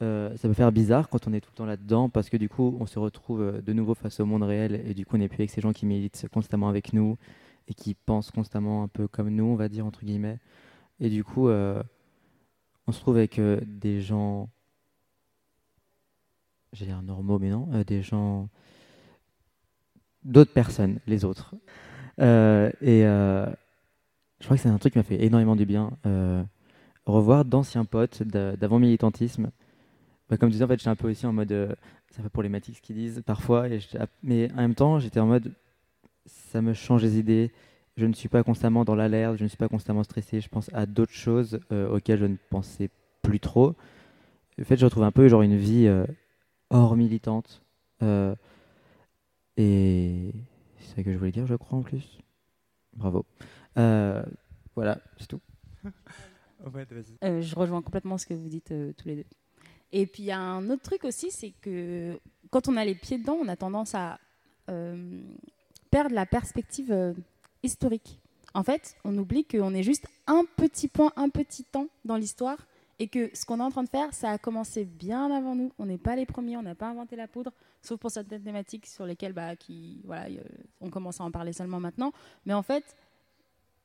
ça 0.00 0.38
peut 0.42 0.54
faire 0.54 0.72
bizarre 0.72 1.08
quand 1.08 1.28
on 1.28 1.32
est 1.32 1.40
tout 1.40 1.50
le 1.52 1.56
temps 1.56 1.66
là-dedans 1.66 2.08
parce 2.08 2.28
que 2.28 2.36
du 2.36 2.48
coup 2.48 2.76
on 2.80 2.86
se 2.86 2.98
retrouve 2.98 3.62
de 3.62 3.72
nouveau 3.72 3.94
face 3.94 4.20
au 4.20 4.26
monde 4.26 4.42
réel 4.42 4.82
et 4.86 4.92
du 4.92 5.06
coup 5.06 5.16
on 5.16 5.18
n'est 5.18 5.28
plus 5.28 5.42
avec 5.42 5.50
ces 5.50 5.60
gens 5.60 5.72
qui 5.72 5.86
militent 5.86 6.26
constamment 6.32 6.68
avec 6.68 6.92
nous 6.92 7.16
et 7.68 7.74
qui 7.74 7.94
pensent 7.94 8.30
constamment 8.30 8.82
un 8.82 8.88
peu 8.88 9.08
comme 9.08 9.30
nous, 9.30 9.44
on 9.44 9.56
va 9.56 9.68
dire, 9.68 9.86
entre 9.86 10.04
guillemets. 10.04 10.38
Et 11.00 11.08
du 11.08 11.24
coup, 11.24 11.48
euh, 11.48 11.82
on 12.86 12.92
se 12.92 13.00
trouve 13.00 13.16
avec 13.16 13.38
euh, 13.38 13.60
des 13.66 14.00
gens, 14.00 14.48
j'ai 16.72 16.86
dire 16.86 17.02
normaux, 17.02 17.38
mais 17.38 17.50
non, 17.50 17.68
euh, 17.72 17.84
des 17.84 18.02
gens, 18.02 18.48
d'autres 20.22 20.52
personnes, 20.52 21.00
les 21.06 21.24
autres. 21.24 21.54
et 22.18 23.02
je 24.40 24.46
crois 24.46 24.56
que 24.56 24.62
c'est 24.62 24.68
un 24.68 24.78
truc 24.78 24.92
qui 24.92 24.98
m'a 24.98 25.04
fait 25.04 25.22
énormément 25.24 25.56
du 25.56 25.66
bien. 25.66 25.90
revoir 27.06 27.44
d'anciens 27.44 27.84
potes 27.84 28.22
d'avant 28.22 28.78
militantisme. 28.78 29.50
Bah, 30.28 30.38
comme 30.38 30.48
tu 30.48 30.54
disais, 30.54 30.64
en 30.64 30.68
fait, 30.68 30.78
j'étais 30.78 30.88
un 30.88 30.96
peu 30.96 31.10
aussi 31.10 31.26
en 31.26 31.32
mode, 31.32 31.76
ça 32.10 32.22
fait 32.22 32.28
problématique 32.28 32.76
ce 32.76 32.82
qu'ils 32.82 32.96
disent 32.96 33.22
parfois, 33.26 33.66
mais 34.22 34.50
en 34.52 34.56
même 34.56 34.74
temps, 34.74 34.98
j'étais 34.98 35.20
en 35.20 35.26
mode, 35.26 35.52
ça 36.26 36.62
me 36.62 36.72
change 36.72 37.02
les 37.02 37.18
idées. 37.18 37.52
Je 37.96 38.06
ne 38.06 38.12
suis 38.12 38.28
pas 38.28 38.42
constamment 38.42 38.84
dans 38.84 38.94
l'alerte, 38.94 39.36
je 39.36 39.44
ne 39.44 39.48
suis 39.48 39.56
pas 39.56 39.68
constamment 39.68 40.02
stressé. 40.02 40.40
Je 40.40 40.48
pense 40.48 40.68
à 40.72 40.86
d'autres 40.86 41.12
choses 41.12 41.60
euh, 41.70 41.88
auxquelles 41.88 42.18
je 42.18 42.26
ne 42.26 42.36
pensais 42.50 42.90
plus 43.22 43.40
trop. 43.40 43.74
En 44.60 44.64
fait, 44.64 44.76
je 44.76 44.84
retrouve 44.84 45.04
un 45.04 45.12
peu 45.12 45.28
genre 45.28 45.42
une 45.42 45.56
vie 45.56 45.86
euh, 45.86 46.04
hors 46.70 46.96
militante. 46.96 47.62
Euh, 48.02 48.34
et 49.56 50.32
c'est 50.78 50.96
ça 50.96 51.02
que 51.04 51.12
je 51.12 51.18
voulais 51.18 51.30
dire, 51.30 51.46
je 51.46 51.54
crois, 51.54 51.78
en 51.78 51.82
plus. 51.82 52.18
Bravo. 52.94 53.24
voilà, 53.76 54.98
c'est 55.18 55.28
tout. 55.28 55.40
je 57.22 57.54
rejoins 57.54 57.82
complètement 57.82 58.18
ce 58.18 58.26
que 58.26 58.34
vous 58.34 58.48
dites 58.48 58.72
tous 58.96 59.08
les 59.08 59.16
deux. 59.16 59.26
Et 59.92 60.06
puis 60.06 60.24
il 60.24 60.26
y 60.26 60.32
a 60.32 60.40
un 60.40 60.70
autre 60.70 60.82
truc 60.82 61.04
aussi, 61.04 61.30
c'est 61.30 61.52
que 61.60 62.18
quand 62.50 62.68
on 62.68 62.76
a 62.76 62.84
les 62.84 62.96
pieds 62.96 63.18
dedans, 63.18 63.36
on 63.40 63.46
a 63.46 63.54
tendance 63.54 63.94
à 63.94 64.18
perdre 65.94 66.12
la 66.16 66.26
perspective 66.26 66.90
euh, 66.90 67.12
historique. 67.62 68.18
en 68.52 68.64
fait, 68.64 68.96
on 69.04 69.16
oublie 69.16 69.44
qu'on 69.44 69.72
est 69.74 69.84
juste 69.84 70.08
un 70.26 70.44
petit 70.56 70.88
point, 70.88 71.12
un 71.14 71.28
petit 71.28 71.62
temps 71.62 71.86
dans 72.04 72.16
l'histoire 72.16 72.58
et 72.98 73.06
que 73.06 73.30
ce 73.32 73.44
qu'on 73.44 73.60
est 73.60 73.62
en 73.62 73.70
train 73.70 73.84
de 73.84 73.88
faire, 73.88 74.12
ça 74.12 74.30
a 74.30 74.38
commencé 74.38 74.84
bien 74.84 75.30
avant 75.30 75.54
nous. 75.54 75.70
On 75.78 75.86
n'est 75.86 75.98
pas 75.98 76.16
les 76.16 76.26
premiers, 76.26 76.56
on 76.56 76.62
n'a 76.62 76.74
pas 76.74 76.88
inventé 76.88 77.14
la 77.14 77.28
poudre, 77.28 77.52
sauf 77.80 78.00
pour 78.00 78.10
certaines 78.10 78.42
thématiques 78.42 78.86
sur 78.86 79.06
lesquelles 79.06 79.34
bah, 79.34 79.54
qui, 79.54 80.00
voilà, 80.04 80.26
euh, 80.30 80.42
on 80.80 80.90
commence 80.90 81.20
à 81.20 81.24
en 81.24 81.30
parler 81.30 81.52
seulement 81.52 81.78
maintenant. 81.78 82.12
Mais 82.44 82.54
en 82.54 82.64
fait, 82.64 82.96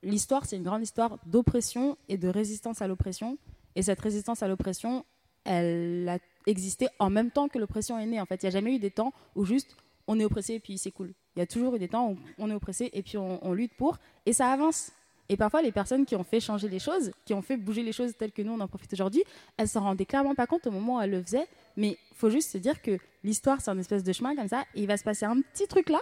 l'histoire, 0.02 0.48
c'est 0.48 0.58
une 0.58 0.64
grande 0.64 0.82
histoire 0.82 1.20
d'oppression 1.28 1.96
et 2.08 2.18
de 2.18 2.28
résistance 2.28 2.82
à 2.82 2.88
l'oppression. 2.88 3.38
Et 3.76 3.84
cette 3.84 4.02
résistance 4.02 4.42
à 4.42 4.48
l'oppression, 4.48 5.06
elle 5.44 6.10
a 6.10 6.18
existé 6.48 6.88
en 6.98 7.12
même 7.12 7.30
temps 7.30 7.50
que 7.50 7.60
l'oppression 7.60 8.00
est 8.00 8.08
née. 8.08 8.20
En 8.20 8.26
fait, 8.26 8.42
il 8.42 8.46
n'y 8.48 8.50
a 8.50 8.52
jamais 8.54 8.76
eu 8.76 8.80
des 8.80 8.90
temps 8.90 9.14
où 9.36 9.46
juste 9.46 9.78
on 10.08 10.20
est 10.20 10.26
oppressé 10.26 10.56
et 10.56 10.60
puis 10.60 10.80
c'est 10.80 10.90
cool. 10.90 11.14
Il 11.36 11.40
y 11.40 11.42
a 11.42 11.46
toujours 11.46 11.76
eu 11.76 11.80
des 11.80 11.88
temps 11.88 12.12
où 12.12 12.18
on 12.38 12.50
est 12.50 12.54
oppressé 12.54 12.90
et 12.94 13.02
puis 13.02 13.18
on, 13.18 13.54
lutte 13.54 13.74
pour 13.78 13.98
et 14.26 14.34
ça 14.34 14.52
avance. 14.52 14.92
Et 15.32 15.38
parfois, 15.38 15.62
les 15.62 15.72
personnes 15.72 16.06
qui 16.06 16.16
ont 16.16 16.24
fait 16.24 16.40
changer 16.40 16.68
les 16.68 16.80
choses, 16.80 17.12
qui 17.24 17.36
ont 17.36 17.44
fait 17.44 17.56
bouger 17.56 17.84
les 17.84 17.92
choses 17.92 18.16
telles 18.18 18.32
que 18.32 18.42
nous, 18.42 18.52
on 18.52 18.60
en 18.60 18.68
profite 18.68 18.92
aujourd'hui, 18.94 19.24
elles 19.58 19.68
s'en 19.68 19.82
rendaient 19.82 20.06
clairement 20.06 20.34
pas 20.34 20.48
compte 20.48 20.66
au 20.66 20.72
moment 20.72 20.98
où 20.98 21.02
elles 21.02 21.12
le 21.12 21.22
faisaient. 21.22 21.48
Mais 21.78 21.98
il 22.12 22.18
faut 22.18 22.32
juste 22.32 22.50
se 22.50 22.58
dire 22.58 22.82
que 22.82 22.98
l'histoire, 23.24 23.62
c'est 23.62 23.70
un 23.70 23.78
espèce 23.78 24.04
de 24.04 24.12
chemin 24.12 24.36
comme 24.36 24.48
ça, 24.48 24.64
et 24.74 24.82
il 24.82 24.88
va 24.88 24.98
se 24.98 25.04
passer 25.04 25.26
un 25.26 25.40
petit 25.40 25.68
truc 25.68 25.90
là. 25.90 26.00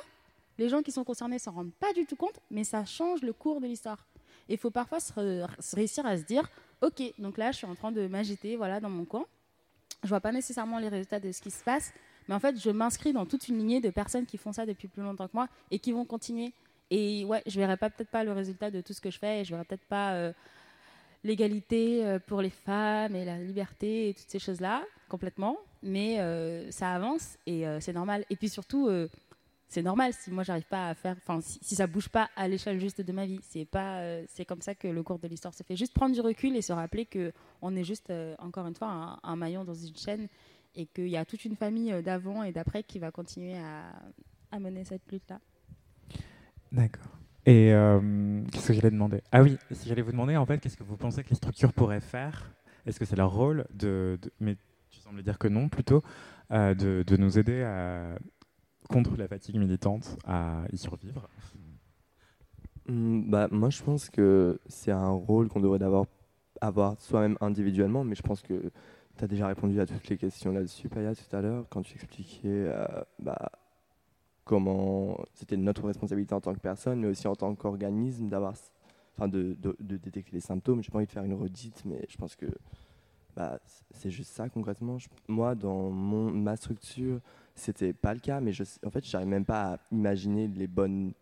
Les 0.58 0.70
gens 0.70 0.82
qui 0.82 0.92
sont 0.92 1.04
concernés 1.04 1.40
s'en 1.40 1.52
rendent 1.52 1.74
pas 1.74 1.92
du 1.94 2.06
tout 2.06 2.16
compte, 2.16 2.40
mais 2.50 2.64
ça 2.64 2.86
change 2.86 3.22
le 3.22 3.34
cours 3.34 3.60
de 3.60 3.68
l'histoire. 3.68 4.08
Et 4.50 4.54
il 4.54 4.58
faut 4.58 4.72
parfois 4.72 5.00
réussir 5.74 6.06
à 6.06 6.18
se 6.18 6.24
dire, 6.24 6.50
ok, 6.82 7.04
donc 7.20 7.38
là, 7.38 7.52
je 7.52 7.58
suis 7.58 7.68
en 7.68 7.76
train 7.76 7.92
de 7.92 8.08
m'agiter, 8.08 8.56
voilà, 8.56 8.80
dans 8.80 8.90
mon 8.90 9.06
coin. 9.06 9.26
Je 10.04 10.10
vois 10.10 10.22
pas 10.22 10.32
nécessairement 10.32 10.80
les 10.80 10.90
résultats 10.90 11.20
de 11.20 11.32
ce 11.32 11.42
qui 11.42 11.52
se 11.52 11.64
passe, 11.64 11.92
mais 12.28 12.36
en 12.36 12.40
fait, 12.40 12.60
je 12.60 12.70
m'inscris 12.70 13.14
dans 13.14 13.26
toute 13.26 13.48
une 13.48 13.58
lignée 13.58 13.82
de 13.82 13.90
personnes 13.90 14.26
qui 14.26 14.38
font 14.38 14.52
ça 14.52 14.66
depuis 14.66 14.88
plus 14.88 15.02
longtemps 15.02 15.28
que 15.28 15.34
moi 15.34 15.48
et 15.72 15.80
qui 15.80 15.92
vont 15.92 16.06
continuer. 16.06 16.54
Et 16.90 17.26
ouais, 17.26 17.44
je 17.46 17.60
verrai 17.60 17.78
peut-être 17.78 18.10
pas 18.10 18.24
le 18.24 18.32
résultat 18.32 18.72
de 18.72 18.82
tout 18.82 18.94
ce 18.94 19.02
que 19.02 19.12
je 19.12 19.20
fais, 19.20 19.42
et 19.42 19.46
je 19.46 19.52
verrai 19.52 19.66
peut-être 19.66 19.86
pas 19.86 20.14
euh, 20.14 20.32
l'égalité 21.24 22.06
euh, 22.06 22.20
pour 22.20 22.42
les 22.42 22.50
femmes 22.50 23.16
et 23.16 23.26
la 23.26 23.38
liberté 23.38 24.10
et 24.10 24.14
toutes 24.14 24.30
ces 24.30 24.40
choses-là 24.40 24.84
complètement, 25.10 25.58
mais 25.84 26.20
euh, 26.20 26.70
ça 26.72 26.92
avance 26.92 27.38
et 27.46 27.66
c'est 27.80 27.94
normal. 27.94 28.26
Et 28.30 28.36
puis 28.36 28.50
surtout, 28.50 28.90
c'est 29.70 29.82
normal 29.82 30.12
si 30.14 30.32
moi 30.32 30.44
j'arrive 30.44 30.68
pas 30.68 30.90
à 30.90 30.96
faire, 30.96 31.16
enfin 31.18 31.40
si, 31.42 31.76
ça 31.76 31.88
bouge 31.88 32.10
pas 32.10 32.30
à 32.36 32.48
l'échelle 32.48 32.80
juste 32.80 33.02
de 33.02 33.12
ma 33.14 33.26
vie, 33.26 33.40
c'est 33.42 33.64
pas, 33.64 34.02
c'est 34.28 34.44
comme 34.44 34.62
ça 34.62 34.76
que 34.76 34.88
le 34.90 35.04
cours 35.04 35.20
de 35.20 35.28
l'histoire 35.30 35.54
se 35.54 35.64
fait. 35.64 35.78
Juste 35.78 35.94
prendre 35.94 36.14
du 36.14 36.20
recul 36.20 36.58
et 36.58 36.62
se 36.62 36.74
rappeler 36.74 37.06
que 37.06 37.32
on 37.62 37.74
est 37.76 37.86
juste 37.86 38.12
encore 38.40 38.68
une 38.68 38.76
fois 38.76 39.20
un 39.24 39.36
maillon 39.38 39.64
dans 39.64 39.74
une 39.74 39.96
chaîne 39.96 40.28
et 40.78 40.88
qu'il 40.88 41.10
y 41.10 41.18
a 41.18 41.26
toute 41.26 41.46
une 41.46 41.58
famille 41.58 41.94
euh, 41.94 42.04
d'avant 42.04 42.44
et 42.44 42.54
d'après 42.54 42.84
qui 42.84 43.00
va 43.00 43.12
continuer 43.12 43.58
à, 43.58 43.94
à 44.52 44.60
mener 44.60 44.86
cette 44.86 45.12
lutte-là. 45.12 45.42
D'accord. 46.72 47.08
Et 47.46 47.74
euh, 47.74 48.44
qu'est-ce 48.52 48.68
que 48.68 48.74
j'allais 48.74 48.92
demander? 48.92 49.22
Ah 49.32 49.42
oui, 49.42 49.58
si 49.72 49.88
j'allais 49.88 50.02
vous 50.02 50.12
demander 50.12 50.36
en 50.36 50.46
fait, 50.46 50.60
qu'est-ce 50.60 50.78
que 50.78 50.84
vous 50.84 50.98
pensez 50.98 51.24
que 51.24 51.30
les 51.30 51.36
structures 51.36 51.74
pourraient 51.74 52.02
faire? 52.02 52.54
Est-ce 52.86 53.00
que 53.00 53.06
c'est 53.06 53.16
leur 53.16 53.32
rôle 53.34 53.66
de, 53.74 54.20
de- 54.22 54.32
mais 54.40 54.58
tu 54.90 55.00
sembles 55.00 55.24
dire 55.24 55.40
que 55.40 55.48
non 55.48 55.70
plutôt, 55.70 56.04
euh, 56.52 56.76
de, 56.76 57.04
de 57.08 57.18
nous 57.18 57.40
aider 57.40 57.64
à, 57.64 58.18
contre 58.90 59.18
la 59.18 59.28
fatigue 59.28 59.58
militante 59.58 60.18
à 60.26 60.66
y 60.74 60.78
survivre? 60.78 61.30
Hmm, 62.88 63.30
bah, 63.30 63.48
moi, 63.52 63.70
je 63.70 63.84
pense 63.84 64.10
que 64.10 64.60
c'est 64.68 64.92
un 64.92 65.10
rôle 65.10 65.50
qu'on 65.50 65.60
devrait 65.60 65.80
d'avoir 65.80 66.06
avoir 66.62 67.00
soi-même 67.02 67.38
individuellement, 67.42 68.04
mais 68.04 68.16
je 68.16 68.24
pense 68.24 68.42
que 68.42 68.72
tu 69.18 69.24
as 69.24 69.28
déjà 69.28 69.48
répondu 69.48 69.80
à 69.80 69.86
toutes 69.86 70.08
les 70.10 70.18
questions 70.18 70.52
là-dessus, 70.52 70.90
Paya, 70.90 71.14
tout 71.16 71.36
à 71.36 71.42
l'heure, 71.42 71.66
quand 71.70 71.82
tu 71.82 71.96
expliquais 71.96 72.48
euh, 72.48 72.86
bah, 73.20 73.52
comment 74.46 75.18
c'était 75.34 75.58
notre 75.58 75.86
responsabilité 75.86 76.34
en 76.34 76.42
tant 76.42 76.54
que 76.54 76.60
personne, 76.60 77.02
mais 77.02 77.08
aussi 77.08 77.28
en 77.28 77.36
tant 77.36 77.54
qu'organisme, 77.56 78.30
d'avoir, 78.30 78.54
enfin, 79.18 79.28
de, 79.28 79.58
détecter 79.80 80.32
les 80.32 80.40
symptômes. 80.40 80.82
J'ai 80.84 80.92
pas 80.92 80.98
envie 81.00 81.08
de 81.08 81.12
faire 81.12 81.24
une 81.24 81.34
redite, 81.34 81.84
mais 81.86 82.06
je 82.10 82.18
pense 82.18 82.36
que 82.36 82.46
bah, 83.36 83.60
c'est 83.92 84.10
juste 84.10 84.32
ça 84.32 84.50
concrètement. 84.50 84.98
Moi, 85.28 85.56
dans 85.56 85.90
mon, 85.90 86.32
ma 86.32 86.56
structure, 86.56 87.20
c'était 87.56 87.94
pas 87.94 88.14
le 88.14 88.20
cas, 88.20 88.40
mais 88.40 88.52
je, 88.52 88.64
en 88.86 88.90
fait, 88.90 89.04
j'arrive 89.06 89.28
même 89.28 89.46
pas 89.46 89.74
à 89.74 89.80
imaginer 89.92 90.48
les 90.48 90.68
bonnes 90.68 91.14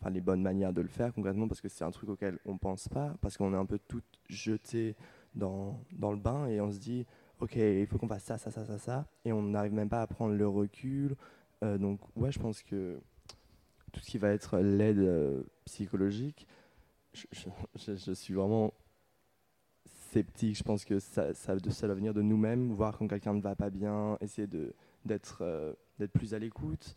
enfin, 0.00 0.10
les 0.10 0.20
bonnes 0.20 0.42
manières 0.42 0.72
de 0.72 0.80
le 0.80 0.88
faire 0.88 1.12
concrètement 1.12 1.46
parce 1.46 1.60
que 1.60 1.68
c'est 1.68 1.84
un 1.84 1.90
truc 1.90 2.08
auquel 2.08 2.38
on 2.46 2.56
pense 2.56 2.88
pas 2.88 3.14
parce 3.20 3.36
qu'on 3.36 3.52
est 3.52 3.56
un 3.56 3.66
peu 3.66 3.78
toutes 3.86 4.18
jetées 4.28 4.96
dans, 5.34 5.78
dans 5.92 6.10
le 6.10 6.18
bain 6.18 6.46
et 6.46 6.60
on 6.60 6.70
se 6.70 6.78
dit 6.78 7.06
ok 7.40 7.56
il 7.56 7.86
faut 7.86 7.98
qu'on 7.98 8.08
fasse 8.08 8.24
ça 8.24 8.38
ça 8.38 8.50
ça 8.50 8.64
ça 8.64 8.78
ça. 8.78 9.06
Et 9.24 9.32
on 9.32 9.42
n'arrive 9.42 9.72
même 9.72 9.88
pas 9.88 10.02
à 10.02 10.06
prendre 10.06 10.34
le 10.34 10.48
recul. 10.48 11.16
Euh, 11.62 11.78
donc 11.78 12.00
ouais 12.16 12.32
je 12.32 12.38
pense 12.38 12.62
que 12.62 12.98
tout 13.92 14.00
ce 14.00 14.10
qui 14.10 14.18
va 14.18 14.30
être 14.30 14.58
l'aide 14.58 14.98
euh, 14.98 15.42
psychologique 15.64 16.46
je, 17.12 18.12
suis 18.14 18.34
vraiment 18.34 18.72
sceptique. 19.84 20.56
Je 20.56 20.62
pense 20.62 20.84
que 20.84 20.98
ça, 20.98 21.34
ça, 21.34 21.56
ça 21.58 21.86
doit 21.86 21.94
venir 21.96 22.14
de 22.14 22.22
nous-mêmes. 22.22 22.72
Voir 22.72 22.96
quand 22.98 23.08
quelqu'un 23.08 23.34
ne 23.34 23.40
va 23.40 23.56
pas 23.56 23.70
bien 23.70 24.16
essayer 24.20 24.48
d'être 25.04 25.38
euh, 25.42 25.74
plus 26.12 26.34
à 26.34 26.38
l'écoute 26.38 26.96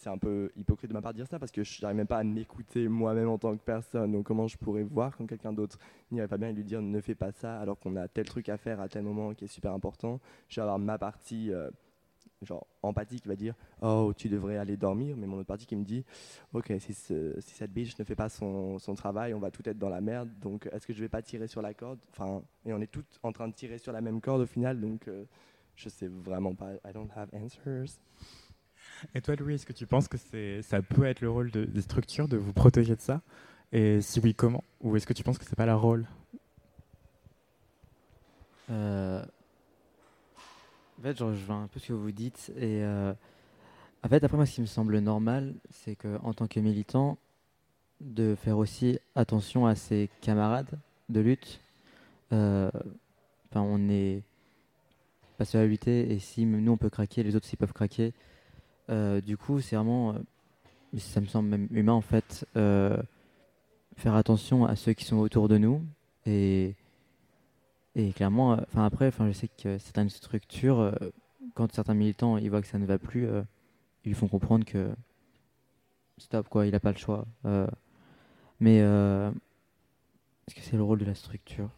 c'est 0.00 0.08
un 0.08 0.16
peu 0.16 0.50
hypocrite 0.56 0.88
de 0.88 0.94
ma 0.94 1.02
part 1.02 1.12
de 1.12 1.18
dire 1.18 1.26
ça 1.26 1.38
parce 1.38 1.52
que 1.52 1.62
je 1.62 1.82
n'arrive 1.82 1.98
même 1.98 2.06
pas 2.06 2.18
à 2.18 2.24
m'écouter 2.24 2.88
moi-même 2.88 3.28
en 3.28 3.36
tant 3.36 3.54
que 3.54 3.62
personne. 3.62 4.12
Donc 4.12 4.24
comment 4.26 4.48
je 4.48 4.56
pourrais 4.56 4.82
voir 4.82 5.14
quand 5.16 5.26
quelqu'un 5.26 5.52
d'autre 5.52 5.78
n'irait 6.10 6.26
pas 6.28 6.38
bien 6.38 6.48
et 6.48 6.52
lui 6.54 6.64
dire 6.64 6.80
ne 6.80 7.00
fais 7.02 7.14
pas 7.14 7.32
ça 7.32 7.60
alors 7.60 7.78
qu'on 7.78 7.96
a 7.96 8.08
tel 8.08 8.24
truc 8.24 8.48
à 8.48 8.56
faire 8.56 8.80
à 8.80 8.88
tel 8.88 9.02
moment 9.02 9.34
qui 9.34 9.44
est 9.44 9.48
super 9.48 9.72
important. 9.74 10.18
Je 10.48 10.56
vais 10.56 10.62
avoir 10.62 10.78
ma 10.78 10.96
partie 10.96 11.52
euh, 11.52 11.70
genre 12.42 12.66
empathie 12.82 13.20
qui 13.20 13.28
va 13.28 13.36
dire 13.36 13.54
oh 13.82 14.14
tu 14.16 14.30
devrais 14.30 14.56
aller 14.56 14.78
dormir, 14.78 15.16
mais 15.18 15.26
mon 15.26 15.36
autre 15.36 15.46
partie 15.48 15.66
qui 15.66 15.76
me 15.76 15.84
dit 15.84 16.02
ok 16.54 16.72
si, 16.78 16.94
ce- 16.94 17.38
si 17.40 17.54
cette 17.54 17.72
biche 17.72 17.98
ne 17.98 18.04
fait 18.04 18.16
pas 18.16 18.30
son, 18.30 18.78
son 18.78 18.94
travail, 18.94 19.34
on 19.34 19.38
va 19.38 19.50
tout 19.50 19.68
être 19.68 19.78
dans 19.78 19.90
la 19.90 20.00
merde. 20.00 20.30
Donc 20.40 20.66
est-ce 20.72 20.86
que 20.86 20.94
je 20.94 21.00
vais 21.00 21.10
pas 21.10 21.20
tirer 21.20 21.46
sur 21.46 21.60
la 21.60 21.74
corde? 21.74 21.98
Enfin 22.12 22.42
et 22.64 22.72
on 22.72 22.80
est 22.80 22.90
toutes 22.90 23.20
en 23.22 23.32
train 23.32 23.48
de 23.48 23.52
tirer 23.54 23.76
sur 23.76 23.92
la 23.92 24.00
même 24.00 24.22
corde 24.22 24.40
au 24.40 24.46
final. 24.46 24.80
Donc 24.80 25.08
euh, 25.08 25.24
je 25.76 25.90
sais 25.90 26.08
vraiment 26.08 26.54
pas. 26.54 26.72
I 26.86 26.92
don't 26.94 27.10
have 27.14 27.28
answers. 27.34 27.98
Et 29.14 29.20
toi, 29.20 29.34
Louis, 29.36 29.54
est-ce 29.54 29.66
que 29.66 29.72
tu 29.72 29.86
penses 29.86 30.08
que 30.08 30.16
ça 30.62 30.82
peut 30.82 31.04
être 31.04 31.20
le 31.20 31.30
rôle 31.30 31.50
de- 31.50 31.64
des 31.64 31.82
structures 31.82 32.28
de 32.28 32.36
vous 32.36 32.52
protéger 32.52 32.96
de 32.96 33.00
ça? 33.00 33.20
Et 33.72 34.00
si 34.00 34.20
oui, 34.20 34.34
comment? 34.34 34.64
Ou 34.80 34.96
est-ce 34.96 35.06
que 35.06 35.12
tu 35.12 35.22
penses 35.22 35.38
que 35.38 35.44
c'est 35.44 35.56
pas 35.56 35.66
leur 35.66 35.80
rôle? 35.80 36.06
Euh, 38.70 39.24
En 40.98 41.02
fait, 41.02 41.16
je 41.18 41.24
rejoins 41.24 41.62
un 41.64 41.66
peu 41.68 41.80
ce 41.80 41.88
que 41.88 41.92
vous 41.94 42.12
dites. 42.12 42.52
Et 42.56 42.82
euh, 42.84 43.12
en 44.04 44.08
fait, 44.08 44.22
après, 44.22 44.36
moi, 44.36 44.46
ce 44.46 44.54
qui 44.54 44.60
me 44.60 44.66
semble 44.66 44.98
normal, 44.98 45.54
c'est 45.70 45.96
qu'en 45.96 46.34
tant 46.34 46.46
que 46.46 46.60
militant, 46.60 47.16
de 48.00 48.34
faire 48.34 48.58
aussi 48.58 48.98
attention 49.14 49.66
à 49.66 49.74
ses 49.74 50.08
camarades 50.20 50.78
de 51.08 51.20
lutte. 51.20 51.60
Euh, 52.32 52.70
on 53.54 53.88
est 53.88 54.22
pas 55.38 55.44
seul 55.44 55.62
à 55.62 55.66
lutter, 55.66 56.12
et 56.12 56.18
si 56.18 56.44
nous 56.46 56.72
on 56.72 56.76
peut 56.76 56.90
craquer, 56.90 57.22
les 57.22 57.34
autres 57.36 57.46
s'ils 57.46 57.58
peuvent 57.58 57.72
craquer. 57.72 58.12
Euh, 58.90 59.20
du 59.20 59.36
coup, 59.36 59.60
c'est 59.60 59.76
vraiment, 59.76 60.14
euh, 60.14 60.18
ça 60.98 61.20
me 61.20 61.26
semble 61.26 61.48
même 61.48 61.68
humain 61.70 61.92
en 61.92 62.00
fait, 62.00 62.46
euh, 62.56 63.00
faire 63.96 64.14
attention 64.14 64.64
à 64.64 64.74
ceux 64.76 64.92
qui 64.92 65.04
sont 65.04 65.18
autour 65.18 65.48
de 65.48 65.58
nous 65.58 65.84
et 66.26 66.74
clairement, 68.14 68.56
après, 68.76 69.10
je 69.10 69.32
sais 69.32 69.48
que 69.48 69.78
certaines 69.78 70.10
structures, 70.10 70.96
quand 71.54 71.72
certains 71.72 71.94
militants 71.94 72.36
ils 72.36 72.48
voient 72.48 72.62
que 72.62 72.68
ça 72.68 72.78
ne 72.78 72.86
va 72.86 72.98
plus, 72.98 73.26
ils 74.04 74.14
font 74.14 74.28
comprendre 74.28 74.64
que 74.64 74.90
stop 76.16 76.48
quoi, 76.48 76.66
il 76.66 76.74
a 76.74 76.80
pas 76.80 76.92
le 76.92 76.98
choix. 76.98 77.26
Mais 78.60 78.76
est-ce 78.76 80.54
que 80.54 80.60
c'est 80.60 80.76
le 80.76 80.84
rôle 80.84 81.00
de 81.00 81.04
la 81.04 81.16
structure? 81.16 81.70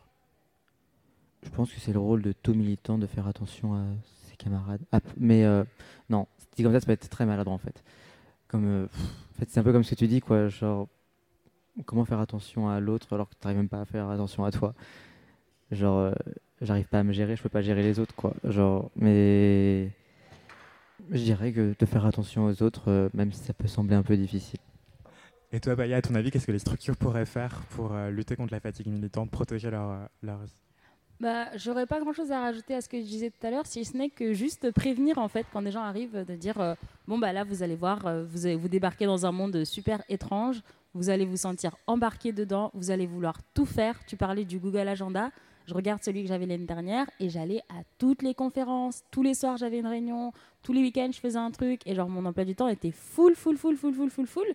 Je 1.44 1.48
pense 1.48 1.72
que 1.72 1.80
c'est 1.80 1.94
le 1.94 2.00
rôle 2.00 2.20
de 2.20 2.32
tout 2.32 2.54
militant 2.54 2.98
de 2.98 3.06
faire 3.06 3.26
attention 3.26 3.74
à 3.74 3.84
ses 4.43 4.45
camarades. 4.45 4.82
Ah, 4.93 5.01
mais 5.18 5.45
euh, 5.45 5.64
non, 6.09 6.26
dit 6.57 6.62
comme 6.62 6.72
ça, 6.72 6.80
ça 6.80 6.86
peut 6.86 6.93
être 6.93 7.09
très 7.09 7.26
maladroit 7.26 7.55
en 7.55 7.59
fait. 7.59 7.82
Comme, 8.49 8.66
euh, 8.66 8.86
c'est 9.49 9.59
un 9.59 9.62
peu 9.62 9.72
comme 9.72 9.84
ce 9.84 9.90
que 9.90 9.95
tu 9.97 10.09
dis 10.09 10.20
quoi, 10.20 10.49
genre 10.49 10.88
comment 11.86 12.05
faire 12.05 12.20
attention 12.20 12.68
à 12.68 12.80
l'autre 12.80 13.12
alors 13.14 13.28
que 13.28 13.34
tu 13.34 13.40
n'arrives 13.45 13.59
même 13.59 13.68
pas 13.68 13.80
à 13.80 13.84
faire 13.84 14.09
attention 14.09 14.45
à 14.45 14.51
toi? 14.51 14.74
Genre, 15.70 15.99
euh, 15.99 16.12
j'arrive 16.61 16.86
pas 16.86 17.01
à 17.01 17.03
me 17.03 17.12
gérer, 17.12 17.36
je 17.36 17.43
peux 17.43 17.49
pas 17.49 17.62
gérer 17.62 17.82
les 17.82 17.99
autres, 17.99 18.14
quoi. 18.14 18.34
Genre, 18.45 18.90
mais 18.97 19.90
je 21.11 21.22
dirais 21.22 21.53
que 21.53 21.74
de 21.78 21.86
faire 21.86 22.07
attention 22.07 22.45
aux 22.45 22.62
autres, 22.62 22.90
euh, 22.90 23.09
même 23.14 23.32
si 23.32 23.43
ça 23.43 23.55
peut 23.55 23.68
sembler 23.68 23.97
un 23.97 24.03
peu 24.03 24.16
difficile. 24.16 24.61
Et 25.53 25.61
toi, 25.61 25.74
Baya, 25.74 25.99
à 25.99 26.03
ton 26.03 26.14
avis, 26.14 26.30
qu'est-ce 26.30 26.47
que 26.47 26.53
les 26.53 26.59
structures 26.59 26.97
pourraient 26.97 27.26
faire 27.26 27.61
pour 27.70 27.93
euh, 27.93 28.11
lutter 28.11 28.36
contre 28.36 28.53
la 28.53 28.61
fatigue 28.61 28.86
militante, 28.86 29.30
protéger 29.30 29.70
leur, 29.70 29.90
euh, 29.90 30.07
leur... 30.22 30.40
Bah, 31.23 31.47
j'aurais 31.55 31.87
pas 31.87 32.01
grand 32.01 32.12
chose 32.12 32.33
à 32.33 32.41
rajouter 32.41 32.75
à 32.75 32.81
ce 32.81 32.89
que 32.89 32.99
je 32.99 33.05
disais 33.05 33.31
tout 33.31 33.47
à 33.47 33.51
l'heure, 33.53 33.64
si 33.64 33.85
ce 33.85 33.97
n'est 33.97 34.11
que 34.11 34.33
juste 34.33 34.73
prévenir 34.73 35.18
en 35.18 35.29
fait 35.29 35.47
quand 35.53 35.62
des 35.62 35.70
gens 35.70 35.83
arrivent 35.83 36.25
de 36.27 36.35
dire 36.35 36.61
euh, 36.61 36.75
bon 37.07 37.16
bah 37.16 37.33
là 37.33 37.45
vous 37.45 37.62
allez 37.62 37.77
voir, 37.77 38.05
euh, 38.07 38.25
vous 38.25 38.45
allez 38.45 38.57
vous 38.57 38.66
débarquer 38.66 39.07
dans 39.07 39.25
un 39.25 39.31
monde 39.31 39.64
super 39.64 40.03
étrange, 40.09 40.62
vous 40.95 41.11
allez 41.11 41.25
vous 41.25 41.37
sentir 41.37 41.77
embarqué 41.87 42.33
dedans, 42.33 42.73
vous 42.75 42.91
allez 42.91 43.07
vouloir 43.07 43.39
tout 43.55 43.66
faire. 43.66 44.05
Tu 44.05 44.16
parlais 44.16 44.45
du 44.45 44.59
Google 44.59 44.89
Agenda, 44.89 45.31
je 45.68 45.75
regarde 45.75 46.03
celui 46.03 46.23
que 46.23 46.29
j'avais 46.29 46.45
l'année 46.45 46.66
dernière 46.66 47.09
et 47.20 47.29
j'allais 47.29 47.61
à 47.68 47.85
toutes 47.99 48.23
les 48.23 48.35
conférences, 48.35 49.05
tous 49.12 49.23
les 49.23 49.35
soirs 49.35 49.57
j'avais 49.59 49.79
une 49.79 49.87
réunion, 49.87 50.33
tous 50.64 50.73
les 50.73 50.81
week-ends 50.81 51.11
je 51.12 51.20
faisais 51.20 51.39
un 51.39 51.53
truc 51.53 51.83
et 51.87 51.95
genre 51.95 52.09
mon 52.09 52.27
emploi 52.27 52.45
du 52.45 52.57
temps 52.57 52.66
était 52.66 52.91
full 52.91 53.37
full 53.37 53.57
full 53.57 53.77
full 53.77 53.95
full 53.95 54.11
full 54.11 54.27
full. 54.27 54.55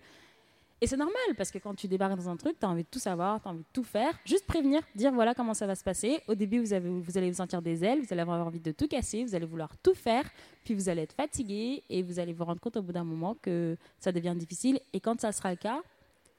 Et 0.80 0.86
c'est 0.86 0.96
normal, 0.96 1.34
parce 1.36 1.50
que 1.50 1.58
quand 1.58 1.74
tu 1.74 1.88
débarques 1.88 2.16
dans 2.16 2.28
un 2.28 2.36
truc, 2.36 2.58
tu 2.58 2.64
as 2.64 2.68
envie 2.68 2.84
de 2.84 2.88
tout 2.88 3.00
savoir, 3.00 3.42
tu 3.42 3.48
as 3.48 3.50
envie 3.50 3.60
de 3.60 3.72
tout 3.72 3.82
faire. 3.82 4.16
Juste 4.24 4.46
prévenir, 4.46 4.80
dire 4.94 5.12
voilà 5.12 5.34
comment 5.34 5.54
ça 5.54 5.66
va 5.66 5.74
se 5.74 5.82
passer. 5.82 6.20
Au 6.28 6.36
début, 6.36 6.60
vous, 6.60 6.72
allez 6.72 7.30
vous 7.30 7.36
sentir 7.36 7.62
des 7.62 7.84
ailes, 7.84 8.00
vous 8.00 8.12
allez 8.12 8.22
avoir 8.22 8.46
envie 8.46 8.60
de 8.60 8.70
tout 8.70 8.86
casser, 8.86 9.24
vous 9.24 9.34
allez 9.34 9.46
vouloir 9.46 9.76
tout 9.78 9.94
faire, 9.94 10.30
puis 10.64 10.74
vous 10.74 10.88
allez 10.88 11.02
être 11.02 11.14
fatigué 11.14 11.82
et 11.88 12.02
vous 12.02 12.20
allez 12.20 12.32
vous 12.32 12.44
rendre 12.44 12.60
compte 12.60 12.76
au 12.76 12.82
bout 12.82 12.92
d'un 12.92 13.04
moment 13.04 13.34
que 13.42 13.76
ça 13.98 14.12
devient 14.12 14.34
difficile. 14.36 14.78
Et 14.92 15.00
quand 15.00 15.20
ça 15.20 15.32
sera 15.32 15.50
le 15.50 15.56
cas, 15.56 15.82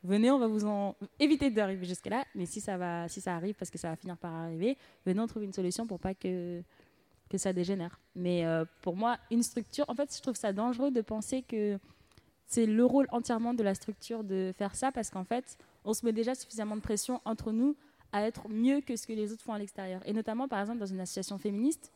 venez, 0.03 0.31
on 0.31 0.39
va 0.39 0.47
vous 0.47 0.95
éviter 1.19 1.49
d'arriver 1.49 1.85
jusque-là. 1.85 2.23
Mais 2.33 2.45
si 2.45 2.61
ça, 2.61 2.77
va, 2.77 3.09
si 3.09 3.19
ça 3.19 3.35
arrive, 3.35 3.55
parce 3.55 3.69
que 3.69 3.77
ça 3.77 3.89
va 3.89 3.97
finir 3.97 4.15
par 4.15 4.33
arriver, 4.33 4.77
venez, 5.05 5.19
on 5.19 5.27
trouve 5.27 5.43
une 5.43 5.53
solution 5.53 5.85
pour 5.85 5.99
pas 5.99 6.13
que, 6.13 6.61
que 7.29 7.37
ça 7.37 7.51
dégénère. 7.51 7.99
Mais 8.15 8.45
euh, 8.45 8.63
pour 8.81 8.95
moi, 8.95 9.17
une 9.31 9.43
structure, 9.43 9.83
en 9.89 9.95
fait, 9.95 10.15
je 10.15 10.21
trouve 10.21 10.35
ça 10.35 10.53
dangereux 10.53 10.91
de 10.91 11.01
penser 11.01 11.41
que 11.41 11.77
c'est 12.49 12.65
le 12.65 12.83
rôle 12.83 13.07
entièrement 13.11 13.53
de 13.53 13.61
la 13.63 13.75
structure 13.75 14.23
de 14.23 14.51
faire 14.57 14.75
ça 14.75 14.91
parce 14.91 15.11
qu'en 15.11 15.23
fait, 15.23 15.57
on 15.85 15.93
se 15.93 16.03
met 16.03 16.11
déjà 16.11 16.33
suffisamment 16.33 16.75
de 16.75 16.81
pression 16.81 17.21
entre 17.23 17.51
nous 17.51 17.77
à 18.11 18.23
être 18.23 18.49
mieux 18.49 18.81
que 18.81 18.95
ce 18.95 19.05
que 19.05 19.13
les 19.13 19.31
autres 19.31 19.43
font 19.43 19.53
à 19.53 19.59
l'extérieur. 19.59 20.01
Et 20.05 20.13
notamment, 20.13 20.47
par 20.47 20.59
exemple, 20.59 20.79
dans 20.79 20.87
une 20.87 20.99
association 20.99 21.37
féministe, 21.37 21.91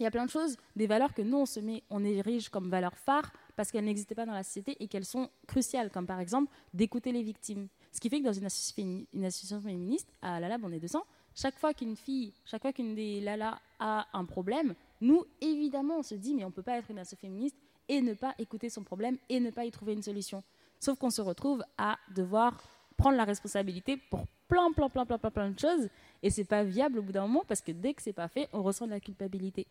il 0.00 0.02
y 0.02 0.06
a 0.06 0.10
plein 0.10 0.26
de 0.26 0.30
choses, 0.30 0.56
des 0.74 0.88
valeurs 0.88 1.14
que 1.14 1.22
nous, 1.22 1.38
on 1.38 1.46
se 1.46 1.60
met, 1.60 1.84
on 1.88 2.04
érige 2.04 2.48
comme 2.48 2.68
valeurs 2.68 2.96
phares 2.96 3.32
parce 3.54 3.70
qu'elles 3.70 3.84
n'existaient 3.84 4.16
pas 4.16 4.26
dans 4.26 4.32
la 4.32 4.42
société 4.42 4.76
et 4.80 4.88
qu'elles 4.88 5.06
sont 5.06 5.30
cruciales, 5.46 5.90
comme 5.90 6.06
par 6.06 6.18
exemple 6.18 6.52
d'écouter 6.74 7.12
les 7.12 7.22
victimes. 7.22 7.68
Ce 7.92 8.00
qui 8.00 8.10
fait 8.10 8.18
que 8.18 8.24
dans 8.24 8.32
une 8.32 8.44
association, 8.44 9.60
féministe, 9.60 10.12
à 10.20 10.40
la 10.40 10.48
Lab, 10.48 10.62
on 10.64 10.72
est 10.72 10.80
200, 10.80 11.02
chaque 11.34 11.58
fois 11.58 11.72
qu'une 11.72 11.96
fille, 11.96 12.34
chaque 12.44 12.62
fois 12.62 12.72
qu'une 12.72 12.96
des 12.96 13.20
Lala 13.20 13.60
a 13.78 14.06
un 14.12 14.24
problème, 14.24 14.74
nous, 15.00 15.24
évidemment, 15.40 15.98
on 15.98 16.02
se 16.02 16.16
dit, 16.16 16.34
mais 16.34 16.44
on 16.44 16.48
ne 16.48 16.52
peut 16.52 16.62
pas 16.62 16.76
être 16.76 16.90
une 16.90 16.98
association 16.98 17.28
féministe 17.28 17.56
et 17.88 18.00
ne 18.00 18.14
pas 18.14 18.34
écouter 18.38 18.68
son 18.68 18.82
problème 18.82 19.16
et 19.28 19.40
ne 19.40 19.50
pas 19.50 19.64
y 19.64 19.70
trouver 19.70 19.92
une 19.92 20.02
solution. 20.02 20.42
Sauf 20.80 20.98
qu'on 20.98 21.10
se 21.10 21.22
retrouve 21.22 21.62
à 21.78 21.98
devoir 22.14 22.62
prendre 22.96 23.16
la 23.16 23.24
responsabilité 23.24 23.96
pour 23.96 24.26
plein, 24.48 24.72
plein, 24.72 24.88
plein, 24.88 25.06
plein, 25.06 25.18
plein, 25.18 25.30
plein 25.30 25.50
de 25.50 25.58
choses. 25.58 25.88
Et 26.22 26.30
c'est 26.30 26.44
pas 26.44 26.64
viable 26.64 26.98
au 26.98 27.02
bout 27.02 27.12
d'un 27.12 27.26
moment 27.26 27.44
parce 27.46 27.60
que 27.60 27.72
dès 27.72 27.94
que 27.94 28.02
c'est 28.02 28.12
pas 28.12 28.28
fait, 28.28 28.48
on 28.52 28.62
ressent 28.62 28.86
de 28.86 28.92
la 28.92 29.00
culpabilité. 29.00 29.66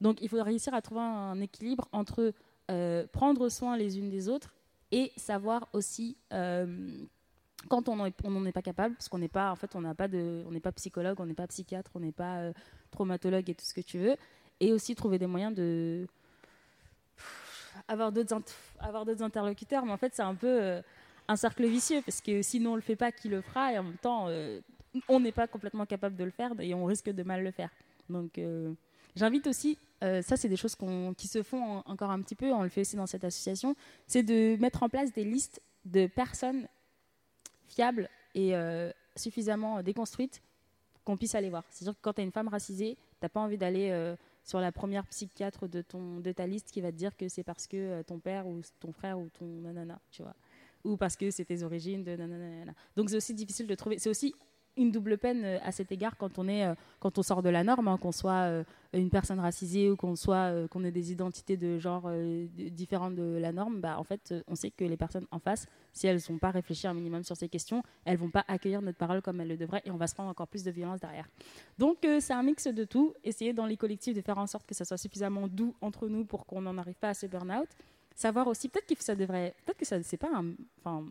Donc 0.00 0.20
il 0.20 0.28
faut 0.28 0.42
réussir 0.42 0.74
à 0.74 0.82
trouver 0.82 1.00
un 1.00 1.40
équilibre 1.40 1.88
entre 1.92 2.32
euh, 2.70 3.06
prendre 3.12 3.48
soin 3.48 3.76
les 3.76 3.98
unes 3.98 4.10
des 4.10 4.28
autres 4.28 4.54
et 4.90 5.12
savoir 5.16 5.68
aussi 5.72 6.16
euh, 6.32 7.04
quand 7.68 7.88
on 7.88 7.96
n'en 7.96 8.06
est 8.46 8.52
pas 8.52 8.62
capable, 8.62 8.94
parce 8.94 9.08
qu'on 9.08 9.18
n'est 9.18 9.28
pas, 9.28 9.50
en 9.50 9.56
fait, 9.56 9.68
pas 9.68 10.08
pas 10.62 10.72
psychologue, 10.72 11.16
on 11.20 11.26
n'est 11.26 11.34
pas 11.34 11.46
psychiatre, 11.46 11.90
on 11.94 12.00
n'est 12.00 12.12
pas 12.12 12.38
euh, 12.38 12.52
traumatologue 12.90 13.48
et 13.48 13.54
tout 13.54 13.64
ce 13.64 13.74
que 13.74 13.80
tu 13.80 13.98
veux, 13.98 14.16
et 14.60 14.72
aussi 14.72 14.94
trouver 14.94 15.18
des 15.18 15.26
moyens 15.26 15.54
de 15.54 16.06
avoir 17.88 18.12
d'autres 18.12 18.40
avoir 18.80 19.04
d'autres 19.04 19.22
interlocuteurs, 19.22 19.84
mais 19.84 19.92
en 19.92 19.96
fait 19.96 20.14
c'est 20.14 20.22
un 20.22 20.34
peu 20.34 20.62
euh, 20.62 20.82
un 21.28 21.36
cercle 21.36 21.66
vicieux 21.66 22.02
parce 22.04 22.20
que 22.20 22.42
sinon 22.42 22.72
on 22.72 22.76
le 22.76 22.82
fait 22.82 22.96
pas, 22.96 23.12
qui 23.12 23.28
le 23.28 23.40
fera? 23.40 23.72
Et 23.72 23.78
en 23.78 23.84
même 23.84 23.98
temps 23.98 24.26
euh, 24.28 24.60
on 25.08 25.20
n'est 25.20 25.32
pas 25.32 25.46
complètement 25.46 25.86
capable 25.86 26.16
de 26.16 26.24
le 26.24 26.30
faire 26.30 26.52
et 26.60 26.74
on 26.74 26.84
risque 26.84 27.10
de 27.10 27.22
mal 27.22 27.42
le 27.42 27.50
faire. 27.50 27.70
Donc 28.08 28.38
euh, 28.38 28.72
j'invite 29.16 29.46
aussi, 29.46 29.78
ça 30.00 30.36
c'est 30.36 30.48
des 30.48 30.56
choses 30.56 30.76
qui 31.16 31.28
se 31.28 31.42
font 31.42 31.82
encore 31.86 32.10
un 32.10 32.20
petit 32.20 32.34
peu, 32.34 32.52
on 32.52 32.62
le 32.62 32.68
fait 32.68 32.82
aussi 32.82 32.96
dans 32.96 33.06
cette 33.06 33.24
association, 33.24 33.74
c'est 34.06 34.22
de 34.22 34.56
mettre 34.60 34.82
en 34.82 34.90
place 34.90 35.12
des 35.12 35.24
listes 35.24 35.62
de 35.86 36.06
personnes 36.06 36.68
fiables 37.66 38.10
et 38.34 38.52
suffisamment 39.16 39.82
déconstruites 39.82 40.42
qu'on 41.04 41.16
puisse 41.16 41.34
aller 41.34 41.48
voir. 41.48 41.64
C'est-à-dire 41.70 41.94
que 41.94 42.02
quand 42.02 42.12
tu 42.12 42.20
as 42.20 42.24
une 42.24 42.32
femme 42.32 42.48
racisée, 42.48 42.96
tu 42.96 43.16
n'as 43.22 43.30
pas 43.30 43.40
envie 43.40 43.56
d'aller 43.56 44.14
sur 44.44 44.60
la 44.60 44.70
première 44.70 45.06
psychiatre 45.06 45.68
de, 45.68 45.80
ton, 45.80 46.20
de 46.20 46.30
ta 46.30 46.46
liste 46.46 46.70
qui 46.70 46.80
va 46.80 46.92
te 46.92 46.96
dire 46.96 47.16
que 47.16 47.28
c'est 47.28 47.42
parce 47.42 47.66
que 47.66 47.76
euh, 47.76 48.02
ton 48.02 48.20
père 48.20 48.46
ou 48.46 48.60
ton 48.78 48.92
frère 48.92 49.18
ou 49.18 49.28
ton 49.30 49.46
nanana, 49.46 49.98
tu 50.10 50.22
vois. 50.22 50.36
Ou 50.84 50.96
parce 50.98 51.16
que 51.16 51.30
c'est 51.30 51.46
tes 51.46 51.62
origines 51.62 52.04
de 52.04 52.14
nanana. 52.14 52.74
Donc 52.94 53.08
c'est 53.08 53.16
aussi 53.16 53.34
difficile 53.34 53.66
de 53.66 53.74
trouver. 53.74 53.98
C'est 53.98 54.10
aussi 54.10 54.34
une 54.76 54.90
double 54.90 55.18
peine 55.18 55.44
euh, 55.44 55.58
à 55.62 55.72
cet 55.72 55.92
égard 55.92 56.16
quand 56.16 56.38
on 56.38 56.48
est 56.48 56.64
euh, 56.64 56.74
quand 57.00 57.18
on 57.18 57.22
sort 57.22 57.42
de 57.42 57.48
la 57.48 57.64
norme, 57.64 57.88
hein, 57.88 57.98
qu'on 57.98 58.12
soit 58.12 58.44
euh, 58.44 58.64
une 58.92 59.10
personne 59.10 59.40
racisée 59.40 59.90
ou 59.90 59.96
qu'on 59.96 60.16
soit 60.16 60.68
qu'on 60.68 60.84
ait 60.84 60.90
des 60.90 61.12
identités 61.12 61.56
de 61.56 61.78
genre 61.78 62.08
différentes 62.46 63.16
de 63.16 63.38
la 63.38 63.52
norme. 63.52 63.80
Bah, 63.80 63.96
en 63.98 64.04
fait, 64.04 64.32
on 64.46 64.54
sait 64.54 64.70
que 64.70 64.84
les 64.84 64.96
personnes 64.96 65.26
en 65.32 65.40
face, 65.40 65.66
si 65.92 66.06
elles 66.06 66.14
ne 66.14 66.20
sont 66.20 66.38
pas 66.38 66.50
réfléchies 66.50 66.86
un 66.86 66.94
minimum 66.94 67.24
sur 67.24 67.36
ces 67.36 67.48
questions, 67.48 67.82
elles 68.04 68.16
vont 68.16 68.30
pas 68.30 68.44
accueillir 68.46 68.82
notre 68.82 68.96
parole 68.96 69.20
comme 69.20 69.40
elles 69.40 69.48
le 69.48 69.56
devraient 69.56 69.82
et 69.84 69.90
on 69.90 69.96
va 69.96 70.06
se 70.06 70.14
prendre 70.14 70.30
encore 70.30 70.46
plus 70.46 70.62
de 70.62 70.70
violence 70.70 71.00
derrière. 71.00 71.28
Donc 71.76 72.06
c'est 72.20 72.32
un 72.32 72.42
mix 72.42 72.68
de 72.68 72.84
tout. 72.84 73.14
Essayer 73.24 73.52
dans 73.52 73.66
les 73.66 73.76
collectifs 73.76 74.14
de 74.14 74.22
faire 74.22 74.38
en 74.38 74.46
sorte 74.46 74.66
que 74.66 74.74
ça 74.74 74.84
soit 74.84 74.98
suffisamment 74.98 75.48
doux 75.48 75.74
entre 75.80 76.08
nous 76.08 76.24
pour 76.24 76.46
qu'on 76.46 76.62
n'en 76.62 76.78
arrive 76.78 76.98
pas 76.98 77.10
à 77.10 77.14
ce 77.14 77.26
burn-out. 77.26 77.68
Savoir 78.14 78.46
aussi 78.46 78.68
peut-être 78.68 78.94
que 78.96 79.04
ça 79.04 79.16
devrait, 79.16 79.54
peut-être 79.64 79.78
que 79.78 79.86
ça 79.86 80.00
c'est 80.02 80.16
pas 80.16 80.30
un, 80.32 80.52
enfin 80.78 81.04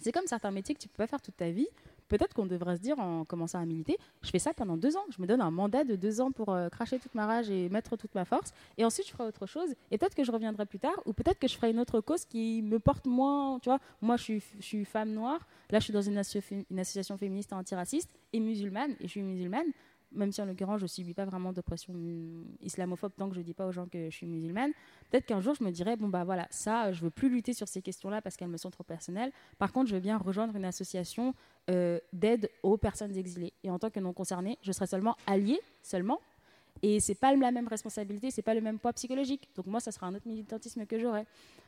c'est 0.00 0.12
comme 0.12 0.26
certains 0.26 0.50
métiers 0.50 0.74
que 0.74 0.80
tu 0.80 0.88
peux 0.88 0.98
pas 0.98 1.06
faire 1.06 1.20
toute 1.20 1.36
ta 1.36 1.50
vie 1.50 1.68
peut-être 2.08 2.34
qu'on 2.34 2.46
devrait 2.46 2.76
se 2.76 2.82
dire 2.82 2.98
en 2.98 3.24
commençant 3.24 3.60
à 3.60 3.64
militer, 3.64 3.98
je 4.22 4.30
fais 4.30 4.38
ça 4.38 4.54
pendant 4.54 4.76
deux 4.76 4.96
ans, 4.96 5.04
je 5.10 5.20
me 5.20 5.26
donne 5.26 5.40
un 5.40 5.50
mandat 5.50 5.84
de 5.84 5.96
deux 5.96 6.20
ans 6.20 6.30
pour 6.30 6.52
euh, 6.52 6.68
cracher 6.68 6.98
toute 6.98 7.14
ma 7.14 7.26
rage 7.26 7.50
et 7.50 7.68
mettre 7.68 7.96
toute 7.96 8.14
ma 8.14 8.24
force, 8.24 8.52
et 8.78 8.84
ensuite 8.84 9.06
je 9.06 9.12
ferai 9.12 9.24
autre 9.24 9.46
chose, 9.46 9.74
et 9.90 9.98
peut-être 9.98 10.14
que 10.14 10.24
je 10.24 10.32
reviendrai 10.32 10.66
plus 10.66 10.78
tard, 10.78 11.00
ou 11.06 11.12
peut-être 11.12 11.38
que 11.38 11.48
je 11.48 11.56
ferai 11.56 11.70
une 11.70 11.80
autre 11.80 12.00
cause 12.00 12.24
qui 12.24 12.62
me 12.62 12.78
porte 12.78 13.06
moins, 13.06 13.58
tu 13.60 13.68
vois, 13.68 13.78
moi 14.00 14.16
je 14.16 14.40
suis, 14.60 14.84
femme 14.84 15.12
noire, 15.12 15.46
là 15.70 15.78
je 15.78 15.84
suis 15.84 15.92
dans 15.92 16.02
une, 16.02 16.20
une 16.70 16.78
association 16.78 17.16
féministe 17.16 17.52
antiraciste 17.52 18.10
et 18.32 18.40
musulmane, 18.40 18.92
et 19.00 19.04
je 19.04 19.08
suis 19.08 19.22
musulmane, 19.22 19.66
même 20.14 20.32
si 20.32 20.40
en 20.40 20.46
l'occurrence 20.46 20.78
je 20.78 20.84
ne 20.84 20.88
subis 20.88 21.14
pas 21.14 21.24
vraiment 21.24 21.52
d'oppression 21.52 21.94
islamophobe 22.62 23.12
tant 23.16 23.28
que 23.28 23.34
je 23.34 23.40
ne 23.40 23.44
dis 23.44 23.54
pas 23.54 23.66
aux 23.66 23.72
gens 23.72 23.86
que 23.86 24.10
je 24.10 24.14
suis 24.14 24.26
musulmane, 24.26 24.72
peut-être 25.10 25.26
qu'un 25.26 25.40
jour 25.40 25.54
je 25.54 25.64
me 25.64 25.70
dirais 25.70 25.96
bon 25.96 26.08
bah 26.08 26.24
voilà, 26.24 26.46
ça 26.50 26.92
je 26.92 27.02
veux 27.02 27.10
plus 27.10 27.28
lutter 27.28 27.52
sur 27.52 27.68
ces 27.68 27.82
questions-là 27.82 28.22
parce 28.22 28.36
qu'elles 28.36 28.48
me 28.48 28.56
sont 28.56 28.70
trop 28.70 28.84
personnelles. 28.84 29.32
Par 29.58 29.72
contre, 29.72 29.90
je 29.90 29.94
veux 29.94 30.00
bien 30.00 30.18
rejoindre 30.18 30.56
une 30.56 30.64
association 30.64 31.34
euh, 31.70 31.98
d'aide 32.12 32.50
aux 32.62 32.76
personnes 32.76 33.16
exilées. 33.16 33.52
Et 33.62 33.70
en 33.70 33.78
tant 33.78 33.90
que 33.90 34.00
non 34.00 34.12
concerné, 34.12 34.58
je 34.62 34.72
serai 34.72 34.86
seulement 34.86 35.16
allié 35.26 35.58
seulement. 35.82 36.20
Et 36.82 37.00
c'est 37.00 37.14
pas 37.14 37.34
la 37.34 37.50
même 37.50 37.68
responsabilité, 37.68 38.30
c'est 38.30 38.42
pas 38.42 38.54
le 38.54 38.60
même 38.60 38.78
poids 38.78 38.92
psychologique. 38.92 39.48
Donc 39.56 39.66
moi, 39.66 39.80
ça 39.80 39.90
sera 39.90 40.06
un 40.06 40.14
autre 40.14 40.26
militantisme 40.28 40.84
que 40.84 40.98
j'aurai. 40.98 41.24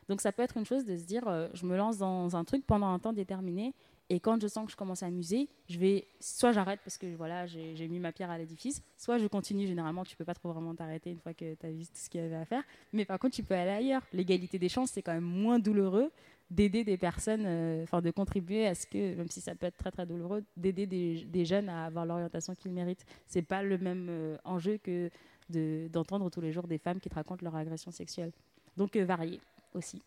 Donc 0.09 0.21
ça 0.21 0.33
peut 0.33 0.43
être 0.43 0.57
une 0.57 0.67
chose 0.67 0.85
de 0.85 0.97
se 0.97 1.05
dire, 1.05 1.27
euh, 1.27 1.49
je 1.55 1.65
me 1.65 1.77
lance 1.77 1.99
dans 1.99 2.37
un 2.37 2.45
truc 2.45 2.67
pendant 2.67 2.89
un 2.89 2.99
temps 2.99 3.13
déterminé 3.13 3.73
et 4.09 4.21
quand 4.21 4.41
je 4.41 4.47
sens 4.47 4.67
que 4.67 4.73
je 4.73 4.77
commence 4.77 5.03
à 5.03 5.07
amuser, 5.07 5.49
je 5.69 5.79
vais 5.79 6.07
soit 6.21 6.53
j'arrête 6.53 6.81
parce 6.85 6.97
que 6.97 7.17
voilà, 7.17 7.47
j'ai 7.47 7.89
mis 7.89 7.99
ma 7.99 8.13
pierre 8.13 8.31
à 8.31 8.39
l'édifice, 8.39 8.81
soit 8.97 9.19
je 9.19 9.27
continue. 9.27 9.67
Généralement, 9.67 10.05
tu 10.05 10.17
peux 10.17 10.25
pas 10.25 10.35
trop 10.35 10.53
vraiment 10.53 10.75
t'arrêter 10.75 11.11
une 11.11 11.19
fois 11.19 11.35
que 11.35 11.55
tu 11.55 11.67
as 11.67 11.71
vu 11.71 11.85
tout 11.85 11.91
ce 11.95 12.09
qu'il 12.09 12.21
y 12.21 12.25
avait 12.25 12.37
à 12.37 12.45
faire. 12.45 12.63
Mais 12.93 13.05
par 13.05 13.19
contre, 13.19 13.35
tu 13.35 13.43
peux 13.43 13.55
aller 13.55 13.71
ailleurs. 13.71 14.03
L'égalité 14.13 14.59
des 14.61 14.69
chances, 14.69 14.91
c'est 14.91 15.03
quand 15.03 15.13
même 15.15 15.25
moins 15.25 15.59
douloureux 15.59 16.13
d'aider 16.51 16.85
des 16.85 16.97
personnes, 16.97 17.45
euh, 17.45 17.83
enfin 17.83 18.01
de 18.01 18.11
contribuer 18.11 18.67
à 18.67 18.75
ce 18.75 18.87
que, 18.87 19.17
même 19.17 19.29
si 19.29 19.41
ça 19.41 19.55
peut 19.55 19.67
être 19.67 19.77
très 19.77 19.91
très 19.91 20.07
douloureux, 20.07 20.45
d'aider 20.57 20.87
des, 20.87 21.45
jeunes 21.45 21.69
à 21.69 21.87
avoir 21.87 22.07
l'orientation 22.07 22.55
qu'ils 22.55 22.73
méritent. 22.73 23.05
C'est 23.27 23.43
pas 23.43 23.63
le 23.63 23.79
même 23.79 24.07
euh, 24.09 24.37
enjeu 24.45 24.79
que 24.79 25.11
d'entendre 25.49 26.31
tous 26.31 26.41
les 26.41 26.53
jours 26.53 26.67
des 26.67 26.79
femmes 26.79 27.01
qui 27.01 27.09
te 27.09 27.15
racontent 27.15 27.45
leur 27.45 27.57
agression 27.57 27.91
sexuelle. 27.91 28.33
Donc 28.77 28.95
euh, 28.97 29.05
varier 29.05 29.41
aussi. 29.75 30.03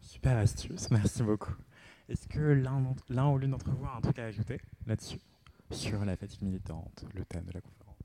Super 0.00 0.36
astuce, 0.36 0.90
merci 0.90 1.22
beaucoup. 1.22 1.54
Est-ce 2.10 2.26
que 2.26 2.40
l'un 2.40 3.28
ou 3.28 3.38
l'une 3.38 3.52
d'entre 3.52 3.70
vous 3.70 3.86
a 3.86 3.96
un 3.96 4.00
truc 4.00 4.18
à 4.18 4.24
ajouter 4.24 4.60
là-dessus, 4.84 5.20
sur 5.70 6.04
la 6.04 6.16
fatigue 6.16 6.42
militante, 6.42 7.04
le 7.14 7.24
thème 7.24 7.44
de 7.44 7.52
la 7.52 7.60
conférence 7.60 7.98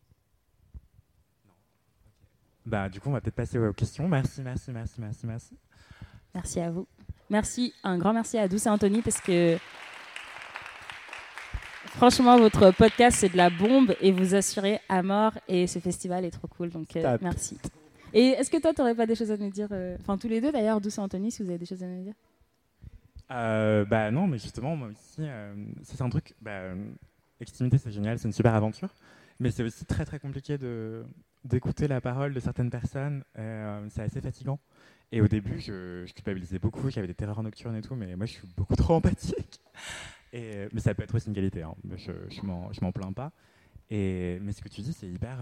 Non. 1.47 1.53
Bah, 2.67 2.87
du 2.87 2.99
coup, 2.99 3.09
on 3.09 3.13
va 3.13 3.21
peut-être 3.21 3.35
passer 3.35 3.57
aux 3.57 3.73
questions. 3.73 4.07
Merci, 4.07 4.43
merci, 4.43 4.69
merci, 4.69 5.01
merci, 5.01 5.25
merci. 5.25 5.57
Merci 6.35 6.59
à 6.59 6.69
vous. 6.69 6.85
Merci, 7.31 7.73
un 7.83 7.97
grand 7.97 8.13
merci 8.13 8.37
à 8.37 8.47
Douce 8.47 8.67
et 8.67 8.69
Anthony 8.69 9.01
parce 9.01 9.19
que 9.19 9.57
franchement, 11.95 12.37
votre 12.37 12.69
podcast, 12.69 13.17
c'est 13.21 13.29
de 13.29 13.37
la 13.37 13.49
bombe 13.49 13.95
et 14.01 14.11
vous 14.11 14.35
assurez 14.35 14.79
à 14.87 15.01
mort 15.01 15.31
et 15.47 15.65
ce 15.65 15.79
festival 15.79 16.25
est 16.25 16.31
trop 16.31 16.47
cool. 16.47 16.69
Donc, 16.69 16.95
euh, 16.95 17.17
merci. 17.21 17.57
Et 18.13 18.27
est-ce 18.27 18.51
que 18.51 18.61
toi, 18.61 18.71
tu 18.71 18.81
n'aurais 18.81 18.93
pas 18.93 19.07
des 19.07 19.15
choses 19.15 19.31
à 19.31 19.37
nous 19.37 19.49
dire 19.49 19.69
euh, 19.71 19.97
Enfin, 19.99 20.19
tous 20.19 20.27
les 20.27 20.41
deux 20.41 20.51
d'ailleurs, 20.51 20.79
Douce 20.79 20.99
et 20.99 21.01
Anthony, 21.01 21.31
si 21.31 21.41
vous 21.41 21.49
avez 21.49 21.57
des 21.57 21.65
choses 21.65 21.81
à 21.81 21.87
nous 21.87 22.03
dire? 22.03 22.13
Euh, 23.31 23.85
bah 23.85 24.11
non, 24.11 24.27
mais 24.27 24.37
justement, 24.37 24.75
moi 24.75 24.89
aussi, 24.89 25.21
euh, 25.21 25.53
c'est 25.83 26.01
un 26.01 26.09
truc. 26.09 26.35
Bah, 26.41 26.73
Extimité, 27.41 27.77
c'est 27.77 27.91
génial, 27.91 28.17
c'est 28.17 28.27
une 28.27 28.33
super 28.33 28.55
aventure, 28.55 28.89
mais 29.41 29.51
c'est 29.51 29.63
aussi 29.63 29.83
très 29.85 30.05
très 30.05 30.19
compliqué 30.19 30.57
de 30.57 31.03
d'écouter 31.43 31.87
la 31.87 32.01
parole 32.01 32.33
de 32.33 32.39
certaines 32.39 32.69
personnes. 32.69 33.23
Euh, 33.37 33.85
c'est 33.89 34.01
assez 34.03 34.21
fatigant. 34.21 34.59
Et 35.11 35.21
au 35.21 35.27
début, 35.27 35.59
je, 35.59 36.05
culpabilisais 36.13 36.59
beaucoup, 36.59 36.89
j'avais 36.89 37.07
des 37.07 37.13
terreurs 37.13 37.43
nocturnes 37.43 37.75
et 37.75 37.81
tout, 37.81 37.95
mais 37.95 38.15
moi, 38.15 38.25
je 38.25 38.33
suis 38.33 38.47
beaucoup 38.57 38.75
trop 38.75 38.95
empathique. 38.95 39.61
Et, 40.33 40.67
mais 40.73 40.81
ça 40.81 40.95
peut 40.95 41.03
être 41.03 41.13
aussi 41.13 41.27
une 41.27 41.35
qualité, 41.35 41.61
hein. 41.61 41.75
je, 41.95 42.11
je 42.31 42.41
m'en 42.81 42.91
plains 42.91 43.13
pas. 43.13 43.31
Et, 43.89 44.39
mais 44.41 44.51
ce 44.51 44.61
que 44.61 44.69
tu 44.69 44.81
dis, 44.81 44.93
c'est 44.93 45.07
hyper, 45.07 45.37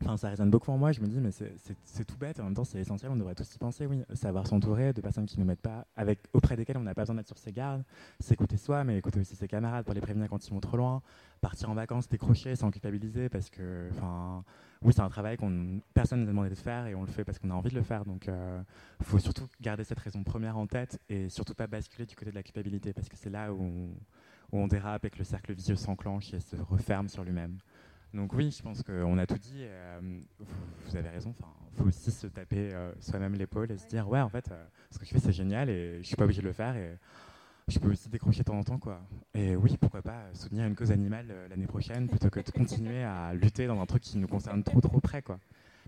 Enfin, 0.00 0.16
ça 0.16 0.28
résonne 0.28 0.50
beaucoup 0.50 0.70
en 0.70 0.78
moi. 0.78 0.92
Je 0.92 1.00
me 1.00 1.06
dis, 1.06 1.18
mais 1.20 1.30
c'est- 1.32 2.04
tout 2.04 2.16
bête. 2.16 2.38
En 2.40 2.44
même 2.44 2.54
temps, 2.54 2.64
c'est 2.64 2.78
essentiel. 2.78 3.10
On 3.10 3.16
devrait 3.16 3.34
tous 3.34 3.52
y 3.54 3.58
penser. 3.58 3.86
Oui, 3.86 4.02
savoir 4.14 4.46
s'entourer 4.46 4.92
de 4.92 5.00
personnes 5.00 5.26
qui 5.26 5.36
ne 5.38 5.42
nous 5.42 5.48
mettent 5.48 5.60
pas, 5.60 5.86
avec 5.96 6.20
auprès 6.32 6.56
desquelles 6.56 6.76
on 6.76 6.82
n'a 6.82 6.94
pas 6.94 7.02
besoin 7.02 7.16
d'être 7.16 7.26
sur 7.26 7.38
ses 7.38 7.52
gardes. 7.52 7.82
S'écouter 8.20 8.56
soi, 8.56 8.84
mais 8.84 8.98
écouter 8.98 9.20
aussi 9.20 9.34
ses 9.34 9.48
camarades 9.48 9.84
pour 9.84 9.94
les 9.94 10.00
prévenir 10.00 10.28
quand 10.28 10.46
ils 10.46 10.52
vont 10.52 10.60
trop 10.60 10.76
loin. 10.76 11.02
Partir 11.40 11.70
en 11.70 11.74
vacances, 11.74 12.08
décrocher 12.08 12.56
sans 12.56 12.70
culpabiliser, 12.70 13.28
parce 13.28 13.50
que, 13.50 13.88
enfin, 13.92 14.44
oui, 14.82 14.92
c'est 14.92 15.00
un 15.02 15.08
travail 15.08 15.36
qu'on 15.36 15.80
personne 15.94 16.20
ne 16.20 16.24
nous 16.24 16.30
a 16.30 16.32
demandé 16.32 16.50
de 16.50 16.54
faire 16.54 16.86
et 16.86 16.94
on 16.94 17.02
le 17.02 17.08
fait 17.08 17.24
parce 17.24 17.38
qu'on 17.38 17.50
a 17.50 17.54
envie 17.54 17.70
de 17.70 17.74
le 17.76 17.82
faire. 17.82 18.04
Donc, 18.04 18.28
il 18.28 19.04
faut 19.06 19.18
surtout 19.18 19.46
garder 19.60 19.84
cette 19.84 19.98
raison 19.98 20.22
première 20.24 20.56
en 20.56 20.66
tête 20.66 21.00
et 21.08 21.28
surtout 21.28 21.54
pas 21.54 21.66
basculer 21.66 22.06
du 22.06 22.14
côté 22.16 22.30
de 22.30 22.36
la 22.36 22.42
culpabilité, 22.42 22.92
parce 22.92 23.08
que 23.08 23.16
c'est 23.16 23.30
là 23.30 23.52
où 23.52 23.60
on, 23.62 23.88
où 24.52 24.58
on 24.58 24.66
dérape 24.68 25.04
et 25.04 25.10
que 25.10 25.18
le 25.18 25.24
cercle 25.24 25.52
vicieux 25.52 25.76
s'enclenche 25.76 26.32
et 26.34 26.40
se 26.40 26.56
referme 26.56 27.08
sur 27.08 27.22
lui-même. 27.24 27.58
Donc 28.14 28.32
oui, 28.32 28.50
je 28.56 28.62
pense 28.62 28.82
qu'on 28.82 29.18
a 29.18 29.26
tout 29.26 29.38
dit. 29.38 29.60
euh, 29.60 30.00
vous, 30.86 30.96
avez 30.96 31.08
raison. 31.10 31.30
Enfin, 31.38 31.52
faut 31.76 31.84
aussi 31.84 32.10
se 32.10 32.26
taper 32.26 32.72
euh, 32.72 32.92
soi-même 33.00 33.34
l'épaule 33.34 33.70
et 33.70 33.78
se 33.78 33.86
dire 33.86 34.08
ouais, 34.08 34.20
en 34.20 34.28
fait, 34.28 34.50
euh, 34.50 34.64
ce 34.90 34.98
que 34.98 35.04
je 35.04 35.10
fais 35.10 35.18
c'est 35.18 35.32
génial 35.32 35.68
et 35.68 35.98
je 36.02 36.06
suis 36.06 36.16
pas 36.16 36.24
obligé 36.24 36.40
de 36.40 36.46
le 36.46 36.52
faire 36.52 36.74
et 36.76 36.98
je 37.68 37.78
peux 37.78 37.90
aussi 37.90 38.08
décrocher 38.08 38.40
de 38.40 38.44
temps 38.44 38.58
en 38.58 38.64
temps 38.64 38.78
quoi. 38.78 39.00
Et 39.34 39.54
oui, 39.56 39.76
pourquoi 39.78 40.00
pas 40.02 40.24
soutenir 40.32 40.66
une 40.66 40.74
cause 40.74 40.90
animale 40.90 41.26
euh, 41.30 41.48
l'année 41.48 41.66
prochaine 41.66 42.08
plutôt 42.08 42.30
que 42.30 42.40
de 42.40 42.50
continuer 42.50 43.04
à 43.04 43.34
lutter 43.34 43.66
dans 43.66 43.78
un 43.80 43.86
truc 43.86 44.02
qui 44.02 44.16
nous 44.18 44.26
concerne 44.28 44.62
trop 44.64 44.80
trop 44.80 45.00
près 45.00 45.20
quoi. 45.22 45.38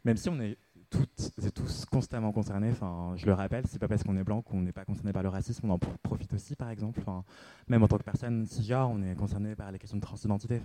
Même 0.05 0.17
si 0.17 0.29
on 0.29 0.41
est 0.41 0.59
toutes 0.91 1.31
et 1.45 1.51
tous 1.53 1.85
constamment 1.87 2.33
concernés. 2.33 2.71
Enfin, 2.73 3.15
je 3.17 3.25
le 3.27 3.33
rappelle, 3.33 3.65
c'est 3.67 3.79
pas 3.79 3.87
parce 3.89 4.03
qu'on 4.03 4.17
est 4.17 4.25
blanc 4.25 4.43
qu'on 4.43 4.61
n'est 4.61 4.73
pas 4.73 4.85
concerné 4.85 5.13
par 5.13 5.23
le 5.23 5.29
racisme. 5.29 5.71
On 5.71 5.75
en 5.75 5.79
pro- 5.79 5.93
profite 6.03 6.33
aussi, 6.35 6.57
par 6.57 6.69
exemple. 6.69 6.99
Enfin, 7.01 7.25
même 7.69 7.83
en 7.83 7.89
tant 7.89 7.97
que 7.97 8.03
personne 8.03 8.45
cisgenre, 8.47 8.91
on 8.91 9.01
est 9.03 9.15
concerné 9.15 9.55
par 9.55 9.71
les 9.71 9.79
questions 9.79 9.99
de 9.99 10.03
transidentité. 10.03 10.61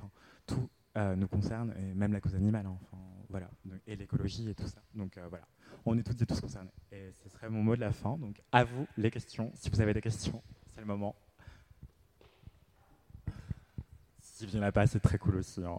Tout 0.47 0.67
nous 0.95 1.27
concerne, 1.27 1.73
et 1.77 1.93
même 1.93 2.13
la 2.13 2.21
cause 2.21 2.35
animale. 2.35 2.65
hein. 2.65 2.77
Enfin, 2.83 2.97
voilà. 3.29 3.49
Et 3.87 3.95
l'écologie 3.95 4.49
et 4.49 4.55
tout 4.55 4.67
ça. 4.67 4.81
Donc 4.93 5.17
euh, 5.17 5.27
voilà, 5.27 5.45
on 5.85 5.97
est 5.97 6.03
toutes 6.03 6.21
et 6.21 6.25
tous 6.25 6.39
concernés. 6.39 6.71
Et 6.91 7.11
ce 7.23 7.29
serait 7.29 7.49
mon 7.49 7.63
mot 7.63 7.75
de 7.75 7.81
la 7.81 7.91
fin. 7.91 8.17
Donc 8.17 8.41
à 8.51 8.63
vous 8.63 8.87
les 8.97 9.11
questions. 9.11 9.51
Si 9.55 9.69
vous 9.69 9.81
avez 9.81 9.93
des 9.93 10.01
questions, 10.01 10.41
c'est 10.73 10.79
le 10.81 10.87
moment. 10.87 11.15
Si 14.19 14.45
vient 14.45 14.59
là 14.61 14.71
pas, 14.71 14.85
c'est 14.87 14.99
très 14.99 15.17
cool 15.17 15.37
aussi. 15.37 15.63
hein. 15.63 15.77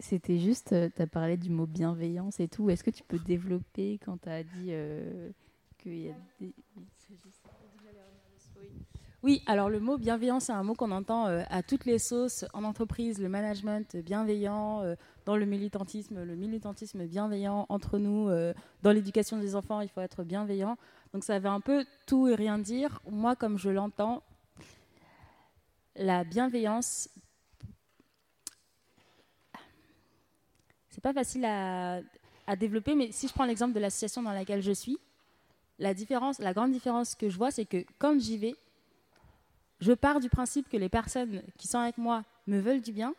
C'était 0.00 0.38
juste, 0.38 0.74
tu 0.96 1.02
as 1.02 1.06
parlé 1.06 1.36
du 1.36 1.50
mot 1.50 1.66
bienveillance 1.66 2.40
et 2.40 2.48
tout. 2.48 2.70
Est-ce 2.70 2.82
que 2.82 2.90
tu 2.90 3.04
peux 3.04 3.18
développer 3.18 3.98
quand 4.04 4.18
tu 4.18 4.28
as 4.28 4.42
dit 4.42 4.68
euh, 4.70 5.30
qu'il 5.78 5.98
y 5.98 6.10
a 6.10 6.14
des. 6.40 6.52
oui, 6.76 6.86
c'est 6.96 7.14
juste- 7.22 7.46
Oui. 8.56 8.68
Oui, 9.24 9.42
alors 9.46 9.70
le 9.70 9.80
mot 9.80 9.96
bienveillance, 9.96 10.44
c'est 10.44 10.52
un 10.52 10.62
mot 10.62 10.74
qu'on 10.74 10.90
entend 10.90 11.28
euh, 11.28 11.44
à 11.48 11.62
toutes 11.62 11.86
les 11.86 11.98
sauces 11.98 12.44
en 12.52 12.62
entreprise, 12.62 13.22
le 13.22 13.30
management 13.30 13.96
bienveillant, 13.96 14.82
euh, 14.82 14.96
dans 15.24 15.38
le 15.38 15.46
militantisme, 15.46 16.22
le 16.22 16.36
militantisme 16.36 17.06
bienveillant 17.06 17.64
entre 17.70 17.96
nous, 17.96 18.28
euh, 18.28 18.52
dans 18.82 18.92
l'éducation 18.92 19.38
des 19.38 19.56
enfants, 19.56 19.80
il 19.80 19.88
faut 19.88 20.02
être 20.02 20.24
bienveillant. 20.24 20.76
Donc 21.14 21.24
ça 21.24 21.38
veut 21.38 21.48
un 21.48 21.60
peu 21.60 21.86
tout 22.06 22.28
et 22.28 22.34
rien 22.34 22.58
dire. 22.58 23.00
Moi, 23.10 23.34
comme 23.34 23.56
je 23.56 23.70
l'entends, 23.70 24.22
la 25.96 26.22
bienveillance, 26.24 27.08
c'est 30.90 31.02
pas 31.02 31.14
facile 31.14 31.46
à, 31.46 32.02
à 32.46 32.56
développer, 32.56 32.94
mais 32.94 33.10
si 33.10 33.26
je 33.26 33.32
prends 33.32 33.46
l'exemple 33.46 33.72
de 33.72 33.80
l'association 33.80 34.22
dans 34.22 34.34
laquelle 34.34 34.60
je 34.60 34.72
suis, 34.72 34.98
la 35.78 35.94
différence, 35.94 36.40
la 36.40 36.52
grande 36.52 36.72
différence 36.72 37.14
que 37.14 37.30
je 37.30 37.38
vois, 37.38 37.50
c'est 37.50 37.64
que 37.64 37.86
quand 37.98 38.20
j'y 38.20 38.36
vais, 38.36 38.54
je 39.80 39.92
pars 39.92 40.20
du 40.20 40.28
principe 40.28 40.68
que 40.68 40.76
les 40.76 40.88
personnes 40.88 41.42
qui 41.58 41.68
sont 41.68 41.78
avec 41.78 41.98
moi 41.98 42.22
me 42.46 42.58
veulent 42.58 42.80
du 42.80 42.92
bien, 42.92 43.14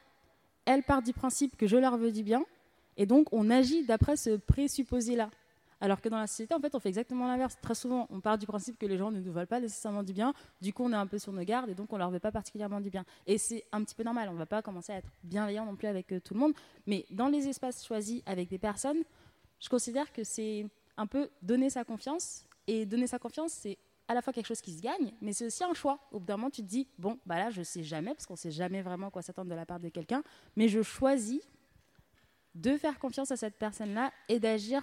elles 0.66 0.84
partent 0.84 1.06
du 1.06 1.14
principe 1.14 1.58
que 1.58 1.68
je 1.68 1.78
leur 1.78 1.98
veux 1.98 2.12
du 2.12 2.24
bien, 2.24 2.44
et 2.98 3.06
donc 3.06 3.28
on 3.32 3.50
agit 3.50 3.84
d'après 3.84 4.16
ce 4.16 4.38
présupposé-là. 4.38 5.30
Alors 5.82 6.02
que 6.02 6.08
dans 6.08 6.18
la 6.18 6.28
société, 6.28 6.54
en 6.56 6.60
fait, 6.60 6.74
on 6.74 6.80
fait 6.80 6.90
exactement 6.90 7.28
l'inverse. 7.28 7.58
Très 7.62 7.76
souvent, 7.76 8.08
on 8.10 8.22
part 8.22 8.38
du 8.38 8.46
principe 8.46 8.78
que 8.80 8.86
les 8.86 8.98
gens 8.98 9.12
ne 9.12 9.20
nous 9.20 9.32
veulent 9.32 9.46
pas 9.46 9.60
nécessairement 9.60 10.04
du 10.04 10.14
bien. 10.14 10.34
Du 10.62 10.74
coup, 10.74 10.84
on 10.84 10.92
est 10.92 10.96
un 10.96 11.06
peu 11.06 11.20
sur 11.20 11.34
nos 11.34 11.44
gardes 11.44 11.70
et 11.70 11.76
donc 11.76 11.92
on 11.92 11.98
leur 11.98 12.10
veut 12.10 12.20
pas 12.20 12.32
particulièrement 12.32 12.80
du 12.80 12.90
bien. 12.90 13.06
Et 13.28 13.38
c'est 13.38 13.64
un 13.72 13.84
petit 13.84 13.94
peu 13.94 14.04
normal. 14.04 14.30
On 14.30 14.34
ne 14.34 14.38
va 14.38 14.46
pas 14.46 14.62
commencer 14.62 14.94
à 14.94 14.98
être 14.98 15.10
bienveillant 15.24 15.66
non 15.66 15.76
plus 15.76 15.88
avec 15.88 16.12
euh, 16.14 16.20
tout 16.22 16.34
le 16.34 16.40
monde. 16.40 16.54
Mais 16.88 17.06
dans 17.12 17.28
les 17.28 17.48
espaces 17.48 17.86
choisis 17.86 18.22
avec 18.26 18.50
des 18.50 18.58
personnes, 18.58 19.04
je 19.60 19.68
considère 19.68 20.12
que 20.14 20.24
c'est 20.24 20.66
un 20.98 21.08
peu 21.08 21.30
donner 21.42 21.70
sa 21.70 21.84
confiance. 21.84 22.46
Et 22.68 22.86
donner 22.86 23.06
sa 23.06 23.20
confiance, 23.20 23.52
c'est 23.52 23.78
à 24.08 24.14
la 24.14 24.22
fois 24.22 24.32
quelque 24.34 24.46
chose 24.48 24.62
qui 24.62 24.72
se 24.74 24.82
gagne, 24.82 25.14
mais 25.22 25.34
c'est 25.34 25.46
aussi 25.48 25.64
un 25.64 25.74
choix. 25.74 26.00
Au 26.12 26.20
bout 26.20 26.26
d'un 26.26 26.38
moment, 26.38 26.50
tu 26.50 26.62
te 26.62 26.68
dis, 26.68 26.88
bon, 27.00 27.18
bah 27.26 27.38
là, 27.40 27.50
je 27.50 27.64
sais 27.64 27.84
jamais, 27.84 28.14
parce 28.14 28.26
qu'on 28.26 28.36
sait 28.36 28.52
jamais 28.52 28.82
vraiment 28.82 29.10
quoi 29.10 29.22
s'attendre 29.22 29.50
de 29.50 29.56
la 29.56 29.66
part 29.66 29.80
de 29.80 29.90
quelqu'un, 29.90 30.24
mais 30.56 30.68
je 30.68 30.82
choisis 30.82 31.42
de 32.54 32.78
faire 32.78 33.00
confiance 33.00 33.32
à 33.32 33.36
cette 33.38 33.56
personne-là 33.58 34.12
et 34.30 34.40
d'agir 34.40 34.82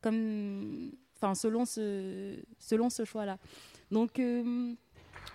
comme, 0.00 0.92
enfin, 1.16 1.34
selon 1.34 1.64
ce, 1.64 2.38
selon 2.58 2.90
ce 2.90 3.04
choix-là. 3.04 3.38
Donc, 3.90 4.18
euh, 4.18 4.72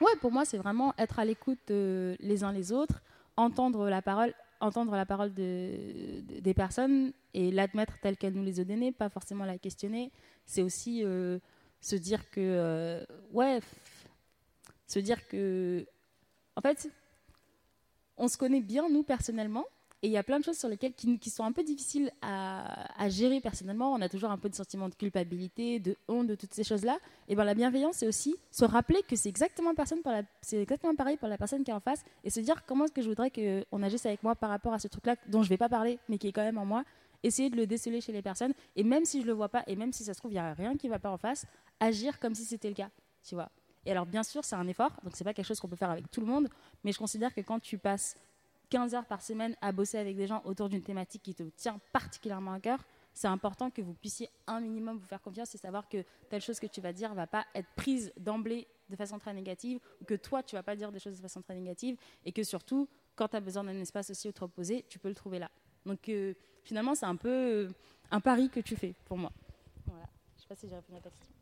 ouais, 0.02 0.16
pour 0.22 0.32
moi, 0.32 0.46
c'est 0.46 0.58
vraiment 0.58 0.94
être 0.98 1.20
à 1.20 1.26
l'écoute 1.26 1.70
euh, 1.72 2.16
les 2.20 2.44
uns 2.44 2.52
les 2.52 2.72
autres, 2.72 3.02
entendre 3.36 3.90
la 3.90 4.02
parole, 4.02 4.34
entendre 4.62 4.96
la 4.96 5.06
parole 5.06 5.34
de, 5.34 6.22
de- 6.22 6.40
des 6.40 6.54
personnes 6.54 7.12
et 7.34 7.52
l'admettre 7.52 8.00
telle 8.00 8.16
qu'elle 8.18 8.34
nous 8.34 8.44
les 8.44 8.60
a 8.60 8.64
données, 8.64 8.92
pas 8.92 9.10
forcément 9.10 9.44
la 9.46 9.58
questionner. 9.58 10.12
C'est 10.46 10.62
aussi 10.62 11.02
euh, 11.04 11.40
se 11.84 11.98
dire 11.98 12.30
que, 12.32 12.40
euh, 12.40 13.06
ouais, 13.34 13.60
se 14.88 15.00
dire 15.00 15.28
que, 15.28 15.86
en 16.56 16.62
fait, 16.62 16.90
on 18.16 18.30
se 18.30 18.38
connaît 18.38 18.62
bien, 18.62 18.88
nous, 18.90 19.04
personnellement, 19.04 19.66
et 20.02 20.08
il 20.08 20.12
y 20.12 20.18
a 20.18 20.24
plein 20.24 20.40
de 20.40 20.46
choses 20.46 20.58
sur 20.58 20.70
lesquelles 20.70 20.94
qui, 20.94 21.30
sont 21.30 21.44
un 21.44 21.52
peu 21.52 21.64
difficiles 21.64 22.12
à, 22.22 23.08
gérer 23.08 23.40
personnellement. 23.40 23.94
On 23.94 24.02
a 24.02 24.10
toujours 24.10 24.32
un 24.32 24.38
peu 24.38 24.50
de 24.50 24.56
sentiment 24.56 24.90
de 24.90 24.96
culpabilité, 24.96 25.80
de 25.80 25.96
honte, 26.10 26.28
de 26.28 26.36
toutes 26.36 26.54
ces 26.54 26.66
choses-là. 26.66 26.98
Et 27.30 27.36
ben 27.36 27.46
la 27.46 27.54
bienveillance, 27.54 27.96
c'est 27.98 28.08
aussi 28.08 28.36
se 28.52 28.66
rappeler 28.66 29.02
que 29.08 29.16
c'est 29.16 29.30
exactement, 29.30 29.74
personne 29.74 30.02
pour 30.02 30.12
la- 30.12 30.24
c'est 30.42 30.62
exactement 30.62 30.94
pareil 30.94 31.16
pour 31.16 31.30
la 31.30 31.38
personne 31.38 31.64
qui 31.64 31.72
est 31.72 31.74
en 31.74 31.80
face 31.80 32.04
et 32.26 32.30
se 32.30 32.42
dire 32.42 32.66
comment 32.66 32.84
est-ce 32.84 32.92
que 32.92 33.02
je 33.02 33.08
voudrais 33.08 33.32
qu'on 33.32 33.82
agisse 33.82 34.06
avec 34.06 34.24
moi 34.24 34.36
par 34.36 34.50
rapport 34.50 34.74
à 34.74 34.80
ce 34.80 34.90
truc-là 34.90 35.16
dont 35.28 35.42
je 35.42 35.48
vais 35.48 35.58
pas 35.58 35.70
parler, 35.70 35.98
mais 36.10 36.18
qui 36.18 36.28
est 36.28 36.34
quand 36.34 36.44
même 36.44 36.58
en 36.58 36.66
moi. 36.66 36.84
Essayer 37.24 37.50
de 37.50 37.56
le 37.56 37.66
déceler 37.66 38.02
chez 38.02 38.12
les 38.12 38.22
personnes. 38.22 38.54
Et 38.76 38.84
même 38.84 39.06
si 39.06 39.22
je 39.22 39.28
le 39.28 39.34
vois 39.34 39.50
pas, 39.50 39.64
et 39.68 39.76
même 39.76 39.94
si 39.94 40.04
ça 40.04 40.14
se 40.14 40.20
trouve, 40.20 40.32
il 40.32 40.36
n'y 40.36 40.40
a 40.40 40.54
rien 40.54 40.78
qui 40.78 40.88
va 40.88 41.00
pas 41.00 41.10
en 41.10 41.18
face, 41.18 41.46
agir 41.80 42.20
comme 42.20 42.36
si 42.36 42.46
c'était 42.46 42.70
le 42.70 42.76
cas. 42.76 42.90
Tu 43.24 43.36
vois. 43.36 43.50
Et 43.86 43.92
alors, 43.92 44.06
bien 44.06 44.24
sûr, 44.24 44.44
c'est 44.46 44.56
un 44.56 44.68
effort, 44.68 44.92
donc 45.04 45.16
c'est 45.16 45.24
pas 45.24 45.34
quelque 45.34 45.46
chose 45.46 45.60
qu'on 45.60 45.68
peut 45.68 45.76
faire 45.76 45.90
avec 45.90 46.10
tout 46.10 46.22
le 46.22 46.28
monde, 46.28 46.50
mais 46.84 46.92
je 46.92 46.98
considère 46.98 47.34
que 47.34 47.42
quand 47.42 47.60
tu 47.60 47.78
passes 47.78 48.16
15 48.70 48.96
heures 48.96 49.06
par 49.06 49.22
semaine 49.22 49.56
à 49.62 49.72
bosser 49.72 49.98
avec 49.98 50.16
des 50.16 50.26
gens 50.26 50.42
autour 50.46 50.70
d'une 50.70 50.82
thématique 50.82 51.22
qui 51.22 51.36
te 51.36 51.44
tient 51.44 51.80
particulièrement 51.92 52.54
à 52.54 52.60
cœur, 52.60 52.80
c'est 53.14 53.28
important 53.28 53.70
que 53.70 53.82
vous 53.82 53.94
puissiez 53.94 54.30
un 54.48 54.60
minimum 54.60 54.98
vous 54.98 55.06
faire 55.06 55.22
confiance 55.22 55.54
et 55.54 55.58
savoir 55.58 55.88
que 55.88 56.04
telle 56.30 56.42
chose 56.42 56.60
que 56.60 56.66
tu 56.66 56.82
vas 56.82 56.94
dire 56.94 57.14
va 57.14 57.28
pas 57.28 57.46
être 57.54 57.70
prise 57.76 58.12
d'emblée 58.18 58.68
de 58.90 58.96
façon 58.96 59.20
très 59.20 59.34
négative 59.34 59.80
ou 60.02 60.06
que 60.06 60.16
toi 60.16 60.42
tu 60.42 60.56
vas 60.56 60.64
pas 60.64 60.76
dire 60.76 60.92
des 60.92 61.00
choses 61.00 61.18
de 61.18 61.22
façon 61.22 61.42
très 61.42 61.54
négative 61.54 61.98
et 62.26 62.32
que 62.32 62.44
surtout 62.44 62.90
quand 63.16 63.28
tu 63.28 63.36
as 63.36 63.42
besoin 63.42 63.64
d'un 63.64 63.80
espace 63.80 64.10
aussi 64.10 64.28
où 64.28 64.32
te 64.32 64.42
reposer, 64.42 64.86
tu 64.90 64.98
peux 64.98 65.10
le 65.10 65.16
trouver 65.16 65.38
là. 65.38 65.52
Donc 65.86 66.08
euh, 66.10 66.34
finalement, 66.64 66.96
c'est 66.96 67.06
un 67.06 67.16
peu 67.16 67.30
euh, 67.30 67.70
un 68.12 68.20
pari 68.20 68.50
que 68.50 68.60
tu 68.60 68.76
fais 68.76 68.94
pour 69.06 69.18
moi. 69.18 69.32
Voilà. 69.86 70.06
Je 70.38 70.42
sais 70.42 70.48
pas 70.48 70.56
si 70.56 70.68
j'ai 70.70 70.76
répondu 70.76 70.98
à 70.98 71.02
ta 71.02 71.10
question. 71.10 71.34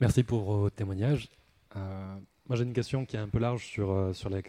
Merci 0.00 0.22
pour 0.24 0.42
vos 0.42 0.70
témoignages. 0.70 1.28
Euh, 1.76 2.16
moi, 2.46 2.56
j'ai 2.56 2.64
une 2.64 2.72
question 2.72 3.06
qui 3.06 3.16
est 3.16 3.20
un 3.20 3.28
peu 3.28 3.38
large 3.38 3.64
sur, 3.64 3.90
euh, 3.90 4.12
sur, 4.12 4.28
la, 4.28 4.40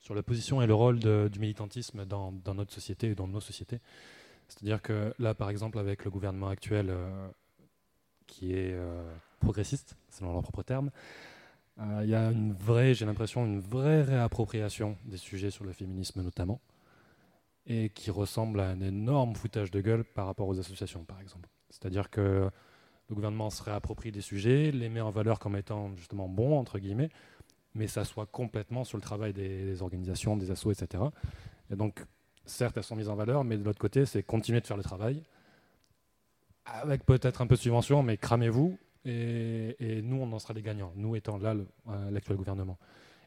sur 0.00 0.14
la 0.14 0.22
position 0.22 0.62
et 0.62 0.66
le 0.66 0.74
rôle 0.74 0.98
de- 1.00 1.28
du 1.30 1.38
militantisme 1.38 2.04
dans, 2.06 2.32
dans 2.32 2.54
notre 2.54 2.72
société 2.72 3.08
et 3.10 3.14
dans 3.14 3.26
nos 3.28 3.40
sociétés. 3.40 3.80
C'est-à-dire 4.48 4.80
que 4.82 5.14
là, 5.18 5.34
par 5.34 5.50
exemple, 5.50 5.78
avec 5.78 6.04
le 6.04 6.10
gouvernement 6.10 6.48
actuel 6.48 6.86
euh, 6.90 7.28
qui 8.26 8.52
est 8.52 8.72
euh, 8.72 9.12
progressiste, 9.40 9.96
selon 10.10 10.32
leurs 10.32 10.42
propres 10.42 10.62
termes, 10.62 10.90
euh, 11.78 12.00
il 12.04 12.10
y 12.10 12.14
a 12.14 12.30
une 12.30 12.52
vraie, 12.52 12.94
j'ai 12.94 13.06
l'impression, 13.06 13.44
une 13.44 13.60
vraie 13.60 14.02
réappropriation 14.02 14.96
des 15.04 15.16
sujets 15.16 15.50
sur 15.50 15.64
le 15.64 15.72
féminisme 15.72 16.22
notamment, 16.22 16.60
et 17.66 17.90
qui 17.90 18.10
ressemble 18.10 18.60
à 18.60 18.68
un 18.68 18.80
énorme 18.80 19.34
foutage 19.34 19.70
de 19.70 19.80
gueule 19.80 20.04
par 20.04 20.26
rapport 20.26 20.48
aux 20.48 20.58
associations, 20.58 21.04
par 21.04 21.20
exemple. 21.20 21.48
C'est-à-dire 21.70 22.10
que 22.10 22.50
le 23.08 23.14
gouvernement 23.14 23.50
se 23.50 23.62
réapproprie 23.62 24.12
des 24.12 24.20
sujets, 24.20 24.70
les 24.70 24.88
met 24.88 25.00
en 25.00 25.10
valeur 25.10 25.38
comme 25.38 25.56
étant 25.56 25.94
justement 25.96 26.28
bons, 26.28 26.58
entre 26.58 26.78
guillemets, 26.78 27.10
mais 27.74 27.86
ça 27.86 28.04
soit 28.04 28.26
complètement 28.26 28.84
sur 28.84 28.98
le 28.98 29.02
travail 29.02 29.32
des, 29.32 29.82
organisations, 29.82 30.36
des 30.36 30.50
assos, 30.50 30.72
etc. 30.72 31.04
Et 31.70 31.76
donc, 31.76 32.04
certes, 32.44 32.76
elles 32.76 32.84
sont 32.84 32.96
mises 32.96 33.08
en 33.08 33.16
valeur, 33.16 33.44
mais 33.44 33.56
de 33.56 33.64
l'autre 33.64 33.78
côté, 33.78 34.06
c'est 34.06 34.22
continuer 34.22 34.60
de 34.60 34.66
faire 34.66 34.76
le 34.76 34.82
travail, 34.82 35.22
avec 36.64 37.04
peut-être 37.04 37.40
un 37.40 37.46
peu 37.46 37.56
de 37.56 37.60
subvention, 37.60 38.02
mais 38.02 38.16
cramez-vous, 38.16 38.78
et, 39.04 40.02
nous, 40.02 40.16
on 40.16 40.30
en 40.32 40.38
sera 40.38 40.52
les 40.54 40.62
gagnants, 40.62 40.92
nous 40.94 41.16
étant 41.16 41.38
là 41.38 41.54
euh, 41.88 42.10
l'actuel 42.10 42.36
gouvernement. 42.36 42.78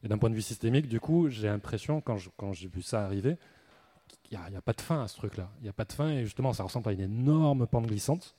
Et 0.04 0.08
d'un 0.08 0.18
point 0.18 0.30
de 0.30 0.36
vue 0.36 0.42
systémique, 0.42 0.88
du 0.88 1.00
coup, 1.00 1.30
j'ai 1.30 1.48
l'impression, 1.48 2.02
quand 2.02 2.54
j'ai 2.54 2.68
vu 2.68 2.82
ça 2.82 3.06
arriver, 3.06 3.38
qu'il 4.24 4.38
n'y 4.38 4.44
a, 4.44 4.50
il 4.50 4.62
pas 4.62 4.74
de 4.74 4.82
fin 4.82 5.04
à 5.04 5.08
ce 5.08 5.16
truc-là. 5.18 5.50
Il 5.60 5.64
n'y 5.64 5.70
a 5.70 5.74
pas 5.74 5.86
de 5.86 5.94
fin, 5.94 6.10
et 6.10 6.24
justement, 6.24 6.54
ça 6.54 6.64
ressemble 6.64 6.90
à 6.90 6.92
une 6.94 7.02
énorme 7.02 7.68
pente 7.68 7.88
glissante 7.88 8.36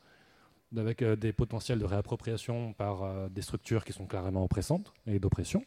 avec 0.77 1.03
euh, 1.03 1.17
des 1.17 1.33
potentiels 1.33 1.79
de 1.79 1.85
réappropriation 1.85 2.73
par 2.73 3.03
euh, 3.03 3.29
des 3.29 3.43
structures 3.43 3.85
qui 3.85 3.93
sont 3.93 4.07
clairement 4.07 4.45
oppressantes 4.45 4.93
et 5.07 5.19
d'oppression. 5.19 5.65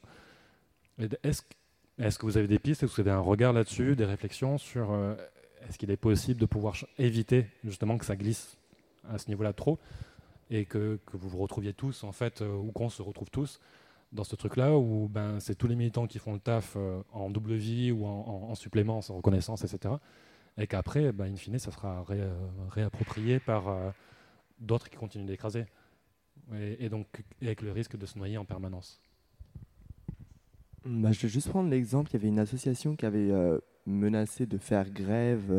Est-ce 0.99 2.19
que 2.19 2.25
vous 2.25 2.37
avez 2.37 2.47
des 2.47 2.59
pistes, 2.59 2.83
est-ce 2.83 2.91
que 2.91 3.01
vous 3.01 3.07
avez 3.07 3.17
un 3.17 3.21
regard 3.21 3.53
là-dessus, 3.53 3.95
des 3.95 4.05
réflexions 4.05 4.57
sur 4.57 4.91
euh, 4.91 5.15
est-ce 5.67 5.77
qu'il 5.77 5.91
est 5.91 5.97
possible 5.97 6.39
de 6.39 6.45
pouvoir 6.45 6.75
éviter 6.97 7.47
justement 7.63 7.97
que 7.97 8.05
ça 8.05 8.15
glisse 8.15 8.57
à 9.09 9.17
ce 9.17 9.27
niveau-là 9.29 9.53
trop 9.53 9.79
et 10.49 10.65
que, 10.65 10.99
vous 11.13 11.29
vous 11.29 11.39
retrouviez 11.39 11.73
tous 11.73 12.03
en 12.03 12.11
fait, 12.11 12.41
ou 12.41 12.71
qu'on 12.71 12.89
se 12.89 13.01
retrouve 13.01 13.29
tous 13.29 13.59
dans 14.11 14.23
ce 14.23 14.35
truc-là 14.35 14.77
où 14.77 15.07
ben, 15.09 15.39
c'est 15.39 15.55
tous 15.55 15.67
les 15.67 15.75
militants 15.75 16.07
qui 16.07 16.19
font 16.19 16.33
le 16.33 16.39
taf 16.39 16.73
euh, 16.75 17.01
en 17.11 17.29
double 17.29 17.55
vie 17.55 17.91
ou 17.91 18.05
en, 18.05 18.09
en- 18.27 18.49
en 18.51 18.55
supplément, 18.55 19.01
sans 19.01 19.15
reconnaissance, 19.17 19.63
etc. 19.63 19.95
Et 20.57 20.65
qu'après, 20.67 21.11
ben, 21.11 21.25
in 21.31 21.35
fine, 21.35 21.59
ça 21.59 21.71
sera 21.71 22.03
euh, 22.09 22.29
réapproprié 22.69 23.39
par 23.39 23.67
euh, 23.67 23.89
d'autres 24.59 24.89
qui 24.89 24.95
continuent 24.97 25.25
d'écraser. 25.27 25.65
Et, 26.79 26.87
donc, 26.87 27.07
avec 27.41 27.61
le 27.61 27.71
risque 27.73 27.97
de 27.97 28.05
se 28.05 28.17
noyer 28.17 28.37
en 28.37 28.45
permanence. 28.45 29.01
Bah, 30.85 31.11
je 31.11 31.19
vais 31.21 31.27
juste 31.27 31.49
prendre 31.49 31.69
l'exemple, 31.69 32.09
il 32.11 32.13
y 32.13 32.17
avait 32.17 32.29
une 32.29 32.39
association 32.39 32.95
qui 32.95 33.05
avait 33.05 33.31
menacé 33.85 34.45
de 34.45 34.57
faire 34.57 34.89
grève 34.89 35.51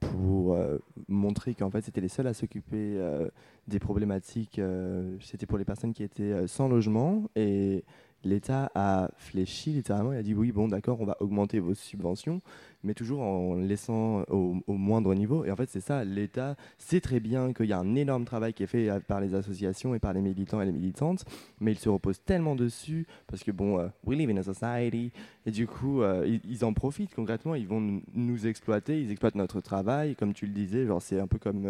pour 0.00 0.54
euh, 0.54 0.78
montrer 1.08 1.54
qu'en 1.54 1.70
fait 1.70 1.82
c'était 1.82 2.00
les 2.00 2.08
seuls 2.08 2.26
à 2.26 2.34
s'occuper 2.34 2.94
euh, 2.96 3.28
des 3.66 3.78
problématiques, 3.78 4.58
euh, 4.58 5.16
c'était 5.20 5.46
pour 5.46 5.58
les 5.58 5.64
personnes 5.64 5.92
qui 5.92 6.02
étaient 6.02 6.46
sans 6.46 6.68
logement. 6.68 7.24
Et 7.36 7.84
l'État 8.24 8.70
a 8.74 9.10
fléchi 9.16 9.70
littéralement, 9.70 10.12
il 10.12 10.18
a 10.18 10.22
dit 10.22 10.34
oui 10.34 10.52
bon 10.52 10.68
d'accord 10.68 11.00
on 11.00 11.04
va 11.04 11.16
augmenter 11.20 11.60
vos 11.60 11.74
subventions 11.74 12.40
mais 12.84 12.94
toujours 12.94 13.22
en 13.22 13.54
laissant 13.54 14.22
au, 14.28 14.54
moindre 14.68 15.14
niveau. 15.14 15.44
Et 15.44 15.50
en 15.50 15.56
fait 15.56 15.68
c'est 15.68 15.80
ça, 15.80 16.04
l'État 16.04 16.56
sait 16.78 17.00
très 17.00 17.20
bien 17.20 17.52
qu'il 17.52 17.66
y 17.66 17.72
a 17.72 17.78
un 17.78 17.94
énorme 17.94 18.24
travail 18.24 18.52
qui 18.52 18.62
est 18.62 18.66
fait 18.66 18.88
euh, 18.88 19.00
par 19.00 19.20
les 19.20 19.34
associations 19.34 19.94
et 19.94 19.98
par 19.98 20.12
les 20.12 20.20
militants 20.20 20.60
et 20.60 20.66
les 20.66 20.72
militantes 20.72 21.24
mais 21.60 21.72
il 21.72 21.78
se 21.78 21.88
repose 21.88 22.20
tellement 22.24 22.54
dessus 22.54 23.06
parce 23.26 23.42
que 23.42 23.50
bon, 23.50 23.78
euh, 23.78 23.88
we 24.04 24.16
live 24.16 24.30
in 24.30 24.36
a 24.36 24.42
society, 24.42 25.12
et 25.46 25.50
du 25.50 25.66
coup, 25.66 26.02
euh, 26.02 26.38
ils, 26.44 26.64
en 26.64 26.72
profitent 26.72 27.14
concrètement, 27.14 27.54
ils 27.54 27.66
vont 27.66 28.00
nous- 28.14 28.46
exploiter, 28.46 29.00
ils 29.00 29.10
exploitent 29.10 29.34
notre 29.34 29.60
travail, 29.60 30.14
comme 30.14 30.32
tu 30.32 30.46
le 30.46 30.52
disais, 30.52 30.86
genre 30.86 31.02
c'est 31.02 31.18
un 31.18 31.26
peu 31.26 31.38
comme 31.38 31.62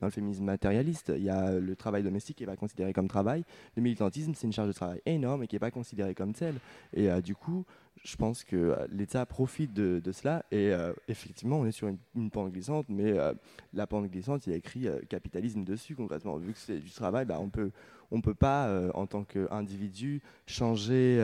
dans 0.00 0.06
le 0.06 0.10
féminisme 0.10 0.44
matérialiste, 0.44 1.12
il 1.16 1.24
y 1.24 1.30
a 1.30 1.58
le 1.58 1.74
travail 1.74 2.02
domestique 2.02 2.36
qui 2.36 2.42
n'est 2.44 2.50
pas 2.50 2.56
considéré 2.56 2.92
comme 2.92 3.08
travail, 3.08 3.44
le 3.76 3.82
militantisme 3.82 4.32
c'est 4.34 4.46
une 4.46 4.52
charge 4.52 4.68
de 4.68 4.72
travail 4.72 5.00
énorme 5.04 5.42
et 5.42 5.46
qui 5.48 5.56
n'est 5.56 5.60
pas 5.60 5.72
considéré 5.72 6.14
comme 6.14 6.32
tel, 6.32 6.54
et 6.94 7.08
du 7.22 7.34
coup, 7.34 7.64
je 8.04 8.16
pense 8.16 8.44
que 8.44 8.56
euh, 8.56 8.86
l'État 8.90 9.24
profite 9.26 9.72
de, 9.72 10.00
de 10.02 10.12
cela, 10.12 10.44
et 10.50 10.72
euh, 10.72 10.92
effectivement, 11.08 11.60
on 11.60 11.66
est 11.66 11.72
sur 11.72 11.88
une, 11.88 12.30
pente 12.30 12.52
glissante, 12.52 12.86
mais 12.88 13.12
euh, 13.12 13.32
la 13.72 13.86
pente 13.86 14.10
glissante, 14.10 14.46
il 14.46 14.50
y 14.50 14.52
a 14.54 14.56
écrit 14.56 14.88
capitalisme 15.08 15.64
dessus 15.64 15.94
concrètement, 15.94 16.36
vu 16.36 16.52
que 16.52 16.58
c'est 16.58 16.78
du 16.78 16.90
travail, 16.90 17.24
bah, 17.24 17.38
on 17.40 17.48
peut 17.48 17.70
on 18.10 18.16
ne 18.16 18.22
peut 18.22 18.34
pas, 18.34 18.90
en 18.92 19.06
tant 19.06 19.24
qu'individu, 19.24 20.20
changer 20.46 21.18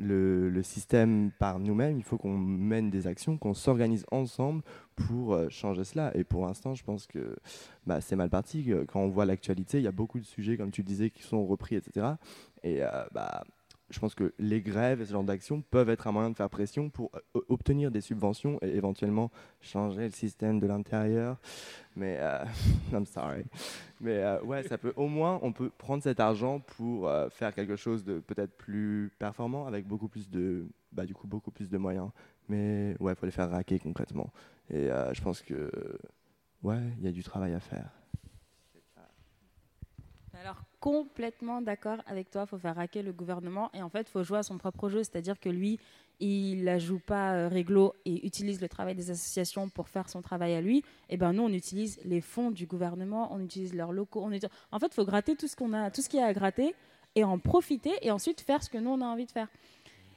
le, 0.00 0.62
système 0.64 1.30
par 1.38 1.60
nous-mêmes. 1.60 1.96
Il 1.96 2.02
faut 2.02 2.18
qu'on 2.18 2.36
mène 2.36 2.90
des 2.90 3.06
actions, 3.06 3.38
qu'on 3.38 3.54
s'organise 3.54 4.04
ensemble 4.10 4.62
pour 4.96 5.38
changer 5.48 5.84
cela. 5.84 6.10
Et 6.16 6.24
pour 6.24 6.44
l'instant, 6.44 6.74
je 6.74 6.82
pense 6.82 7.06
que 7.06 7.36
bah, 7.86 8.00
c'est 8.00 8.16
mal 8.16 8.30
parti. 8.30 8.68
Quand 8.88 8.98
on 8.98 9.08
voit 9.08 9.26
l'actualité, 9.26 9.78
il 9.78 9.84
y 9.84 9.86
a 9.86 9.92
beaucoup 9.92 10.18
de 10.18 10.24
sujets, 10.24 10.56
comme 10.56 10.72
tu 10.72 10.82
le 10.82 10.88
disais, 10.88 11.10
qui 11.10 11.22
sont 11.22 11.46
repris, 11.46 11.76
etc. 11.76 12.14
Et 12.64 12.80
bah, 13.12 13.44
je 13.90 13.98
pense 13.98 14.14
que 14.14 14.34
les 14.38 14.60
grèves 14.60 15.00
et 15.00 15.06
ce 15.06 15.12
genre 15.12 15.24
d'actions 15.24 15.62
peuvent 15.62 15.88
être 15.88 16.06
un 16.06 16.12
moyen 16.12 16.30
de 16.30 16.36
faire 16.36 16.50
pression 16.50 16.90
pour 16.90 17.10
euh, 17.14 17.40
obtenir 17.48 17.90
des 17.90 18.00
subventions 18.00 18.58
et 18.62 18.68
éventuellement 18.68 19.30
changer 19.60 20.04
le 20.04 20.10
système 20.10 20.60
de 20.60 20.66
l'intérieur. 20.66 21.38
Mais, 21.96 22.18
euh, 22.20 22.44
I'm 22.92 23.06
sorry. 23.06 23.44
Mais 24.00 24.18
euh, 24.18 24.42
ouais, 24.42 24.62
ça 24.64 24.76
peut 24.76 24.92
au 24.96 25.08
moins, 25.08 25.38
on 25.42 25.52
peut 25.52 25.70
prendre 25.70 26.02
cet 26.02 26.20
argent 26.20 26.60
pour 26.60 27.10
faire 27.30 27.54
quelque 27.54 27.76
chose 27.76 28.04
de 28.04 28.20
peut-être 28.20 28.56
plus 28.56 29.10
performant 29.18 29.66
avec 29.66 29.86
beaucoup 29.86 30.08
plus 30.08 30.28
de, 30.28 30.66
bah, 30.92 31.06
du 31.06 31.14
coup, 31.14 31.26
beaucoup 31.26 31.50
plus 31.50 31.68
de 31.68 31.78
moyens. 31.78 32.10
Mais 32.48 32.94
ouais, 33.00 33.14
faut 33.14 33.26
les 33.26 33.32
faire 33.32 33.50
raquer 33.50 33.78
concrètement. 33.78 34.32
Et 34.70 34.88
je 35.12 35.20
pense 35.22 35.42
que 35.42 35.70
ouais, 36.62 36.80
il 36.98 37.04
y 37.04 37.08
a 37.08 37.12
du 37.12 37.22
travail 37.22 37.54
à 37.54 37.60
faire. 37.60 37.90
Alors, 40.40 40.62
complètement 40.80 41.60
d'accord 41.62 41.98
avec 42.06 42.30
toi, 42.30 42.42
il 42.46 42.48
faut 42.48 42.58
faire 42.58 42.76
raquer 42.76 43.02
le 43.02 43.12
gouvernement 43.12 43.70
et 43.74 43.82
en 43.82 43.88
fait, 43.88 44.02
il 44.02 44.10
faut 44.10 44.22
jouer 44.22 44.38
à 44.38 44.42
son 44.42 44.58
propre 44.58 44.88
jeu, 44.88 44.98
c'est-à-dire 45.02 45.38
que 45.40 45.48
lui, 45.48 45.78
il 46.20 46.64
la 46.64 46.78
joue 46.78 46.98
pas 46.98 47.34
euh, 47.34 47.48
réglo 47.48 47.94
et 48.04 48.26
utilise 48.26 48.60
le 48.60 48.68
travail 48.68 48.94
des 48.94 49.10
associations 49.10 49.68
pour 49.68 49.88
faire 49.88 50.08
son 50.08 50.20
travail 50.22 50.54
à 50.54 50.60
lui. 50.60 50.82
Et 51.08 51.16
ben 51.16 51.32
nous, 51.32 51.42
on 51.44 51.48
utilise 51.52 52.00
les 52.04 52.20
fonds 52.20 52.50
du 52.50 52.66
gouvernement, 52.66 53.32
on 53.32 53.40
utilise 53.40 53.74
leurs 53.74 53.92
locaux. 53.92 54.22
On 54.24 54.30
utilise- 54.32 54.50
En 54.72 54.78
fait, 54.80 54.86
il 54.86 54.94
faut 54.94 55.04
gratter 55.04 55.36
tout 55.36 55.46
ce 55.46 55.54
qu'on 55.56 55.72
a, 55.72 55.90
tout 55.90 56.02
ce 56.02 56.08
qu'il 56.08 56.18
y 56.18 56.22
a 56.22 56.26
à 56.26 56.32
gratter 56.32 56.74
et 57.14 57.22
en 57.24 57.38
profiter 57.38 57.92
et 58.02 58.10
ensuite 58.10 58.40
faire 58.40 58.62
ce 58.62 58.68
que 58.70 58.78
nous 58.78 58.90
on 58.90 59.00
a 59.00 59.06
envie 59.06 59.26
de 59.26 59.30
faire. 59.30 59.48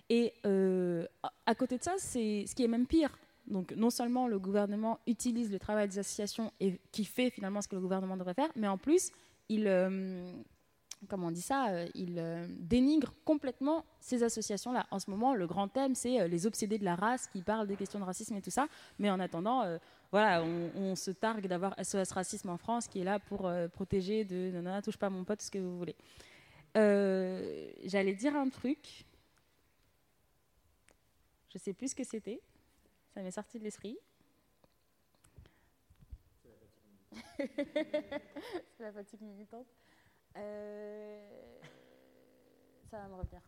Et 0.09 0.33
euh, 0.45 1.05
à- 1.23 1.31
à 1.45 1.55
côté 1.55 1.77
de 1.77 1.83
ça, 1.83 1.93
c'est 1.97 2.45
ce 2.47 2.55
qui 2.55 2.63
est 2.63 2.67
même 2.67 2.87
pire. 2.87 3.17
Donc 3.47 3.73
non 3.75 3.89
seulement 3.89 4.27
le 4.27 4.39
gouvernement 4.39 4.99
utilise 5.07 5.51
le 5.51 5.59
travail 5.59 5.87
des 5.87 5.99
associations 5.99 6.51
et 6.59 6.79
qui 6.91 7.05
fait 7.05 7.29
finalement 7.31 7.61
ce 7.61 7.67
que 7.67 7.75
le 7.75 7.81
gouvernement 7.81 8.17
devrait 8.17 8.33
faire, 8.35 8.49
mais 8.55 8.67
en 8.67 8.77
plus 8.77 9.11
il, 9.49 9.67
euh, 9.67 10.31
comment 11.07 11.27
on 11.27 11.31
dit 11.31 11.41
ça, 11.41 11.69
euh, 11.69 11.87
il 11.95 12.15
euh, 12.17 12.45
dénigre 12.49 13.13
complètement 13.25 13.85
ces 13.99 14.23
associations-là. 14.23 14.87
En 14.91 14.99
ce 14.99 15.09
moment, 15.09 15.33
le 15.33 15.47
grand 15.47 15.67
thème, 15.67 15.95
c'est 15.95 16.21
euh, 16.21 16.27
les 16.27 16.45
obsédés 16.45 16.77
de 16.77 16.85
la 16.85 16.95
race 16.95 17.27
qui 17.27 17.41
parlent 17.41 17.67
des 17.67 17.75
questions 17.75 17.99
de 17.99 18.05
racisme 18.05 18.35
et 18.35 18.41
tout 18.41 18.51
ça. 18.51 18.67
Mais 18.99 19.09
en 19.09 19.19
attendant, 19.19 19.63
voilà, 20.11 20.43
on, 20.43 20.71
on 20.75 20.95
se 20.95 21.11
targue 21.11 21.47
d'avoir 21.47 21.73
SOS 21.83 22.11
Racisme 22.11 22.49
en 22.49 22.57
France 22.57 22.87
qui 22.87 22.99
est 22.99 23.03
là 23.03 23.19
pour 23.19 23.51
protéger 23.73 24.25
de 24.25 24.51
non, 24.61 24.81
touche 24.81 24.97
pas 24.97 25.07
à 25.07 25.09
mon 25.09 25.23
pote, 25.23 25.41
ce 25.41 25.51
que 25.51 25.59
vous 25.59 25.77
voulez. 25.77 25.95
J'allais 26.75 28.13
dire 28.13 28.35
un 28.35 28.49
truc. 28.49 29.05
Je 31.49 31.57
sais 31.57 31.73
plus 31.73 31.89
ce 31.89 31.95
que 31.95 32.03
c'était. 32.03 32.41
Ça 33.13 33.21
m'est 33.21 33.31
sorti 33.31 33.59
de 33.59 33.63
l'esprit. 33.63 33.97
C'est 37.37 38.79
la 38.79 38.91
fatigue 38.91 39.21
militante. 39.21 39.67
Euh, 40.37 41.19
Ça 42.89 42.97
va 42.97 43.07
me 43.07 43.15
revenir. 43.15 43.41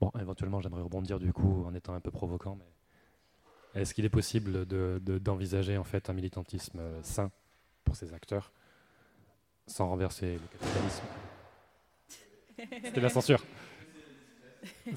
Bon, 0.00 0.10
éventuellement, 0.20 0.60
j'aimerais 0.60 0.82
rebondir 0.82 1.18
du 1.18 1.32
coup 1.32 1.64
en 1.66 1.74
étant 1.74 1.94
un 1.94 2.00
peu 2.00 2.10
provoquant, 2.10 2.56
mais 2.56 3.80
est-ce 3.80 3.94
qu'il 3.94 4.04
est 4.04 4.08
possible 4.10 4.66
de- 4.66 5.00
de- 5.02 5.18
d'envisager 5.18 5.78
en 5.78 5.84
fait 5.84 6.10
un 6.10 6.12
militantisme 6.12 6.78
euh, 6.80 7.02
sain 7.02 7.30
pour 7.84 7.96
ces 7.96 8.12
acteurs 8.12 8.52
sans 9.66 9.88
renverser 9.88 10.34
le 10.34 10.58
capitalisme? 10.58 11.02
C'était 12.84 13.00
la 13.00 13.08
censure. 13.08 13.42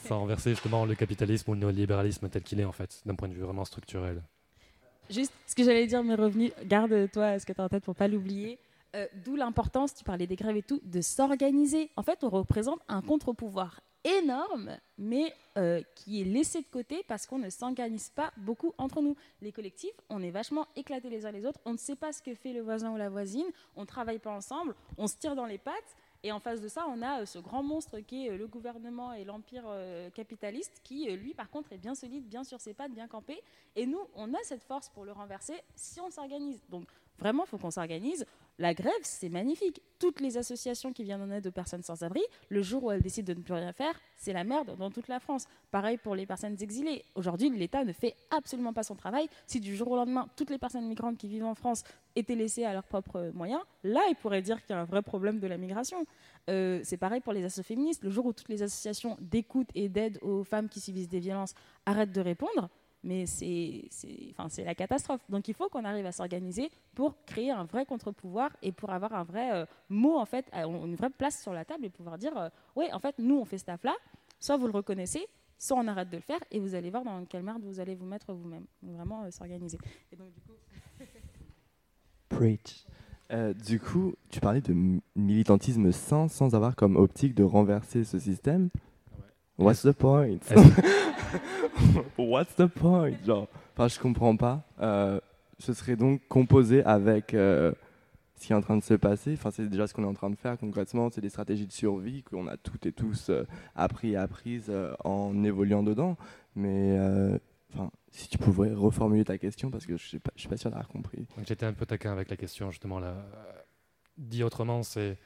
Sans 0.03 0.19
renverser 0.19 0.51
justement 0.51 0.85
le 0.85 0.95
capitalisme 0.95 1.51
ou 1.51 1.53
le 1.53 1.59
néolibéralisme 1.61 2.29
tel 2.29 2.43
qu'il 2.43 2.59
est 2.59 2.65
en 2.65 2.71
fait, 2.71 3.01
d'un 3.05 3.15
point 3.15 3.27
de 3.27 3.33
vue 3.33 3.41
vraiment 3.41 3.65
structurel. 3.65 4.21
Juste 5.09 5.33
ce 5.45 5.55
que 5.55 5.63
j'allais 5.63 5.87
dire, 5.87 6.03
mes 6.03 6.15
revenus, 6.15 6.51
garde-toi 6.65 7.39
ce 7.39 7.45
que 7.45 7.53
tu 7.53 7.61
as 7.61 7.63
en 7.63 7.69
tête 7.69 7.83
pour 7.83 7.95
pas 7.95 8.07
l'oublier. 8.07 8.59
Euh, 8.95 9.07
D'où 9.23 9.35
l'importance, 9.35 9.93
tu 9.93 10.03
parlais 10.03 10.27
des 10.27 10.35
grèves 10.35 10.57
et 10.57 10.63
tout, 10.63 10.81
de 10.83 11.01
s'organiser. 11.01 11.89
En 11.95 12.03
fait, 12.03 12.23
on 12.23 12.29
représente 12.29 12.79
un 12.87 13.01
contre-pouvoir 13.01 13.81
énorme, 14.03 14.77
mais 14.97 15.33
euh, 15.57 15.81
qui 15.95 16.21
est 16.21 16.25
laissé 16.25 16.61
de 16.61 16.67
côté 16.67 17.03
parce 17.07 17.25
qu'on 17.25 17.39
ne 17.39 17.49
s'organise 17.49 18.09
pas 18.09 18.31
beaucoup 18.37 18.73
entre 18.77 19.01
nous. 19.01 19.15
Les 19.41 19.51
collectifs, 19.51 19.95
on 20.09 20.21
est 20.21 20.31
vachement 20.31 20.67
éclatés 20.75 21.09
les 21.09 21.25
uns 21.25 21.31
les 21.31 21.45
autres, 21.45 21.59
on 21.65 21.73
ne 21.73 21.77
sait 21.77 21.95
pas 21.95 22.13
ce 22.13 22.21
que 22.21 22.33
fait 22.33 22.53
le 22.53 22.61
voisin 22.61 22.91
ou 22.91 22.97
la 22.97 23.09
voisine, 23.09 23.47
on 23.75 23.85
travaille 23.85 24.19
pas 24.19 24.31
ensemble, 24.31 24.75
on 24.97 25.07
se 25.07 25.17
tire 25.17 25.35
dans 25.35 25.45
les 25.45 25.57
pattes. 25.57 25.95
Et 26.23 26.31
en 26.31 26.39
face 26.39 26.61
de 26.61 26.67
ça, 26.67 26.85
on 26.89 27.01
a 27.01 27.21
euh, 27.21 27.25
ce 27.25 27.39
grand 27.39 27.63
monstre 27.63 27.99
qui 27.99 28.25
est 28.25 28.31
euh, 28.31 28.37
le 28.37 28.47
gouvernement 28.47 29.13
et 29.13 29.23
l'empire 29.23 29.63
euh, 29.67 30.09
capitaliste, 30.09 30.81
qui, 30.83 31.09
lui, 31.11 31.33
par 31.33 31.49
contre, 31.49 31.71
est 31.73 31.77
bien 31.77 31.95
solide, 31.95 32.27
bien 32.27 32.43
sur 32.43 32.59
ses 32.59 32.73
pattes, 32.73 32.91
bien 32.91 33.07
campé. 33.07 33.41
Et 33.75 33.85
nous, 33.85 34.01
on 34.15 34.33
a 34.33 34.37
cette 34.43 34.63
force 34.63 34.89
pour 34.89 35.05
le 35.05 35.11
renverser 35.11 35.55
si 35.75 35.99
on 36.01 36.09
s'organise. 36.09 36.61
Donc, 36.69 36.87
vraiment, 37.19 37.43
il 37.45 37.49
faut 37.49 37.57
qu'on 37.57 37.71
s'organise. 37.71 38.25
La 38.59 38.73
grève, 38.73 38.91
c'est 39.03 39.29
magnifique. 39.29 39.83
Toutes 39.99 40.19
les 40.19 40.35
associations 40.35 40.91
qui 40.91 41.03
viennent 41.03 41.21
en 41.21 41.29
aide 41.29 41.45
aux 41.45 41.51
personnes 41.51 41.83
sans 41.83 42.01
abri, 42.01 42.21
le 42.49 42.63
jour 42.63 42.83
où 42.83 42.91
elles 42.91 43.03
décident 43.03 43.31
de 43.31 43.37
ne 43.37 43.43
plus 43.43 43.53
rien 43.53 43.71
faire, 43.71 43.93
c'est 44.15 44.33
la 44.33 44.43
merde 44.43 44.75
dans 44.77 44.89
toute 44.89 45.07
la 45.07 45.19
France. 45.19 45.45
Pareil 45.69 45.97
pour 45.97 46.15
les 46.15 46.25
personnes 46.25 46.55
exilées. 46.59 47.05
Aujourd'hui, 47.13 47.51
l'État 47.51 47.83
ne 47.83 47.93
fait 47.93 48.15
absolument 48.31 48.73
pas 48.73 48.81
son 48.81 48.95
travail. 48.95 49.27
Si 49.45 49.59
du 49.59 49.75
jour 49.75 49.91
au 49.91 49.95
lendemain, 49.95 50.27
toutes 50.35 50.49
les 50.49 50.57
personnes 50.57 50.87
migrantes 50.87 51.17
qui 51.17 51.27
vivent 51.27 51.45
en 51.45 51.53
France 51.53 51.83
étaient 52.15 52.35
laissées 52.35 52.65
à 52.65 52.73
leurs 52.73 52.83
propres 52.83 53.31
moyens, 53.35 53.61
là, 53.83 54.01
il 54.09 54.15
pourrait 54.15 54.41
dire 54.41 54.59
qu'il 54.63 54.75
y 54.75 54.77
a 54.77 54.81
un 54.81 54.85
vrai 54.85 55.03
problème 55.03 55.39
de 55.39 55.45
la 55.45 55.57
migration. 55.57 56.03
Euh, 56.49 56.79
c'est 56.83 56.97
pareil 56.97 57.21
pour 57.21 57.33
les 57.33 57.43
associations 57.43 57.75
féministes. 57.75 58.03
Le 58.03 58.09
jour 58.09 58.25
où 58.25 58.33
toutes 58.33 58.49
les 58.49 58.63
associations 58.63 59.17
d'écoute 59.19 59.69
et 59.75 59.87
d'aide 59.87 60.17
aux 60.23 60.43
femmes 60.43 60.67
qui 60.67 60.79
subissent 60.79 61.09
des 61.09 61.19
violences 61.19 61.53
arrêtent 61.85 62.11
de 62.11 62.21
répondre, 62.21 62.69
mais 63.03 63.25
c'est 63.25 63.89
enfin, 64.31 64.49
c'est 64.49 64.63
la 64.63 64.75
catastrophe. 64.75 65.21
Donc 65.29 65.47
il 65.47 65.53
faut 65.53 65.69
qu'on 65.69 65.85
arrive 65.85 66.05
à 66.05 66.11
s'organiser 66.11 66.69
pour 66.95 67.15
créer 67.25 67.51
un 67.51 67.63
vrai 67.65 67.85
contre-pouvoir 67.85 68.49
et 68.61 68.71
pour 68.71 68.89
avoir 68.91 69.13
un 69.13 69.23
vrai 69.23 69.51
euh, 69.53 69.65
mot, 69.89 70.17
en 70.17 70.25
fait, 70.25 70.45
une 70.53 70.95
vraie 70.95 71.09
place 71.09 71.41
sur 71.41 71.53
la 71.53 71.65
table 71.65 71.85
et 71.85 71.89
pouvoir 71.89 72.17
dire 72.17 72.37
euh, 72.37 72.49
ouais, 72.75 72.91
en 72.91 72.99
fait, 72.99 73.15
nous, 73.19 73.37
on 73.37 73.45
fait 73.45 73.57
ce 73.57 73.65
taf-là, 73.65 73.95
soit 74.39 74.57
vous 74.57 74.67
le 74.67 74.73
reconnaissez, 74.73 75.25
soit 75.57 75.77
on 75.77 75.87
arrête 75.87 76.09
de 76.09 76.17
le 76.17 76.21
faire 76.21 76.39
et 76.51 76.59
vous 76.59 76.75
allez 76.75 76.89
voir 76.89 77.03
dans 77.03 77.25
quelle 77.25 77.43
merde 77.43 77.61
vous 77.63 77.79
allez 77.79 77.95
vous 77.95 78.05
mettre 78.05 78.33
vous-même. 78.33 78.65
Vraiment 78.81 79.23
euh, 79.23 79.31
s'organiser. 79.31 79.77
Et 80.11 80.15
donc, 80.15 80.33
du 80.33 80.41
coup, 80.41 80.53
Preach. 82.29 82.85
Euh, 83.31 83.53
du 83.53 83.79
coup, 83.79 84.13
tu 84.29 84.39
parlais 84.39 84.61
de 84.61 84.73
militantisme 85.15 85.91
sain 85.91 86.27
sans 86.27 86.55
avoir 86.55 86.75
comme 86.75 86.95
optique 86.95 87.35
de 87.35 87.43
renverser 87.43 88.03
ce 88.03 88.19
système. 88.19 88.69
What's 89.57 89.81
the 89.81 89.91
point? 89.91 90.37
What's 92.17 92.55
the 92.55 92.67
point 92.67 93.11
Genre, 93.25 93.47
enfin, 93.73 93.87
je 93.87 93.99
comprends 93.99 94.35
pas. 94.35 94.63
Euh, 94.81 95.19
ce 95.59 95.73
serait 95.73 95.95
donc 95.95 96.21
composé 96.27 96.83
avec 96.83 97.33
euh, 97.33 97.71
ce 98.37 98.45
qui 98.45 98.53
est 98.53 98.55
en 98.55 98.61
train 98.61 98.77
de 98.77 98.83
se 98.83 98.93
passer. 98.93 99.33
Enfin, 99.33 99.51
c'est 99.51 99.67
déjà 99.67 99.87
ce 99.87 99.93
qu'on 99.93 100.03
est 100.03 100.07
en 100.07 100.13
train 100.13 100.29
de 100.29 100.35
faire 100.35 100.57
concrètement. 100.57 101.09
C'est 101.09 101.21
des 101.21 101.29
stratégies 101.29 101.65
de 101.65 101.71
survie 101.71 102.23
qu'on 102.23 102.47
a 102.47 102.57
toutes 102.57 102.85
et 102.85 102.91
tous 102.91 103.29
euh, 103.29 103.43
appris 103.75 104.11
et 104.11 104.15
apprises 104.15 104.67
euh, 104.69 104.93
en 105.03 105.43
évoluant 105.43 105.83
dedans. 105.83 106.17
Mais 106.55 106.97
euh, 106.97 107.37
enfin, 107.73 107.91
si 108.11 108.29
tu 108.29 108.37
pouvais 108.37 108.71
reformuler 108.71 109.25
ta 109.25 109.37
question 109.37 109.71
parce 109.71 109.85
que 109.85 109.97
je 109.97 110.05
suis 110.05 110.19
pas, 110.19 110.31
je 110.35 110.41
suis 110.41 110.49
pas 110.49 110.57
sûr 110.57 110.69
d'avoir 110.69 110.87
compris. 110.87 111.25
J'étais 111.47 111.65
un 111.65 111.73
peu 111.73 111.85
taquin 111.85 112.11
avec 112.11 112.29
la 112.29 112.37
question, 112.37 112.69
justement. 112.69 112.99
Là. 112.99 113.15
Dit 114.17 114.43
autrement, 114.43 114.83
c'est 114.83 115.17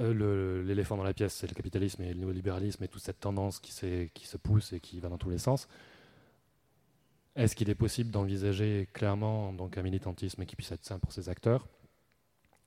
euh, 0.00 0.62
l'éléphant 0.64 0.96
dans 0.96 1.04
la 1.04 1.14
pièce, 1.14 1.34
c'est 1.34 1.46
le 1.46 1.54
capitalisme 1.54 2.02
et 2.02 2.12
le 2.12 2.20
néolibéralisme 2.20 2.82
et 2.82 2.88
toute 2.88 3.02
cette 3.02 3.20
tendance 3.20 3.60
qui, 3.60 3.72
se 3.72 4.36
pousse 4.36 4.72
et 4.72 4.80
qui 4.80 5.00
va 5.00 5.08
dans 5.08 5.18
tous 5.18 5.30
les 5.30 5.38
sens. 5.38 5.68
Est-ce 7.36 7.56
qu'il 7.56 7.70
est 7.70 7.74
possible 7.74 8.10
d'envisager 8.10 8.88
clairement 8.92 9.52
donc, 9.52 9.76
un 9.78 9.82
militantisme 9.82 10.44
qui 10.44 10.56
puisse 10.56 10.72
être 10.72 10.84
sain 10.84 10.98
pour 10.98 11.12
ses 11.12 11.28
acteurs 11.28 11.66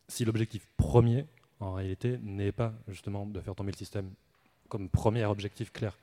si 0.09 0.23
l'objectif 0.23 0.65
premier, 0.77 1.25
en 1.59 1.73
réalité, 1.73 2.17
n'est 2.23 2.53
pas 2.53 2.73
justement 2.87 3.25
de 3.25 3.41
faire 3.41 3.55
tomber 3.55 3.73
le 3.73 3.77
système 3.77 4.09
comme 4.69 4.89
premier 4.89 5.25
objectif 5.25 5.73
clair? 5.73 5.97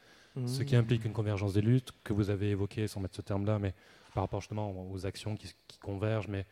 Ce 0.47 0.65
qui 0.65 0.75
implique 0.75 1.05
une 1.05 1.13
convergence 1.13 1.55
des 1.55 1.63
luttes 1.63 1.93
que 2.03 2.13
vous 2.13 2.29
avez 2.29 2.51
évoqué 2.51 2.89
sans 2.89 3.01
mettre 3.01 3.15
ce 3.15 3.23
terme-là, 3.23 3.61
mais 3.61 3.73
par 4.15 4.25
rapport 4.25 4.41
justement 4.41 4.91
aux 4.91 5.07
actions 5.07 5.37
qui, 5.37 5.55
qui 5.69 5.79
convergent, 5.79 6.27
mais 6.27 6.45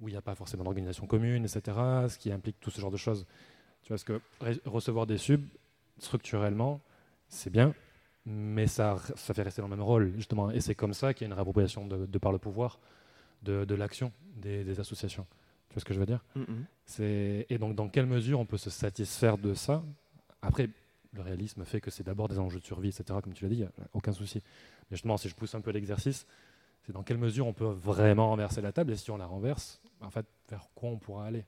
où 0.00 0.08
il 0.08 0.12
n'y 0.12 0.18
a 0.18 0.22
pas 0.22 0.34
forcément 0.34 0.64
d'organisation 0.64 1.06
commune, 1.06 1.44
etc. 1.44 1.62
Ce 2.08 2.18
qui 2.18 2.30
implique 2.30 2.60
tout 2.60 2.70
ce 2.70 2.78
genre 2.78 2.90
de 2.90 2.98
choses. 2.98 3.26
Tu 3.82 3.88
vois, 3.88 3.96
parce 3.96 4.04
que 4.04 4.20
re- 4.40 4.60
recevoir 4.68 5.06
des 5.06 5.18
subs, 5.18 5.44
structurellement, 5.98 6.80
c'est 7.28 7.50
bien, 7.50 7.74
mais 8.26 8.66
ça, 8.66 8.96
ça 9.16 9.34
fait 9.34 9.42
rester 9.42 9.62
dans 9.62 9.68
le 9.68 9.76
même 9.76 9.84
rôle, 9.84 10.12
justement. 10.16 10.50
Et 10.50 10.60
c'est 10.60 10.74
comme 10.74 10.94
ça 10.94 11.14
qu'il 11.14 11.24
y 11.24 11.26
a 11.26 11.28
une 11.28 11.34
réappropriation 11.34 11.86
de, 11.86 12.06
de 12.06 12.18
par 12.18 12.32
le 12.32 12.38
pouvoir 12.38 12.78
de, 13.42 13.64
de 13.64 13.74
l'action 13.74 14.12
des, 14.36 14.64
des 14.64 14.80
associations. 14.80 15.26
Tu 15.68 15.74
vois 15.74 15.80
ce 15.80 15.84
que 15.84 15.94
je 15.94 16.00
veux 16.00 16.06
dire? 16.06 16.24
Mhm. 16.36 16.64
c'est- 16.84 17.46
Et 17.50 17.58
donc, 17.58 17.74
dans 17.74 17.88
quelle 17.88 18.06
mesure 18.06 18.38
on 18.40 18.46
peut 18.46 18.56
se 18.58 18.70
satisfaire 18.70 19.38
de 19.38 19.54
ça? 19.54 19.82
Après, 20.42 20.68
le 21.12 21.22
réalisme 21.22 21.64
fait 21.64 21.80
que 21.80 21.90
c'est 21.90 22.04
d'abord 22.04 22.28
des 22.28 22.38
enjeux 22.38 22.60
de 22.60 22.64
survie, 22.64 22.88
etc., 22.88 23.20
comme 23.20 23.34
tu 23.34 23.44
l'as 23.44 23.50
dit, 23.50 23.56
y 23.56 23.64
a 23.64 23.70
aucun 23.92 24.12
souci. 24.12 24.42
Mais 24.90 24.96
justement, 24.96 25.16
si 25.16 25.28
je 25.28 25.34
pousse 25.34 25.54
un 25.54 25.60
peu 25.60 25.70
l'exercice, 25.70 26.26
c'est 26.86 26.92
dans 26.92 27.02
quelle 27.02 27.18
mesure 27.18 27.46
on 27.46 27.52
peut 27.52 27.66
vraiment 27.66 28.28
renverser 28.30 28.60
la 28.60 28.72
table, 28.72 28.92
et 28.92 28.96
si 28.96 29.10
on 29.10 29.16
la 29.16 29.26
renverse, 29.26 29.80
en 30.00 30.10
fait, 30.10 30.26
vers 30.48 30.68
quoi 30.74 30.90
on 30.90 30.98
pourra 30.98 31.26
aller? 31.26 31.44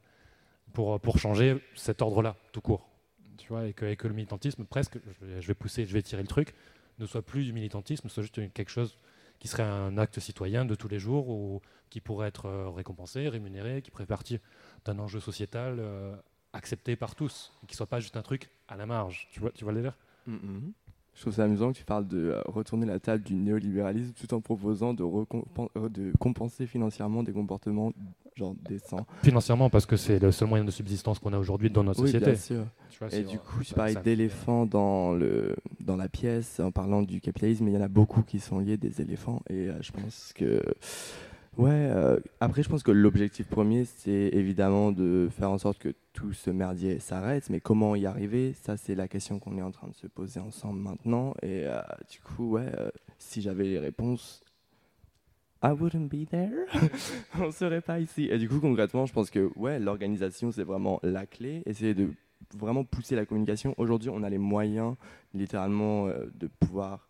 Pour, 0.72 1.00
pour 1.00 1.18
changer 1.18 1.62
cet 1.74 2.02
ordre-là, 2.02 2.36
tout 2.52 2.60
court. 2.60 2.88
Tu 3.36 3.48
vois, 3.48 3.66
et 3.66 3.72
que, 3.72 3.84
et 3.84 3.96
le 4.02 4.14
militantisme, 4.14 4.64
presque, 4.64 4.98
je 5.20 5.46
vais, 5.46 5.54
pousser, 5.54 5.86
je 5.86 5.92
vais 5.92 6.02
tirer 6.02 6.22
le 6.22 6.28
truc, 6.28 6.54
ne 6.98 7.06
soit 7.06 7.22
plus 7.22 7.44
du 7.44 7.52
militantisme, 7.52 8.08
soit 8.08 8.22
juste 8.22 8.52
quelque 8.52 8.70
chose 8.70 8.96
qui 9.38 9.48
serait 9.48 9.64
un 9.64 9.98
acte 9.98 10.20
citoyen 10.20 10.64
de 10.64 10.74
tous 10.74 10.88
les 10.88 10.98
jours, 10.98 11.28
ou 11.28 11.60
qui 11.90 12.00
pourrait 12.00 12.28
être 12.28 12.46
euh, 12.46 12.70
récompensé, 12.70 13.28
rémunéré, 13.28 13.82
qui 13.82 13.90
ferait 13.90 14.06
partie 14.06 14.38
d'un 14.84 14.98
enjeu 14.98 15.20
sociétal 15.20 15.76
euh, 15.78 16.14
accepté 16.52 16.96
par 16.96 17.14
tous, 17.14 17.52
et 17.62 17.66
qui 17.66 17.74
soit 17.76 17.86
pas 17.86 18.00
juste 18.00 18.16
un 18.16 18.22
truc 18.22 18.48
à 18.68 18.76
la 18.76 18.86
marge. 18.86 19.28
Tu 19.32 19.40
vois, 19.40 19.50
tu 19.50 19.64
vois 19.64 19.72
le 19.72 19.80
délire? 19.80 19.98
Mhm. 20.26 20.72
Je 21.14 21.20
trouve 21.20 21.34
ça 21.34 21.44
amusant 21.44 21.72
que 21.72 21.78
tu 21.78 21.84
parles 21.84 22.08
de 22.08 22.30
euh, 22.30 22.42
retourner 22.46 22.86
la 22.86 22.98
table 22.98 23.22
du 23.22 23.34
néolibéralisme 23.34 24.12
tout 24.14 24.34
en 24.34 24.40
proposant 24.40 24.94
euh, 24.98 25.88
de 25.88 26.12
compenser 26.18 26.66
financièrement 26.66 27.22
des 27.22 27.32
comportements 27.32 27.92
genre 28.36 28.54
décents. 28.68 29.06
Financièrement, 29.22 29.70
parce 29.70 29.86
que 29.86 29.96
c'est 29.96 30.18
le 30.18 30.32
seul 30.32 30.48
moyen 30.48 30.64
de 30.64 30.70
subsistance 30.70 31.18
qu'on 31.18 31.32
a 31.32 31.38
aujourd'hui 31.38 31.70
dans 31.70 31.84
notre 31.84 32.00
Oui, 32.02 32.08
société. 32.08 32.32
bien 32.32 32.40
sûr. 32.40 32.64
Vois, 33.00 33.12
Et 33.12 33.22
du 33.22 33.38
coup, 33.38 33.58
tu 33.60 33.66
ça- 33.66 33.74
parlais 33.76 33.94
d'éléphants 33.96 34.66
dans, 34.66 35.12
le, 35.12 35.56
dans 35.80 35.96
la 35.96 36.08
pièce 36.08 36.60
en 36.60 36.70
parlant 36.70 37.02
du 37.02 37.20
capitalisme, 37.20 37.66
il 37.68 37.74
y 37.74 37.76
en 37.76 37.80
a 37.82 37.88
beaucoup 37.88 38.22
qui 38.22 38.38
sont 38.40 38.58
liés 38.58 38.76
des 38.76 39.00
éléphants. 39.00 39.42
Et 39.50 39.68
euh, 39.68 39.74
je 39.82 39.92
pense 39.92 40.32
que. 40.34 40.60
Ouais, 41.56 41.70
euh, 41.70 42.18
après, 42.40 42.64
je 42.64 42.68
pense 42.68 42.82
que 42.82 42.90
l'objectif 42.90 43.46
premier, 43.46 43.84
c'est 43.84 44.10
évidemment 44.32 44.90
de 44.90 45.28
faire 45.30 45.50
en 45.52 45.58
sorte 45.58 45.78
que 45.78 45.94
tout 46.12 46.32
ce 46.32 46.50
merdier 46.50 46.98
s'arrête. 46.98 47.48
Mais 47.48 47.60
comment 47.60 47.94
y 47.94 48.06
arriver 48.06 48.54
Ça, 48.60 48.76
c'est 48.76 48.96
la 48.96 49.06
question 49.06 49.38
qu'on 49.38 49.56
est 49.58 49.62
en 49.62 49.70
train 49.70 49.86
de 49.86 49.94
se 49.94 50.08
poser 50.08 50.40
ensemble 50.40 50.80
maintenant. 50.80 51.32
Et 51.42 51.62
euh, 51.64 51.80
du 52.10 52.18
coup, 52.20 52.50
ouais, 52.54 52.66
si 53.18 53.40
j'avais 53.40 53.64
les 53.64 53.78
réponses. 53.78 54.42
I 55.62 55.72
wouldn't 55.72 56.08
be 56.08 56.26
there. 56.28 56.66
On 57.40 57.50
serait 57.50 57.80
pas 57.80 58.00
ici. 58.00 58.28
Et 58.30 58.38
du 58.38 58.48
coup, 58.48 58.60
concrètement, 58.60 59.06
je 59.06 59.12
pense 59.12 59.30
que 59.30 59.50
ouais, 59.56 59.78
l'organisation, 59.78 60.52
c'est 60.52 60.64
vraiment 60.64 61.00
la 61.02 61.26
clé. 61.26 61.62
Essayer 61.66 61.94
de 61.94 62.10
vraiment 62.56 62.84
pousser 62.84 63.16
la 63.16 63.24
communication. 63.24 63.74
Aujourd'hui, 63.78 64.10
on 64.10 64.22
a 64.22 64.30
les 64.30 64.38
moyens, 64.38 64.94
littéralement, 65.32 66.06
euh, 66.06 66.26
de 66.34 66.46
pouvoir 66.46 67.08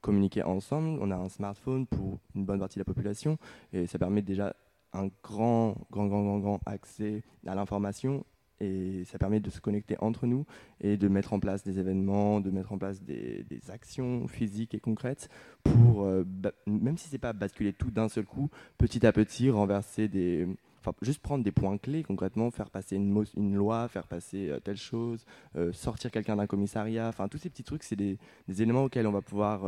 communiquer 0.00 0.42
ensemble. 0.42 0.98
On 1.00 1.10
a 1.10 1.16
un 1.16 1.28
smartphone 1.28 1.86
pour 1.86 2.18
une 2.34 2.44
bonne 2.44 2.58
partie 2.58 2.78
de 2.78 2.80
la 2.80 2.84
population 2.86 3.38
et 3.72 3.86
ça 3.86 3.98
permet 3.98 4.22
déjà 4.22 4.54
un 4.92 5.08
grand, 5.22 5.76
grand, 5.90 6.06
grand, 6.06 6.22
grand, 6.22 6.38
grand 6.38 6.60
accès 6.66 7.22
à 7.46 7.54
l'information 7.54 8.24
et 8.60 9.04
ça 9.04 9.18
permet 9.18 9.40
de 9.40 9.50
se 9.50 9.60
connecter 9.60 9.96
entre 10.00 10.26
nous 10.26 10.46
et 10.80 10.96
de 10.96 11.08
mettre 11.08 11.32
en 11.32 11.40
place 11.40 11.64
des 11.64 11.78
événements, 11.78 12.40
de 12.40 12.50
mettre 12.50 12.72
en 12.72 12.78
place 12.78 13.02
des, 13.02 13.44
actions 13.68 14.26
physiques 14.26 14.74
et 14.74 14.80
concrètes 14.80 15.28
pour, 15.62 16.04
euh, 16.04 16.24
même 16.66 16.96
si 16.96 17.08
c'est 17.08 17.18
pas 17.18 17.32
basculer 17.32 17.72
tout 17.72 17.90
d'un 17.90 18.08
seul 18.08 18.24
coup, 18.24 18.50
petit 18.78 19.06
à 19.06 19.12
petit 19.12 19.50
renverser 19.50 20.08
des, 20.08 20.46
enfin 20.80 20.92
juste 21.02 21.20
prendre 21.20 21.44
des 21.44 21.52
points 21.52 21.78
clés 21.78 22.02
concrètement, 22.02 22.50
faire 22.50 22.70
passer 22.70 22.96
une, 22.96 23.54
loi, 23.54 23.88
faire 23.88 24.06
passer 24.06 24.48
euh, 24.48 24.60
telle 24.60 24.76
chose, 24.76 25.24
euh, 25.56 25.72
sortir 25.72 26.10
quelqu'un 26.10 26.36
d'un 26.36 26.46
commissariat, 26.46 27.08
enfin 27.08 27.28
tous 27.28 27.38
ces 27.38 27.50
petits 27.50 27.64
trucs, 27.64 27.82
c'est 27.82 27.96
des, 27.96 28.18
éléments 28.48 28.84
auxquels 28.84 29.06
on 29.06 29.12
va 29.12 29.22
pouvoir 29.22 29.62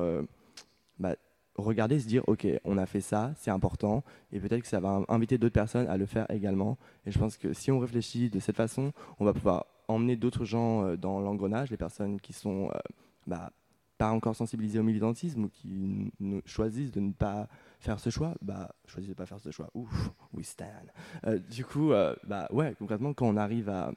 bah, 0.99 1.17
regarder, 1.57 1.99
se 2.01 2.07
dire 2.07 2.23
ok, 2.27 2.47
on 2.65 2.79
a 2.79 2.87
fait 2.87 3.01
ça, 3.01 3.33
c'est 3.37 3.51
important, 3.51 4.03
et 4.33 4.41
peut-être 4.41 4.63
que 4.63 4.69
ça 4.69 4.81
va 4.81 5.03
inviter 5.09 5.39
d'autres 5.39 5.53
personnes 5.53 5.87
à 5.89 5.97
le 5.97 6.07
faire 6.07 6.31
également. 6.31 6.79
Et 7.07 7.11
je 7.11 7.19
pense 7.19 7.37
que 7.37 7.53
si 7.53 7.71
on 7.71 7.79
réfléchit 7.79 8.31
de 8.31 8.39
cette 8.41 8.57
façon, 8.57 8.93
on 9.19 9.25
va 9.25 9.33
pouvoir 9.33 9.67
emmener 9.89 10.17
d'autres 10.17 10.45
gens 10.45 10.85
euh, 10.85 10.97
dans 10.97 11.21
l'engrenage, 11.21 11.71
les 11.71 11.77
personnes 11.77 12.21
qui 12.21 12.33
sont 12.33 12.71
euh, 12.75 12.79
bah, 13.27 13.51
pas 13.99 14.11
encore 14.11 14.35
sensibilisées 14.35 14.79
au 14.79 14.83
militantisme 14.83 15.45
ou 15.45 15.49
qui 15.49 16.11
ne- 16.21 16.41
choisissent 16.47 16.93
de 16.93 17.01
ne 17.01 17.13
pas 17.13 17.49
faire 17.81 18.01
ce 18.01 18.11
choix, 18.11 18.35
bah 18.41 18.75
choisissent 18.87 19.11
de 19.11 19.15
pas 19.15 19.27
faire 19.27 19.41
ce 19.41 19.51
choix. 19.51 19.69
Ouf, 19.75 20.11
we 20.33 20.47
stand. 20.47 20.91
Euh, 21.27 21.39
du 21.39 21.65
coup, 21.65 21.91
bah 22.25 22.49
ouais, 22.51 22.75
concrètement, 22.79 23.13
quand 23.13 23.27
on 23.27 23.37
arrive 23.37 23.69
à 23.69 23.93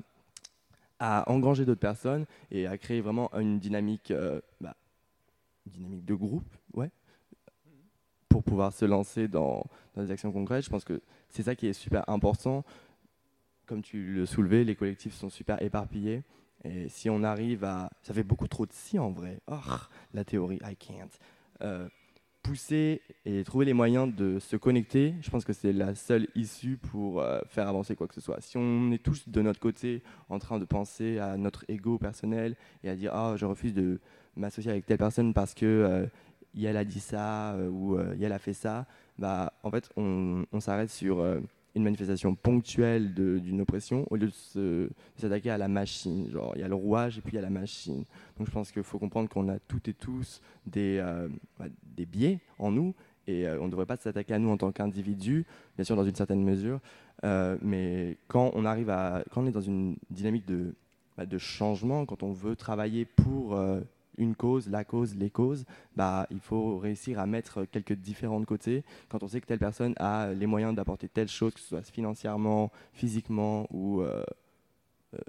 à 0.98 1.30
engranger 1.30 1.66
d'autres 1.66 1.82
personnes 1.82 2.26
et 2.52 2.68
à 2.68 2.78
créer 2.78 3.02
vraiment 3.02 3.30
une 3.38 3.60
dynamique, 3.60 4.14
bah, 4.62 4.76
dynamique 5.66 6.06
de 6.06 6.14
groupe, 6.14 6.56
ouais, 6.74 6.90
pour 8.36 8.44
pouvoir 8.44 8.74
se 8.74 8.84
lancer 8.84 9.30
dans, 9.30 9.66
des 9.96 10.12
actions 10.12 10.30
concrètes. 10.30 10.66
Je 10.66 10.70
pense 10.70 10.84
que 10.84 11.02
c'est 11.30 11.44
ça 11.44 11.56
qui 11.56 11.68
est 11.68 11.74
super 11.74 12.04
important. 12.10 12.66
Comme 13.66 13.82
tu 13.82 14.12
le 14.14 14.26
soulevais, 14.26 14.66
les 14.66 14.76
collectifs 14.76 15.14
sont 15.14 15.30
super 15.30 15.62
éparpillés. 15.62 16.22
Et 16.66 16.90
si 16.90 17.10
on 17.10 17.24
arrive 17.24 17.64
à... 17.64 17.90
Ça 18.02 18.14
fait 18.14 18.24
beaucoup 18.24 18.50
trop 18.50 18.66
de 18.66 18.74
si 18.74 19.00
en 19.00 19.10
vrai. 19.10 19.40
Oh, 19.48 19.56
la 20.14 20.26
théorie, 20.26 20.60
I 20.66 20.76
can't. 20.76 21.18
Euh, 21.62 21.88
pousser 22.44 23.02
et 23.24 23.46
trouver 23.46 23.64
les 23.64 23.74
moyens 23.74 24.14
de 24.14 24.38
se 24.40 24.58
connecter, 24.58 25.16
je 25.22 25.30
pense 25.30 25.46
que 25.46 25.54
c'est 25.54 25.72
la 25.72 25.96
seule 25.96 26.28
issue 26.36 26.76
pour 26.76 27.22
euh, 27.22 27.40
faire 27.48 27.70
avancer 27.70 27.96
quoi 27.96 28.08
que 28.08 28.16
ce 28.16 28.22
soit. 28.22 28.42
Si 28.42 28.58
on 28.58 28.92
est 28.92 29.02
tous 29.02 29.30
de 29.30 29.42
notre 29.42 29.62
côté 29.62 30.04
en 30.28 30.40
train 30.40 30.60
de 30.60 30.66
penser 30.66 31.20
à 31.20 31.38
notre 31.38 31.64
ego 31.70 31.98
personnel 31.98 32.58
et 32.84 32.90
à 32.90 32.96
dire 32.96 33.12
ah 33.16 33.36
je 33.38 33.46
refuse 33.46 33.74
de 33.74 34.00
m'associer 34.36 34.72
avec 34.72 34.86
telle 34.86 34.98
personne 34.98 35.34
parce 35.34 35.54
que 35.54 35.66
euh, 35.66 36.06
elle 36.64 36.78
a 36.78 36.86
dit 36.86 37.00
ça 37.00 37.54
euh, 37.54 37.70
ou 37.70 37.98
euh, 37.98 38.16
elle 38.20 38.32
a 38.32 38.40
fait 38.40 38.54
ça, 38.54 38.86
bah 39.20 39.52
en 39.64 39.72
fait 39.72 39.90
on, 39.98 40.46
s'arrête 40.60 40.90
sur 40.90 41.20
euh, 41.20 41.40
une 41.76 41.84
manifestation 41.84 42.36
ponctuelle 42.36 43.14
d'une 43.14 43.62
oppression 43.62 44.08
au 44.10 44.16
lieu 44.16 44.32
de 44.56 44.90
s'attaquer 45.18 45.50
à 45.50 45.58
la 45.58 45.68
machine. 45.68 46.30
Genre 46.32 46.54
il 46.56 46.62
y 46.62 46.64
a 46.64 46.68
le 46.70 46.76
rouage 46.76 47.18
et 47.18 47.22
puis 47.22 47.34
il 47.34 47.36
y 47.36 47.40
a 47.40 47.42
la 47.42 47.50
machine. 47.50 48.06
Donc 48.38 48.48
je 48.48 48.52
pense 48.52 48.72
qu'il 48.72 48.84
faut 48.84 49.00
comprendre 49.00 49.28
qu'on 49.28 49.50
a 49.50 49.60
toutes 49.60 49.90
et 49.90 49.94
tous 49.94 50.42
des, 50.66 51.00
euh, 51.02 51.28
bah, 51.60 51.66
biais 51.98 52.40
en 52.60 52.72
nous 52.72 52.96
et 53.28 53.48
euh, 53.48 53.60
on 53.60 53.66
ne 53.66 53.70
devrait 53.72 53.86
pas 53.86 53.98
s'attaquer 53.98 54.34
à 54.34 54.40
nous 54.40 54.50
en 54.50 54.58
tant 54.58 54.72
qu'individus, 54.72 55.46
bien 55.76 55.84
sûr 55.84 55.96
dans 55.96 56.06
une 56.06 56.16
certaine 56.16 56.44
mesure, 56.44 56.80
euh, 57.24 57.58
mais 57.62 58.18
quand 58.28 58.52
on 58.54 58.66
arrive 58.66 58.90
à, 58.90 59.24
quand 59.32 59.44
on 59.44 59.48
est 59.48 59.52
dans 59.52 59.62
une 59.62 59.98
dynamique 60.10 60.46
de, 60.46 60.76
bah, 61.18 61.26
changement, 61.38 62.06
quand 62.06 62.24
on 62.24 62.32
veut 62.32 62.56
travailler 62.56 63.06
pour 63.06 63.56
euh, 63.56 63.82
une 64.18 64.36
cause, 64.36 64.70
la 64.70 64.84
cause, 64.84 65.16
les 65.16 65.30
causes, 65.30 65.66
bah, 65.96 66.28
il 66.32 66.40
faut 66.40 66.78
réussir 66.78 67.20
à 67.20 67.26
mettre 67.26 67.66
quelques 67.66 67.94
différents 67.94 68.40
de 68.40 68.46
côté. 68.46 68.84
Quand 69.10 69.24
on 69.24 69.28
sait 69.28 69.42
que 69.42 69.48
telle 69.48 69.60
personne 69.60 69.94
a 69.98 70.32
les 70.34 70.48
moyens 70.48 70.76
d'apporter 70.76 71.08
telle 71.08 71.28
chose, 71.28 71.54
que 71.54 71.60
ce 71.60 71.68
soit 71.68 71.84
financièrement, 71.84 72.72
physiquement 72.94 73.68
ou 73.72 74.02
euh, 74.02 74.24
euh, 75.14 75.20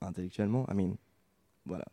intellectuellement, 0.00 0.66
I 0.70 0.74
mean, 0.74 0.96
voilà. 1.64 1.84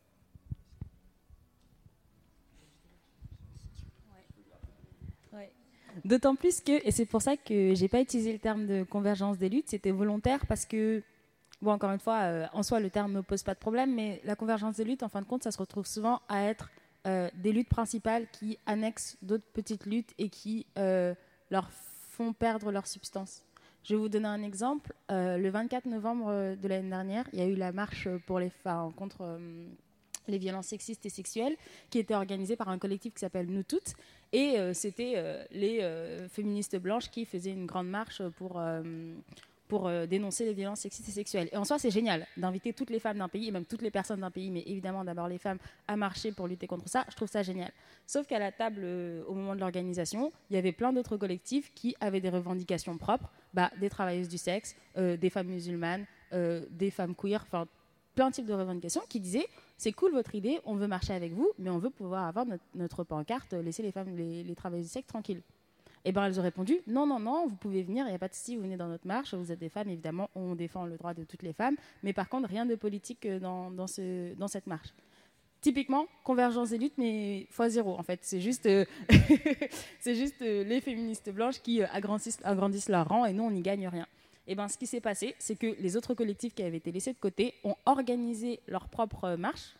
D'autant 6.06 6.36
plus 6.36 6.60
que, 6.60 6.86
et 6.86 6.92
c'est 6.92 7.06
pour 7.06 7.22
ça 7.22 7.38
que 7.38 7.76
j'ai 7.76 7.88
pas 7.88 8.02
utilisé 8.02 8.34
le 8.34 8.40
terme 8.40 8.66
de 8.66 8.84
convergence 8.84 9.38
des 9.38 9.48
luttes, 9.48 9.70
c'était 9.70 9.92
volontaire 9.92 10.46
parce 10.48 10.66
que, 10.66 11.04
bon, 11.64 11.72
encore 11.72 11.92
une 11.92 12.00
fois, 12.00 12.22
euh, 12.24 12.46
en 12.54 12.62
soi, 12.62 12.80
le 12.80 12.90
terme 12.90 13.14
ne 13.14 13.22
pose 13.22 13.44
pas 13.44 13.54
de 13.54 13.60
problème, 13.60 13.94
mais 13.94 14.22
la 14.24 14.36
convergence 14.36 14.76
des 14.76 14.84
luttes, 14.84 15.04
en 15.04 15.10
fin 15.10 15.22
de 15.22 15.26
compte, 15.26 15.44
ça 15.44 15.52
se 15.52 15.58
retrouve 15.58 15.88
souvent 15.88 16.22
à 16.30 16.44
être 16.44 16.70
euh, 17.08 17.30
des 17.36 17.52
luttes 17.52 17.70
principales 17.70 18.28
qui 18.32 18.58
annexent 18.66 19.18
d'autres 19.22 19.48
petites 19.54 19.86
luttes 19.86 20.14
et 20.18 20.30
qui 20.30 20.66
euh, 20.78 21.16
leur 21.50 21.72
font 21.72 22.34
perdre 22.34 22.72
leur 22.72 22.86
substance. 22.86 23.44
Je 23.84 23.96
vais 23.96 24.00
vous 24.00 24.10
donner 24.10 24.28
un 24.28 24.44
exemple. 24.44 24.94
Le 25.10 25.50
24 25.50 25.88
novembre 25.88 26.56
de 26.56 26.68
l'année 26.70 26.90
dernière, 26.90 27.28
il 27.34 27.40
y 27.40 27.42
a 27.42 27.48
eu 27.48 27.56
la 27.56 27.74
marche 27.74 28.08
pour 28.28 28.40
les 28.40 28.50
femmes 28.50 28.94
contre 28.94 29.38
les 30.30 30.38
violences 30.38 30.68
sexistes 30.68 31.06
et 31.06 31.10
sexuelles 31.10 31.58
qui 31.90 32.00
était 32.00 32.16
organisée 32.16 32.56
par 32.56 32.70
un 32.70 32.78
collectif 32.78 33.14
qui 33.14 33.20
s'appelle 33.20 33.48
Nous 33.48 33.64
Toutes. 33.64 33.94
Et 34.32 34.56
c'était 34.74 35.46
les 35.52 35.86
féministes 36.30 36.78
blanches 36.78 37.12
qui 37.12 37.26
faisaient 37.26 37.52
une 37.52 37.66
grande 37.66 37.90
marche 37.90 38.22
pour, 38.38 38.62
pour 39.74 39.88
euh, 39.88 40.06
dénoncer 40.06 40.46
les 40.46 40.54
violences 40.54 40.82
sexistes 40.82 41.10
et 41.10 41.12
sexuelles. 41.12 41.50
Et 41.52 41.58
en 41.58 41.64
soi, 41.64 41.80
c'est 41.80 41.90
génial 41.90 42.28
d'inviter 42.38 42.74
toutes 42.74 42.92
les 42.92 43.00
femmes 43.00 43.18
d'un 43.18 43.28
pays, 43.28 43.48
et 43.48 43.52
même 43.52 43.66
toutes 43.66 43.82
les 43.82 43.90
personnes 43.90 44.20
d'un 44.20 44.30
pays, 44.30 44.52
mais 44.52 44.62
évidemment 44.68 45.04
d'abord 45.04 45.28
les 45.28 45.40
femmes, 45.40 45.58
à 45.88 45.96
marcher 45.96 46.32
pour 46.32 46.48
lutter 46.48 46.68
contre 46.68 46.88
ça. 46.88 47.06
Je 47.10 47.16
trouve 47.16 47.28
ça 47.28 47.42
génial. 47.42 47.72
Sauf 48.06 48.28
qu'à 48.28 48.38
la 48.38 48.52
table, 48.52 48.82
euh, 48.84 49.24
au 49.26 49.34
moment 49.34 49.56
de 49.56 49.60
l'organisation, 49.60 50.32
il 50.52 50.56
y 50.56 50.60
avait 50.60 50.74
plein 50.74 50.94
d'autres 50.94 51.18
collectifs 51.18 51.74
qui 51.74 51.96
avaient 52.02 52.22
des 52.22 52.30
revendications 52.30 53.00
propres, 53.00 53.32
bah, 53.56 53.72
des 53.80 53.90
travailleuses 53.90 54.30
du 54.30 54.38
sexe, 54.38 54.76
euh, 54.98 55.18
des 55.18 55.32
femmes 55.32 55.48
musulmanes, 55.48 56.06
des 56.32 56.92
femmes 56.92 57.16
queer, 57.16 57.44
enfin 57.48 57.68
plein 58.14 58.30
de 58.30 58.36
types 58.36 58.46
de 58.46 58.54
revendications 58.54 59.02
qui 59.08 59.20
disaient 59.20 59.48
c'est 59.78 59.92
cool 59.92 60.12
votre 60.12 60.36
idée, 60.36 60.60
on 60.66 60.76
veut 60.76 60.88
marcher 60.88 61.14
avec 61.14 61.32
vous, 61.32 61.50
mais 61.58 61.72
on 61.72 61.80
veut 61.80 61.92
pouvoir 61.92 62.26
avoir 62.26 62.46
notre, 62.76 63.04
pancarte, 63.04 63.54
laisser 63.54 63.82
les 63.82 63.92
femmes, 63.92 64.16
les, 64.16 64.44
les 64.44 64.56
travailleuses 64.56 64.88
du 64.88 64.92
sexe 64.92 65.08
tranquilles. 65.08 65.42
Et 66.06 66.12
ben 66.12 66.26
elles 66.26 66.40
ont 66.40 66.44
répondu 66.44 66.80
non, 66.88 67.08
non, 67.08 67.20
non, 67.20 67.48
vous 67.48 67.56
pouvez 67.56 67.82
venir, 67.84 68.06
il 68.06 68.10
n'y 68.10 68.16
a 68.16 68.20
pas 68.20 68.28
de 68.28 68.34
souci, 68.34 68.56
vous 68.56 68.64
venez 68.64 68.76
dans 68.76 68.88
notre 68.88 69.08
marche, 69.08 69.34
vous 69.34 69.52
êtes 69.52 69.60
des 69.60 69.70
femmes, 69.70 69.90
évidemment, 69.90 70.30
on 70.36 70.56
défend 70.56 70.86
le 70.86 70.98
droit 70.98 71.14
de 71.14 71.24
toutes 71.24 71.44
les 71.44 71.54
femmes, 71.54 71.76
mais 72.04 72.12
par 72.12 72.28
contre, 72.28 72.50
rien 72.50 72.66
de 72.66 72.76
politique 72.76 73.26
euh, 73.26 73.40
dans, 73.40 73.72
dans, 73.72 73.88
ce, 73.88 74.34
dans 74.36 74.50
cette 74.50 74.68
marche. 74.68 74.90
Typiquement, 75.62 76.08
convergence 76.26 76.72
des 76.72 76.78
luttes, 76.78 76.98
mais 76.98 77.48
fois 77.50 77.70
zéro, 77.70 77.98
en 77.98 78.04
fait. 78.04 78.20
C'est 78.24 78.42
juste, 78.42 78.66
euh, 78.66 78.84
juste 80.06 80.42
euh, 80.42 80.66
les 80.66 80.82
féministes 80.82 81.30
blanches 81.30 81.62
qui 81.62 81.82
agrandissent, 81.82 82.90
leur 82.90 83.08
rang 83.08 83.24
et 83.24 83.32
nous, 83.32 83.44
on 83.44 83.52
n'y 83.52 83.62
gagne 83.62 83.88
rien. 83.88 84.06
Et 84.46 84.56
ben, 84.56 84.68
ce 84.68 84.78
qui 84.78 84.88
s'est 84.88 85.00
passé, 85.00 85.36
c'est 85.40 85.56
que 85.56 85.68
les 85.80 85.96
autres 85.96 86.16
collectifs 86.16 86.54
qui 86.54 86.64
avaient 86.64 86.76
été 86.76 86.92
laissés 86.92 87.14
de 87.14 87.18
côté 87.18 87.54
ont 87.64 87.78
organisé 87.86 88.60
leur 88.68 88.90
propre 88.90 89.38
marche. 89.38 89.78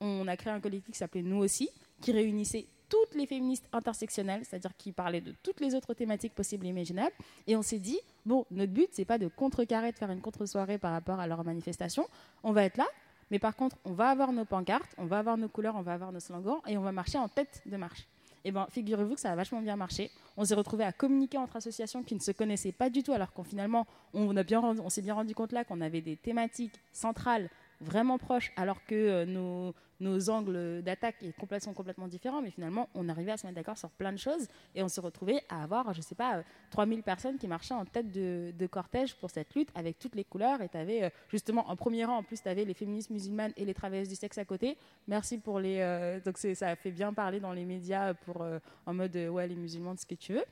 On 0.00 0.26
a 0.28 0.36
créé 0.38 0.50
un 0.50 0.60
collectif 0.60 0.92
qui 0.92 0.98
s'appelait 0.98 1.20
Nous 1.20 1.36
aussi, 1.36 1.68
qui 2.00 2.12
réunissait 2.12 2.64
toutes 2.88 3.14
les 3.14 3.26
féministes 3.26 3.66
intersectionnelles, 3.72 4.44
c'est-à-dire 4.44 4.76
qui 4.76 4.92
parlaient 4.92 5.20
de 5.20 5.34
toutes 5.42 5.60
les 5.60 5.74
autres 5.74 5.94
thématiques 5.94 6.34
possibles 6.34 6.66
et 6.66 6.70
imaginables. 6.70 7.14
Et 7.46 7.56
on 7.56 7.62
s'est 7.62 7.78
dit, 7.78 7.98
bon, 8.26 8.46
notre 8.50 8.72
but, 8.72 8.88
c'est 8.92 9.04
pas 9.04 9.18
de 9.18 9.28
contrecarrer, 9.28 9.92
de 9.92 9.96
faire 9.96 10.10
une 10.10 10.20
contre-soirée 10.20 10.78
par 10.78 10.92
rapport 10.92 11.20
à 11.20 11.26
leur 11.26 11.44
manifestation. 11.44 12.06
On 12.42 12.52
va 12.52 12.64
être 12.64 12.76
là, 12.76 12.86
mais 13.30 13.38
par 13.38 13.56
contre, 13.56 13.76
on 13.84 13.92
va 13.92 14.08
avoir 14.08 14.32
nos 14.32 14.44
pancartes, 14.44 14.94
on 14.98 15.06
va 15.06 15.18
avoir 15.18 15.36
nos 15.36 15.48
couleurs, 15.48 15.76
on 15.76 15.82
va 15.82 15.94
avoir 15.94 16.12
nos 16.12 16.20
slogans, 16.20 16.60
et 16.66 16.78
on 16.78 16.82
va 16.82 16.92
marcher 16.92 17.18
en 17.18 17.28
tête 17.28 17.62
de 17.66 17.76
marche. 17.76 18.06
Et 18.44 18.52
ben, 18.52 18.66
figurez-vous 18.70 19.14
que 19.14 19.20
ça 19.20 19.32
a 19.32 19.36
vachement 19.36 19.60
bien 19.60 19.76
marché. 19.76 20.10
On 20.36 20.44
s'est 20.44 20.54
retrouvé 20.54 20.84
à 20.84 20.92
communiquer 20.92 21.38
entre 21.38 21.56
associations 21.56 22.02
qui 22.02 22.14
ne 22.14 22.20
se 22.20 22.30
connaissaient 22.30 22.72
pas 22.72 22.88
du 22.88 23.02
tout, 23.02 23.12
alors 23.12 23.32
qu'on 23.32 23.44
finalement, 23.44 23.86
bien 24.14 24.62
on 24.62 24.88
s'est 24.88 25.02
bien 25.02 25.14
rendu 25.14 25.34
compte 25.34 25.52
là 25.52 25.64
qu'on 25.64 25.80
avait 25.80 26.00
des 26.00 26.16
thématiques 26.16 26.80
centrales 26.92 27.50
vraiment 27.80 28.18
proches, 28.18 28.52
alors 28.56 28.84
que 28.84 28.94
euh, 28.94 29.72
nos, 30.00 30.30
angles 30.30 30.82
d'attaque 30.82 31.24
sont 31.60 31.74
complètement 31.74 32.08
différents. 32.08 32.42
Mais 32.42 32.50
finalement, 32.50 32.88
on 32.94 33.08
arrivait 33.08 33.32
à 33.32 33.36
se 33.36 33.46
mettre 33.46 33.56
d'accord 33.56 33.78
sur 33.78 33.90
plein 33.90 34.12
de 34.12 34.18
choses, 34.18 34.46
et 34.74 34.82
on 34.82 34.88
s'est 34.88 35.00
retrouvé 35.00 35.40
à 35.48 35.62
avoir, 35.62 35.92
je 35.92 36.00
sais 36.00 36.14
pas, 36.14 36.38
euh, 36.38 36.42
3000 36.70 37.02
personnes 37.02 37.38
qui 37.38 37.48
marchaient 37.48 37.74
en 37.74 37.84
tête 37.84 38.10
de, 38.12 38.52
de 38.56 38.66
cortège 38.66 39.14
pour 39.16 39.30
cette 39.30 39.54
lutte 39.54 39.70
avec 39.74 39.98
toutes 39.98 40.14
les 40.14 40.24
couleurs. 40.24 40.62
Et 40.62 40.68
tu 40.68 40.76
avais 40.76 41.12
justement 41.28 41.68
en 41.68 41.76
premier 41.76 42.04
rang, 42.04 42.18
en 42.18 42.22
plus, 42.22 42.42
tu 42.42 42.48
avais 42.48 42.64
les 42.64 42.74
féministes 42.74 43.10
musulmanes 43.10 43.52
et 43.56 43.64
les 43.64 43.74
travailleuses 43.74 44.08
du 44.08 44.16
sexe 44.16 44.38
à 44.38 44.44
côté. 44.44 44.76
Merci 45.06 45.38
pour 45.38 45.58
les. 45.60 45.78
euh, 45.78 46.20
donc 46.20 46.38
ça 46.38 46.76
fait 46.76 46.90
bien 46.90 47.12
parler 47.12 47.40
dans 47.40 47.52
les 47.52 47.64
médias 47.64 48.14
pour, 48.14 48.42
euh, 48.42 48.58
en 48.86 48.94
mode 48.94 49.14
euh, 49.16 49.28
ouais, 49.28 49.46
les 49.46 49.54
musulmans, 49.54 49.96
ce 49.96 50.06
que 50.06 50.14
tu 50.14 50.34
veux. 50.34 50.44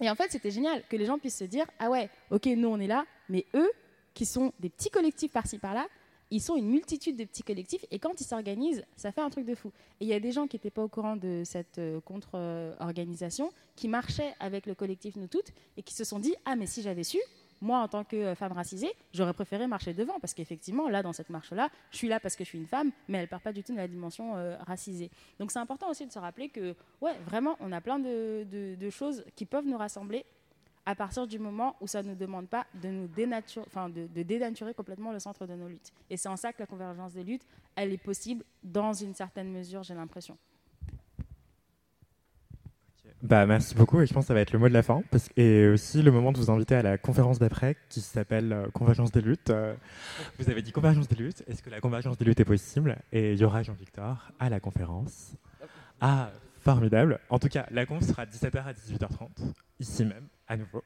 Et 0.00 0.10
en 0.10 0.14
fait, 0.14 0.30
c'était 0.30 0.50
génial 0.50 0.82
que 0.88 0.96
les 0.96 1.06
gens 1.06 1.18
puissent 1.18 1.38
se 1.38 1.44
dire 1.44 1.66
ah 1.78 1.90
ouais, 1.90 2.10
ok, 2.30 2.46
nous 2.46 2.68
on 2.68 2.78
est 2.78 2.86
là, 2.86 3.04
mais 3.28 3.46
eux, 3.54 3.70
qui 4.14 4.26
sont 4.26 4.52
des 4.60 4.68
petits 4.68 4.90
collectifs 4.90 5.32
par-ci 5.32 5.58
par-là, 5.58 5.86
ils 6.30 6.40
sont 6.40 6.56
une 6.56 6.68
multitude 6.68 7.16
de 7.16 7.24
petits 7.24 7.42
collectifs 7.42 7.84
et 7.90 7.98
quand 7.98 8.20
ils 8.20 8.24
s'organisent, 8.24 8.84
ça 8.96 9.12
fait 9.12 9.20
un 9.20 9.30
truc 9.30 9.46
de 9.46 9.54
fou. 9.54 9.72
Et 10.00 10.04
il 10.04 10.08
y 10.08 10.12
a 10.14 10.20
des 10.20 10.32
gens 10.32 10.46
qui 10.46 10.56
n'étaient 10.56 10.70
pas 10.70 10.82
au 10.82 10.88
courant 10.88 11.16
de 11.16 11.42
cette 11.44 11.78
euh, 11.78 12.00
contre-organisation 12.00 13.50
qui 13.76 13.88
marchaient 13.88 14.34
avec 14.40 14.66
le 14.66 14.74
collectif 14.74 15.16
Nous 15.16 15.28
Toutes 15.28 15.52
et 15.76 15.82
qui 15.82 15.94
se 15.94 16.04
sont 16.04 16.18
dit 16.18 16.34
Ah, 16.44 16.56
mais 16.56 16.66
si 16.66 16.82
j'avais 16.82 17.04
su, 17.04 17.18
moi 17.60 17.78
en 17.78 17.88
tant 17.88 18.04
que 18.04 18.16
euh, 18.16 18.34
femme 18.34 18.52
racisée, 18.52 18.92
j'aurais 19.12 19.32
préféré 19.32 19.66
marcher 19.66 19.94
devant 19.94 20.18
parce 20.20 20.34
qu'effectivement, 20.34 20.88
là, 20.88 21.02
dans 21.02 21.12
cette 21.12 21.30
marche-là, 21.30 21.70
je 21.90 21.96
suis 21.96 22.08
là 22.08 22.20
parce 22.20 22.36
que 22.36 22.44
je 22.44 22.48
suis 22.50 22.58
une 22.58 22.66
femme, 22.66 22.90
mais 23.08 23.18
elle 23.18 23.24
ne 23.24 23.30
part 23.30 23.40
pas 23.40 23.52
du 23.52 23.62
tout 23.62 23.72
de 23.72 23.78
la 23.78 23.88
dimension 23.88 24.36
euh, 24.36 24.56
racisée. 24.66 25.10
Donc 25.38 25.50
c'est 25.50 25.58
important 25.58 25.88
aussi 25.90 26.06
de 26.06 26.12
se 26.12 26.18
rappeler 26.18 26.48
que, 26.48 26.74
ouais, 27.00 27.14
vraiment, 27.24 27.56
on 27.60 27.72
a 27.72 27.80
plein 27.80 27.98
de, 27.98 28.76
choses 28.90 29.24
qui 29.34 29.46
peuvent 29.46 29.66
nous 29.66 29.76
rassembler 29.76 30.24
à 30.86 30.94
partir 30.94 31.26
du 31.26 31.38
moment 31.38 31.76
où 31.80 31.86
ça 31.86 32.02
ne 32.02 32.10
nous 32.10 32.14
demande 32.14 32.48
pas 32.48 32.66
de 32.80 32.88
nous 32.88 33.08
dénaturer, 33.08 33.66
enfin 33.66 33.88
de, 33.88 34.06
de 34.06 34.22
dénaturer 34.22 34.72
complètement 34.72 35.12
le 35.12 35.18
centre 35.18 35.46
de 35.46 35.54
nos 35.54 35.68
luttes. 35.68 35.92
Et 36.08 36.16
c'est 36.16 36.28
en 36.28 36.36
ça 36.36 36.52
que 36.52 36.60
la 36.60 36.66
convergence 36.66 37.12
des 37.12 37.24
luttes, 37.24 37.46
elle 37.74 37.92
est 37.92 38.02
possible 38.02 38.44
dans 38.62 38.92
une 38.92 39.14
certaine 39.14 39.50
mesure, 39.50 39.82
j'ai 39.82 39.94
l'impression. 39.94 40.38
Bah, 43.22 43.46
merci 43.46 43.74
beaucoup 43.74 44.00
et 44.00 44.06
je 44.06 44.12
pense 44.12 44.24
que 44.24 44.28
ça 44.28 44.34
va 44.34 44.40
être 44.40 44.52
le 44.52 44.58
mot 44.58 44.68
de 44.68 44.74
la 44.74 44.82
fin 44.82 45.02
parce 45.10 45.30
et 45.36 45.66
aussi 45.68 46.02
le 46.02 46.12
moment 46.12 46.32
de 46.32 46.38
vous 46.38 46.50
inviter 46.50 46.74
à 46.74 46.82
la 46.82 46.98
conférence 46.98 47.38
d'après 47.38 47.76
qui 47.88 48.00
s'appelle 48.00 48.52
euh, 48.52 48.68
Convergence 48.72 49.10
des 49.10 49.22
luttes. 49.22 49.50
Euh, 49.50 49.74
vous 50.38 50.50
avez 50.50 50.60
dit 50.60 50.70
Convergence 50.70 51.08
des 51.08 51.16
luttes, 51.16 51.42
est-ce 51.48 51.62
que 51.62 51.70
la 51.70 51.80
convergence 51.80 52.18
des 52.18 52.26
luttes 52.26 52.38
est 52.40 52.44
possible? 52.44 52.98
Et 53.12 53.32
il 53.32 53.38
y 53.38 53.44
aura 53.44 53.62
Jean-Victor 53.62 54.30
à 54.38 54.50
la 54.50 54.60
conférence. 54.60 55.34
Ah, 56.00 56.30
formidable. 56.66 57.20
En 57.30 57.38
tout 57.38 57.48
cas, 57.48 57.64
la 57.70 57.86
conf 57.86 58.02
sera 58.02 58.26
de 58.26 58.32
17h 58.32 58.64
à 58.64 58.72
18h30, 58.72 59.28
ici 59.78 60.04
même, 60.04 60.26
à 60.48 60.56
nouveau. 60.56 60.82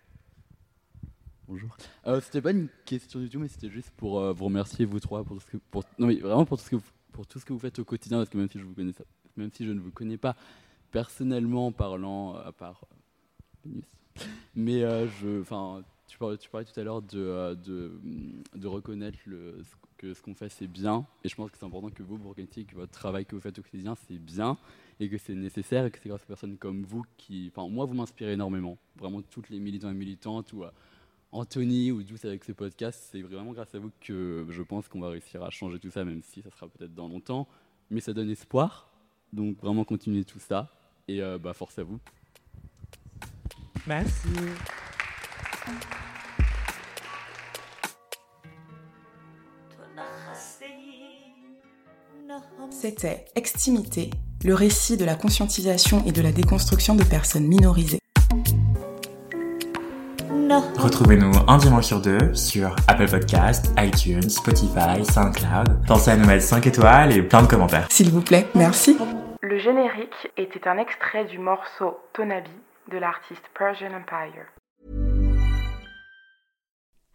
Bonjour. 1.49 1.75
Euh, 2.07 2.21
c'était 2.21 2.43
pas 2.43 2.51
une 2.51 2.69
question 2.85 3.19
du 3.19 3.31
tout, 3.31 3.39
mais 3.39 3.49
c'était 3.49 3.71
juste 3.71 3.91
pour 3.97 4.21
euh, 4.21 4.35
vous 4.35 4.45
remercier 4.45 4.85
vous 4.85 5.01
trois 5.01 5.25
pour 5.25 5.41
ce 5.41 5.47
que, 5.47 5.57
non 5.99 6.07
mais 6.07 6.17
vraiment 6.17 6.45
pour 6.45 6.59
tout 6.59 6.65
ce 6.65 6.71
que 6.71 6.77
vous, 6.77 6.91
pour 7.13 7.27
tout 7.27 7.39
ce 7.39 7.47
que 7.47 7.55
vous 7.55 7.59
faites 7.59 7.79
au 7.79 7.85
quotidien, 7.87 8.19
parce 8.19 8.29
que 8.29 8.37
même 8.37 8.51
si 8.51 8.59
je 8.59 8.65
vous 8.65 8.75
connais, 8.75 8.93
même 9.39 9.51
si 9.55 9.65
je 9.65 9.73
ne 9.73 9.81
vous 9.81 9.91
connais 9.91 10.19
pas 10.19 10.37
personnellement 10.91 11.73
parlant, 11.73 12.37
euh, 12.37 12.49
à 12.49 12.53
part 12.53 12.85
euh, 13.67 13.71
mais 14.55 14.81
je, 14.83 15.43
tu 16.09 16.19
parlais, 16.19 16.37
tout 16.37 16.79
à 16.79 16.83
l'heure 16.83 17.01
de, 17.01 17.57
de, 18.55 18.67
reconnaître 18.67 19.19
le, 19.25 19.63
que 19.97 20.13
ce 20.13 20.21
qu'on 20.21 20.35
fait 20.35 20.51
c'est 20.51 20.67
bien, 20.67 21.07
et 21.25 21.31
je 21.31 21.35
pense 21.37 21.51
que 21.51 21.57
c'est 21.57 21.65
important 21.65 21.89
que 21.89 22.03
vous 22.03 22.19
vous 22.19 22.29
reconnaîtriez 22.29 22.67
que 22.67 22.75
votre 22.75 22.93
travail 22.93 23.25
que 23.25 23.35
vous 23.35 23.41
faites 23.41 23.59
au 23.59 23.63
quotidien 23.63 23.95
c'est 24.07 24.19
bien 24.19 24.59
et 25.01 25.09
que 25.09 25.19
c'est 25.19 25.35
nécessaire 25.35 25.87
et 25.87 25.91
que 25.91 25.99
c'est 26.01 26.09
grâce 26.09 26.23
aux 26.23 26.27
personnes 26.27 26.59
comme 26.59 26.85
vous 26.85 27.05
qui, 27.17 27.51
enfin 27.55 27.69
moi 27.69 27.87
vous 27.87 27.95
m'inspirez 27.95 28.35
énormément, 28.35 28.77
vraiment 28.97 29.23
toutes 29.23 29.49
les 29.49 29.59
militants 29.59 29.91
et 29.91 29.95
militantes 29.95 30.53
ou 30.53 30.63
euh, 30.63 30.71
Anthony 31.33 31.91
ou 31.91 32.03
Douce 32.03 32.25
avec 32.25 32.45
ce 32.45 32.53
podcast, 32.53 33.09
c'est 33.11 33.23
vraiment 33.23 33.53
grâce 33.53 33.75
à 33.75 33.79
vous 33.79 33.91
que 34.01 34.47
je 34.51 34.63
pense 34.63 34.89
qu'on 34.89 35.01
va 35.01 35.09
réussir 35.09 35.43
à 35.43 35.51
changer 35.51 35.79
tout 35.79 35.91
ça, 35.91 36.05
même 36.05 36.23
si 36.23 36.43
ça 36.43 36.51
sera 36.51 36.69
peut-être 36.69 36.95
dans 36.95 37.09
longtemps, 37.09 37.49
mais 37.91 38.01
ça 38.01 38.13
donne 38.13 38.31
espoir, 38.31 38.91
donc 39.33 39.57
vraiment 39.59 39.85
continuez 39.85 40.25
tout 40.25 40.39
ça. 40.39 40.69
Et 41.09 41.23
euh, 41.23 41.39
bah 41.39 41.55
force 41.55 41.79
à 41.79 41.83
vous. 41.83 41.99
Merci. 43.87 44.29
C'était 52.71 53.25
Extimité 53.35 54.11
le 54.45 54.55
récit 54.55 54.97
de 54.97 55.05
la 55.05 55.15
conscientisation 55.15 56.03
et 56.07 56.13
de 56.13 56.23
la 56.23 56.33
déconstruction 56.33 56.95
de 56.95 57.05
personnes 57.05 57.47
minorisées. 57.47 57.99
Retrouvez-nous 60.79 61.31
un 61.47 61.59
dimanche 61.59 61.85
sur 61.85 62.01
deux 62.01 62.35
sur 62.35 62.75
Apple 62.89 63.09
Podcast, 63.09 63.73
iTunes, 63.79 64.29
Spotify, 64.29 65.05
SoundCloud. 65.05 65.87
Pensez 65.87 66.11
à 66.11 66.17
nous 66.17 66.27
mettre 66.27 66.43
5 66.43 66.67
étoiles 66.67 67.13
et 67.13 67.23
plein 67.23 67.43
de 67.43 67.47
commentaires. 67.47 67.87
S'il 67.91 68.11
vous 68.11 68.23
plaît, 68.23 68.49
merci. 68.55 68.97
Le 69.43 69.59
générique 69.59 70.31
était 70.37 70.67
un 70.67 70.79
extrait 70.79 71.27
du 71.27 71.39
morceau 71.39 71.99
Tonabi 72.15 72.51
de 72.91 72.99
l'artiste 72.99 73.45
Persian 73.57 73.93
Empire. 73.95 74.47